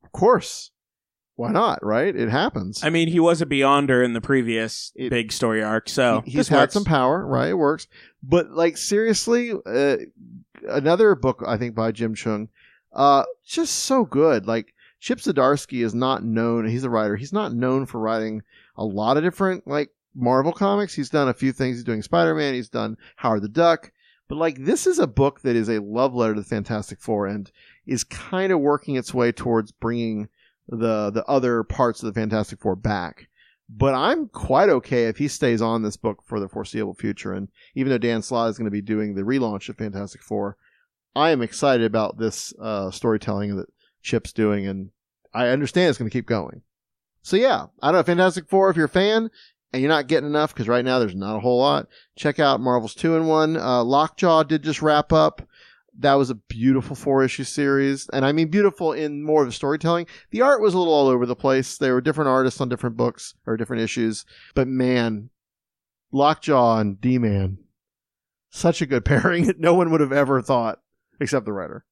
Of 0.03 0.11
course. 0.11 0.72
Why 1.36 1.51
not, 1.51 1.86
right? 1.86 2.15
It 2.15 2.30
happens. 2.30 2.84
I 2.84 2.89
mean, 2.89 3.09
he 3.09 3.20
was 3.20 3.43
a 3.43 3.45
Beyonder 3.45 4.03
in 4.03 4.13
the 4.13 4.22
previous 4.22 4.91
It- 4.95 5.11
big 5.11 5.32
story 5.32 5.61
arc, 5.61 5.88
so 5.88 6.24
He- 6.26 6.32
he's 6.32 6.47
had 6.47 6.61
works. 6.61 6.74
some 6.74 6.84
power, 6.84 7.24
right? 7.28 7.49
It 7.49 7.53
works. 7.59 7.86
But 8.24 8.49
like 8.51 8.76
seriously, 8.76 9.51
uh, 9.65 9.97
another 10.68 11.13
book 11.13 11.43
I 11.45 11.57
think 11.57 11.76
by 11.76 11.91
Jim 11.91 12.15
Cheung, 12.15 12.47
uh, 12.91 13.24
just 13.45 13.76
so 13.76 14.03
good. 14.03 14.47
Like 14.47 14.74
Chip 14.99 15.20
Zdarsky 15.20 15.86
is 15.86 15.93
not 15.93 16.24
known. 16.24 16.68
He's 16.68 16.84
a 16.84 16.89
writer. 16.89 17.15
He's 17.15 17.34
not 17.34 17.53
known 17.53 17.86
for 17.86 17.99
writing 17.99 18.41
a 18.78 18.86
lot 18.86 19.17
of 19.17 19.23
different 19.23 19.67
like 19.67 19.89
Marvel 20.15 20.53
comics. 20.53 20.93
He's 20.93 21.09
done 21.09 21.28
a 21.28 21.34
few 21.34 21.51
things. 21.51 21.78
He's 21.78 21.84
doing 21.84 22.01
Spider 22.01 22.36
Man. 22.36 22.53
He's 22.53 22.69
done 22.69 22.97
Howard 23.17 23.43
the 23.43 23.49
Duck. 23.49 23.91
But 24.28 24.38
like 24.38 24.63
this 24.63 24.88
is 24.88 24.99
a 24.99 25.07
book 25.07 25.41
that 25.41 25.55
is 25.55 25.69
a 25.69 25.82
love 25.82 26.13
letter 26.13 26.34
to 26.36 26.41
the 26.41 26.45
Fantastic 26.45 26.99
Four 26.99 27.28
and 27.28 27.49
is 27.86 28.03
kind 28.03 28.51
of 28.51 28.59
working 28.59 28.95
its 28.95 29.13
way 29.13 29.32
towards 29.32 29.71
bringing 29.71 30.30
the 30.67 31.11
the 31.11 31.23
other 31.25 31.63
parts 31.63 32.03
of 32.03 32.13
the 32.13 32.19
Fantastic 32.19 32.59
Four 32.59 32.75
back. 32.75 33.28
But 33.69 33.93
I'm 33.93 34.28
quite 34.30 34.69
okay 34.69 35.05
if 35.05 35.17
he 35.17 35.28
stays 35.28 35.61
on 35.61 35.82
this 35.82 35.97
book 35.97 36.23
for 36.25 36.39
the 36.39 36.47
foreseeable 36.47 36.93
future. 36.93 37.34
And 37.34 37.49
even 37.75 37.89
though 37.89 37.97
Dan 37.97 38.21
Slott 38.21 38.49
is 38.49 38.57
going 38.57 38.65
to 38.65 38.71
be 38.71 38.82
doing 38.82 39.13
the 39.13 39.23
relaunch 39.23 39.67
of 39.67 39.78
Fantastic 39.78 40.21
Four, 40.21 40.57
I 41.15 41.32
am 41.32 41.41
excited 41.41 41.86
about 41.86 42.17
this 42.17 42.53
uh, 42.61 42.91
storytelling 42.91 43.57
that 43.57 43.67
Chip's 44.01 44.32
doing, 44.32 44.67
and 44.67 44.91
I 45.34 45.47
understand 45.47 45.89
it's 45.89 45.97
going 45.97 46.09
to 46.09 46.17
keep 46.17 46.28
going. 46.28 46.61
So 47.28 47.36
yeah, 47.36 47.65
I 47.82 47.91
don't 47.91 47.99
know 47.99 48.03
Fantastic 48.03 48.47
Four. 48.47 48.69
If 48.69 48.78
you're 48.78 48.86
a 48.86 48.89
fan 48.89 49.30
and 49.73 49.82
you're 49.82 49.89
not 49.89 50.07
getting 50.07 50.30
enough, 50.30 50.53
because 50.53 50.69
right 50.69 50.86
now 50.86 50.97
there's 50.97 51.13
not 51.13 51.36
a 51.36 51.39
whole 51.41 51.59
lot, 51.59 51.88
check 52.15 52.39
out 52.39 52.61
Marvel's 52.61 52.95
two 52.95 53.17
in 53.17 53.25
one. 53.25 53.57
Uh, 53.57 53.84
Lockjaw 53.84 54.43
did 54.43 54.63
just 54.63 54.82
wrap 54.82 55.11
up. 55.11 55.45
That 55.99 56.13
was 56.13 56.30
a 56.30 56.36
beautiful 56.36 56.95
four 56.95 57.25
issue 57.25 57.43
series, 57.43 58.07
and 58.13 58.23
I 58.23 58.32
mean 58.32 58.47
beautiful 58.47 58.93
in 58.93 59.25
more 59.25 59.41
of 59.41 59.49
the 59.49 59.51
storytelling. 59.51 60.07
The 60.32 60.41
art 60.41 60.61
was 60.61 60.73
a 60.73 60.78
little 60.78 60.93
all 60.93 61.09
over 61.09 61.25
the 61.25 61.36
place. 61.36 61.78
There 61.78 61.95
were 61.95 61.99
different 61.99 62.30
artists 62.30 62.61
on 62.61 62.69
different 62.69 62.95
books 62.95 63.34
or 63.45 63.57
different 63.57 63.84
issues, 63.84 64.23
but 64.55 64.69
man, 64.69 65.30
Lockjaw 66.13 66.80
and 66.80 67.01
D 67.01 67.17
Man, 67.17 67.57
such 68.51 68.82
a 68.82 68.86
good 68.86 69.03
pairing 69.05 69.51
no 69.57 69.73
one 69.73 69.91
would 69.91 69.99
have 69.99 70.13
ever 70.13 70.41
thought 70.41 70.80
except 71.19 71.45
the 71.45 71.51
writer. 71.51 71.84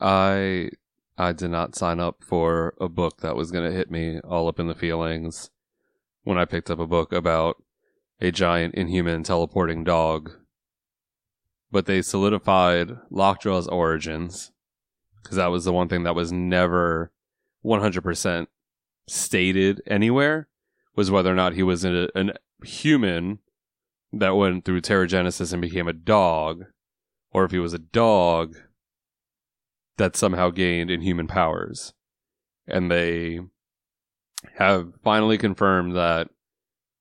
I 0.00 0.70
I 1.16 1.32
did 1.32 1.50
not 1.50 1.76
sign 1.76 2.00
up 2.00 2.24
for 2.24 2.74
a 2.80 2.88
book 2.88 3.20
that 3.20 3.36
was 3.36 3.52
going 3.52 3.68
to 3.68 3.76
hit 3.76 3.90
me 3.90 4.20
all 4.20 4.48
up 4.48 4.58
in 4.58 4.66
the 4.66 4.74
feelings 4.74 5.50
when 6.24 6.38
I 6.38 6.44
picked 6.44 6.70
up 6.70 6.80
a 6.80 6.86
book 6.86 7.12
about 7.12 7.62
a 8.20 8.32
giant 8.32 8.74
inhuman 8.74 9.22
teleporting 9.22 9.84
dog. 9.84 10.32
But 11.70 11.86
they 11.86 12.02
solidified 12.02 12.98
Lockjaw's 13.10 13.68
origins 13.68 14.52
because 15.22 15.36
that 15.36 15.50
was 15.50 15.64
the 15.64 15.72
one 15.72 15.88
thing 15.88 16.02
that 16.02 16.14
was 16.14 16.32
never 16.32 17.12
100% 17.64 18.46
stated 19.06 19.82
anywhere 19.86 20.48
was 20.96 21.10
whether 21.10 21.30
or 21.30 21.36
not 21.36 21.54
he 21.54 21.62
was 21.62 21.84
a, 21.84 22.08
an 22.14 22.32
human 22.64 23.38
that 24.12 24.36
went 24.36 24.64
through 24.64 24.80
Terrigenesis 24.80 25.52
and 25.52 25.62
became 25.62 25.88
a 25.88 25.92
dog 25.92 26.64
or 27.30 27.44
if 27.44 27.50
he 27.50 27.58
was 27.58 27.74
a 27.74 27.78
dog 27.78 28.56
that 29.96 30.16
somehow 30.16 30.50
gained 30.50 30.90
inhuman 30.90 31.26
powers. 31.26 31.92
And 32.66 32.90
they 32.90 33.40
have 34.56 34.92
finally 35.02 35.38
confirmed 35.38 35.94
that 35.96 36.28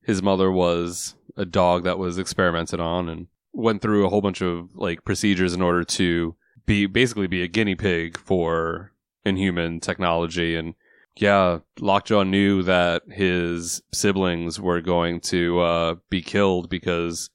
his 0.01 0.21
mother 0.21 0.51
was 0.51 1.15
a 1.37 1.45
dog 1.45 1.83
that 1.83 1.97
was 1.97 2.17
experimented 2.17 2.79
on 2.79 3.09
and 3.09 3.27
went 3.53 3.81
through 3.81 4.05
a 4.05 4.09
whole 4.09 4.21
bunch 4.21 4.41
of 4.41 4.75
like 4.75 5.05
procedures 5.05 5.53
in 5.53 5.61
order 5.61 5.83
to 5.83 6.35
be 6.65 6.85
basically 6.85 7.27
be 7.27 7.43
a 7.43 7.47
guinea 7.47 7.75
pig 7.75 8.17
for 8.17 8.91
inhuman 9.25 9.79
technology 9.79 10.55
and 10.55 10.75
yeah, 11.15 11.59
Lockjaw 11.79 12.23
knew 12.23 12.63
that 12.63 13.03
his 13.11 13.81
siblings 13.91 14.59
were 14.59 14.81
going 14.81 15.21
to 15.21 15.59
uh, 15.59 15.95
be 16.09 16.21
killed 16.21 16.69
because 16.69 17.29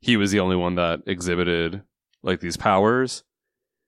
he 0.00 0.16
was 0.16 0.30
the 0.30 0.40
only 0.40 0.56
one 0.56 0.74
that 0.74 1.00
exhibited 1.06 1.82
like 2.22 2.40
these 2.40 2.56
powers 2.56 3.24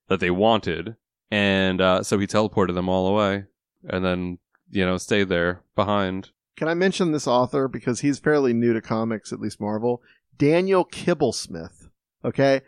that 0.08 0.20
they 0.20 0.30
wanted, 0.30 0.96
and 1.30 1.80
uh, 1.80 2.02
so 2.02 2.18
he 2.18 2.26
teleported 2.26 2.74
them 2.74 2.88
all 2.88 3.06
away, 3.06 3.44
and 3.88 4.04
then 4.04 4.38
you 4.70 4.84
know 4.84 4.96
stayed 4.96 5.28
there 5.28 5.62
behind. 5.74 6.30
Can 6.56 6.68
I 6.68 6.74
mention 6.74 7.12
this 7.12 7.26
author 7.26 7.66
because 7.66 8.00
he's 8.00 8.18
fairly 8.18 8.52
new 8.52 8.72
to 8.72 8.80
comics, 8.80 9.32
at 9.32 9.40
least 9.40 9.60
Marvel? 9.60 10.02
Daniel 10.38 10.84
Kibblesmith. 10.84 11.88
Okay, 12.24 12.62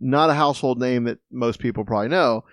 not 0.00 0.30
a 0.30 0.34
household 0.34 0.80
name 0.80 1.04
that 1.04 1.18
most 1.30 1.58
people 1.58 1.84
probably 1.84 2.08
know. 2.08 2.44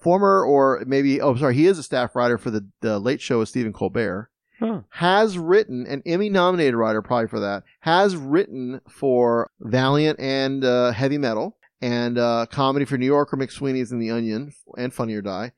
Former 0.00 0.44
or 0.44 0.82
maybe 0.86 1.20
oh 1.20 1.36
sorry, 1.36 1.54
he 1.54 1.66
is 1.66 1.78
a 1.78 1.82
staff 1.82 2.16
writer 2.16 2.38
for 2.38 2.50
the, 2.50 2.66
the 2.80 2.98
Late 2.98 3.20
Show 3.20 3.40
with 3.40 3.48
Stephen 3.48 3.72
Colbert. 3.72 4.30
Huh. 4.60 4.82
Has 4.90 5.36
written 5.36 5.86
an 5.86 6.02
Emmy 6.06 6.30
nominated 6.30 6.76
writer 6.76 7.02
probably 7.02 7.28
for 7.28 7.40
that. 7.40 7.64
Has 7.80 8.16
written 8.16 8.80
for 8.88 9.50
Valiant 9.60 10.18
and 10.20 10.64
uh, 10.64 10.92
Heavy 10.92 11.18
Metal 11.18 11.56
and 11.84 12.16
uh, 12.18 12.46
comedy 12.50 12.84
for 12.86 12.96
New 12.96 13.06
Yorker 13.06 13.36
McSweeney's 13.36 13.92
and 13.92 14.00
The 14.00 14.10
Onion 14.10 14.52
and 14.78 14.92
Funny 14.92 15.14
or 15.14 15.22
Die. 15.22 15.52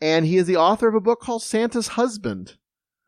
And 0.00 0.26
he 0.26 0.36
is 0.36 0.46
the 0.46 0.56
author 0.56 0.88
of 0.88 0.94
a 0.94 1.00
book 1.00 1.20
called 1.20 1.42
Santa's 1.42 1.88
Husband 1.88 2.56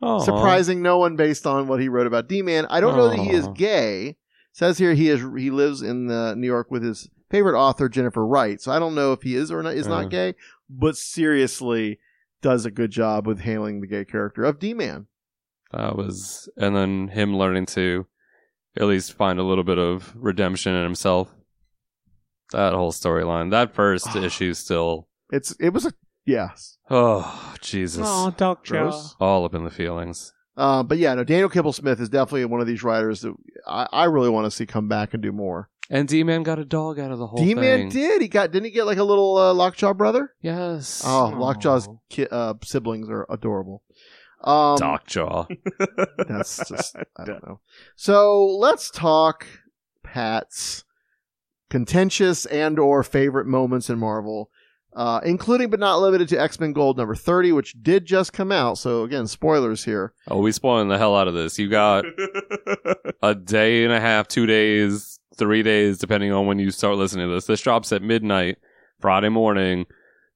Aw. 0.03 0.21
surprising 0.21 0.81
no 0.83 0.99
one 0.99 1.16
based 1.16 1.47
on 1.47 1.66
what 1.68 1.81
he 1.81 1.89
wrote 1.89 2.07
about 2.07 2.29
D-Man. 2.29 2.66
I 2.71 2.81
don't 2.81 2.97
know 2.97 3.09
that 3.11 3.18
he 3.18 3.31
is 3.31 3.49
gay. 3.49 4.16
Says 4.53 4.79
here 4.79 4.95
he 4.95 5.09
is 5.09 5.21
he 5.37 5.51
lives 5.51 5.83
in 5.83 6.07
New 6.07 6.47
York 6.47 6.71
with 6.71 6.83
his 6.83 7.09
favorite 7.31 7.59
author 7.59 7.89
Jennifer 7.89 8.27
Wright. 8.27 8.61
So 8.61 8.73
I 8.73 8.79
don't 8.79 8.95
know 8.95 9.12
if 9.12 9.23
he 9.23 9.35
is 9.37 9.51
or 9.53 9.62
not 9.62 9.75
is 9.75 9.87
Uh. 9.87 9.91
not 10.03 10.11
gay, 10.11 10.35
but 10.68 10.97
seriously 10.97 11.99
does 12.43 12.64
a 12.64 12.71
good 12.71 12.91
job 12.91 13.27
with 13.27 13.41
handling 13.41 13.81
the 13.81 13.87
gay 13.87 14.05
character 14.05 14.45
of 14.45 14.59
D-Man. 14.59 15.07
That 15.73 15.97
was, 15.97 16.49
and 16.57 16.75
then 16.75 17.09
him 17.09 17.37
learning 17.37 17.66
to 17.66 18.07
at 18.77 18.87
least 18.87 19.12
find 19.12 19.39
a 19.39 19.45
little 19.45 19.62
bit 19.64 19.79
of 19.79 20.12
redemption 20.16 20.75
in 20.75 20.83
himself. 20.83 21.33
That 22.53 22.73
whole 22.75 22.93
storyline, 22.93 23.51
that 23.53 23.75
first 23.75 24.15
issue, 24.17 24.55
still, 24.55 25.09
It's 25.33 25.53
it 25.61 25.71
was 25.73 25.87
a 25.87 25.93
yes. 26.27 26.79
oh 26.91 27.55
Jesus, 27.61 28.07
Oh, 28.09 28.33
Doc 28.37 28.65
Gross. 28.67 29.15
all 29.21 29.45
up 29.45 29.55
in 29.55 29.65
the 29.65 29.71
feelings. 29.71 30.33
Uh, 30.57 30.83
but 30.83 30.99
yeah, 30.99 31.15
no, 31.15 31.25
Daniel 31.25 31.49
Kibblesmith 31.49 32.01
is 32.01 32.09
definitely 32.09 32.45
one 32.45 32.61
of 32.61 32.67
these 32.67 32.83
writers 32.83 33.21
that 33.23 33.35
I, 33.67 33.87
I 33.93 34.05
really 34.05 34.29
want 34.29 34.45
to 34.47 34.51
see 34.51 34.67
come 34.67 34.89
back 34.89 35.15
and 35.15 35.23
do 35.23 35.33
more. 35.33 35.71
And 35.89 36.07
D 36.07 36.23
Man 36.23 36.43
got 36.43 36.59
a 36.59 36.65
dog 36.65 36.99
out 37.01 37.11
of 37.11 37.19
the 37.19 37.27
whole 37.27 37.39
D-Man 37.45 37.79
thing. 37.79 37.89
did. 37.91 38.23
He 38.23 38.29
got 38.29 38.53
didn't 38.53 38.67
he 38.67 38.71
get 38.71 38.85
like 38.87 38.99
a 38.99 39.03
little 39.05 39.37
uh, 39.37 39.53
Lockjaw 39.55 39.95
brother? 39.95 40.35
Yes. 40.41 41.03
Oh, 41.05 41.33
Lockjaw's 41.35 41.89
ki- 42.11 42.29
uh, 42.31 42.55
siblings 42.63 43.09
are 43.09 43.27
adorable. 43.31 43.83
Um, 44.45 44.77
Dockjaw. 44.79 45.49
That's 46.29 46.69
just 46.69 46.95
I 47.17 47.25
don't 47.25 47.45
know. 47.47 47.61
So 47.97 48.47
let's 48.47 48.91
talk 48.91 49.47
Pat's 50.05 50.85
contentious 51.71 52.45
and 52.47 52.79
or 52.79 53.03
favorite 53.03 53.47
moments 53.47 53.89
in 53.89 53.99
Marvel, 53.99 54.51
uh, 54.95 55.21
including 55.25 55.71
but 55.71 55.81
not 55.81 56.01
limited 56.01 56.29
to 56.29 56.41
X 56.41 56.61
Men 56.61 56.73
Gold 56.73 56.99
number 56.99 57.14
thirty, 57.14 57.53
which 57.53 57.75
did 57.81 58.05
just 58.05 58.33
come 58.33 58.53
out. 58.53 58.77
So 58.77 59.05
again, 59.05 59.27
spoilers 59.27 59.85
here. 59.85 60.12
Oh, 60.29 60.41
we 60.41 60.53
spoiling 60.53 60.89
the 60.89 60.99
hell 60.99 61.16
out 61.16 61.29
of 61.29 61.35
this. 61.35 61.59
You 61.59 61.71
got 61.71 62.05
a 63.23 63.35
day 63.35 63.85
and 63.85 63.93
a 63.93 64.01
half, 64.01 64.29
two 64.29 64.47
days, 64.47 65.18
three 65.37 65.62
days, 65.62 65.99
depending 65.99 66.33
on 66.33 66.47
when 66.47 66.59
you 66.59 66.71
start 66.71 66.97
listening 66.97 67.29
to 67.29 67.35
this. 67.35 67.47
This 67.47 67.61
drops 67.61 67.93
at 67.93 68.03
midnight, 68.03 68.59
Friday 69.01 69.29
morning, 69.29 69.87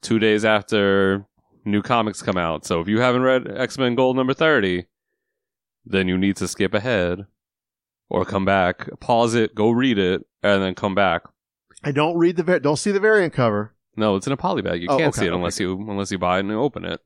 two 0.00 0.18
days 0.18 0.44
after 0.44 1.26
new 1.64 1.82
comics 1.82 2.22
come 2.22 2.36
out. 2.36 2.64
So 2.64 2.80
if 2.80 2.88
you 2.88 3.00
haven't 3.00 3.22
read 3.22 3.50
X 3.50 3.76
Men 3.76 3.94
Gold 3.94 4.16
number 4.16 4.34
30, 4.34 4.86
then 5.84 6.08
you 6.08 6.16
need 6.16 6.36
to 6.36 6.48
skip 6.48 6.74
ahead 6.74 7.26
or 8.08 8.24
come 8.24 8.44
back, 8.44 8.88
pause 9.00 9.34
it, 9.34 9.54
go 9.54 9.70
read 9.70 9.98
it, 9.98 10.22
and 10.42 10.62
then 10.62 10.74
come 10.74 10.94
back. 10.94 11.22
I 11.82 11.92
don't 11.92 12.16
read 12.16 12.36
the 12.36 12.42
var- 12.42 12.60
don't 12.60 12.76
see 12.78 12.92
the 12.92 13.00
variant 13.00 13.32
cover. 13.32 13.74
No, 13.96 14.16
it's 14.16 14.26
in 14.26 14.32
a 14.32 14.36
poly 14.36 14.62
bag. 14.62 14.82
You 14.82 14.88
Oh, 14.90 14.96
can't 14.98 15.14
okay, 15.14 15.20
see 15.20 15.26
it 15.26 15.30
okay. 15.30 15.36
unless 15.36 15.60
you 15.60 15.72
unless 15.88 16.10
you 16.10 16.18
buy 16.18 16.36
it 16.38 16.40
and 16.40 16.48
you 16.50 16.60
open 16.60 16.84
it. 16.84 17.00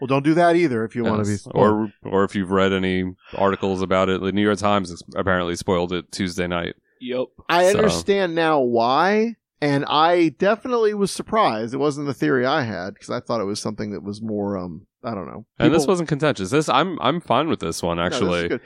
Well, 0.00 0.08
don't 0.08 0.24
do 0.24 0.34
that 0.34 0.56
either 0.56 0.84
if 0.84 0.94
you 0.96 1.04
want 1.04 1.18
to 1.20 1.24
be. 1.24 1.30
Yes. 1.32 1.42
spoiled. 1.42 1.90
or 2.04 2.10
or 2.10 2.24
if 2.24 2.34
you've 2.34 2.50
read 2.50 2.72
any 2.72 3.04
articles 3.36 3.80
about 3.80 4.08
it, 4.08 4.20
the 4.20 4.32
New 4.32 4.42
York 4.42 4.58
Times 4.58 4.90
has 4.90 5.02
apparently 5.16 5.54
spoiled 5.56 5.92
it 5.92 6.10
Tuesday 6.12 6.46
night. 6.46 6.74
Yep. 7.00 7.26
I 7.48 7.70
So- 7.72 7.78
understand 7.78 8.34
now 8.34 8.60
why, 8.60 9.36
and 9.62 9.84
I 9.88 10.30
definitely 10.38 10.94
was 10.94 11.10
surprised. 11.10 11.72
It 11.72 11.78
wasn't 11.78 12.06
the 12.06 12.14
theory 12.14 12.44
I 12.44 12.62
had 12.62 12.94
because 12.94 13.10
I 13.10 13.20
thought 13.20 13.40
it 13.40 13.44
was 13.44 13.60
something 13.60 13.92
that 13.92 14.02
was 14.02 14.20
more. 14.20 14.58
um 14.58 14.86
I 15.04 15.14
don't 15.14 15.26
know. 15.26 15.46
And 15.58 15.72
this 15.72 15.82
People- 15.84 15.92
wasn't 15.92 16.08
contentious. 16.08 16.50
This 16.50 16.68
I'm 16.68 16.98
I'm 17.00 17.20
fine 17.20 17.48
with 17.48 17.60
this 17.60 17.82
one 17.82 17.96
No, 17.98 18.04
this 18.08 18.16
is 18.16 18.22
actually. 18.22 18.48
good. 18.48 18.60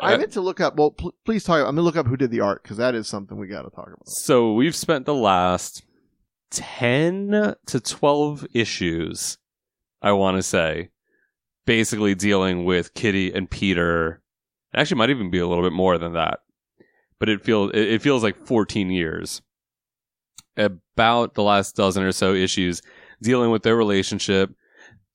I 0.00 0.14
Uh, 0.14 0.18
meant 0.18 0.32
to 0.32 0.40
look 0.40 0.60
up. 0.60 0.76
Well, 0.76 0.90
pl- 0.92 1.14
please 1.24 1.44
talk. 1.44 1.58
I'm 1.58 1.66
gonna 1.66 1.82
look 1.82 1.96
up 1.96 2.06
who 2.06 2.16
did 2.16 2.30
the 2.30 2.40
art 2.40 2.62
because 2.62 2.78
that 2.78 2.94
is 2.94 3.06
something 3.08 3.36
we 3.36 3.46
got 3.46 3.62
to 3.62 3.70
talk 3.70 3.88
about. 3.88 4.08
so 4.08 4.54
we've 4.54 4.76
spent 4.76 5.04
the 5.06 5.14
last 5.14 5.82
ten 6.50 7.54
to 7.66 7.80
twelve 7.80 8.46
issues, 8.54 9.38
I 10.00 10.12
want 10.12 10.36
to 10.38 10.42
say, 10.42 10.90
basically 11.66 12.14
dealing 12.14 12.64
with 12.64 12.94
Kitty 12.94 13.32
and 13.32 13.50
Peter. 13.50 14.22
It 14.72 14.80
actually 14.80 14.98
might 14.98 15.10
even 15.10 15.30
be 15.30 15.38
a 15.38 15.46
little 15.46 15.64
bit 15.64 15.72
more 15.74 15.98
than 15.98 16.14
that, 16.14 16.40
but 17.18 17.28
it 17.28 17.44
feels 17.44 17.72
it, 17.72 17.88
it 17.94 18.02
feels 18.02 18.22
like 18.22 18.46
fourteen 18.46 18.90
years 18.90 19.42
about 20.56 21.34
the 21.34 21.42
last 21.42 21.76
dozen 21.76 22.02
or 22.02 22.12
so 22.12 22.34
issues 22.34 22.82
dealing 23.22 23.50
with 23.50 23.62
their 23.62 23.76
relationship. 23.76 24.50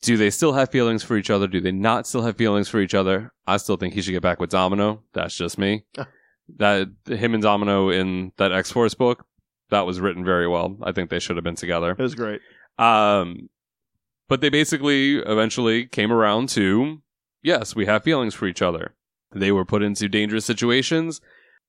Do 0.02 0.16
they 0.18 0.30
still 0.30 0.54
have 0.54 0.72
feelings 0.72 1.04
for 1.04 1.18
each 1.18 1.30
other? 1.30 1.48
Do 1.48 1.60
they 1.60 1.72
not 1.72 2.08
still 2.08 2.22
have 2.22 2.38
feelings 2.38 2.70
for 2.70 2.80
each 2.80 2.94
other? 2.94 3.32
I 3.48 3.58
still 3.58 3.78
think 3.78 3.94
he 3.94 4.02
should 4.02 4.12
get 4.12 4.22
back 4.22 4.40
with 4.40 4.50
Domino. 4.52 5.04
That's 5.14 5.36
just 5.36 5.58
me. 5.58 5.86
that 6.58 6.90
him 7.06 7.34
and 7.34 7.44
Domino 7.44 7.90
in 7.90 8.32
that 8.38 8.52
X 8.52 8.72
Force 8.72 8.94
book, 8.94 9.26
that 9.70 9.86
was 9.86 10.00
written 10.00 10.24
very 10.24 10.48
well. 10.48 10.78
I 10.84 10.92
think 10.92 11.10
they 11.10 11.20
should 11.20 11.36
have 11.36 11.44
been 11.44 11.56
together. 11.56 11.92
It 11.92 12.00
was 12.00 12.16
great. 12.16 12.42
Um, 12.78 13.50
but 14.30 14.42
they 14.42 14.50
basically 14.50 15.18
eventually 15.18 15.86
came 15.86 16.12
around 16.12 16.50
to 16.50 17.02
yes, 17.42 17.76
we 17.76 17.86
have 17.86 18.04
feelings 18.04 18.34
for 18.34 18.46
each 18.46 18.62
other. 18.62 18.94
They 19.34 19.52
were 19.52 19.66
put 19.66 19.84
into 19.84 20.08
dangerous 20.08 20.46
situations. 20.46 21.22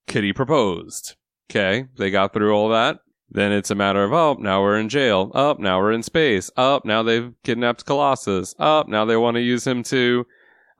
Kitty 0.06 0.32
proposed. 0.32 1.16
Okay, 1.50 1.86
they 1.96 2.10
got 2.10 2.32
through 2.32 2.52
all 2.52 2.68
that. 2.68 2.98
Then 3.30 3.52
it's 3.52 3.70
a 3.70 3.74
matter 3.74 4.02
of, 4.04 4.12
oh, 4.12 4.36
now 4.40 4.62
we're 4.62 4.78
in 4.78 4.88
jail. 4.88 5.30
Up, 5.34 5.58
oh, 5.58 5.62
now 5.62 5.78
we're 5.78 5.92
in 5.92 6.02
space. 6.02 6.50
Up, 6.56 6.82
oh, 6.84 6.88
now 6.88 7.02
they've 7.02 7.32
kidnapped 7.44 7.84
Colossus. 7.84 8.54
Up, 8.58 8.86
oh, 8.86 8.90
now 8.90 9.04
they 9.04 9.16
want 9.16 9.34
to 9.34 9.42
use 9.42 9.66
him 9.66 9.82
to 9.84 10.26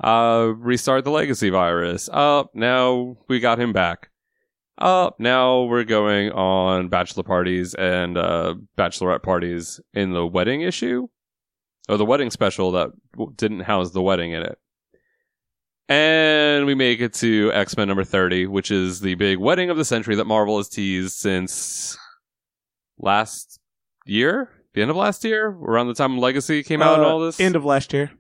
uh, 0.03 0.53
restart 0.57 1.05
the 1.05 1.11
legacy 1.11 1.51
virus. 1.51 2.09
Up, 2.11 2.51
now 2.55 3.19
we 3.29 3.41
got 3.41 3.61
him 3.61 3.73
back. 3.73 4.09
Up, 4.79 5.19
now 5.19 5.65
we're 5.65 5.85
going 5.85 6.31
on 6.31 6.89
bachelor 6.89 7.25
parties 7.25 7.75
and 7.75 8.17
uh, 8.17 8.55
bachelorette 8.79 9.23
parties 9.23 9.81
in 9.93 10.13
the 10.13 10.27
wedding 10.27 10.63
issue. 10.63 11.09
Or 11.89 11.97
the 11.97 12.05
wedding 12.05 12.31
special 12.31 12.73
that 12.73 12.91
didn't 13.37 13.61
house 13.61 13.91
the 13.91 14.03
wedding 14.03 14.33
in 14.33 14.43
it. 14.43 14.59
And 15.89 16.67
we 16.67 16.75
make 16.75 17.01
it 17.01 17.15
to 17.15 17.51
X 17.55 17.77
Men 17.77 17.89
number 17.89 18.05
30, 18.05 18.47
which 18.47 18.71
is 18.71 19.01
the 19.01 19.15
big 19.15 19.39
wedding 19.39 19.71
of 19.71 19.79
the 19.79 19.87
century 19.87 20.15
that 20.17 20.27
Marvel 20.27 20.59
has 20.59 20.69
teased 20.69 21.15
since 21.15 21.97
last 22.99 23.59
year, 24.07 24.51
the 24.75 24.83
end 24.83 24.91
of 24.91 24.97
last 24.97 25.25
year, 25.25 25.47
around 25.49 25.89
the 25.89 25.95
time 25.95 26.19
Legacy 26.19 26.63
came 26.63 26.83
out 26.83 26.95
and 26.99 27.05
Uh, 27.05 27.09
all 27.09 27.21
this. 27.21 27.41
End 27.41 27.57
of 27.57 27.65
last 27.65 27.93
year. 27.93 28.11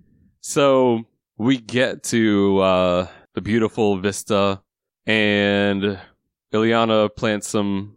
So 0.40 1.04
we 1.36 1.58
get 1.58 2.02
to 2.04 2.58
uh, 2.58 3.06
the 3.34 3.40
beautiful 3.40 3.98
vista, 3.98 4.62
and 5.06 5.98
Illyana 6.52 7.14
plants 7.14 7.48
some 7.48 7.94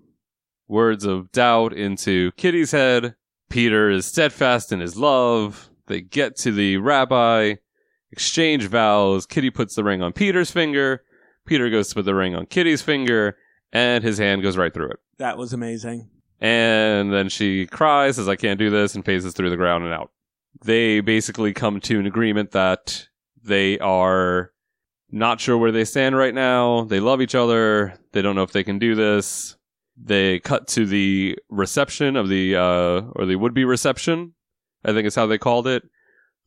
words 0.68 1.06
of 1.06 1.32
doubt 1.32 1.74
into 1.74 2.32
Kitty's 2.34 2.72
head. 2.72 3.16
Peter 3.50 3.90
is 3.90 4.06
steadfast 4.06 4.72
in 4.72 4.80
his 4.80 4.96
love. 4.96 5.70
They 5.88 6.02
get 6.02 6.38
to 6.38 6.52
the 6.52 6.78
rabbi, 6.78 7.56
exchange 8.12 8.68
vows. 8.68 9.26
Kitty 9.26 9.50
puts 9.50 9.76
the 9.76 9.84
ring 9.84 10.02
on 10.02 10.14
Peter's 10.14 10.52
finger. 10.52 11.04
Peter 11.46 11.70
goes 11.70 11.90
to 11.90 11.96
put 11.96 12.06
the 12.06 12.16
ring 12.16 12.36
on 12.36 12.46
Kitty's 12.46 12.82
finger, 12.82 13.36
and 13.74 14.04
his 14.04 14.18
hand 14.20 14.42
goes 14.44 14.56
right 14.58 14.74
through 14.74 14.92
it. 14.92 15.00
That 15.18 15.38
was 15.38 15.52
amazing. 15.52 16.10
And 16.42 17.14
then 17.14 17.30
she 17.30 17.68
cries, 17.68 18.16
says, 18.16 18.28
I 18.28 18.36
can't 18.36 18.58
do 18.58 18.72
this, 18.72 18.96
and 18.96 19.06
phases 19.06 19.34
through 19.34 19.52
the 19.52 19.58
ground 19.58 19.84
and 19.84 19.94
out. 19.94 20.12
They 20.66 21.00
basically 21.00 21.54
come 21.54 21.80
to 21.82 22.00
an 22.00 22.08
agreement 22.08 22.52
that 22.52 23.08
they 23.44 23.78
are 23.80 24.52
not 25.12 25.40
sure 25.40 25.58
where 25.58 25.72
they 25.72 25.86
stand 25.86 26.18
right 26.18 26.34
now. 26.34 26.84
They 26.86 27.00
love 27.00 27.22
each 27.22 27.36
other. 27.36 27.94
They 28.12 28.22
don't 28.22 28.36
know 28.36 28.44
if 28.44 28.52
they 28.52 28.64
can 28.64 28.80
do 28.80 28.96
this. 28.96 29.56
They 30.04 30.40
cut 30.40 30.68
to 30.70 30.86
the 30.86 31.38
reception 31.50 32.16
of 32.16 32.28
the, 32.28 32.56
uh, 32.56 33.02
or 33.16 33.26
the 33.26 33.36
would 33.36 33.54
be 33.54 33.66
reception, 33.66 34.34
I 34.84 34.94
think 34.94 35.06
is 35.06 35.16
how 35.16 35.28
they 35.28 35.38
called 35.38 35.68
it, 35.68 35.84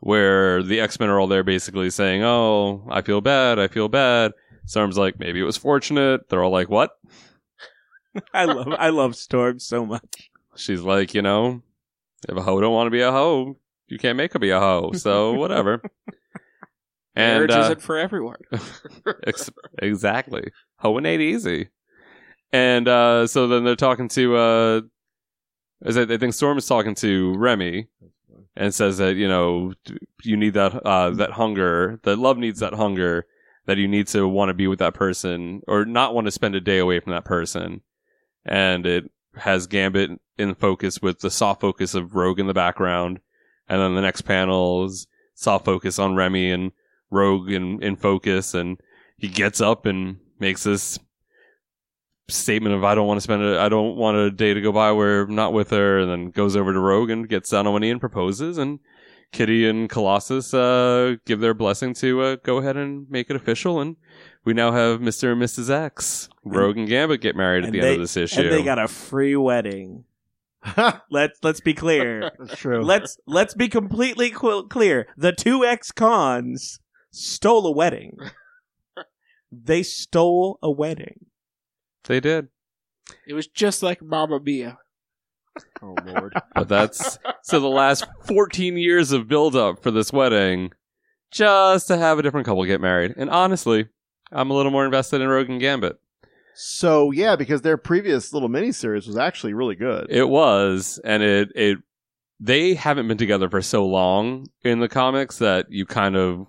where 0.00 0.62
the 0.62 0.80
X 0.80 0.98
Men 0.98 1.08
are 1.08 1.20
all 1.20 1.28
there 1.28 1.44
basically 1.44 1.90
saying, 1.90 2.24
Oh, 2.24 2.84
I 2.90 3.02
feel 3.02 3.20
bad. 3.20 3.60
I 3.60 3.68
feel 3.68 3.88
bad. 3.88 4.32
Storm's 4.66 4.98
like, 4.98 5.20
maybe 5.20 5.40
it 5.40 5.44
was 5.44 5.56
fortunate. 5.56 6.28
They're 6.28 6.42
all 6.42 6.50
like, 6.50 6.68
what? 6.68 6.92
I 8.34 8.44
love 8.44 8.68
I 8.78 8.88
love 8.90 9.16
Storm 9.16 9.58
so 9.58 9.84
much. 9.84 10.30
She's 10.56 10.80
like, 10.80 11.14
you 11.14 11.22
know, 11.22 11.62
if 12.28 12.36
a 12.36 12.42
hoe 12.42 12.60
don't 12.60 12.72
want 12.72 12.86
to 12.86 12.90
be 12.90 13.00
a 13.00 13.10
hoe, 13.10 13.56
you 13.88 13.98
can't 13.98 14.16
make 14.16 14.32
her 14.32 14.38
be 14.38 14.50
a 14.50 14.60
hoe. 14.60 14.92
So 14.92 15.32
whatever. 15.38 15.82
and 17.14 17.46
Marriage 17.46 17.50
uh, 17.50 17.60
isn't 17.60 17.82
for 17.82 17.98
everyone. 17.98 18.38
ex- 19.26 19.50
exactly, 19.78 20.50
hoeing 20.76 21.06
ain't 21.06 21.22
easy. 21.22 21.68
And 22.52 22.86
uh, 22.86 23.26
so 23.26 23.48
then 23.48 23.64
they're 23.64 23.74
talking 23.74 24.08
to, 24.10 24.36
uh, 24.36 24.80
is 25.84 25.96
it, 25.96 26.08
I 26.10 26.18
think 26.18 26.34
Storm 26.34 26.56
is 26.56 26.66
talking 26.66 26.94
to 26.96 27.34
Remy, 27.36 27.88
and 28.56 28.72
says 28.72 28.98
that 28.98 29.16
you 29.16 29.26
know 29.26 29.72
you 30.22 30.36
need 30.36 30.54
that 30.54 30.74
uh, 30.86 31.10
that 31.10 31.32
hunger, 31.32 31.98
that 32.04 32.18
love 32.18 32.38
needs 32.38 32.60
that 32.60 32.74
hunger, 32.74 33.26
that 33.66 33.78
you 33.78 33.88
need 33.88 34.06
to 34.08 34.28
want 34.28 34.50
to 34.50 34.54
be 34.54 34.66
with 34.66 34.78
that 34.78 34.94
person 34.94 35.62
or 35.66 35.84
not 35.84 36.14
want 36.14 36.26
to 36.26 36.30
spend 36.30 36.54
a 36.54 36.60
day 36.60 36.78
away 36.78 37.00
from 37.00 37.12
that 37.12 37.24
person 37.24 37.80
and 38.44 38.86
it 38.86 39.10
has 39.36 39.66
Gambit 39.66 40.10
in 40.38 40.54
focus 40.54 41.00
with 41.00 41.20
the 41.20 41.30
soft 41.30 41.60
focus 41.60 41.94
of 41.94 42.14
Rogue 42.14 42.40
in 42.40 42.46
the 42.46 42.54
background, 42.54 43.20
and 43.68 43.80
then 43.80 43.94
the 43.94 44.00
next 44.00 44.22
panel 44.22 44.84
is 44.84 45.06
soft 45.34 45.64
focus 45.64 45.98
on 45.98 46.16
Remy 46.16 46.50
and 46.50 46.72
Rogue 47.10 47.50
in, 47.50 47.82
in 47.82 47.96
focus, 47.96 48.54
and 48.54 48.78
he 49.16 49.28
gets 49.28 49.60
up 49.60 49.86
and 49.86 50.18
makes 50.38 50.64
this 50.64 50.98
statement 52.28 52.74
of 52.74 52.84
I 52.84 52.94
don't 52.94 53.06
want 53.06 53.18
to 53.18 53.22
spend 53.22 53.42
a 53.42 53.60
I 53.60 53.68
don't 53.68 53.96
want 53.96 54.16
a 54.16 54.30
day 54.30 54.54
to 54.54 54.60
go 54.60 54.72
by 54.72 54.92
where 54.92 55.22
I'm 55.22 55.34
not 55.34 55.52
with 55.52 55.70
her, 55.70 55.98
and 55.98 56.10
then 56.10 56.30
goes 56.30 56.56
over 56.56 56.72
to 56.72 56.78
Rogue 56.78 57.10
and 57.10 57.28
gets 57.28 57.50
down 57.50 57.66
on 57.66 57.72
one 57.72 57.82
knee 57.82 57.90
and 57.90 58.00
proposes, 58.00 58.58
and 58.58 58.80
Kitty 59.32 59.68
and 59.68 59.88
Colossus 59.88 60.54
uh, 60.54 61.16
give 61.26 61.40
their 61.40 61.54
blessing 61.54 61.94
to 61.94 62.20
uh, 62.22 62.36
go 62.42 62.58
ahead 62.58 62.76
and 62.76 63.10
make 63.10 63.30
it 63.30 63.36
official, 63.36 63.80
and 63.80 63.96
we 64.44 64.52
now 64.52 64.72
have 64.72 65.00
Mister 65.00 65.32
and 65.32 65.42
Mrs. 65.42 65.70
X. 65.70 66.28
Rogue 66.44 66.76
and 66.76 66.88
Gambit 66.88 67.20
get 67.20 67.36
married 67.36 67.64
at 67.64 67.72
the 67.72 67.80
they, 67.80 67.86
end 67.86 67.94
of 67.96 68.00
this 68.02 68.16
issue. 68.16 68.42
And 68.42 68.52
they 68.52 68.62
got 68.62 68.78
a 68.78 68.88
free 68.88 69.36
wedding. 69.36 70.04
let's 71.10 71.38
let's 71.42 71.60
be 71.60 71.74
clear. 71.74 72.30
That's 72.38 72.56
true. 72.56 72.82
let's 72.82 73.18
let's 73.26 73.54
be 73.54 73.68
completely 73.68 74.30
qu- 74.30 74.68
clear. 74.68 75.08
The 75.16 75.32
two 75.32 75.64
ex 75.64 75.92
cons 75.92 76.80
stole 77.10 77.66
a 77.66 77.72
wedding. 77.72 78.18
they 79.52 79.82
stole 79.82 80.58
a 80.62 80.70
wedding. 80.70 81.26
They 82.04 82.20
did. 82.20 82.48
It 83.26 83.34
was 83.34 83.46
just 83.46 83.82
like 83.82 84.02
Mamma 84.02 84.40
Mia. 84.40 84.78
Oh 85.82 85.94
lord. 86.04 86.34
But 86.54 86.68
that's 86.68 87.18
so 87.42 87.60
the 87.60 87.68
last 87.68 88.06
14 88.26 88.76
years 88.76 89.12
of 89.12 89.28
build 89.28 89.54
up 89.54 89.82
for 89.82 89.90
this 89.90 90.12
wedding 90.12 90.72
just 91.30 91.88
to 91.88 91.96
have 91.96 92.18
a 92.18 92.22
different 92.22 92.46
couple 92.46 92.64
get 92.64 92.80
married. 92.80 93.14
And 93.16 93.28
honestly, 93.28 93.88
I'm 94.34 94.50
a 94.50 94.54
little 94.54 94.72
more 94.72 94.84
invested 94.84 95.20
in 95.20 95.28
Rogue 95.28 95.48
and 95.48 95.60
Gambit. 95.60 95.98
So 96.54 97.10
yeah, 97.10 97.36
because 97.36 97.62
their 97.62 97.76
previous 97.76 98.32
little 98.32 98.48
miniseries 98.48 99.06
was 99.06 99.16
actually 99.16 99.54
really 99.54 99.74
good. 99.74 100.06
It 100.10 100.28
was, 100.28 101.00
and 101.04 101.22
it 101.22 101.50
it 101.54 101.78
they 102.38 102.74
haven't 102.74 103.08
been 103.08 103.18
together 103.18 103.48
for 103.48 103.62
so 103.62 103.86
long 103.86 104.46
in 104.62 104.80
the 104.80 104.88
comics 104.88 105.38
that 105.38 105.66
you 105.70 105.86
kind 105.86 106.16
of 106.16 106.46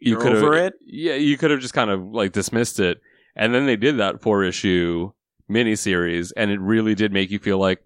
you 0.00 0.16
could 0.16 0.34
over 0.34 0.54
it? 0.54 0.74
Yeah, 0.84 1.14
you 1.14 1.36
could 1.36 1.50
have 1.50 1.60
just 1.60 1.74
kind 1.74 1.90
of 1.90 2.02
like 2.02 2.32
dismissed 2.32 2.80
it. 2.80 3.00
And 3.36 3.54
then 3.54 3.66
they 3.66 3.76
did 3.76 3.98
that 3.98 4.20
four 4.20 4.42
issue 4.42 5.12
miniseries, 5.48 6.32
and 6.36 6.50
it 6.50 6.60
really 6.60 6.94
did 6.94 7.12
make 7.12 7.30
you 7.30 7.38
feel 7.38 7.58
like, 7.58 7.84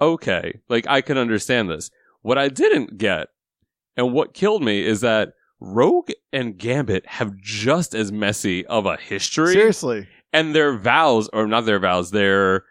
okay, 0.00 0.60
like 0.68 0.86
I 0.88 1.00
can 1.00 1.18
understand 1.18 1.68
this. 1.68 1.90
What 2.22 2.38
I 2.38 2.48
didn't 2.48 2.96
get, 2.96 3.28
and 3.96 4.12
what 4.12 4.32
killed 4.32 4.62
me, 4.62 4.86
is 4.86 5.00
that 5.02 5.32
Rogue 5.64 6.10
and 6.32 6.56
Gambit 6.58 7.06
have 7.06 7.36
just 7.36 7.94
as 7.94 8.12
messy 8.12 8.66
of 8.66 8.86
a 8.86 8.96
history. 8.96 9.52
Seriously. 9.54 10.08
And 10.32 10.54
their 10.54 10.76
vows, 10.76 11.28
or 11.32 11.46
not 11.46 11.62
their 11.62 11.78
vows, 11.78 12.10
their, 12.10 12.64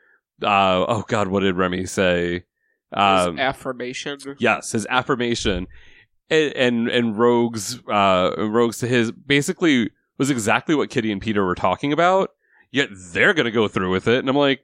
uh, 0.44 0.86
oh 0.88 1.04
God, 1.08 1.30
what 1.30 1.40
did 1.42 1.56
Remy 1.56 1.86
say? 1.86 2.34
His 2.34 2.44
Um, 3.28 3.40
affirmation. 3.40 4.20
Yes, 4.40 4.72
his 4.72 4.86
affirmation 4.90 5.68
and 6.30 6.54
and, 6.56 6.88
and 6.90 7.18
Rogue's 7.18 7.80
uh 7.88 8.32
Rogue's 8.38 8.78
to 8.80 8.88
his 8.88 9.12
basically 9.12 9.90
was 10.18 10.30
exactly 10.30 10.76
what 10.76 10.90
Kitty 10.90 11.12
and 11.12 11.22
Peter 11.22 11.44
were 11.44 11.56
talking 11.56 11.92
about. 11.92 12.30
Yet 12.72 12.90
they're 12.92 13.34
gonna 13.34 13.52
go 13.52 13.68
through 13.68 13.90
with 13.92 14.08
it, 14.08 14.20
and 14.20 14.30
I'm 14.30 14.36
like, 14.36 14.62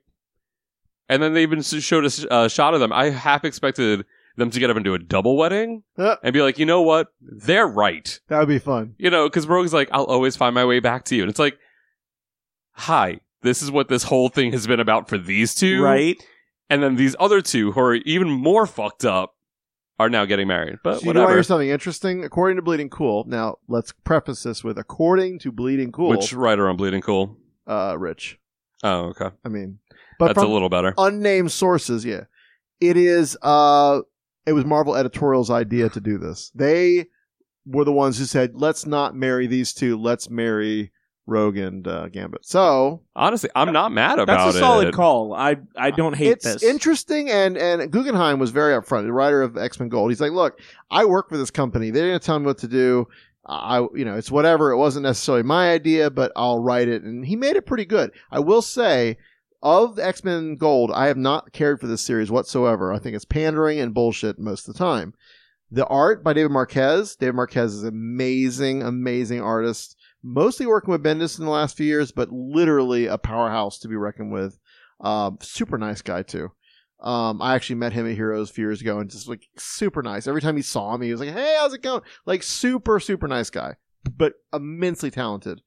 and 1.09 1.21
then 1.23 1.33
they 1.33 1.41
even 1.41 1.61
showed 1.61 2.05
a 2.05 2.09
sh- 2.09 2.25
uh, 2.29 2.47
shot 2.47 2.73
of 2.73 2.79
them. 2.79 2.93
I 2.93 3.09
half 3.09 3.43
expected 3.45 4.05
them 4.39 4.49
to 4.49 4.59
get 4.59 4.69
up 4.69 4.75
and 4.75 4.83
do 4.83 4.93
a 4.95 4.99
double 4.99 5.37
wedding 5.37 5.83
Uh, 5.97 6.15
and 6.23 6.33
be 6.33 6.41
like, 6.41 6.57
you 6.57 6.65
know 6.65 6.81
what, 6.81 7.07
they're 7.21 7.67
right. 7.67 8.19
that 8.29 8.39
would 8.39 8.47
be 8.47 8.57
fun. 8.59 8.95
You 8.97 9.09
know, 9.11 9.27
because 9.29 9.45
Rogue's 9.47 9.73
like, 9.73 9.89
I'll 9.91 10.05
always 10.05 10.35
find 10.35 10.55
my 10.55 10.65
way 10.65 10.79
back 10.79 11.05
to 11.05 11.15
you, 11.15 11.21
and 11.23 11.29
it's 11.29 11.39
like, 11.39 11.57
hi, 12.73 13.19
this 13.41 13.61
is 13.61 13.71
what 13.71 13.87
this 13.89 14.03
whole 14.03 14.29
thing 14.29 14.51
has 14.51 14.67
been 14.67 14.79
about 14.79 15.07
for 15.09 15.17
these 15.17 15.53
two, 15.55 15.81
Right? 15.83 16.17
and 16.69 16.83
then 16.83 16.95
these 16.95 17.15
other 17.19 17.41
two 17.41 17.71
who 17.71 17.79
are 17.79 17.95
even 17.95 18.29
more 18.29 18.65
fucked 18.65 19.05
up 19.05 19.35
are 19.99 20.09
now 20.09 20.23
getting 20.25 20.47
married. 20.47 20.77
But 20.83 20.99
So 21.01 21.07
you 21.07 21.13
know 21.13 21.19
why 21.21 21.23
whatever. 21.25 21.35
here's 21.37 21.47
something 21.47 21.69
interesting? 21.69 22.23
According 22.23 22.55
to 22.55 22.61
Bleeding 22.61 22.89
Cool, 22.89 23.25
now 23.27 23.57
let's 23.67 23.91
preface 23.91 24.43
this 24.43 24.63
with 24.63 24.77
according 24.77 25.39
to 25.39 25.51
Bleeding 25.51 25.91
Cool, 25.91 26.09
Which 26.09 26.31
writer 26.33 26.69
on 26.69 26.77
Bleeding 26.77 27.01
Cool? 27.01 27.35
uh, 27.67 27.95
Rich. 27.99 28.39
Oh, 28.83 29.07
okay. 29.09 29.29
I 29.43 29.49
mean, 29.49 29.79
but 30.17 30.27
That's 30.27 30.39
a 30.43 30.47
little 30.47 30.69
better. 30.69 30.93
unnamed 30.97 31.51
sources, 31.51 32.05
yeah, 32.05 32.25
it 32.79 32.95
is. 32.95 33.37
Uh, 33.41 34.01
it 34.45 34.53
was 34.53 34.65
Marvel 34.65 34.95
editorial's 34.95 35.49
idea 35.49 35.89
to 35.89 35.99
do 35.99 36.17
this. 36.17 36.51
They 36.55 37.07
were 37.65 37.85
the 37.85 37.91
ones 37.91 38.17
who 38.17 38.25
said, 38.25 38.51
"Let's 38.55 38.85
not 38.85 39.15
marry 39.15 39.47
these 39.47 39.73
two. 39.73 39.97
Let's 39.97 40.29
marry 40.29 40.91
Rogue 41.29 41.57
and 41.57 41.87
uh, 41.87 42.09
Gambit. 42.09 42.45
So 42.45 43.03
Honestly, 43.15 43.49
I'm 43.55 43.71
not 43.71 43.91
mad 43.91 44.19
about 44.19 44.23
it. 44.23 44.27
That's 44.27 44.55
a 44.55 44.57
it. 44.57 44.61
solid 44.61 44.93
call. 44.93 45.33
I 45.33 45.57
I 45.77 45.91
don't 45.91 46.15
hate 46.15 46.31
it's 46.31 46.45
this. 46.45 46.63
interesting, 46.63 47.29
and 47.29 47.57
and 47.57 47.91
Guggenheim 47.91 48.39
was 48.39 48.51
very 48.51 48.73
upfront. 48.73 49.03
The 49.03 49.13
writer 49.13 49.41
of 49.41 49.57
X 49.57 49.79
Men 49.79 49.89
Gold, 49.89 50.11
he's 50.11 50.21
like, 50.21 50.31
"Look, 50.31 50.59
I 50.89 51.05
work 51.05 51.29
for 51.29 51.37
this 51.37 51.51
company. 51.51 51.91
They're 51.91 52.07
going 52.07 52.19
to 52.19 52.25
tell 52.25 52.39
me 52.39 52.45
what 52.45 52.57
to 52.59 52.67
do. 52.67 53.07
I, 53.45 53.79
you 53.95 54.05
know, 54.05 54.15
it's 54.15 54.29
whatever. 54.29 54.71
It 54.71 54.77
wasn't 54.77 55.03
necessarily 55.03 55.43
my 55.43 55.71
idea, 55.71 56.09
but 56.09 56.31
I'll 56.35 56.59
write 56.59 56.87
it." 56.87 57.03
And 57.03 57.25
he 57.25 57.35
made 57.35 57.55
it 57.55 57.65
pretty 57.65 57.85
good. 57.85 58.11
I 58.31 58.39
will 58.39 58.61
say, 58.61 59.17
of 59.61 59.99
X 59.99 60.23
Men 60.23 60.55
Gold, 60.55 60.91
I 60.91 61.07
have 61.07 61.17
not 61.17 61.51
cared 61.51 61.79
for 61.79 61.87
this 61.87 62.01
series 62.01 62.31
whatsoever. 62.31 62.93
I 62.93 62.99
think 62.99 63.15
it's 63.15 63.25
pandering 63.25 63.79
and 63.79 63.93
bullshit 63.93 64.39
most 64.39 64.67
of 64.67 64.73
the 64.73 64.79
time. 64.79 65.13
The 65.71 65.85
art 65.85 66.23
by 66.23 66.33
David 66.33 66.51
Marquez. 66.51 67.15
David 67.15 67.35
Marquez 67.35 67.73
is 67.73 67.83
amazing, 67.83 68.81
amazing 68.81 69.41
artist. 69.41 69.95
Mostly 70.23 70.65
working 70.65 70.91
with 70.91 71.03
Bendis 71.03 71.39
in 71.39 71.45
the 71.45 71.51
last 71.51 71.77
few 71.77 71.85
years, 71.85 72.11
but 72.11 72.31
literally 72.31 73.05
a 73.05 73.17
powerhouse 73.17 73.79
to 73.79 73.87
be 73.87 73.95
reckoned 73.95 74.31
with. 74.31 74.59
Um, 74.99 75.37
super 75.41 75.77
nice 75.77 76.01
guy 76.01 76.23
too. 76.23 76.51
Um, 76.99 77.41
I 77.41 77.55
actually 77.55 77.77
met 77.77 77.93
him 77.93 78.07
at 78.07 78.15
Heroes 78.15 78.49
a 78.49 78.53
few 78.53 78.65
years 78.65 78.81
ago 78.81 78.99
and 78.99 79.09
just 79.09 79.29
like 79.29 79.47
super 79.57 80.01
nice. 80.03 80.27
Every 80.27 80.41
time 80.41 80.57
he 80.57 80.61
saw 80.61 80.97
me, 80.97 81.05
he 81.05 81.11
was 81.11 81.21
like, 81.21 81.31
Hey, 81.31 81.55
how's 81.57 81.73
it 81.73 81.81
going? 81.81 82.01
Like 82.25 82.43
super, 82.43 82.99
super 82.99 83.27
nice 83.27 83.49
guy, 83.49 83.75
but 84.17 84.33
immensely 84.51 85.11
talented. 85.11 85.61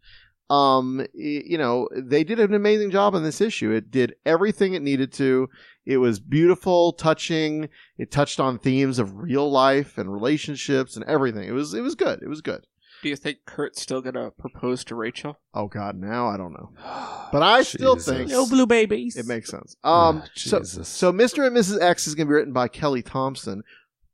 Um, 0.53 1.07
you 1.15 1.57
know, 1.57 1.89
they 1.97 2.25
did 2.25 2.39
an 2.39 2.53
amazing 2.53 2.91
job 2.91 3.15
on 3.15 3.23
this 3.23 3.41
issue. 3.41 3.71
It 3.71 3.91
did 3.91 4.15
everything 4.27 4.75
it 4.75 4.83
needed 4.83 5.13
to. 5.15 5.49
It 5.87 5.97
was 5.97 6.21
beautiful, 6.21 6.93
touching. 6.93 7.69
It 7.97 8.11
touched 8.11 8.39
on 8.39 8.59
themes 8.59 8.99
of 8.99 9.17
real 9.17 9.51
life 9.51 9.97
and 9.99 10.13
relationships 10.13 10.95
and 10.97 11.05
everything. 11.07 11.49
It 11.49 11.53
was, 11.53 11.73
it 11.75 11.81
was 11.81 11.95
good. 11.95 12.23
It 12.23 12.29
was 12.29 12.43
good. 12.43 12.67
Do 13.03 13.09
you 13.09 13.17
think 13.17 13.39
Kurt's 13.47 13.83
still 13.83 14.01
gonna 14.01 14.31
propose 14.31 14.85
to 14.85 14.95
Rachel? 14.95 15.37
Oh 15.55 15.67
God, 15.67 15.97
now 15.97 16.29
I 16.29 16.37
don't 16.37 16.53
know, 16.53 16.71
but 17.33 17.43
I 17.43 17.63
still 17.65 17.97
think 17.97 18.29
no 18.29 18.47
blue 18.47 18.67
babies. 18.67 19.17
It 19.17 19.27
makes 19.27 19.51
sense. 19.51 19.75
Um, 19.83 20.23
Ah, 20.23 20.29
so, 20.37 20.63
so 20.63 21.13
Mr. 21.13 21.45
and 21.45 21.57
Mrs. 21.57 21.83
X 21.83 22.07
is 22.07 22.15
going 22.15 22.29
to 22.29 22.31
be 22.31 22.35
written 22.35 22.53
by 22.53 22.69
Kelly 22.69 23.03
Thompson, 23.03 23.65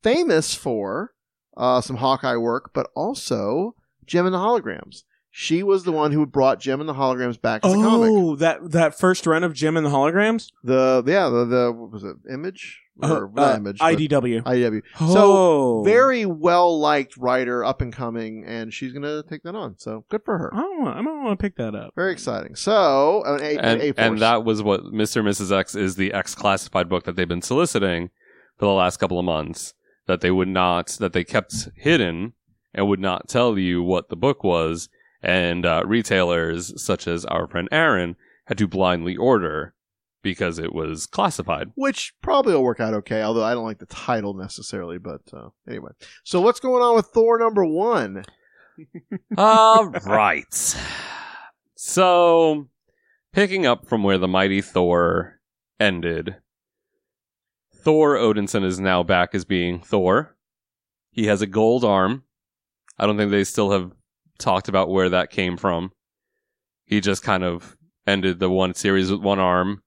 famous 0.03 0.55
for 0.55 1.13
uh, 1.55 1.83
some 1.83 1.97
Hawkeye 1.97 2.37
work, 2.39 2.71
but 2.73 2.89
also 2.95 3.75
Jem 4.07 4.25
and 4.25 4.35
the 4.35 4.39
Holograms. 4.39 5.03
She 5.41 5.63
was 5.63 5.85
the 5.85 5.93
one 5.93 6.11
who 6.11 6.27
brought 6.27 6.59
Jem 6.59 6.81
and 6.81 6.89
the 6.89 6.95
Holograms 6.95 7.41
back 7.41 7.65
as 7.65 7.73
a 7.73 7.77
comic. 7.77 8.11
Oh, 8.13 8.35
that 8.35 8.73
that 8.73 8.99
first 8.99 9.25
run 9.25 9.45
of 9.45 9.55
Jem 9.55 9.77
and 9.77 9.87
the 9.87 9.91
holograms. 9.91 10.51
The 10.65 11.05
yeah, 11.07 11.29
the, 11.29 11.45
the 11.45 11.73
what 11.73 11.93
was 11.93 12.03
it 12.03 12.17
Image 12.29 12.83
or 13.01 13.27
Uh, 13.27 13.31
not 13.33 13.55
uh, 13.55 13.57
Image 13.59 13.79
but 13.79 13.97
IDW. 13.97 14.43
IDW. 14.43 14.83
Oh. 15.01 15.15
So 15.15 15.83
very 15.85 16.27
well 16.27 16.81
liked 16.81 17.17
writer, 17.17 17.65
up 17.65 17.81
and 17.81 17.93
coming, 17.93 18.43
and 18.49 18.75
she's 18.75 18.93
going 18.93 19.05
to 19.05 19.23
take 19.31 19.45
that 19.45 19.55
on. 19.55 19.77
So 19.79 20.05
good 20.11 20.23
for 20.25 20.39
her. 20.39 20.53
I 20.53 20.59
don't 20.59 20.83
want. 20.83 20.97
I 20.99 21.03
don't 21.03 21.23
want 21.23 21.39
to 21.39 21.41
pick 21.43 21.55
that 21.55 21.77
up. 21.77 21.95
Very 21.95 22.11
exciting. 22.11 22.57
So 22.57 23.23
an 23.25 23.41
A, 23.41 23.51
and, 23.51 23.59
an 23.61 23.81
and 23.81 23.83
A-Force. 23.83 24.19
that 24.19 24.45
was 24.45 24.61
what 24.61 24.87
Mr. 24.87 25.19
and 25.19 25.29
Mrs. 25.29 25.57
X 25.57 25.77
is 25.77 25.95
the 25.95 26.13
X 26.13 26.35
classified 26.35 26.89
book 26.89 27.05
that 27.05 27.15
they've 27.15 27.29
been 27.29 27.43
soliciting 27.43 28.11
for 28.59 28.65
the 28.65 28.73
last 28.73 28.97
couple 28.97 29.21
of 29.21 29.25
months. 29.25 29.75
That 30.07 30.21
they 30.21 30.33
would 30.33 30.49
not, 30.49 30.89
that 30.99 31.13
they 31.13 31.23
kept 31.23 31.69
hidden 31.77 32.33
and 32.75 32.89
would 32.89 32.99
not 32.99 33.29
tell 33.29 33.57
you 33.57 33.85
what 33.85 34.09
the 34.09 34.17
book 34.17 34.43
was. 34.43 34.89
And 35.23 35.67
uh, 35.67 35.83
retailers 35.85 36.81
such 36.83 37.09
as 37.09 37.25
our 37.25 37.49
friend 37.49 37.69
Aaron 37.73 38.17
had 38.47 38.59
to 38.59 38.69
blindly 38.69 39.17
order 39.17 39.75
because 40.23 40.59
it 40.59 40.73
was 40.73 41.07
classified. 41.07 41.69
which 41.75 42.13
probably 42.23 42.55
will 42.55 42.63
work 42.63 42.81
out 42.81 42.95
okay. 42.95 43.23
Although 43.23 43.45
I 43.45 43.55
don't 43.55 43.65
like 43.65 43.79
the 43.79 43.87
title 43.87 44.35
necessarily, 44.35 44.99
but 44.99 45.23
uh, 45.33 45.49
anyway. 45.69 45.91
So 46.25 46.41
what's 46.41 46.61
going 46.61 46.83
on 46.83 46.97
with 46.97 47.07
Thor 47.07 47.39
number 47.39 47.65
one? 47.65 48.25
All 49.37 49.89
right. 49.89 50.77
So, 51.75 52.69
picking 53.33 53.67
up 53.67 53.87
from 53.89 54.03
where 54.03 54.19
the 54.19 54.29
mighty 54.29 54.61
Thor 54.61 55.41
ended, 55.79 56.37
Thor 57.75 58.17
Odinson 58.17 58.65
is 58.65 58.81
now 58.81 59.03
back 59.03 59.35
as 59.35 59.45
being 59.45 59.81
Thor. 59.81 60.37
He 61.11 61.27
has 61.27 61.41
a 61.41 61.47
gold 61.47 61.85
arm. 61.85 62.25
I 62.99 63.07
don't 63.07 63.17
think 63.17 63.31
they 63.31 63.45
still 63.45 63.71
have 63.71 63.93
talked 64.39 64.69
about 64.69 64.89
where 64.89 65.09
that 65.11 65.31
came 65.31 65.57
from. 65.57 65.93
He 66.85 67.01
just 67.01 67.23
kind 67.23 67.45
of 67.45 67.77
ended 68.07 68.39
the 68.39 68.49
one 68.51 68.75
series 68.75 69.11
with 69.11 69.21
one 69.21 69.39
arm 69.39 69.83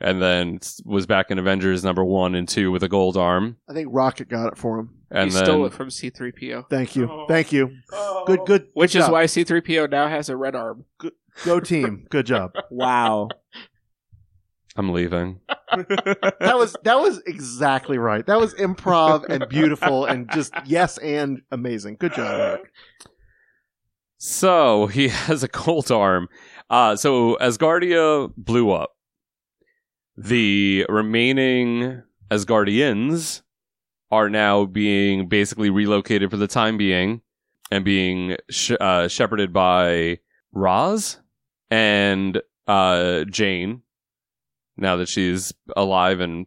and 0.00 0.20
then 0.20 0.58
was 0.84 1.06
back 1.06 1.30
in 1.30 1.38
Avengers 1.38 1.82
number 1.84 2.04
one 2.04 2.34
and 2.34 2.48
two 2.48 2.70
with 2.70 2.82
a 2.82 2.88
gold 2.88 3.16
arm. 3.16 3.56
I 3.68 3.72
think 3.72 3.88
Rocket 3.90 4.28
got 4.28 4.48
it 4.52 4.58
for 4.58 4.78
him. 4.78 4.90
And 5.10 5.30
he 5.30 5.34
then 5.34 5.44
stole 5.44 5.64
it 5.66 5.72
from 5.72 5.88
C3PO, 5.88 6.68
Thank 6.68 6.96
you, 6.96 7.08
oh. 7.10 7.26
thank 7.28 7.52
you. 7.52 7.70
Oh. 7.92 8.24
Good, 8.26 8.40
good. 8.46 8.68
which 8.74 8.92
good 8.92 8.98
is 8.98 9.04
job. 9.04 9.12
why 9.12 9.24
C3PO 9.24 9.90
now 9.90 10.08
has 10.08 10.28
a 10.28 10.36
red 10.36 10.54
arm. 10.54 10.84
go 11.44 11.60
team. 11.60 12.06
Good 12.10 12.26
job. 12.26 12.52
Wow. 12.70 13.28
I'm 14.76 14.92
leaving. 14.92 15.40
That 15.76 16.56
was 16.56 16.76
that 16.84 17.00
was 17.00 17.20
exactly 17.26 17.98
right. 17.98 18.24
That 18.26 18.38
was 18.38 18.54
improv 18.54 19.24
and 19.28 19.48
beautiful 19.48 20.04
and 20.04 20.30
just 20.30 20.52
yes 20.66 20.98
and 20.98 21.42
amazing. 21.50 21.96
Good 21.98 22.14
job, 22.14 22.40
Eric. 22.40 22.72
So 24.26 24.86
he 24.94 25.08
has 25.08 25.42
a 25.42 25.48
gold 25.48 25.90
arm. 25.92 26.28
Uh, 26.70 26.96
so 26.96 27.36
Asgardia 27.42 28.32
blew 28.38 28.70
up. 28.70 28.96
The 30.16 30.86
remaining 30.88 32.02
Asgardians 32.30 33.42
are 34.10 34.30
now 34.30 34.64
being 34.64 35.28
basically 35.28 35.68
relocated 35.68 36.30
for 36.30 36.38
the 36.38 36.46
time 36.46 36.78
being 36.78 37.20
and 37.70 37.84
being 37.84 38.36
sh- 38.48 38.72
uh, 38.80 39.08
shepherded 39.08 39.52
by 39.52 40.20
Roz 40.52 41.20
and 41.70 42.40
uh, 42.66 43.24
Jane. 43.24 43.82
Now 44.78 44.96
that 44.96 45.08
she's 45.08 45.52
alive 45.76 46.20
and 46.20 46.46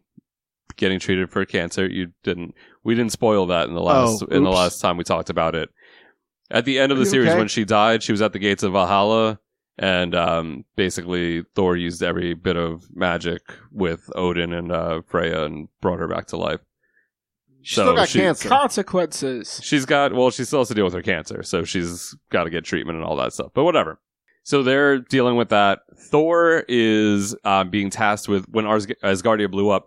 getting 0.76 0.98
treated 0.98 1.30
for 1.30 1.44
cancer, 1.44 1.86
you 1.86 2.12
didn't. 2.24 2.54
We 2.82 2.94
didn't 2.94 3.12
spoil 3.12 3.46
that 3.46 3.68
in 3.68 3.74
the 3.74 3.80
last 3.82 4.22
Oh, 4.22 4.26
in 4.26 4.42
the 4.42 4.50
last 4.50 4.80
time 4.80 4.96
we 4.96 5.04
talked 5.04 5.30
about 5.30 5.54
it. 5.54 5.68
At 6.50 6.64
the 6.64 6.78
end 6.78 6.92
of 6.92 6.98
Are 6.98 7.00
the 7.04 7.06
series, 7.10 7.28
okay? 7.30 7.38
when 7.38 7.48
she 7.48 7.64
died, 7.64 8.02
she 8.02 8.12
was 8.12 8.22
at 8.22 8.32
the 8.32 8.38
gates 8.38 8.62
of 8.62 8.72
Valhalla, 8.72 9.38
and 9.78 10.14
um, 10.14 10.64
basically 10.76 11.44
Thor 11.54 11.76
used 11.76 12.02
every 12.02 12.34
bit 12.34 12.56
of 12.56 12.84
magic 12.94 13.42
with 13.70 14.10
Odin 14.14 14.52
and 14.52 14.72
uh, 14.72 15.02
Freya 15.06 15.44
and 15.44 15.68
brought 15.80 15.98
her 15.98 16.08
back 16.08 16.26
to 16.28 16.36
life. 16.36 16.60
She 17.62 17.74
still 17.74 17.94
got 17.94 18.08
she- 18.08 18.20
cancer. 18.20 18.48
Consequences. 18.48 19.60
She's 19.62 19.84
got 19.84 20.14
well, 20.14 20.30
she 20.30 20.44
still 20.44 20.60
has 20.60 20.68
to 20.68 20.74
deal 20.74 20.84
with 20.84 20.94
her 20.94 21.02
cancer, 21.02 21.42
so 21.42 21.64
she's 21.64 22.14
got 22.30 22.44
to 22.44 22.50
get 22.50 22.64
treatment 22.64 22.96
and 22.96 23.04
all 23.04 23.16
that 23.16 23.32
stuff. 23.34 23.50
But 23.54 23.64
whatever. 23.64 24.00
So 24.42 24.62
they're 24.62 25.00
dealing 25.00 25.36
with 25.36 25.50
that. 25.50 25.80
Thor 25.98 26.64
is 26.68 27.36
uh, 27.44 27.64
being 27.64 27.90
tasked 27.90 28.28
with 28.28 28.46
when 28.48 28.64
Ars- 28.64 28.86
Asgardia 29.04 29.50
blew 29.50 29.68
up. 29.68 29.86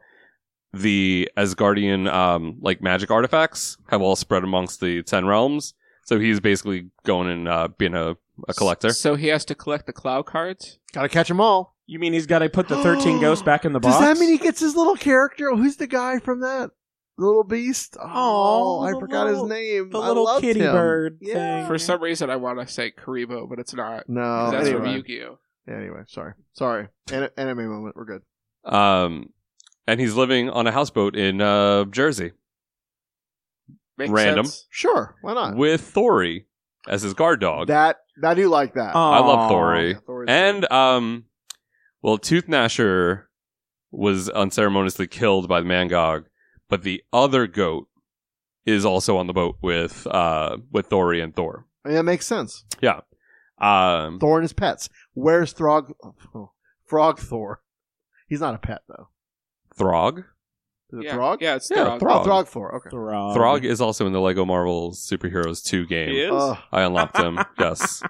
The 0.74 1.28
Asgardian 1.36 2.08
um, 2.14 2.58
like 2.62 2.82
magic 2.82 3.10
artifacts 3.10 3.78
have 3.90 4.02
all 4.02 4.16
spread 4.16 4.44
amongst 4.44 4.80
the 4.80 5.02
ten 5.02 5.26
realms. 5.26 5.74
So 6.12 6.20
he's 6.20 6.42
basically 6.42 6.90
going 7.06 7.30
and 7.30 7.48
uh, 7.48 7.70
being 7.78 7.94
a, 7.96 8.18
a 8.50 8.54
collector. 8.54 8.90
So 8.90 9.16
he 9.16 9.28
has 9.28 9.46
to 9.46 9.56
collect 9.56 9.86
the 9.86 9.94
cloud 9.94 10.26
cards. 10.26 10.78
Got 10.92 11.04
to 11.04 11.08
catch 11.10 11.30
them 11.30 11.40
all. 11.40 11.78
You 11.88 12.00
mean 12.00 12.12
he's 12.12 12.26
got 12.26 12.40
to 12.40 12.50
put 12.50 12.68
the 12.68 12.84
thirteen 12.84 13.22
ghosts 13.22 13.46
back 13.46 13.64
in 13.64 13.72
the 13.72 13.80
box? 13.80 13.96
Does 13.98 14.02
that 14.04 14.20
mean 14.20 14.30
he 14.30 14.38
gets 14.38 14.60
his 14.60 14.76
little 14.76 14.98
character? 14.98 15.56
Who's 15.56 15.78
the 15.78 15.88
guy 15.88 16.20
from 16.20 16.42
that? 16.42 16.72
Little 17.18 17.46
beast? 17.46 17.96
Oh, 17.98 18.06
Aw, 18.10 18.82
I 18.88 18.92
the 18.92 19.00
forgot 19.00 19.28
little- 19.28 19.44
his 19.46 19.50
name. 19.54 19.90
the 19.92 20.00
I 20.00 20.08
little 20.10 20.26
loved 20.26 20.42
kitty 20.42 20.60
him. 20.60 20.74
bird 20.74 21.20
Yeah. 21.22 21.34
thing. 21.62 21.68
For 21.68 21.78
some 21.78 22.02
reason, 22.04 22.30
I 22.30 22.36
want 22.36 22.60
to 22.60 22.68
say 22.68 22.92
Kuriboh, 22.92 23.48
but 23.50 23.60
it's 23.60 23.74
not. 23.74 24.10
No. 24.10 24.52
that's 24.52 24.68
from 24.68 24.82
anyway. 24.82 24.98
Yu-Gi-Oh. 24.98 25.38
Anyway, 25.74 26.02
sorry. 26.08 26.34
Sorry. 26.52 26.90
An- 27.14 27.30
anime 27.38 27.70
moment. 27.70 27.96
We're 27.96 28.04
good. 28.04 28.22
Um, 28.66 29.30
and 29.88 30.02
he's 30.02 30.16
living 30.16 30.50
on 30.50 30.68
a 30.68 30.72
houseboat 30.74 31.16
in 31.16 31.40
uh, 31.40 31.86
Jersey 31.86 32.34
Makes 34.02 34.12
Random. 34.12 34.46
sense. 34.46 34.68
Sure. 34.70 35.16
Why 35.22 35.34
not? 35.34 35.56
with 35.56 35.94
Thori 35.94 36.46
as 36.88 37.02
his 37.02 37.14
guard 37.14 37.40
dog. 37.40 37.68
That, 37.68 37.98
I 38.24 38.34
do 38.34 38.50
like 38.50 38.74
that. 38.74 38.96
Aw. 38.96 39.12
I 39.12 39.20
love 39.20 39.52
Thori. 39.52 39.94
Yeah, 39.94 40.00
Thor's 40.06 40.28
And 40.30 40.72
um, 40.72 41.26
well, 42.02 42.18
Tooth 42.18 42.48
Gnasher 42.48 43.24
was 43.92 44.30
unceremoniously 44.30 45.08
killed 45.08 45.48
by 45.48 45.62
the 45.62 45.68
Mangog, 45.68 46.26
but 46.70 46.84
the 46.84 47.04
other 47.12 47.48
goat 47.48 47.88
is 48.66 48.86
also 48.86 49.18
on 49.18 49.28
the 49.28 49.34
boat 49.34 49.58
with 49.62 50.06
uh 50.08 50.58
with 50.72 50.90
Thori 50.90 51.24
and 51.24 51.36
Thor. 51.36 51.66
I 51.84 51.90
mean, 51.90 51.96
that 51.98 52.04
makes 52.04 52.28
sense. 52.28 52.64
Yeah. 52.82 53.02
Um, 53.60 54.20
Thor 54.20 54.38
and 54.38 54.44
his 54.44 54.54
pets. 54.54 54.90
Where's 55.14 55.54
Throg? 55.54 55.94
Oh, 56.34 56.52
Frog 56.86 57.20
Thor. 57.20 57.62
He's 58.28 58.42
not 58.42 58.56
a 58.56 58.60
pet, 58.60 58.82
though. 58.88 59.10
Throg. 59.76 60.24
Is 60.92 61.00
it 61.00 61.06
Yeah. 61.06 61.14
Throg? 61.16 61.42
Yeah, 61.42 61.56
it's 61.56 61.70
Yeah, 61.70 61.86
Throg. 61.86 62.00
Throg. 62.00 62.22
Oh, 62.22 62.24
Throg 62.24 62.48
Thor. 62.48 62.76
Okay. 62.76 62.90
Throg. 62.90 63.34
Throg 63.36 63.64
is 63.66 63.80
also 63.82 64.06
in 64.08 64.14
the 64.14 64.20
Lego 64.22 64.46
Marvel 64.46 64.92
Superheroes 64.92 65.64
2 65.64 65.86
game. 65.86 66.10
He 66.10 66.22
is? 66.22 66.32
Ugh. 66.34 66.58
I 66.72 66.82
unlocked 66.82 67.18
him. 67.18 67.40
yes. 67.60 68.04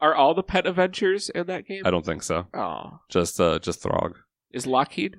Are 0.00 0.14
all 0.14 0.34
the 0.34 0.42
pet 0.42 0.66
Avengers 0.66 1.28
in 1.28 1.46
that 1.48 1.66
game? 1.66 1.82
I 1.84 1.90
don't 1.90 2.04
think 2.06 2.22
so. 2.22 2.46
Oh, 2.54 3.00
Just 3.10 3.40
uh 3.40 3.58
just 3.58 3.82
Throg. 3.82 4.14
is 4.52 4.66
Lockheed? 4.66 5.16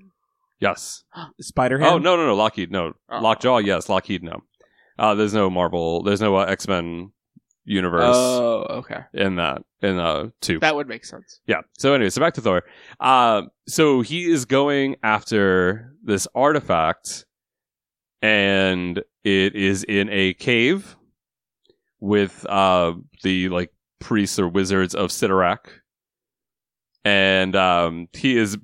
Yes. 0.60 1.04
Spider 1.42 1.80
Oh 1.84 1.98
no 1.98 2.16
no 2.16 2.26
no 2.26 2.36
Lockheed 2.36 2.72
no 2.72 2.94
Oh. 3.10 3.20
Lockjaw 3.20 3.58
yes 3.58 3.90
Lockheed 3.90 4.24
no. 4.24 4.42
Uh, 5.00 5.16
there's 5.16 5.34
no 5.34 5.50
Marvel. 5.50 6.04
There's 6.04 6.22
no 6.22 6.36
uh, 6.36 6.46
X 6.46 6.68
Men 6.68 7.12
universe 7.66 8.16
Oh, 8.16 8.66
okay. 8.70 9.02
in 9.14 9.36
that 9.36 9.64
in 9.82 10.00
uh 10.00 10.30
two. 10.42 10.60
That 10.60 10.76
would 10.76 10.88
make 10.88 11.06
sense. 11.06 11.40
Yeah. 11.48 11.62
So 11.78 11.94
anyway, 11.94 12.10
so 12.10 12.20
back 12.22 12.34
to 12.36 12.42
Thor. 12.42 12.64
Uh, 13.00 13.44
so 13.68 14.02
he 14.02 14.30
is 14.30 14.46
going 14.46 14.96
after 15.04 15.94
this 16.04 16.28
artifact, 16.36 17.26
and 18.22 18.98
it 19.24 19.56
is 19.56 19.84
in 19.84 20.10
a 20.10 20.34
cave 20.34 20.96
with 22.00 22.46
uh 22.50 22.94
the 23.24 23.50
like 23.50 23.72
priests 24.00 24.40
or 24.40 24.48
wizards 24.48 24.96
of 24.96 25.10
Cyttorak, 25.10 25.68
and 27.06 27.56
um 27.56 28.08
he 28.14 28.38
is 28.38 28.58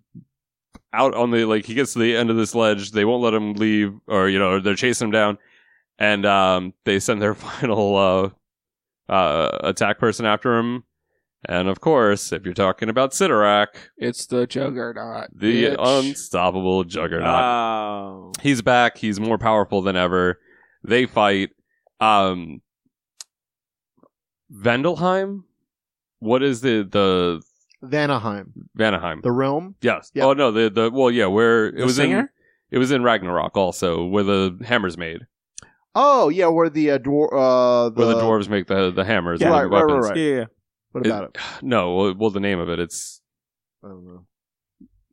out 0.94 1.14
on 1.14 1.32
the 1.32 1.46
like 1.46 1.66
he 1.66 1.74
gets 1.76 1.94
to 1.94 2.00
the 2.00 2.16
end 2.16 2.30
of 2.30 2.38
this 2.38 2.56
ledge. 2.56 2.92
They 2.92 3.06
won't 3.06 3.24
let 3.24 3.34
him 3.34 3.54
leave, 3.54 3.94
or 4.08 4.30
you 4.30 4.40
know 4.40 4.60
they're 4.60 4.76
chasing 4.76 5.08
him 5.08 5.12
down, 5.12 5.38
and 6.00 6.26
um 6.26 6.74
they 6.86 7.00
send 7.00 7.22
their 7.22 7.36
final 7.36 7.96
uh 7.96 8.30
uh 9.10 9.58
attack 9.64 10.00
person 10.00 10.26
after 10.26 10.58
him. 10.58 10.84
And 11.48 11.68
of 11.70 11.80
course, 11.80 12.32
if 12.34 12.44
you're 12.46 12.54
talking 12.54 12.90
about 12.90 13.12
Cyttorak, 13.12 13.68
It's 13.98 14.26
the 14.26 14.48
Juggernaut. 14.48 15.28
the 15.34 15.66
bitch. 15.66 15.76
unstoppable 15.80 16.84
juggernaut. 16.84 17.28
Oh. 17.44 18.32
He's 18.42 18.62
back. 18.62 18.98
He's 18.98 19.20
more 19.20 19.38
powerful 19.38 19.82
than 19.82 19.96
ever. 19.96 20.40
They 20.84 21.06
fight. 21.06 21.52
Um, 22.00 22.62
Vendelheim. 24.54 25.44
What 26.20 26.42
is 26.44 26.62
the 26.62 26.88
the 26.90 27.42
Vanaheim, 27.84 28.52
Vanaheim? 28.78 29.22
the 29.22 29.32
realm. 29.32 29.76
yes. 29.82 30.12
Yeah. 30.14 30.26
Oh 30.26 30.34
no. 30.34 30.52
The 30.52 30.70
the 30.70 30.90
well 30.92 31.12
yeah. 31.12 31.28
Where 31.28 31.68
it 31.68 31.78
The 31.78 31.84
was 31.86 32.00
in 32.00 32.28
it 32.72 32.78
was 32.80 32.92
in 32.92 33.04
Ragnarok 33.04 33.56
also 33.56 34.06
where 34.06 34.24
the 34.24 34.58
hammers 34.66 34.98
made 34.98 35.22
Oh 36.00 36.30
yeah, 36.30 36.46
where 36.48 36.70
the 36.70 36.92
uh, 36.92 36.98
dwar- 37.00 37.34
uh, 37.34 37.90
the, 37.90 38.06
where 38.06 38.14
the 38.14 38.22
dwarves 38.22 38.48
make 38.50 38.68
the 38.68 38.92
the 38.92 39.04
hammers. 39.04 39.42
Yeah, 39.42 39.48
and 39.48 39.56
right, 39.56 39.64
right, 39.64 39.88
weapons. 39.88 40.04
right, 40.06 40.10
right. 40.12 40.18
Yeah, 40.18 40.36
yeah. 40.36 40.46
What 40.92 41.06
It- 41.06 41.10
about 41.10 41.24
it? 41.24 41.38
No. 41.64 41.96
Well, 41.96 42.14
well, 42.16 42.30
the 42.30 42.40
name 42.40 42.60
of 42.60 42.70
it. 42.70 42.80
It's 42.80 43.20
I 43.84 43.88
don't 43.88 44.06
know. 44.06 44.26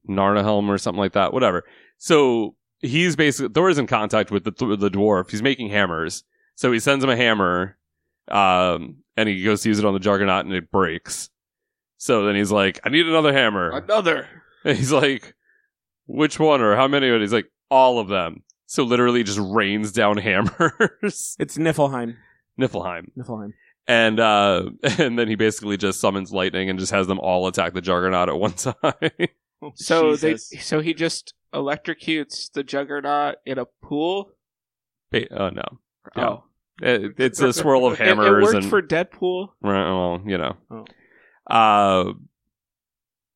Narnahelm 0.08 0.68
or 0.68 0.76
something 0.76 0.98
like 0.98 1.12
that. 1.12 1.32
Whatever. 1.32 1.64
So 1.96 2.54
he's 2.80 3.16
basically 3.16 3.52
Thor 3.54 3.70
is 3.70 3.78
in 3.78 3.86
contact 3.86 4.30
with 4.30 4.44
the 4.44 4.50
the 4.76 4.90
dwarf. 4.90 5.30
He's 5.30 5.42
making 5.42 5.70
hammers. 5.70 6.22
So 6.56 6.70
he 6.70 6.78
sends 6.80 7.02
him 7.02 7.08
a 7.10 7.16
hammer, 7.16 7.78
um, 8.30 8.96
and 9.16 9.28
he 9.28 9.42
goes 9.42 9.62
to 9.62 9.70
use 9.70 9.78
it 9.78 9.84
on 9.84 9.94
the 9.94 10.00
Juggernaut, 10.00 10.44
and 10.44 10.54
it 10.54 10.70
breaks. 10.70 11.30
So 11.96 12.26
then 12.26 12.36
he's 12.36 12.52
like, 12.52 12.80
"I 12.84 12.90
need 12.90 13.06
another 13.06 13.32
hammer." 13.32 13.70
Another. 13.70 14.28
And 14.64 14.76
he's 14.78 14.92
like, 14.92 15.34
"Which 16.06 16.38
one 16.38 16.60
or 16.60 16.76
how 16.76 16.86
many?" 16.88 17.08
And 17.08 17.20
he's 17.22 17.32
like, 17.32 17.50
"All 17.70 17.98
of 17.98 18.08
them." 18.08 18.42
So 18.66 18.82
literally 18.84 19.22
just 19.22 19.38
rains 19.40 19.92
down 19.92 20.16
hammers. 20.18 21.36
It's 21.38 21.58
Niflheim. 21.58 22.16
Niflheim. 22.58 23.10
Niflheim. 23.16 23.52
And 23.86 24.18
uh 24.18 24.70
and 24.98 25.18
then 25.18 25.28
he 25.28 25.34
basically 25.34 25.76
just 25.76 26.00
summons 26.00 26.32
lightning 26.32 26.70
and 26.70 26.78
just 26.78 26.92
has 26.92 27.06
them 27.06 27.18
all 27.20 27.46
attack 27.46 27.74
the 27.74 27.80
Juggernaut 27.82 28.28
at 28.28 28.36
one 28.38 28.52
time. 28.52 29.28
So 29.74 30.12
Jesus. 30.12 30.48
they 30.50 30.56
so 30.58 30.80
he 30.80 30.94
just 30.94 31.34
electrocutes 31.54 32.50
the 32.52 32.62
Juggernaut 32.64 33.36
in 33.44 33.58
a 33.58 33.66
pool. 33.82 34.30
Ba- 35.10 35.28
oh 35.38 35.50
no. 35.50 35.64
Yeah. 36.16 36.28
Oh, 36.28 36.44
It, 36.82 37.12
it's 37.18 37.40
a 37.40 37.52
swirl 37.52 37.86
of 37.86 37.94
It- 38.00 38.06
hammers 38.06 38.26
It, 38.26 38.42
worked 38.42 38.54
and 38.56 38.70
for 38.70 38.82
Deadpool. 38.82 39.48
Right, 39.62 39.84
well, 39.84 40.22
you 40.26 40.38
know. 40.38 40.56
Oh. 40.70 40.84
Uh 41.54 42.12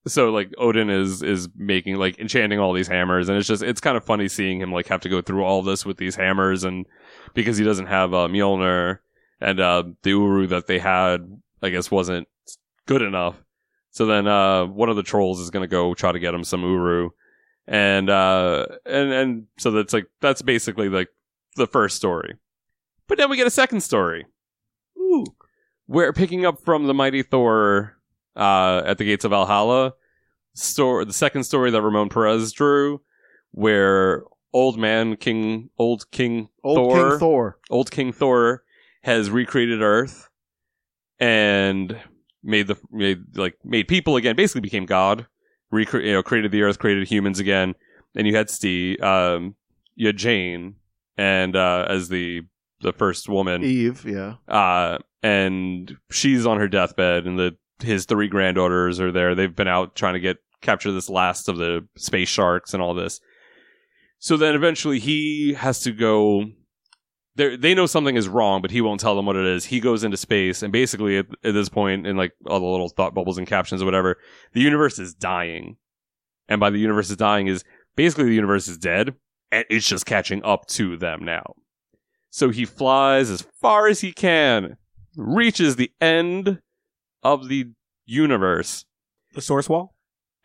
so 0.08 0.30
like 0.30 0.52
Odin 0.58 0.90
is 0.90 1.22
is 1.22 1.48
making 1.56 1.96
like 1.96 2.18
enchanting 2.18 2.58
all 2.58 2.72
these 2.72 2.88
hammers 2.88 3.28
and 3.28 3.38
it's 3.38 3.48
just 3.48 3.62
it's 3.62 3.80
kind 3.80 3.96
of 3.96 4.04
funny 4.04 4.28
seeing 4.28 4.60
him 4.60 4.72
like 4.72 4.86
have 4.88 5.00
to 5.02 5.08
go 5.08 5.20
through 5.20 5.44
all 5.44 5.62
this 5.62 5.86
with 5.86 5.96
these 5.96 6.16
hammers 6.16 6.64
and 6.64 6.86
because 7.34 7.56
he 7.56 7.64
doesn't 7.64 7.86
have 7.86 8.14
uh, 8.14 8.28
Mjolnir 8.28 8.98
and 9.40 9.60
uh 9.60 9.84
the 10.02 10.10
Uru 10.10 10.46
that 10.48 10.66
they 10.66 10.78
had 10.78 11.40
I 11.62 11.70
guess 11.70 11.90
wasn't 11.90 12.28
good 12.86 13.02
enough. 13.02 13.36
So 13.90 14.06
then 14.06 14.26
uh 14.26 14.66
one 14.66 14.88
of 14.88 14.96
the 14.96 15.02
trolls 15.02 15.40
is 15.40 15.50
going 15.50 15.62
to 15.62 15.68
go 15.68 15.94
try 15.94 16.12
to 16.12 16.18
get 16.18 16.34
him 16.34 16.44
some 16.44 16.62
Uru 16.62 17.10
and 17.66 18.10
uh 18.10 18.66
and 18.86 19.12
and 19.12 19.46
so 19.58 19.70
that's 19.70 19.92
like 19.92 20.06
that's 20.20 20.42
basically 20.42 20.88
like 20.88 21.08
the 21.56 21.66
first 21.66 21.96
story. 21.96 22.36
But 23.06 23.18
then 23.18 23.30
we 23.30 23.36
get 23.36 23.46
a 23.46 23.50
second 23.50 23.80
story. 23.80 24.26
Ooh. 24.96 25.24
We're 25.86 26.12
picking 26.12 26.44
up 26.44 26.60
from 26.64 26.86
the 26.86 26.94
mighty 26.94 27.22
Thor 27.22 27.96
uh, 28.36 28.82
at 28.84 28.98
the 28.98 29.04
gates 29.04 29.24
of 29.24 29.30
Valhalla. 29.30 29.94
Story, 30.58 31.04
the 31.04 31.12
second 31.12 31.44
story 31.44 31.70
that 31.70 31.80
Ramon 31.82 32.08
Perez 32.08 32.52
drew, 32.52 33.00
where 33.52 34.24
old 34.52 34.78
man 34.78 35.16
King, 35.16 35.70
old 35.78 36.10
King 36.10 36.48
Old 36.64 36.76
Thor, 36.76 37.10
King 37.10 37.18
Thor. 37.18 37.58
old 37.70 37.90
King 37.90 38.12
Thor 38.12 38.62
has 39.02 39.30
recreated 39.30 39.80
Earth 39.82 40.28
and 41.18 41.98
made 42.42 42.66
the 42.66 42.76
made 42.90 43.36
like 43.36 43.56
made 43.64 43.88
people 43.88 44.16
again. 44.16 44.36
Basically, 44.36 44.60
became 44.60 44.86
God. 44.86 45.26
Recre- 45.72 46.04
you 46.04 46.12
know, 46.12 46.22
created 46.22 46.50
the 46.50 46.62
Earth, 46.62 46.78
created 46.78 47.06
humans 47.08 47.38
again. 47.38 47.74
And 48.14 48.26
you 48.26 48.34
had 48.34 48.48
Steve, 48.50 49.00
um, 49.02 49.54
you 49.94 50.06
had 50.06 50.16
Jane, 50.16 50.76
and 51.16 51.54
uh, 51.54 51.86
as 51.88 52.08
the 52.08 52.42
the 52.80 52.92
first 52.92 53.28
woman, 53.28 53.62
Eve. 53.64 54.04
Yeah. 54.06 54.34
uh, 54.48 54.98
and 55.22 55.96
she's 56.10 56.46
on 56.46 56.58
her 56.58 56.68
deathbed, 56.68 57.26
and 57.26 57.38
the 57.38 57.56
his 57.80 58.06
three 58.06 58.28
granddaughters 58.28 58.98
are 58.98 59.12
there. 59.12 59.34
They've 59.34 59.54
been 59.54 59.68
out 59.68 59.94
trying 59.94 60.14
to 60.14 60.20
get 60.20 60.38
capture 60.62 60.92
this 60.92 61.08
last 61.08 61.48
of 61.48 61.56
the 61.56 61.86
space 61.96 62.28
sharks 62.28 62.74
and 62.74 62.82
all 62.82 62.94
this. 62.94 63.20
So 64.18 64.36
then 64.36 64.54
eventually 64.54 64.98
he 64.98 65.54
has 65.54 65.80
to 65.80 65.92
go. 65.92 66.46
They 67.36 67.56
they 67.56 67.74
know 67.74 67.86
something 67.86 68.16
is 68.16 68.28
wrong, 68.28 68.62
but 68.62 68.70
he 68.70 68.80
won't 68.80 69.00
tell 69.00 69.14
them 69.14 69.26
what 69.26 69.36
it 69.36 69.46
is. 69.46 69.66
He 69.66 69.80
goes 69.80 70.02
into 70.02 70.16
space, 70.16 70.62
and 70.62 70.72
basically 70.72 71.18
at, 71.18 71.26
at 71.44 71.54
this 71.54 71.68
point, 71.68 72.06
in 72.06 72.16
like 72.16 72.32
all 72.46 72.60
the 72.60 72.66
little 72.66 72.88
thought 72.88 73.14
bubbles 73.14 73.38
and 73.38 73.46
captions 73.46 73.80
or 73.80 73.84
whatever, 73.84 74.16
the 74.52 74.60
universe 74.60 74.98
is 74.98 75.14
dying. 75.14 75.76
And 76.48 76.60
by 76.60 76.70
the 76.70 76.78
universe 76.78 77.10
is 77.10 77.16
dying 77.16 77.46
is 77.46 77.62
basically 77.94 78.24
the 78.24 78.34
universe 78.34 78.68
is 78.68 78.78
dead, 78.78 79.14
and 79.52 79.64
it's 79.70 79.86
just 79.86 80.06
catching 80.06 80.42
up 80.44 80.66
to 80.68 80.96
them 80.96 81.24
now. 81.24 81.54
So 82.30 82.50
he 82.50 82.64
flies 82.64 83.30
as 83.30 83.46
far 83.60 83.86
as 83.86 84.00
he 84.00 84.12
can, 84.12 84.76
reaches 85.16 85.76
the 85.76 85.92
end 86.00 86.60
of 87.22 87.48
the 87.48 87.72
universe, 88.06 88.84
The 89.34 89.40
source 89.40 89.68
wall. 89.68 89.94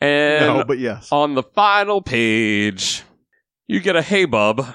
And 0.03 0.57
no, 0.57 0.63
but 0.65 0.79
yes. 0.79 1.09
on 1.11 1.35
the 1.35 1.43
final 1.43 2.01
page, 2.01 3.03
you 3.67 3.79
get 3.79 3.95
a 3.95 4.01
hey 4.01 4.25
bub. 4.25 4.65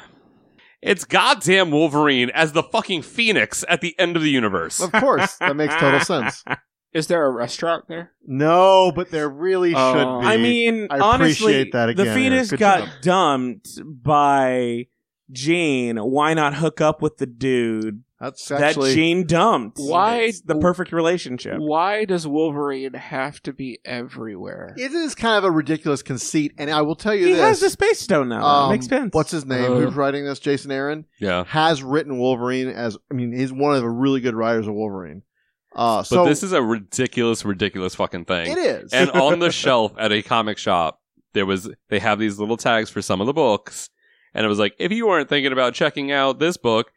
It's 0.81 1.05
goddamn 1.05 1.71
Wolverine 1.73 2.31
as 2.31 2.53
the 2.53 2.63
fucking 2.63 3.03
Phoenix 3.03 3.65
at 3.69 3.81
the 3.81 3.99
end 3.99 4.17
of 4.17 4.23
the 4.23 4.31
universe. 4.31 4.81
Of 4.81 4.93
course, 4.93 5.37
that 5.39 5.57
makes 5.57 5.75
total 5.75 6.01
sense. 6.01 6.45
Is 6.95 7.09
there 7.09 7.27
a 7.27 7.31
restaurant 7.31 7.87
there? 7.89 8.13
No, 8.27 8.93
but 8.95 9.11
there 9.11 9.29
really 9.29 9.75
Oh. 9.77 9.93
should 9.93 10.21
be. 10.23 10.27
I 10.27 10.37
mean, 10.39 10.87
I 10.91 10.99
honestly, 11.01 11.53
appreciate 11.53 11.73
that 11.73 11.87
the 11.97 12.03
again, 12.03 12.15
fetus 12.17 12.39
Eric. 12.39 12.51
Good 12.51 12.59
got 12.61 12.79
job. 12.81 12.89
dumped 13.03 13.81
by 13.85 14.87
Jean. 15.33 15.99
Why 15.99 16.33
not 16.35 16.55
hook 16.55 16.81
up 16.81 17.03
with 17.03 17.19
the 17.19 17.27
dude 17.27 18.05
that's 18.21 18.49
that 18.49 18.61
actually 18.63 18.95
Jane 18.95 19.27
dumped? 19.27 19.79
Why- 19.79 20.23
It's 20.23 20.41
the 20.41 20.57
perfect 20.57 20.93
relationship? 20.93 21.59
Why 21.59 22.05
does 22.05 22.27
Wolverine 22.27 22.95
have 22.95 23.41
to 23.43 23.53
be 23.53 23.79
everywhere? 23.85 24.75
it 24.77 24.93
is 24.93 25.15
kind 25.15 25.37
of 25.39 25.45
a 25.45 25.51
ridiculous 25.51 26.03
conceit, 26.03 26.53
and 26.59 26.69
I 26.71 26.83
will 26.83 26.97
tell 26.97 27.15
you 27.15 27.27
He 27.27 27.33
this. 27.35 27.41
has 27.43 27.61
the 27.61 27.71
space 27.71 28.01
stone 28.01 28.29
now. 28.29 28.45
um, 28.45 28.73
makes 28.73 28.87
sense. 28.87 29.11
What's 29.15 29.31
his 29.31 29.45
name? 29.47 29.71
Uh. 29.73 29.77
Who's 29.81 29.95
writing 29.95 30.25
this? 30.25 30.39
Jason 30.41 30.71
Aaron 30.73 31.05
Yeah. 31.21 31.45
has 31.45 31.83
written 31.83 32.19
Wolverine 32.19 32.69
as. 32.69 32.97
I 33.11 33.15
mean, 33.15 33.33
he's 33.33 33.53
one 33.53 33.75
of 33.77 33.83
the 33.83 33.89
really 33.89 34.21
good 34.21 34.35
writers 34.35 34.67
of 34.67 34.75
Wolverine. 34.75 35.23
Uh, 35.77 35.99
But 35.99 36.03
so 36.05 36.25
this 36.25 36.43
is 36.43 36.53
a 36.53 36.63
ridiculous, 36.63 37.45
ridiculous 37.45 37.95
fucking 37.95 38.25
thing. 38.25 38.51
it 38.51 38.59
is. 38.59 38.93
and 38.93 39.11
on 39.11 39.39
the 39.39 39.51
shelf 39.53 39.93
at 39.99 40.11
a 40.11 40.23
comic 40.23 40.59
shop, 40.59 41.01
there 41.35 41.47
was 41.47 41.71
they 41.89 41.99
have 42.01 42.19
these 42.19 42.39
little 42.41 42.57
tags 42.57 42.91
for 42.91 43.01
some 43.03 43.21
of 43.21 43.27
the 43.29 43.33
books, 43.33 43.91
and 44.35 44.45
it 44.45 44.49
was 44.49 44.59
like, 44.59 44.75
if 44.79 44.91
you 44.91 45.07
weren't 45.07 45.29
thinking 45.29 45.53
about 45.53 45.75
checking 45.75 46.11
out 46.11 46.39
this 46.41 46.57
book, 46.57 46.91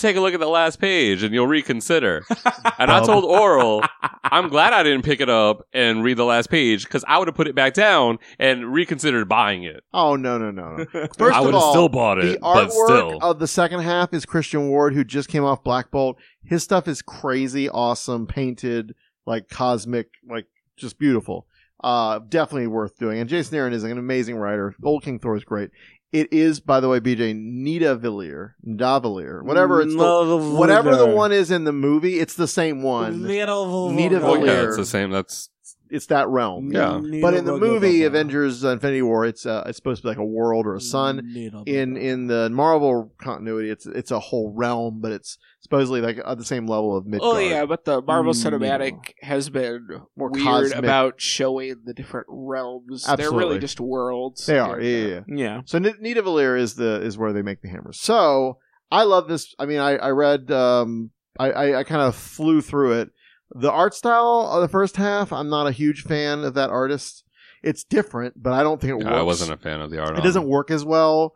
take 0.00 0.16
a 0.16 0.20
look 0.20 0.34
at 0.34 0.40
the 0.40 0.46
last 0.46 0.80
page 0.80 1.22
and 1.22 1.34
you'll 1.34 1.46
reconsider. 1.46 2.24
and 2.78 2.90
I 2.90 3.04
told 3.04 3.24
Oral, 3.24 3.82
I'm 4.24 4.48
glad 4.48 4.72
I 4.72 4.82
didn't 4.82 5.02
pick 5.02 5.20
it 5.20 5.28
up 5.28 5.66
and 5.72 6.02
read 6.02 6.16
the 6.16 6.24
last 6.24 6.50
page 6.50 6.84
because 6.84 7.04
I 7.06 7.18
would 7.18 7.28
have 7.28 7.34
put 7.34 7.46
it 7.48 7.54
back 7.54 7.74
down 7.74 8.18
and 8.38 8.72
reconsidered 8.72 9.28
buying 9.28 9.64
it. 9.64 9.84
oh 9.92 10.16
no 10.16 10.38
no 10.38 10.50
no 10.50 10.76
no! 10.76 10.84
First 11.18 11.36
I 11.36 11.40
of 11.40 11.44
would 11.46 11.54
have 11.54 11.62
all, 11.62 11.72
still 11.72 11.88
bought 11.88 12.16
the 12.16 12.34
it, 12.34 12.40
but 12.40 12.68
artwork 12.68 12.86
still. 12.86 13.18
of 13.20 13.38
the 13.38 13.46
second 13.48 13.80
half 13.80 14.12
is 14.12 14.24
Christian 14.26 14.68
Ward, 14.68 14.94
who 14.94 15.04
just 15.04 15.28
came 15.28 15.44
off 15.44 15.62
Black 15.64 15.90
Bolt. 15.90 16.16
His 16.44 16.62
stuff 16.62 16.88
is 16.88 17.02
crazy, 17.02 17.68
awesome, 17.68 18.26
painted, 18.26 18.94
like 19.26 19.48
cosmic, 19.48 20.08
like 20.28 20.46
just 20.76 20.98
beautiful. 20.98 21.46
Uh, 21.82 22.18
definitely 22.18 22.66
worth 22.66 22.98
doing. 22.98 23.20
And 23.20 23.28
Jason 23.28 23.56
Aaron 23.56 23.72
is 23.72 23.84
an 23.84 23.98
amazing 23.98 24.36
writer. 24.36 24.74
Old 24.82 25.04
King 25.04 25.20
Thor 25.20 25.36
is 25.36 25.44
great. 25.44 25.70
It 26.10 26.32
is, 26.32 26.60
by 26.60 26.80
the 26.80 26.88
way, 26.88 27.00
BJ 27.00 27.34
Nidavellir, 27.34 28.52
Nidavellir, 28.66 29.42
whatever 29.42 29.82
it's 29.82 29.92
the, 29.92 29.98
Nidavellir. 29.98 30.56
whatever 30.58 30.96
the 30.96 31.06
one 31.06 31.32
is 31.32 31.50
in 31.50 31.64
the 31.64 31.72
movie. 31.72 32.18
It's 32.18 32.34
the 32.34 32.48
same 32.48 32.82
one. 32.82 33.24
Little 33.24 33.90
Nita 33.90 34.20
Oh, 34.22 34.42
yeah, 34.42 34.64
it's 34.68 34.76
the 34.76 34.86
same. 34.86 35.10
That's 35.10 35.50
it's 35.90 36.06
that 36.06 36.28
realm. 36.28 36.70
Yeah. 36.72 37.00
But 37.20 37.34
in 37.34 37.44
the 37.44 37.56
movie 37.56 38.04
Avengers: 38.04 38.64
Infinity 38.64 39.02
War, 39.02 39.24
it's 39.24 39.46
uh, 39.46 39.64
it's 39.66 39.76
supposed 39.76 40.02
to 40.02 40.06
be 40.06 40.08
like 40.10 40.18
a 40.18 40.24
world 40.24 40.66
or 40.66 40.74
a 40.74 40.80
sun. 40.80 41.32
In 41.66 41.96
in 41.96 42.26
the 42.26 42.48
Marvel 42.50 43.12
continuity, 43.20 43.70
it's 43.70 43.86
it's 43.86 44.10
a 44.10 44.18
whole 44.18 44.52
realm, 44.56 45.00
but 45.00 45.12
it's 45.12 45.38
supposedly 45.60 46.00
like 46.00 46.18
at 46.24 46.38
the 46.38 46.44
same 46.44 46.66
level 46.66 46.96
of 46.96 47.06
Midgard. 47.06 47.36
Oh 47.36 47.38
yeah, 47.38 47.66
but 47.66 47.84
the 47.84 48.00
Marvel 48.02 48.32
Cinematic 48.32 49.12
has 49.22 49.50
been 49.50 49.86
More 50.16 50.30
weird 50.30 50.44
cosmic. 50.44 50.78
about 50.78 51.20
showing 51.20 51.76
the 51.84 51.94
different 51.94 52.26
realms. 52.28 53.04
They're 53.16 53.30
really 53.32 53.58
just 53.58 53.80
worlds. 53.80 54.46
They 54.46 54.58
are, 54.58 54.80
yeah, 54.80 54.96
uh, 54.96 55.06
yeah, 55.08 55.20
yeah. 55.26 55.36
Yeah. 55.36 55.60
So 55.64 55.78
N- 55.78 55.94
Nidavellir 56.02 56.58
is 56.58 56.74
the 56.74 57.02
is 57.02 57.18
where 57.18 57.32
they 57.32 57.42
make 57.42 57.62
the 57.62 57.68
hammers. 57.68 58.00
So 58.00 58.58
I 58.90 59.02
love 59.04 59.28
this. 59.28 59.54
I 59.58 59.66
mean, 59.66 59.80
I 59.80 59.96
I 59.96 60.10
read, 60.10 60.50
um, 60.50 61.10
I 61.38 61.50
I, 61.50 61.78
I 61.80 61.84
kind 61.84 62.02
of 62.02 62.14
flew 62.16 62.60
through 62.60 63.00
it. 63.00 63.10
The 63.54 63.70
art 63.70 63.94
style 63.94 64.48
of 64.52 64.60
the 64.60 64.68
first 64.68 64.96
half, 64.96 65.32
I'm 65.32 65.48
not 65.48 65.66
a 65.66 65.72
huge 65.72 66.02
fan 66.02 66.44
of 66.44 66.54
that 66.54 66.70
artist. 66.70 67.24
It's 67.62 67.82
different, 67.82 68.40
but 68.42 68.52
I 68.52 68.62
don't 68.62 68.80
think 68.80 68.90
it 68.92 68.94
works. 69.04 69.06
I 69.08 69.22
wasn't 69.22 69.52
a 69.52 69.56
fan 69.56 69.80
of 69.80 69.90
the 69.90 69.98
art. 70.00 70.18
It 70.18 70.22
doesn't 70.22 70.46
work 70.48 70.70
as 70.70 70.84
well. 70.84 71.34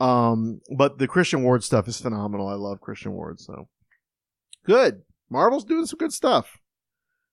Um, 0.00 0.60
but 0.76 0.98
the 0.98 1.06
Christian 1.06 1.42
Ward 1.42 1.62
stuff 1.62 1.86
is 1.86 2.00
phenomenal. 2.00 2.48
I 2.48 2.54
love 2.54 2.80
Christian 2.80 3.12
Ward. 3.12 3.38
So 3.40 3.68
good. 4.64 5.02
Marvel's 5.28 5.64
doing 5.64 5.86
some 5.86 5.98
good 5.98 6.12
stuff. 6.12 6.58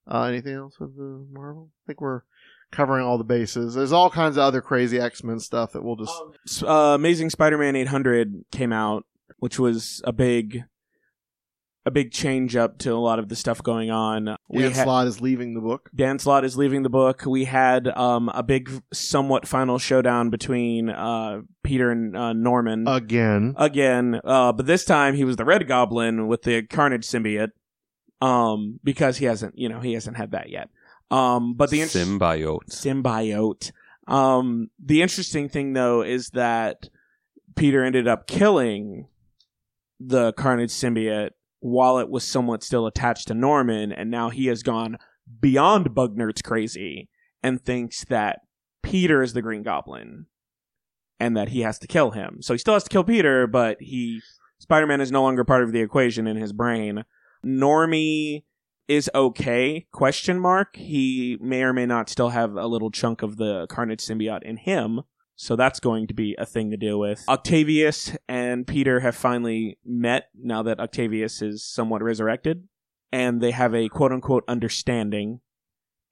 Uh, 0.10 0.24
anything 0.24 0.54
else 0.56 0.80
with 0.80 0.95
the 0.95 1.26
Marvel? 1.32 1.70
I 1.72 1.88
think 1.88 2.02
we're 2.02 2.22
covering 2.72 3.06
all 3.06 3.18
the 3.18 3.24
bases. 3.24 3.74
There's 3.76 3.91
all 3.94 4.10
kinds 4.10 4.38
of 4.38 4.44
other 4.44 4.62
crazy 4.62 4.99
X 4.99 5.24
Men 5.24 5.40
stuff 5.40 5.72
that 5.74 5.84
we'll 5.84 5.95
just. 5.95 6.14
S- 6.48 6.64
Uh, 6.64 6.94
Amazing 6.95 7.30
Spider-Man 7.30 7.76
800 7.76 8.44
came 8.52 8.72
out, 8.74 9.06
which 9.40 9.58
was 9.58 10.02
a 10.06 10.14
big, 10.14 10.64
a 11.88 11.91
big 11.91 12.11
change 12.11 12.57
up 12.57 12.77
to 12.80 12.91
a 12.91 12.99
lot 12.99 13.18
of 13.18 13.30
the 13.30 13.35
stuff 13.35 13.64
going 13.64 13.89
on. 13.89 14.26
Dan 14.51 14.72
ha- 14.73 14.84
Slott 14.84 15.07
is 15.07 15.22
leaving 15.22 15.53
the 15.53 15.61
book. 15.61 15.89
Dan 15.95 16.19
Slott 16.19 16.43
is 16.43 16.57
leaving 16.57 16.84
the 16.84 16.89
book. 16.89 17.26
We 17.26 17.45
had 17.45 17.88
um, 17.88 18.27
a 18.34 18.43
big, 18.43 18.69
somewhat 18.91 19.47
final 19.47 19.80
showdown 19.80 20.30
between 20.30 20.89
uh, 20.89 21.43
Peter 21.64 21.89
and 21.89 22.15
uh, 22.15 22.34
Norman 22.34 22.88
Again. 22.89 23.55
again, 23.57 24.19
uh, 24.26 24.51
but 24.51 24.65
this 24.65 24.84
time 24.84 25.15
he 25.15 25.23
was 25.23 25.38
the 25.38 25.45
Red 25.45 25.65
Goblin 25.65 26.27
with 26.27 26.41
the 26.41 26.64
Carnage 26.64 27.05
symbiote, 27.07 27.51
um, 28.19 28.81
because 28.84 29.18
he 29.18 29.26
hasn't, 29.26 29.57
you 29.57 29.69
know, 29.69 29.80
he 29.80 29.93
hasn't 29.93 30.18
had 30.18 30.31
that 30.31 30.49
yet. 30.49 30.69
Um, 31.09 31.53
but 31.53 31.69
the 31.69 31.81
int- 31.81 31.91
symbiote. 31.91 32.69
symbiote. 32.69 33.72
Um, 34.07 34.72
the 34.77 35.01
interesting 35.01 35.47
thing 35.47 35.72
though 35.72 36.01
is 36.01 36.31
that 36.31 36.89
Peter 37.55 37.84
ended 37.84 38.09
up 38.09 38.27
killing 38.27 39.07
the 39.99 40.34
Carnage 40.34 40.72
symbiote 40.72 41.31
while 41.68 41.98
it 41.99 42.10
was 42.10 42.23
somewhat 42.23 42.64
still 42.64 42.88
attached 42.88 43.27
to 43.27 43.34
Norman, 43.34 43.91
and 43.91 44.10
now 44.10 44.30
he 44.30 44.48
has 44.48 44.64
gone 44.64 44.98
beyond 45.41 45.94
bug 45.94 46.15
nerds 46.18 46.41
crazy 46.41 47.10
and 47.44 47.61
thinks 47.61 48.06
that 48.06 48.39
Peter 48.81 49.22
is 49.22 49.34
the 49.34 49.41
Green 49.41 49.64
Goblin 49.64 50.27
and 51.19 51.35
that 51.35 51.49
he 51.49 51.61
has 51.61 51.77
to 51.80 51.88
kill 51.88 52.11
him. 52.11 52.38
So 52.41 52.53
he 52.53 52.57
still 52.57 52.76
has 52.76 52.84
to 52.84 52.89
kill 52.89 53.03
Peter, 53.03 53.48
but 53.48 53.77
he 53.81 54.22
Spider-Man 54.60 55.02
is 55.02 55.11
no 55.11 55.22
longer 55.22 55.44
part 55.44 55.64
of 55.64 55.73
the 55.73 55.81
equation 55.81 56.26
in 56.26 56.38
his 56.38 56.53
brain. 56.53 57.03
Normie 57.45 58.44
is 58.88 59.10
okay 59.14 59.85
question 59.91 60.39
mark 60.39 60.77
he 60.77 61.38
may 61.41 61.61
or 61.61 61.73
may 61.73 61.85
not 61.85 62.10
still 62.10 62.30
have 62.30 62.56
a 62.56 62.68
little 62.68 62.89
chunk 62.89 63.22
of 63.22 63.35
the 63.35 63.68
carnage 63.68 63.99
symbiote 63.99 64.44
in 64.44 64.56
him 64.56 65.02
so 65.39 65.55
that's 65.55 65.80
going 65.80 66.07
to 66.07 66.14
be 66.14 66.35
a 66.39 66.45
thing 66.45 66.72
to 66.72 66.77
deal 66.77 66.99
with 66.99 67.23
octavius 67.30 68.15
and 68.27 68.65
peter 68.68 68.99
have 69.01 69.15
finally 69.15 69.77
met 69.85 70.26
now 70.35 70.61
that 70.64 70.80
octavius 70.80 71.41
is 71.41 71.64
somewhat 71.64 72.01
resurrected 72.03 72.68
and 73.11 73.39
they 73.41 73.51
have 73.51 73.73
a 73.76 73.88
quote 73.88 74.11
unquote 74.11 74.43
understanding 74.47 75.39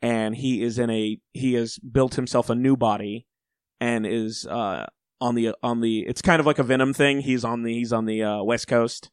and 0.02 0.35
he 0.35 0.61
is 0.61 0.77
in 0.80 0.89
a 0.89 1.18
he 1.34 1.53
has 1.53 1.77
built 1.80 2.15
himself 2.15 2.49
a 2.49 2.56
new 2.56 2.76
body 2.77 3.26
and 3.81 4.06
is 4.06 4.45
uh 4.47 4.85
on 5.22 5.35
the 5.35 5.53
on 5.64 5.81
the 5.81 5.99
it's 6.07 6.22
kind 6.22 6.39
of 6.39 6.45
like 6.45 6.60
a 6.60 6.64
venom 6.64 6.93
thing 6.93 7.22
he's 7.22 7.43
on 7.43 7.64
the 7.64 7.73
he's 7.73 7.91
on 7.93 8.06
the 8.06 8.22
uh, 8.23 8.43
west 8.43 8.68
coast 8.68 9.10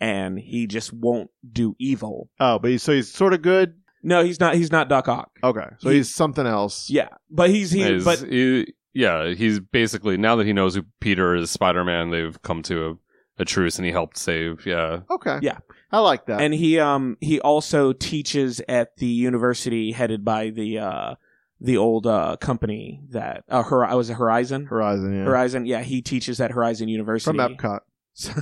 and 0.00 0.38
he 0.38 0.66
just 0.66 0.92
won't 0.92 1.30
do 1.52 1.76
evil 1.78 2.28
Oh, 2.40 2.58
but 2.58 2.70
he's 2.72 2.82
so 2.82 2.92
he's 2.92 3.12
sort 3.12 3.32
of 3.34 3.42
good. 3.42 3.74
no, 4.02 4.24
he's 4.24 4.40
not. 4.40 4.54
He's 4.56 4.72
not 4.72 4.88
Doc 4.88 5.06
Ock. 5.06 5.30
Okay, 5.44 5.66
so 5.78 5.90
He- 5.90 5.96
he's 5.98 6.12
something 6.12 6.44
else. 6.46 6.90
Yeah, 6.90 7.08
but 7.30 7.50
he's 7.50 7.70
he. 7.70 7.82
Is- 7.82 8.04
but 8.04 8.18
he- 8.18 8.74
yeah, 8.94 9.28
he's 9.34 9.60
basically 9.60 10.16
now 10.16 10.36
that 10.36 10.46
he 10.46 10.52
knows 10.52 10.74
who 10.74 10.84
Peter 11.00 11.34
is, 11.34 11.50
Spider 11.50 11.84
Man. 11.84 12.10
They've 12.10 12.40
come 12.42 12.62
to 12.64 12.90
a, 13.38 13.42
a 13.42 13.44
truce, 13.44 13.76
and 13.78 13.86
he 13.86 13.92
helped 13.92 14.18
save. 14.18 14.66
Yeah, 14.66 15.00
Okay. 15.10 15.38
Yeah. 15.42 15.58
I 15.94 15.98
like 15.98 16.24
that. 16.26 16.40
and 16.40 16.54
he 16.54 16.78
um 16.78 17.18
he 17.20 17.38
also 17.40 17.92
teaches 17.92 18.62
at 18.66 18.96
the 18.96 19.06
university 19.06 19.92
headed 19.92 20.24
by 20.24 20.48
the 20.48 20.78
uh 20.78 21.14
the 21.60 21.76
old 21.76 22.06
uh 22.06 22.36
company 22.40 23.02
that 23.10 23.44
uh 23.50 23.62
Hor- 23.62 23.94
was 23.94 24.08
it 24.08 24.14
Horizon 24.14 24.64
Horizon, 24.64 25.14
yeah. 25.14 25.24
Horizon 25.24 25.66
yeah 25.66 25.82
he 25.82 26.00
teaches 26.00 26.40
at 26.40 26.50
Horizon 26.50 26.88
University 26.88 27.36
From 27.36 27.56
Epcot. 27.56 27.80
so 28.14 28.32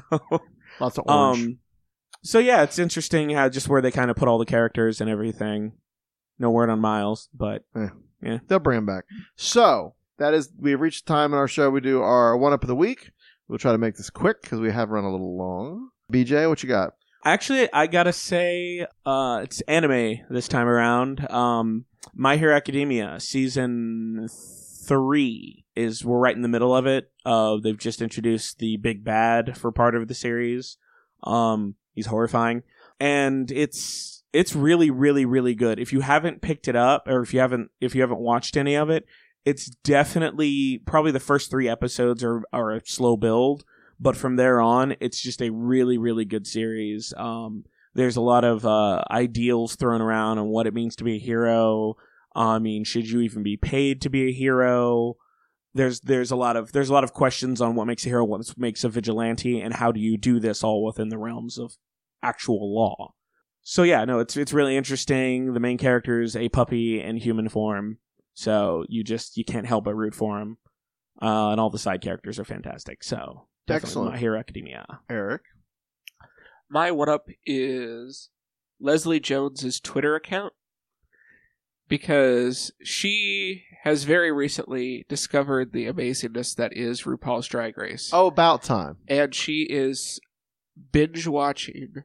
Lots 0.78 0.98
of 0.98 1.04
orange. 1.08 1.38
um 1.44 1.58
so 2.22 2.38
yeah 2.38 2.62
it's 2.62 2.78
interesting 2.78 3.30
how 3.30 3.48
just 3.48 3.68
where 3.68 3.82
they 3.82 3.90
kind 3.90 4.12
of 4.12 4.16
put 4.16 4.28
all 4.28 4.38
the 4.38 4.46
characters 4.46 5.00
and 5.00 5.10
everything. 5.10 5.72
No 6.38 6.50
word 6.50 6.70
on 6.70 6.78
Miles, 6.78 7.28
but 7.34 7.64
yeah, 8.22 8.38
They'll 8.46 8.60
bring 8.60 8.78
him 8.78 8.86
back. 8.86 9.06
So 9.34 9.94
that 10.20 10.34
is 10.34 10.50
we 10.58 10.70
have 10.70 10.80
reached 10.80 11.06
the 11.06 11.12
time 11.12 11.32
in 11.32 11.38
our 11.38 11.48
show 11.48 11.70
we 11.70 11.80
do 11.80 12.02
our 12.02 12.36
one 12.36 12.52
up 12.52 12.62
of 12.62 12.68
the 12.68 12.76
week. 12.76 13.10
We'll 13.48 13.58
try 13.58 13.72
to 13.72 13.78
make 13.78 13.96
this 13.96 14.10
quick 14.10 14.42
because 14.42 14.60
we 14.60 14.70
have 14.70 14.90
run 14.90 15.02
a 15.02 15.10
little 15.10 15.36
long. 15.36 15.88
BJ, 16.12 16.48
what 16.48 16.62
you 16.62 16.68
got? 16.68 16.92
Actually, 17.24 17.72
I 17.72 17.86
gotta 17.86 18.12
say, 18.12 18.86
uh, 19.04 19.40
it's 19.42 19.60
anime 19.62 20.18
this 20.30 20.46
time 20.46 20.68
around. 20.68 21.28
Um, 21.30 21.86
My 22.14 22.36
Hero 22.36 22.54
Academia 22.54 23.18
season 23.18 24.28
three 24.86 25.64
is 25.74 26.04
we're 26.04 26.18
right 26.18 26.36
in 26.36 26.42
the 26.42 26.48
middle 26.48 26.76
of 26.76 26.86
it. 26.86 27.10
Uh, 27.24 27.56
they've 27.62 27.78
just 27.78 28.02
introduced 28.02 28.58
the 28.58 28.76
big 28.76 29.04
bad 29.04 29.56
for 29.58 29.72
part 29.72 29.94
of 29.94 30.06
the 30.06 30.14
series. 30.14 30.76
Um, 31.24 31.74
he's 31.92 32.06
horrifying, 32.06 32.62
and 32.98 33.50
it's 33.50 34.22
it's 34.32 34.54
really 34.54 34.90
really 34.90 35.24
really 35.24 35.54
good. 35.54 35.78
If 35.78 35.92
you 35.92 36.00
haven't 36.00 36.42
picked 36.42 36.68
it 36.68 36.76
up, 36.76 37.08
or 37.08 37.22
if 37.22 37.34
you 37.34 37.40
haven't 37.40 37.70
if 37.80 37.94
you 37.94 38.02
haven't 38.02 38.20
watched 38.20 38.56
any 38.56 38.74
of 38.76 38.90
it, 38.90 39.06
it's 39.44 39.70
definitely 39.84 40.82
probably 40.86 41.12
the 41.12 41.20
first 41.20 41.50
three 41.50 41.68
episodes 41.68 42.22
are 42.22 42.42
are 42.52 42.72
a 42.72 42.82
slow 42.84 43.16
build 43.16 43.64
but 43.98 44.16
from 44.16 44.36
there 44.36 44.60
on 44.60 44.96
it's 45.00 45.20
just 45.20 45.42
a 45.42 45.50
really 45.50 45.98
really 45.98 46.24
good 46.24 46.46
series. 46.46 47.12
Um 47.16 47.64
there's 47.94 48.16
a 48.16 48.20
lot 48.22 48.44
of 48.44 48.64
uh 48.64 49.02
ideals 49.10 49.76
thrown 49.76 50.00
around 50.00 50.38
on 50.38 50.48
what 50.48 50.66
it 50.66 50.74
means 50.74 50.96
to 50.96 51.04
be 51.04 51.16
a 51.16 51.20
hero. 51.20 51.96
I 52.34 52.58
mean 52.58 52.84
should 52.84 53.08
you 53.08 53.20
even 53.20 53.42
be 53.42 53.56
paid 53.56 54.00
to 54.02 54.10
be 54.10 54.28
a 54.28 54.32
hero? 54.32 55.16
There's 55.74 56.00
there's 56.00 56.30
a 56.30 56.36
lot 56.36 56.56
of 56.56 56.72
there's 56.72 56.90
a 56.90 56.94
lot 56.94 57.04
of 57.04 57.12
questions 57.12 57.60
on 57.60 57.74
what 57.74 57.86
makes 57.86 58.04
a 58.04 58.08
hero 58.08 58.24
what 58.24 58.42
makes 58.58 58.84
a 58.84 58.88
vigilante 58.88 59.60
and 59.60 59.74
how 59.74 59.92
do 59.92 60.00
you 60.00 60.16
do 60.16 60.40
this 60.40 60.64
all 60.64 60.84
within 60.84 61.08
the 61.08 61.18
realms 61.18 61.58
of 61.58 61.76
actual 62.22 62.74
law. 62.74 63.14
So 63.62 63.82
yeah 63.84 64.04
no 64.04 64.18
it's 64.18 64.36
it's 64.36 64.52
really 64.52 64.76
interesting. 64.76 65.52
The 65.54 65.60
main 65.60 65.78
character 65.78 66.20
is 66.20 66.36
a 66.36 66.48
puppy 66.48 67.00
in 67.00 67.16
human 67.16 67.48
form 67.48 67.98
so 68.40 68.84
you 68.88 69.04
just 69.04 69.36
you 69.36 69.44
can't 69.44 69.66
help 69.66 69.84
but 69.84 69.94
root 69.94 70.14
for 70.14 70.40
him 70.40 70.58
uh, 71.22 71.50
and 71.50 71.60
all 71.60 71.70
the 71.70 71.78
side 71.78 72.00
characters 72.00 72.38
are 72.38 72.44
fantastic 72.44 73.04
so 73.04 73.46
definitely 73.66 73.88
Excellent. 73.88 74.12
my 74.12 74.18
hero 74.18 74.38
academia 74.38 74.86
Eric. 75.08 75.42
My 76.68 76.92
one 76.92 77.08
up 77.08 77.26
is 77.44 78.30
Leslie 78.80 79.18
Jones's 79.20 79.80
Twitter 79.80 80.14
account 80.14 80.52
because 81.88 82.70
she 82.84 83.64
has 83.82 84.04
very 84.04 84.30
recently 84.30 85.04
discovered 85.08 85.72
the 85.72 85.86
amazingness 85.86 86.54
that 86.54 86.76
is 86.76 87.02
RuPaul's 87.02 87.48
Drag 87.48 87.76
Race. 87.76 88.10
Oh, 88.12 88.28
about 88.28 88.62
time. 88.62 88.98
And 89.08 89.34
she 89.34 89.66
is 89.68 90.20
binge 90.92 91.26
watching 91.26 92.04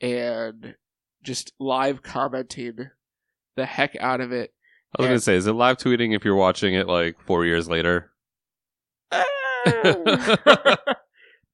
and 0.00 0.74
just 1.22 1.52
live 1.60 2.02
commenting 2.02 2.90
the 3.54 3.66
heck 3.66 3.94
out 4.00 4.20
of 4.20 4.32
it. 4.32 4.52
I 4.98 5.02
was 5.02 5.08
gonna 5.08 5.20
say, 5.20 5.36
is 5.36 5.46
it 5.46 5.52
live 5.52 5.78
tweeting 5.78 6.14
if 6.14 6.24
you're 6.24 6.36
watching 6.36 6.74
it 6.74 6.86
like 6.86 7.16
four 7.26 7.46
years 7.46 7.68
later? 7.68 8.10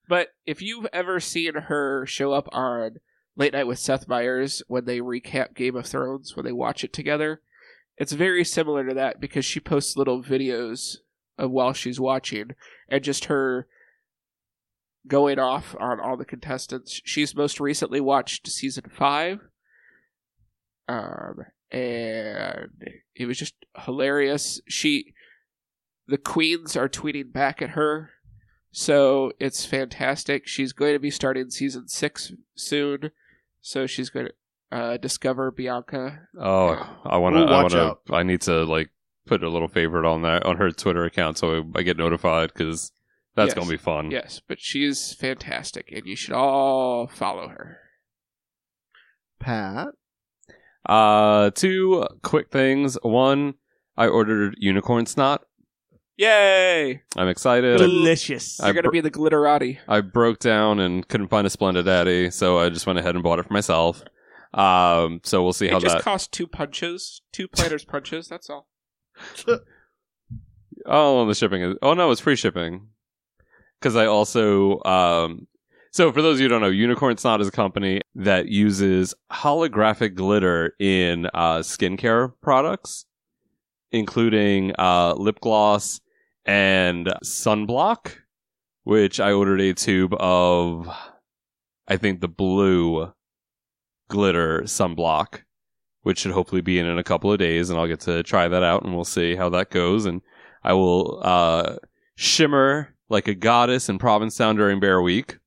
but 0.09 0.29
if 0.45 0.61
you've 0.61 0.87
ever 0.91 1.19
seen 1.19 1.53
her 1.53 2.05
show 2.05 2.33
up 2.33 2.49
on 2.51 2.97
Late 3.37 3.53
Night 3.53 3.67
with 3.67 3.79
Seth 3.79 4.07
Meyers 4.07 4.61
when 4.67 4.85
they 4.85 4.99
recap 4.99 5.55
Game 5.55 5.75
of 5.75 5.85
Thrones, 5.85 6.35
when 6.35 6.45
they 6.45 6.51
watch 6.51 6.83
it 6.83 6.91
together, 6.91 7.41
it's 7.97 8.11
very 8.11 8.43
similar 8.43 8.85
to 8.87 8.93
that 8.93 9.21
because 9.21 9.45
she 9.45 9.59
posts 9.59 9.95
little 9.95 10.21
videos 10.23 10.97
of 11.37 11.51
while 11.51 11.73
she's 11.73 11.99
watching 11.99 12.51
and 12.89 13.03
just 13.03 13.25
her 13.25 13.67
going 15.07 15.39
off 15.39 15.75
on 15.79 15.99
all 15.99 16.17
the 16.17 16.25
contestants. 16.25 17.01
She's 17.05 17.35
most 17.35 17.59
recently 17.59 18.01
watched 18.01 18.47
season 18.49 18.85
five. 18.91 19.39
Um, 20.87 21.45
and 21.71 22.69
it 23.15 23.25
was 23.25 23.37
just 23.37 23.55
hilarious. 23.85 24.59
She, 24.67 25.13
the 26.07 26.17
queens 26.17 26.75
are 26.75 26.89
tweeting 26.89 27.31
back 27.31 27.61
at 27.61 27.71
her, 27.71 28.11
so 28.71 29.31
it's 29.39 29.65
fantastic. 29.65 30.47
She's 30.47 30.73
going 30.73 30.93
to 30.93 30.99
be 30.99 31.11
starting 31.11 31.49
season 31.49 31.87
six 31.87 32.31
soon, 32.55 33.11
so 33.61 33.85
she's 33.87 34.09
going 34.09 34.27
to. 34.27 34.33
uh, 34.77 34.97
discover 34.97 35.49
Bianca. 35.51 36.27
Oh, 36.39 36.77
I 37.05 37.17
want 37.17 37.35
to. 37.35 37.41
Ooh, 37.41 37.45
I 37.45 37.61
want 37.63 37.73
to. 37.73 38.13
I 38.13 38.23
need 38.23 38.41
to 38.41 38.63
like 38.65 38.89
put 39.25 39.43
a 39.43 39.49
little 39.49 39.67
favorite 39.67 40.07
on 40.07 40.21
that 40.23 40.45
on 40.45 40.57
her 40.57 40.71
Twitter 40.71 41.05
account 41.05 41.37
so 41.37 41.71
I 41.75 41.83
get 41.83 41.97
notified 41.97 42.51
because 42.53 42.91
that's 43.35 43.49
Yes. 43.49 43.53
gonna 43.55 43.69
be 43.69 43.77
fun. 43.77 44.09
Yes, 44.11 44.41
but 44.47 44.59
she's 44.59 45.13
fantastic, 45.13 45.91
and 45.91 46.05
you 46.05 46.15
should 46.15 46.33
all 46.35 47.07
follow 47.07 47.47
her. 47.49 47.77
Pat. 49.39 49.89
Uh, 50.89 51.51
two 51.51 52.05
quick 52.23 52.49
things. 52.51 52.97
One, 53.01 53.53
I 53.95 54.07
ordered 54.07 54.55
unicorn 54.57 55.05
snot. 55.05 55.43
Yay! 56.17 57.01
I'm 57.15 57.27
excited. 57.29 57.77
Delicious. 57.77 58.59
I 58.59 58.65
You're 58.65 58.73
gonna 58.73 58.89
br- 58.89 58.93
be 58.93 59.01
the 59.01 59.11
glitterati. 59.11 59.77
I 59.87 60.01
broke 60.01 60.39
down 60.39 60.79
and 60.79 61.07
couldn't 61.07 61.29
find 61.29 61.47
a 61.47 61.49
Splendid 61.49 61.85
Daddy, 61.85 62.29
so 62.29 62.59
I 62.59 62.69
just 62.69 62.85
went 62.87 62.99
ahead 62.99 63.15
and 63.15 63.23
bought 63.23 63.39
it 63.39 63.47
for 63.47 63.53
myself. 63.53 64.03
Um, 64.53 65.21
so 65.23 65.43
we'll 65.43 65.53
see 65.53 65.67
how. 65.67 65.79
That. 65.79 65.85
It 65.85 65.89
how 65.89 65.93
just 65.93 65.97
that. 65.97 66.03
costs 66.03 66.27
two 66.27 66.47
punches, 66.47 67.21
two 67.31 67.47
planters 67.47 67.85
punches. 67.85 68.27
That's 68.27 68.49
all. 68.49 68.67
Oh, 70.85 71.25
the 71.25 71.35
shipping 71.35 71.61
is. 71.61 71.75
Oh 71.81 71.93
no, 71.93 72.09
it's 72.11 72.21
free 72.21 72.35
shipping. 72.35 72.87
Because 73.79 73.95
I 73.95 74.05
also, 74.05 74.81
um, 74.83 75.47
so 75.91 76.11
for 76.11 76.21
those 76.21 76.37
of 76.37 76.41
you 76.41 76.45
who 76.45 76.49
don't 76.49 76.61
know, 76.61 76.69
Unicorn 76.69 77.17
Snot 77.17 77.41
is 77.41 77.47
a 77.47 77.51
company 77.51 78.01
that 78.15 78.47
uses 78.47 79.13
holographic 79.31 80.15
glitter 80.15 80.75
in 80.79 81.27
uh, 81.33 81.59
skincare 81.59 82.31
products, 82.41 83.05
including 83.91 84.73
uh, 84.77 85.13
lip 85.15 85.39
gloss 85.39 85.99
and 86.45 87.07
sunblock, 87.23 88.15
which 88.83 89.19
I 89.19 89.31
ordered 89.31 89.61
a 89.61 89.73
tube 89.73 90.13
of. 90.19 90.89
I 91.87 91.97
think 91.97 92.21
the 92.21 92.27
blue 92.27 93.11
glitter 94.09 94.61
sunblock, 94.65 95.41
which 96.03 96.19
should 96.19 96.33
hopefully 96.33 96.61
be 96.61 96.77
in 96.77 96.85
in 96.85 96.99
a 96.99 97.03
couple 97.03 97.31
of 97.31 97.39
days, 97.39 97.71
and 97.71 97.79
I'll 97.79 97.87
get 97.87 98.01
to 98.01 98.21
try 98.21 98.47
that 98.47 98.61
out, 98.61 98.83
and 98.83 98.93
we'll 98.93 99.05
see 99.05 99.35
how 99.35 99.49
that 99.49 99.71
goes. 99.71 100.05
And 100.05 100.21
I 100.63 100.73
will 100.73 101.19
uh, 101.23 101.77
shimmer 102.15 102.95
like 103.09 103.27
a 103.27 103.33
goddess 103.33 103.89
in 103.89 103.97
Provincetown 103.97 104.55
during 104.55 104.79
Bear 104.79 105.01
Week. 105.01 105.38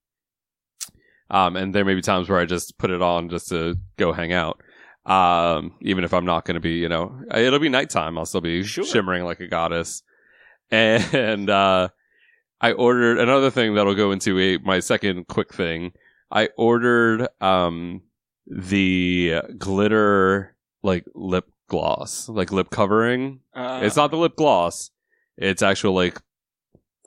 Um, 1.32 1.56
and 1.56 1.74
there 1.74 1.84
may 1.84 1.94
be 1.94 2.02
times 2.02 2.28
where 2.28 2.38
I 2.38 2.44
just 2.44 2.78
put 2.78 2.90
it 2.90 3.02
on 3.02 3.28
just 3.30 3.48
to 3.48 3.76
go 3.96 4.12
hang 4.12 4.32
out. 4.32 4.60
Um, 5.06 5.74
even 5.80 6.04
if 6.04 6.12
I'm 6.14 6.24
not 6.26 6.44
going 6.44 6.54
to 6.54 6.60
be, 6.60 6.74
you 6.74 6.88
know, 6.88 7.20
it'll 7.34 7.58
be 7.58 7.68
nighttime. 7.70 8.16
I'll 8.18 8.26
still 8.26 8.40
be 8.42 8.62
Sure. 8.62 8.84
shimmering 8.84 9.24
like 9.24 9.40
a 9.40 9.48
goddess. 9.48 10.02
And, 10.70 11.50
uh, 11.50 11.88
I 12.60 12.72
ordered 12.72 13.18
another 13.18 13.50
thing 13.50 13.74
that'll 13.74 13.94
go 13.94 14.12
into 14.12 14.38
a, 14.38 14.58
my 14.58 14.78
second 14.80 15.26
quick 15.26 15.52
thing. 15.52 15.92
I 16.30 16.48
ordered, 16.56 17.28
um, 17.40 18.02
the 18.46 19.42
glitter, 19.58 20.54
like 20.82 21.04
lip 21.14 21.46
gloss, 21.68 22.28
like 22.28 22.52
lip 22.52 22.70
covering. 22.70 23.40
Uh, 23.54 23.80
It's 23.82 23.96
not 23.96 24.10
the 24.12 24.16
lip 24.16 24.36
gloss. 24.36 24.90
It's 25.36 25.60
actual 25.62 25.92
like 25.94 26.20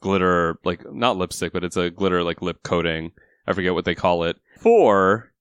glitter, 0.01 0.59
like 0.63 0.81
not 0.93 1.17
lipstick, 1.17 1.53
but 1.53 1.63
it's 1.63 1.77
a 1.77 1.89
glitter 1.89 2.23
like 2.23 2.41
lip 2.41 2.61
coating. 2.63 3.11
I 3.47 3.53
forget 3.53 3.73
what 3.73 3.85
they 3.85 3.95
call 3.95 4.23
it 4.23 4.37
for 4.57 5.31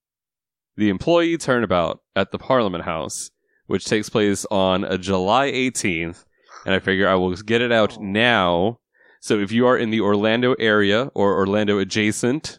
the 0.76 0.88
employee 0.88 1.38
turnabout 1.38 2.00
at 2.16 2.30
the 2.32 2.38
Parliament 2.38 2.84
House, 2.84 3.30
which 3.66 3.84
takes 3.84 4.08
place 4.08 4.44
on 4.50 4.84
uh, 4.84 4.96
July 4.96 5.50
18th. 5.50 6.24
And 6.66 6.74
I 6.74 6.78
figure 6.78 7.08
I 7.08 7.14
will 7.14 7.34
get 7.36 7.60
it 7.62 7.72
out 7.72 8.00
now. 8.00 8.78
So 9.20 9.38
if 9.38 9.52
you 9.52 9.66
are 9.66 9.76
in 9.76 9.90
the 9.90 10.00
Orlando 10.00 10.54
area 10.54 11.10
or 11.14 11.36
Orlando 11.38 11.78
adjacent, 11.78 12.58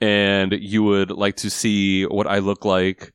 and 0.00 0.52
you 0.52 0.82
would 0.82 1.10
like 1.10 1.36
to 1.36 1.50
see 1.50 2.04
what 2.04 2.26
I 2.26 2.38
look 2.38 2.64
like 2.64 3.12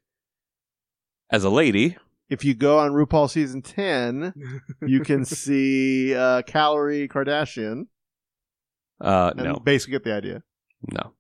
as 1.30 1.44
a 1.44 1.50
lady, 1.50 1.98
If 2.30 2.44
you 2.46 2.54
go 2.56 2.80
on 2.80 2.92
RuPaul 2.92 3.30
season 3.30 3.62
ten, 3.62 4.34
you 4.82 5.02
can 5.02 5.26
see 5.44 6.16
uh, 6.16 6.42
Kalorie 6.44 7.10
Karbdashian. 7.10 7.88
uh, 9.02 9.34
no, 9.36 9.56
basically 9.56 9.92
get 9.94 10.04
the 10.04 10.14
idea. 10.14 10.44
no. 10.92 11.14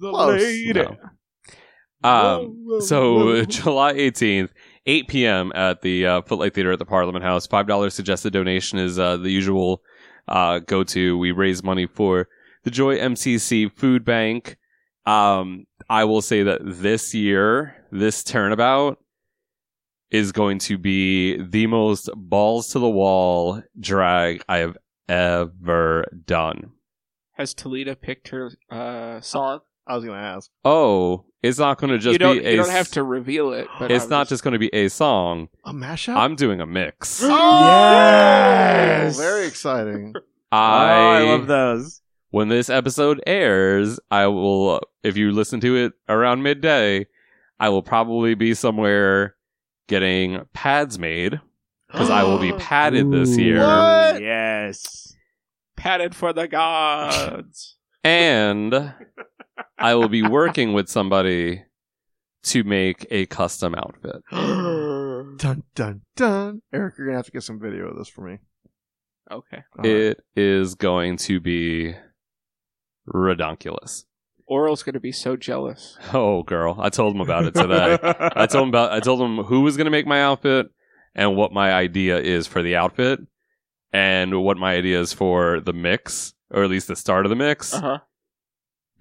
Close. 0.00 0.74
No. 0.74 0.96
Um, 2.02 2.80
so 2.80 3.44
July 3.46 3.94
18th, 3.94 4.50
8 4.86 5.08
p.m. 5.08 5.52
at 5.54 5.80
the 5.80 6.06
uh, 6.06 6.22
Footlight 6.22 6.54
Theater 6.54 6.72
at 6.72 6.78
the 6.78 6.84
Parliament 6.84 7.24
House. 7.24 7.46
$5 7.46 7.92
suggested 7.92 8.32
donation 8.32 8.78
is 8.78 8.98
uh, 8.98 9.16
the 9.16 9.30
usual 9.30 9.82
uh, 10.28 10.58
go 10.58 10.84
to. 10.84 11.16
We 11.16 11.32
raise 11.32 11.62
money 11.62 11.86
for 11.86 12.28
the 12.64 12.70
Joy 12.70 12.98
MCC 12.98 13.72
Food 13.74 14.04
Bank. 14.04 14.56
Um, 15.06 15.66
I 15.88 16.04
will 16.04 16.22
say 16.22 16.42
that 16.42 16.60
this 16.62 17.14
year, 17.14 17.76
this 17.90 18.22
turnabout 18.22 18.98
is 20.10 20.32
going 20.32 20.58
to 20.60 20.78
be 20.78 21.42
the 21.42 21.66
most 21.66 22.08
balls 22.14 22.68
to 22.68 22.78
the 22.78 22.88
wall 22.88 23.62
drag 23.78 24.42
I 24.48 24.58
have 24.58 24.76
ever 25.08 26.06
done. 26.26 26.72
Has 27.32 27.54
Talita 27.54 28.00
picked 28.00 28.28
her 28.28 28.52
uh, 28.70 29.20
song? 29.20 29.60
I 29.86 29.94
was 29.94 30.04
going 30.04 30.16
to 30.18 30.24
ask. 30.24 30.50
Oh, 30.64 31.24
it's 31.42 31.58
not 31.58 31.78
going 31.78 31.90
to 31.90 31.98
just 31.98 32.12
you 32.12 32.18
don't. 32.18 32.38
be 32.38 32.44
a 32.46 32.50
You 32.52 32.56
don't 32.56 32.70
have 32.70 32.88
to 32.92 33.02
reveal 33.02 33.52
it. 33.52 33.68
But 33.78 33.90
it's 33.90 34.04
I'm 34.04 34.10
not 34.10 34.28
just 34.28 34.42
going 34.42 34.52
to 34.52 34.58
be 34.58 34.72
a 34.74 34.88
song. 34.88 35.48
A 35.64 35.72
mashup? 35.72 36.16
I'm 36.16 36.36
doing 36.36 36.60
a 36.60 36.66
mix. 36.66 37.22
Oh, 37.24 37.28
yes! 37.30 39.18
Very 39.18 39.46
exciting. 39.46 40.14
I, 40.52 40.92
oh, 40.92 40.94
I 40.94 41.22
love 41.24 41.46
those. 41.46 42.00
when 42.30 42.48
this 42.48 42.70
episode 42.70 43.20
airs, 43.26 43.98
I 44.10 44.26
will, 44.28 44.80
if 45.02 45.16
you 45.16 45.32
listen 45.32 45.60
to 45.60 45.76
it 45.76 45.92
around 46.08 46.42
midday, 46.42 47.06
I 47.58 47.68
will 47.70 47.82
probably 47.82 48.34
be 48.34 48.54
somewhere 48.54 49.34
getting 49.88 50.46
pads 50.52 50.98
made 50.98 51.40
because 51.90 52.08
I 52.08 52.22
will 52.22 52.38
be 52.38 52.52
padded 52.58 53.10
this 53.10 53.36
year. 53.36 53.58
What? 53.58 54.22
Yes. 54.22 55.14
padded 55.76 56.14
for 56.14 56.32
the 56.32 56.46
gods. 56.48 57.76
And 58.04 58.92
I 59.78 59.94
will 59.94 60.08
be 60.08 60.22
working 60.22 60.72
with 60.72 60.88
somebody 60.88 61.64
to 62.44 62.64
make 62.64 63.06
a 63.10 63.26
custom 63.26 63.74
outfit. 63.74 64.22
dun 65.36 65.62
dun 65.74 66.02
dun. 66.16 66.62
Eric, 66.72 66.94
you're 66.98 67.06
gonna 67.08 67.18
have 67.18 67.26
to 67.26 67.32
get 67.32 67.42
some 67.42 67.60
video 67.60 67.88
of 67.88 67.96
this 67.96 68.08
for 68.08 68.22
me. 68.22 68.38
okay. 69.30 69.58
All 69.78 69.84
right. 69.84 69.86
It 69.86 70.20
is 70.36 70.74
going 70.74 71.16
to 71.18 71.40
be 71.40 71.94
redonkulous. 73.08 74.04
Oral's 74.46 74.82
gonna 74.82 75.00
be 75.00 75.12
so 75.12 75.36
jealous. 75.36 75.96
Oh, 76.12 76.42
girl. 76.42 76.76
I 76.78 76.90
told 76.90 77.14
him 77.14 77.20
about 77.20 77.44
it 77.44 77.54
today. 77.54 77.98
I 78.36 78.46
told 78.46 78.64
him 78.64 78.68
about. 78.68 78.92
I 78.92 79.00
told 79.00 79.20
him 79.20 79.44
who 79.44 79.62
was 79.62 79.76
going 79.76 79.86
to 79.86 79.90
make 79.90 80.06
my 80.06 80.22
outfit 80.22 80.66
and 81.14 81.36
what 81.36 81.52
my 81.52 81.72
idea 81.72 82.18
is 82.18 82.46
for 82.46 82.62
the 82.62 82.76
outfit, 82.76 83.20
and 83.92 84.42
what 84.42 84.56
my 84.56 84.74
idea 84.74 85.00
is 85.00 85.12
for 85.12 85.60
the 85.60 85.72
mix, 85.72 86.34
or 86.50 86.64
at 86.64 86.70
least 86.70 86.88
the 86.88 86.96
start 86.96 87.24
of 87.24 87.30
the 87.30 87.36
mix. 87.36 87.72
Uh 87.72 87.80
huh. 87.80 87.98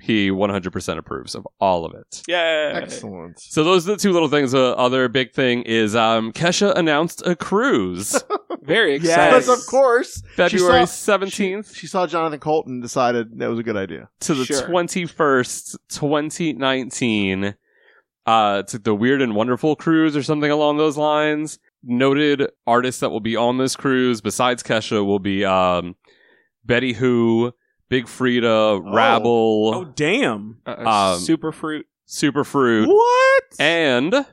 He 0.05 0.30
100% 0.30 0.97
approves 0.97 1.34
of 1.34 1.47
all 1.61 1.85
of 1.85 1.93
it. 1.93 2.23
Yeah. 2.27 2.71
Excellent. 2.75 3.39
So 3.39 3.63
those 3.63 3.88
are 3.88 3.93
the 3.93 3.97
two 3.97 4.11
little 4.11 4.27
things. 4.27 4.51
The 4.51 4.75
other 4.77 5.07
big 5.07 5.31
thing 5.31 5.61
is 5.61 5.95
um, 5.95 6.34
Kesha 6.34 6.75
announced 6.75 7.25
a 7.25 7.38
cruise, 7.38 8.21
Very 8.63 8.95
Yes. 8.95 9.03
excited. 9.05 9.30
Because 9.39 9.59
of 9.61 9.65
course, 9.65 10.21
February 10.35 10.81
she 10.81 10.88
saw, 10.88 11.17
17th 11.17 11.73
she 11.75 11.88
saw 11.88 12.05
Jonathan 12.05 12.39
Coulton, 12.41 12.81
decided 12.81 13.39
that 13.39 13.47
was 13.49 13.59
a 13.59 13.63
good 13.63 13.77
idea. 13.77 14.09
to 14.21 14.34
the 14.34 14.43
Sure. 14.43 14.61
21st, 14.67 15.77
2019. 15.89 17.55
Uh, 18.25 18.63
to 18.63 18.80
the 18.80 18.95
Weird 18.95 19.21
and 19.21 19.35
Wonderful 19.35 19.75
cruise 19.75 20.15
or 20.15 20.23
something 20.23 20.49
along 20.51 20.77
those 20.77 20.95
lines. 20.97 21.59
Noted 21.84 22.49
artists 22.65 23.01
that 23.01 23.09
will 23.09 23.19
be 23.19 23.35
on 23.35 23.57
this 23.57 23.75
cruise 23.75 24.21
besides 24.21 24.63
Kesha 24.63 25.05
will 25.05 25.19
be 25.19 25.43
um, 25.43 25.95
Betty 26.63 26.93
Who, 26.93 27.53
Big 27.89 28.05
Freedia, 28.05 28.81
Rabble, 28.84 29.72
Oh, 29.76 29.85
damn. 29.85 30.57
Uh, 30.65 31.14
Um, 31.15 31.19
super 31.19 31.51
fruit. 31.51 31.85
Superfruit, 32.07 32.88
What? 32.88 33.43
and 33.60 34.26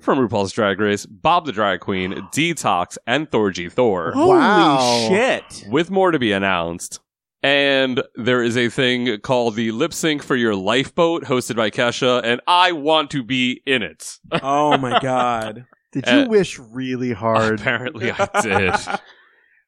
from 0.00 0.18
RuPaul's 0.18 0.52
Drag 0.52 0.78
Race, 0.80 1.06
Bob 1.06 1.46
the 1.46 1.52
Drag 1.52 1.80
Queen, 1.80 2.12
Detox, 2.32 2.96
and 3.06 3.30
Thorgy 3.30 3.70
Thor. 3.70 4.12
Holy 4.12 4.38
Wow. 4.38 5.06
shit. 5.08 5.64
with 5.68 5.90
more 5.90 6.10
to 6.10 6.18
be 6.18 6.32
announced. 6.32 7.00
And 7.42 8.02
there 8.14 8.42
is 8.42 8.56
a 8.56 8.68
thing 8.70 9.18
called 9.20 9.54
the 9.54 9.70
Lip 9.70 9.92
Sync 9.92 10.22
for 10.22 10.34
Your 10.34 10.54
Lifeboat, 10.56 11.24
hosted 11.24 11.56
by 11.56 11.70
Kesha, 11.70 12.22
and 12.24 12.40
I 12.46 12.72
want 12.72 13.10
to 13.10 13.22
be 13.22 13.60
in 13.66 13.82
it. 13.82 14.18
Oh 14.42 14.78
my 14.78 14.98
god. 15.00 15.66
Did 15.92 16.06
you 16.06 16.12
Uh, 16.20 16.26
wish 16.26 16.58
really 16.58 17.12
hard? 17.12 17.60
Apparently, 17.60 18.10
I 18.10 18.28
did. 18.42 18.74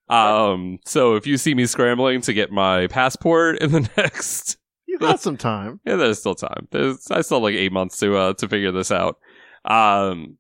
um, 0.08 0.78
so 0.84 1.14
if 1.16 1.26
you 1.26 1.36
see 1.36 1.54
me 1.54 1.66
scrambling 1.66 2.20
to 2.22 2.32
get 2.32 2.50
my 2.52 2.86
passport 2.86 3.58
in 3.60 3.72
the 3.72 3.88
next, 3.96 4.56
You 4.86 4.98
got 4.98 5.20
some 5.20 5.36
time. 5.36 5.80
yeah, 5.86 5.96
there's 5.96 6.18
still 6.18 6.34
time. 6.34 6.68
There's, 6.70 7.10
I 7.10 7.20
still 7.22 7.38
have 7.38 7.42
like 7.42 7.54
eight 7.54 7.72
months 7.72 7.98
to 8.00 8.16
uh 8.16 8.32
to 8.34 8.48
figure 8.48 8.72
this 8.72 8.90
out. 8.92 9.18
Um, 9.64 10.38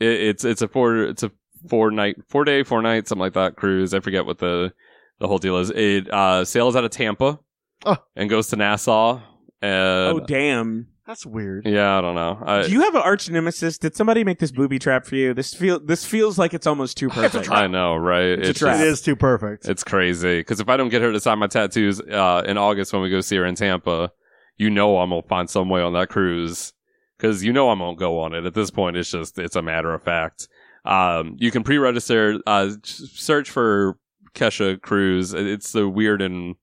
it, 0.00 0.08
it's 0.08 0.44
it's 0.44 0.62
a 0.62 0.68
four 0.68 0.96
it's 1.04 1.22
a 1.22 1.30
four 1.68 1.90
night 1.90 2.16
four 2.28 2.44
day 2.44 2.62
four 2.62 2.80
night 2.82 3.08
something 3.08 3.20
like 3.20 3.34
that 3.34 3.56
cruise. 3.56 3.92
I 3.94 4.00
forget 4.00 4.24
what 4.26 4.38
the 4.38 4.72
the 5.18 5.28
whole 5.28 5.38
deal 5.38 5.58
is. 5.58 5.70
It 5.70 6.10
uh 6.12 6.44
sails 6.44 6.76
out 6.76 6.84
of 6.84 6.90
Tampa 6.90 7.38
Oh. 7.84 7.96
and 8.16 8.28
goes 8.30 8.48
to 8.48 8.56
Nassau. 8.56 9.20
And 9.62 10.18
Oh 10.18 10.20
damn. 10.20 10.86
That's 11.08 11.24
weird. 11.24 11.64
Yeah, 11.64 11.96
I 11.96 12.02
don't 12.02 12.14
know. 12.14 12.38
I, 12.44 12.62
Do 12.64 12.70
you 12.70 12.82
have 12.82 12.94
an 12.94 13.00
arch 13.00 13.30
nemesis? 13.30 13.78
Did 13.78 13.96
somebody 13.96 14.24
make 14.24 14.40
this 14.40 14.52
booby 14.52 14.78
trap 14.78 15.06
for 15.06 15.16
you? 15.16 15.32
This 15.32 15.54
feel 15.54 15.80
this 15.80 16.04
feels 16.04 16.38
like 16.38 16.52
it's 16.52 16.66
almost 16.66 16.98
too 16.98 17.08
perfect. 17.08 17.50
I 17.50 17.66
know, 17.66 17.96
right? 17.96 18.38
It's 18.38 18.50
a 18.50 18.52
trap. 18.52 18.78
It 18.78 18.86
is 18.88 19.00
too 19.00 19.16
perfect. 19.16 19.66
It's 19.66 19.82
crazy 19.82 20.40
because 20.40 20.60
if 20.60 20.68
I 20.68 20.76
don't 20.76 20.90
get 20.90 21.00
her 21.00 21.10
to 21.10 21.18
sign 21.18 21.38
my 21.38 21.46
tattoos 21.46 21.98
uh, 22.02 22.42
in 22.46 22.58
August 22.58 22.92
when 22.92 23.00
we 23.00 23.08
go 23.08 23.22
see 23.22 23.36
her 23.36 23.46
in 23.46 23.54
Tampa, 23.54 24.12
you 24.58 24.68
know 24.68 24.98
I'm 24.98 25.08
gonna 25.08 25.22
find 25.22 25.48
some 25.48 25.70
way 25.70 25.80
on 25.80 25.94
that 25.94 26.10
cruise 26.10 26.74
because 27.16 27.42
you 27.42 27.54
know 27.54 27.70
I'm 27.70 27.78
gonna 27.78 27.96
go 27.96 28.20
on 28.20 28.34
it. 28.34 28.44
At 28.44 28.52
this 28.52 28.70
point, 28.70 28.98
it's 28.98 29.10
just 29.10 29.38
it's 29.38 29.56
a 29.56 29.62
matter 29.62 29.94
of 29.94 30.02
fact. 30.02 30.46
Um, 30.84 31.36
you 31.38 31.50
can 31.50 31.64
pre-register. 31.64 32.38
Uh, 32.46 32.72
search 32.82 33.48
for 33.48 33.98
Kesha 34.34 34.78
Cruise. 34.82 35.32
It's 35.32 35.72
the 35.72 35.88
weird 35.88 36.20
and 36.20 36.56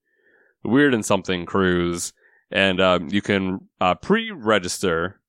weird 0.64 0.94
and 0.94 1.04
something 1.04 1.48
cruise, 1.48 2.14
and 2.52 2.80
um, 2.82 3.10
you 3.10 3.22
can 3.22 3.60
uh, 3.82 3.96
pre-register 3.96 5.20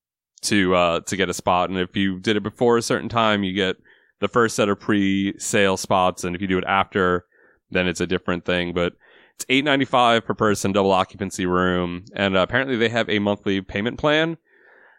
to 0.43 0.75
uh, 0.75 1.01
to 1.01 1.17
get 1.17 1.29
a 1.29 1.35
spot. 1.35 1.71
And 1.71 1.79
if 1.79 1.97
you 1.97 2.19
did 2.21 2.37
it 2.37 2.43
before 2.43 2.77
a 2.77 2.83
certain 2.83 3.09
time, 3.09 3.43
you 3.45 3.53
get 3.55 3.77
the 4.21 4.29
first 4.29 4.57
set 4.57 4.69
of 4.69 4.81
pre-sale 4.81 5.77
spots, 5.77 6.25
and 6.25 6.35
if 6.35 6.41
you 6.43 6.49
do 6.49 6.59
it 6.59 6.65
after, 6.67 7.27
then 7.71 7.87
it's 7.87 8.01
a 8.01 8.07
different 8.07 8.45
thing. 8.45 8.73
But 8.73 8.95
it's 9.35 9.45
eight 9.49 9.65
ninety 9.65 9.85
five 9.85 10.25
per 10.25 10.35
person, 10.35 10.73
double 10.73 10.93
occupancy 10.93 11.47
room, 11.47 12.05
and 12.15 12.37
uh, 12.37 12.41
apparently 12.41 12.77
they 12.77 12.89
have 12.89 13.09
a 13.11 13.19
monthly 13.19 13.61
payment 13.61 13.99
plan. 13.99 14.37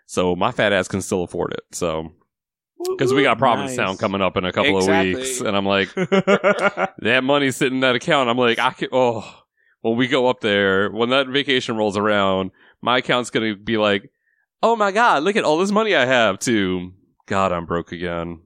So 0.05 0.35
my 0.35 0.51
fat 0.51 0.71
ass 0.73 0.87
can 0.87 1.01
still 1.01 1.23
afford 1.23 1.53
it. 1.53 1.63
So 1.71 2.13
because 2.97 3.13
we 3.13 3.23
got 3.23 3.37
Provincetown 3.39 3.87
Nice. 3.87 3.97
coming 3.99 4.21
up 4.21 4.37
in 4.37 4.45
a 4.45 4.53
couple 4.53 4.77
Exactly. 4.77 5.11
of 5.13 5.17
weeks, 5.19 5.41
and 5.41 5.57
I'm 5.57 5.65
like, 5.65 5.93
that 5.95 7.21
money's 7.23 7.55
sitting 7.55 7.77
in 7.77 7.81
that 7.81 7.95
account. 7.95 8.29
I'm 8.29 8.37
like, 8.37 8.59
I 8.59 8.71
can. 8.71 8.89
Oh, 8.91 9.43
when 9.81 9.97
we 9.97 10.07
go 10.07 10.27
up 10.27 10.41
there, 10.41 10.89
when 10.89 11.09
that 11.09 11.27
vacation 11.27 11.77
rolls 11.77 11.97
around, 11.97 12.51
my 12.81 12.97
account's 12.97 13.29
gonna 13.29 13.55
be 13.55 13.77
like, 13.77 14.11
oh 14.63 14.75
my 14.75 14.91
god, 14.91 15.23
look 15.23 15.35
at 15.35 15.43
all 15.43 15.57
this 15.57 15.71
money 15.71 15.95
I 15.95 16.05
have. 16.05 16.39
To 16.39 16.93
God, 17.25 17.51
I'm 17.51 17.65
broke 17.65 17.91
again. 17.91 18.41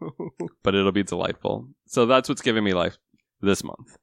but 0.62 0.74
it'll 0.74 0.92
be 0.92 1.02
delightful. 1.02 1.68
So 1.86 2.06
that's 2.06 2.28
what's 2.28 2.42
giving 2.42 2.64
me 2.64 2.72
life 2.72 2.96
this 3.40 3.62
month. 3.62 3.96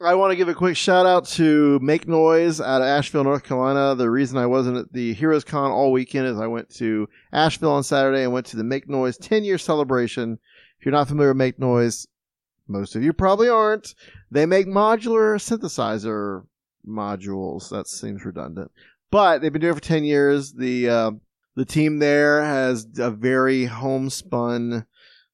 I 0.00 0.14
want 0.14 0.30
to 0.32 0.36
give 0.36 0.48
a 0.48 0.54
quick 0.54 0.76
shout 0.76 1.06
out 1.06 1.24
to 1.28 1.78
Make 1.80 2.06
Noise 2.06 2.60
out 2.60 2.82
of 2.82 2.86
Asheville, 2.86 3.24
North 3.24 3.44
Carolina. 3.44 3.94
The 3.94 4.10
reason 4.10 4.36
I 4.36 4.44
wasn't 4.44 4.76
at 4.76 4.92
the 4.92 5.14
Heroes 5.14 5.42
Con 5.42 5.70
all 5.70 5.90
weekend 5.90 6.26
is 6.26 6.38
I 6.38 6.46
went 6.46 6.68
to 6.76 7.08
Asheville 7.32 7.72
on 7.72 7.82
Saturday 7.82 8.22
and 8.22 8.32
went 8.32 8.44
to 8.46 8.56
the 8.56 8.64
Make 8.64 8.90
Noise 8.90 9.16
10 9.16 9.44
year 9.44 9.56
celebration. 9.56 10.38
If 10.78 10.84
you're 10.84 10.92
not 10.92 11.08
familiar 11.08 11.30
with 11.30 11.38
Make 11.38 11.58
Noise, 11.58 12.06
most 12.68 12.96
of 12.96 13.02
you 13.02 13.12
probably 13.12 13.48
aren't. 13.48 13.94
They 14.30 14.46
make 14.46 14.66
modular 14.66 15.36
synthesizer 15.36 16.44
modules. 16.86 17.70
That 17.70 17.88
seems 17.88 18.24
redundant, 18.24 18.70
but 19.10 19.40
they've 19.40 19.52
been 19.52 19.62
doing 19.62 19.72
it 19.72 19.76
for 19.76 19.82
10 19.82 20.04
years. 20.04 20.52
The, 20.52 20.88
uh, 20.88 21.10
the 21.54 21.64
team 21.64 21.98
there 21.98 22.42
has 22.42 22.86
a 22.98 23.10
very 23.10 23.64
homespun, 23.64 24.86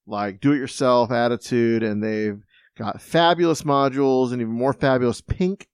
like 0.06 0.40
do 0.40 0.52
it 0.52 0.58
yourself 0.58 1.10
attitude 1.10 1.82
and 1.82 2.02
they've 2.02 2.40
got 2.76 3.00
fabulous 3.00 3.62
modules 3.62 4.32
and 4.32 4.40
even 4.40 4.52
more 4.52 4.72
fabulous 4.72 5.20
pink 5.20 5.68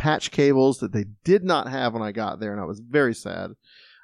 patch 0.00 0.30
cables 0.30 0.78
that 0.78 0.92
they 0.92 1.04
did 1.24 1.44
not 1.44 1.68
have 1.68 1.92
when 1.92 2.02
I 2.02 2.10
got 2.10 2.40
there, 2.40 2.52
and 2.52 2.60
I 2.60 2.64
was 2.64 2.80
very 2.80 3.14
sad. 3.14 3.50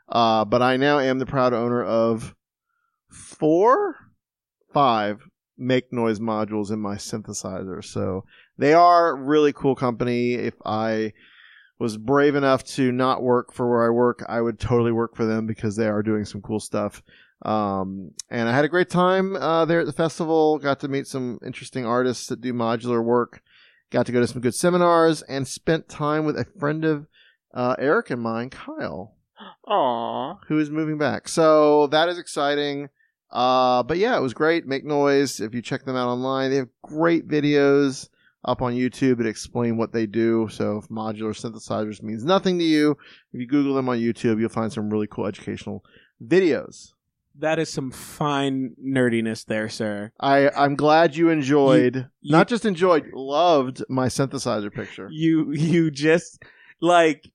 Uh, 0.09 0.45
but 0.45 0.63
I 0.63 0.77
now 0.77 0.99
am 0.99 1.19
the 1.19 1.27
proud 1.27 1.53
owner 1.55 1.83
of 1.83 2.35
four, 3.09 3.97
five 4.73 5.27
make 5.59 5.93
noise 5.93 6.19
modules 6.19 6.71
in 6.71 6.81
my 6.81 6.97
synthesizer. 6.97 7.85
So 7.85 8.25
they 8.59 8.75
are 8.75 9.17
really 9.17 9.53
cool 9.53 9.75
company. 9.75 10.35
If 10.35 10.55
I 10.65 11.13
was 11.79 11.97
brave 11.97 12.35
enough 12.35 12.65
to 12.65 12.91
not 12.93 13.23
work 13.23 13.53
for 13.53 13.69
where 13.69 13.87
I 13.87 13.91
work, 13.91 14.25
I 14.29 14.41
would 14.41 14.59
totally 14.59 14.93
work 14.93 15.15
for 15.17 15.27
them 15.27 15.47
because 15.47 15.77
they 15.77 15.87
are 15.87 16.03
doing 16.03 16.25
some 16.25 16.41
cool 16.41 16.61
stuff. 16.61 17.03
Um, 17.43 18.13
and 18.31 18.49
I 18.49 18.53
had 18.55 18.65
a 18.65 18.69
great 18.69 18.89
time 18.89 19.37
uh, 19.37 19.67
there 19.67 19.81
at 19.81 19.87
the 19.87 19.93
festival. 19.93 20.59
Got 20.59 20.81
to 20.81 20.89
meet 20.89 21.07
some 21.07 21.39
interesting 21.45 21.85
artists 21.85 22.29
that 22.29 22.41
do 22.41 22.53
modular 22.53 23.05
work. 23.05 23.43
Got 23.91 24.07
to 24.07 24.13
go 24.13 24.21
to 24.21 24.27
some 24.27 24.41
good 24.41 24.55
seminars 24.55 25.23
and 25.23 25.47
spent 25.47 25.89
time 25.89 26.25
with 26.25 26.37
a 26.37 26.47
friend 26.59 26.85
of 26.85 27.07
uh, 27.55 27.77
Eric 27.79 28.11
and 28.11 28.23
mine, 28.23 28.51
Kyle, 28.51 29.15
Aww. 29.69 30.39
who 30.49 30.59
is 30.59 30.71
moving 30.71 30.99
back. 30.99 31.29
So 31.29 31.87
that 31.89 32.09
is 32.09 32.19
exciting. 32.19 32.89
Uh, 33.31 33.83
but 33.83 33.99
yeah, 33.99 34.17
it 34.17 34.21
was 34.23 34.35
great. 34.35 34.67
Make 34.67 34.85
noise. 34.85 35.41
If 35.41 35.55
you 35.55 35.63
check 35.63 35.85
them 35.85 35.97
out 35.97 36.09
online, 36.09 36.51
they 36.51 36.57
have 36.57 36.69
great 36.83 37.27
videos 37.29 38.09
up 38.45 38.63
on 38.63 38.75
YouTube 38.75 39.19
that 39.19 39.27
explain 39.27 39.77
what 39.77 39.93
they 39.93 40.07
do. 40.07 40.49
So 40.51 40.79
if 40.79 40.89
modular 40.89 41.35
synthesizers 41.35 42.03
means 42.03 42.25
nothing 42.25 42.59
to 42.59 42.65
you, 42.65 42.93
if 43.33 43.41
you 43.41 43.47
Google 43.47 43.75
them 43.75 43.89
on 43.89 43.99
YouTube, 43.99 44.39
you'll 44.39 44.49
find 44.49 44.73
some 44.73 44.89
really 44.89 45.09
cool 45.09 45.27
educational 45.27 45.85
videos. 46.25 46.93
that 47.39 47.59
is 47.59 47.69
some 47.71 47.91
fine 47.91 48.75
nerdiness 48.83 49.45
there, 49.45 49.69
sir. 49.69 50.11
I 50.21 50.49
I'm 50.51 50.75
glad 50.75 51.17
you 51.17 51.29
enjoyed, 51.29 52.09
you- 52.23 52.33
not 52.33 52.49
just 52.49 52.65
enjoyed, 52.65 53.11
loved 53.13 53.85
my 53.91 54.07
synthesizer 54.07 54.73
picture. 54.73 55.09
You 55.11 55.53
you 55.53 55.91
just 55.91 56.43
like 56.81 57.31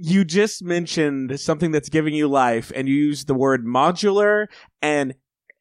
you 0.00 0.24
just 0.24 0.62
mentioned 0.62 1.38
something 1.40 1.70
that's 1.70 1.88
giving 1.88 2.14
you 2.14 2.28
life 2.28 2.72
and 2.74 2.88
you 2.88 2.94
used 2.94 3.26
the 3.26 3.34
word 3.34 3.64
modular 3.64 4.46
and 4.80 5.14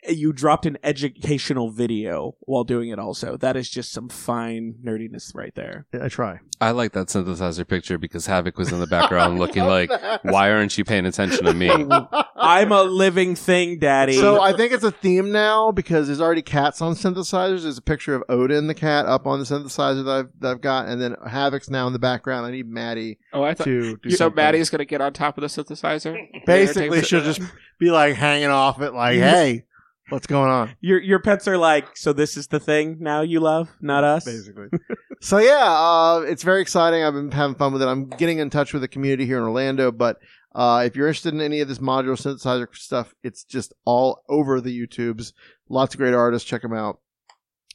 you 0.09 0.33
dropped 0.33 0.65
an 0.65 0.77
educational 0.83 1.69
video 1.71 2.35
while 2.41 2.63
doing 2.63 2.89
it 2.89 2.99
also. 2.99 3.37
That 3.37 3.55
is 3.57 3.69
just 3.69 3.91
some 3.91 4.09
fine 4.09 4.75
nerdiness 4.83 5.35
right 5.35 5.53
there. 5.55 5.85
I 5.99 6.09
try. 6.09 6.39
I 6.59 6.71
like 6.71 6.93
that 6.93 7.07
synthesizer 7.07 7.67
picture 7.67 7.97
because 7.97 8.25
Havoc 8.25 8.57
was 8.57 8.71
in 8.71 8.79
the 8.79 8.87
background 8.87 9.37
looking 9.39 9.63
like, 9.63 9.89
why 10.23 10.51
aren't 10.51 10.77
you 10.77 10.83
paying 10.83 11.05
attention 11.05 11.45
to 11.45 11.53
me? 11.53 11.69
I'm 12.39 12.71
a 12.71 12.83
living 12.83 13.35
thing, 13.35 13.79
daddy. 13.79 14.13
So 14.13 14.41
I 14.41 14.53
think 14.53 14.71
it's 14.73 14.83
a 14.83 14.91
theme 14.91 15.31
now 15.31 15.71
because 15.71 16.07
there's 16.07 16.21
already 16.21 16.41
cats 16.41 16.81
on 16.81 16.93
synthesizers. 16.93 17.63
There's 17.63 17.77
a 17.77 17.81
picture 17.81 18.15
of 18.15 18.23
Odin 18.29 18.67
the 18.67 18.73
cat 18.73 19.05
up 19.05 19.27
on 19.27 19.39
the 19.39 19.45
synthesizer 19.45 20.03
that 20.05 20.11
I've, 20.11 20.29
that 20.39 20.51
I've 20.51 20.61
got, 20.61 20.87
and 20.87 21.01
then 21.01 21.15
Havoc's 21.27 21.69
now 21.69 21.87
in 21.87 21.93
the 21.93 21.99
background. 21.99 22.45
I 22.45 22.51
need 22.51 22.67
Maddie 22.67 23.19
Oh, 23.33 23.43
I 23.43 23.53
thought. 23.53 23.65
to 23.65 23.97
do 23.97 24.09
So 24.11 24.15
something. 24.17 24.35
Maddie's 24.35 24.69
gonna 24.69 24.85
get 24.85 25.01
on 25.01 25.13
top 25.13 25.37
of 25.37 25.41
the 25.41 25.47
synthesizer. 25.47 26.17
basically 26.45 27.03
she'll 27.03 27.23
just 27.23 27.41
be 27.79 27.91
like 27.91 28.15
hanging 28.15 28.47
off 28.49 28.81
it, 28.81 28.93
like, 28.93 29.17
"Hey, 29.19 29.65
what's 30.09 30.27
going 30.27 30.49
on?" 30.49 30.75
your 30.81 30.99
your 30.99 31.19
pets 31.19 31.47
are 31.47 31.57
like, 31.57 31.95
so 31.97 32.13
this 32.13 32.37
is 32.37 32.47
the 32.47 32.59
thing 32.59 32.97
now 32.99 33.21
you 33.21 33.39
love, 33.39 33.69
not 33.81 34.03
us. 34.03 34.25
basically. 34.25 34.67
so 35.21 35.37
yeah, 35.37 35.65
uh, 35.65 36.23
it's 36.27 36.43
very 36.43 36.61
exciting. 36.61 37.03
I've 37.03 37.13
been 37.13 37.31
having 37.31 37.55
fun 37.55 37.73
with 37.73 37.81
it. 37.81 37.87
I'm 37.87 38.09
getting 38.09 38.39
in 38.39 38.49
touch 38.49 38.73
with 38.73 38.81
the 38.81 38.87
community 38.87 39.25
here 39.25 39.37
in 39.37 39.43
Orlando, 39.43 39.91
but 39.91 40.17
uh, 40.55 40.83
if 40.85 40.95
you're 40.95 41.07
interested 41.07 41.33
in 41.33 41.41
any 41.41 41.59
of 41.61 41.67
this 41.67 41.77
modular 41.77 42.17
synthesizer 42.17 42.75
stuff, 42.75 43.13
it's 43.23 43.43
just 43.43 43.73
all 43.85 44.23
over 44.27 44.59
the 44.59 44.87
YouTubes. 44.87 45.33
Lots 45.69 45.93
of 45.93 45.99
great 45.99 46.15
artists. 46.15 46.49
Check 46.49 46.63
them 46.63 46.73
out. 46.73 46.99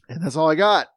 And 0.08 0.20
that's 0.20 0.34
all 0.34 0.50
I 0.50 0.56
got. 0.56 0.88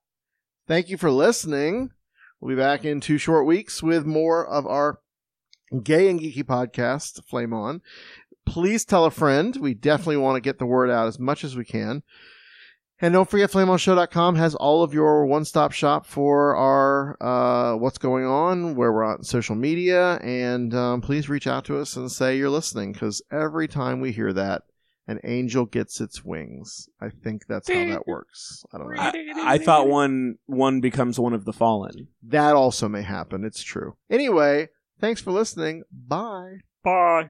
Thank 0.67 0.89
you 0.89 0.97
for 0.97 1.11
listening. 1.11 1.91
We'll 2.39 2.55
be 2.55 2.59
back 2.59 2.85
in 2.85 3.01
two 3.01 3.19
short 3.19 3.45
weeks 3.45 3.83
with 3.83 4.03
more 4.05 4.47
of 4.47 4.65
our 4.65 4.99
gay 5.83 6.09
and 6.09 6.19
geeky 6.19 6.43
podcast, 6.43 7.23
Flame 7.25 7.53
On. 7.53 7.81
Please 8.45 8.85
tell 8.85 9.05
a 9.05 9.11
friend. 9.11 9.55
We 9.55 9.73
definitely 9.73 10.17
want 10.17 10.35
to 10.35 10.41
get 10.41 10.59
the 10.59 10.65
word 10.65 10.89
out 10.89 11.07
as 11.07 11.19
much 11.19 11.43
as 11.43 11.55
we 11.55 11.65
can. 11.65 12.03
And 13.01 13.13
don't 13.13 13.29
forget, 13.29 13.51
flameonshow.com 13.51 14.35
has 14.35 14.55
all 14.55 14.81
of 14.81 14.93
your 14.93 15.25
one 15.25 15.43
stop 15.43 15.73
shop 15.73 16.05
for 16.05 16.55
our 16.55 17.17
uh, 17.21 17.75
what's 17.75 17.97
going 17.97 18.25
on, 18.25 18.75
where 18.75 18.93
we're 18.93 19.03
on 19.03 19.23
social 19.23 19.55
media. 19.55 20.13
And 20.23 20.73
um, 20.73 21.01
please 21.01 21.27
reach 21.27 21.45
out 21.45 21.65
to 21.65 21.77
us 21.77 21.97
and 21.97 22.09
say 22.09 22.37
you're 22.37 22.49
listening 22.49 22.93
because 22.93 23.21
every 23.31 23.67
time 23.67 23.99
we 23.99 24.13
hear 24.13 24.31
that, 24.31 24.61
an 25.07 25.19
angel 25.23 25.65
gets 25.65 25.99
its 25.99 26.23
wings. 26.23 26.87
I 27.01 27.09
think 27.09 27.45
that's 27.47 27.69
how 27.69 27.85
that 27.85 28.07
works. 28.07 28.63
I 28.73 28.77
don't 28.77 28.95
know. 28.95 29.01
I, 29.01 29.53
I 29.53 29.57
thought 29.57 29.87
one 29.87 30.35
one 30.45 30.79
becomes 30.79 31.19
one 31.19 31.33
of 31.33 31.45
the 31.45 31.53
fallen. 31.53 32.07
That 32.23 32.55
also 32.55 32.87
may 32.87 33.03
happen. 33.03 33.43
It's 33.43 33.61
true. 33.61 33.97
Anyway, 34.09 34.69
thanks 34.99 35.21
for 35.21 35.31
listening. 35.31 35.83
Bye. 35.91 36.59
Bye. 36.83 37.29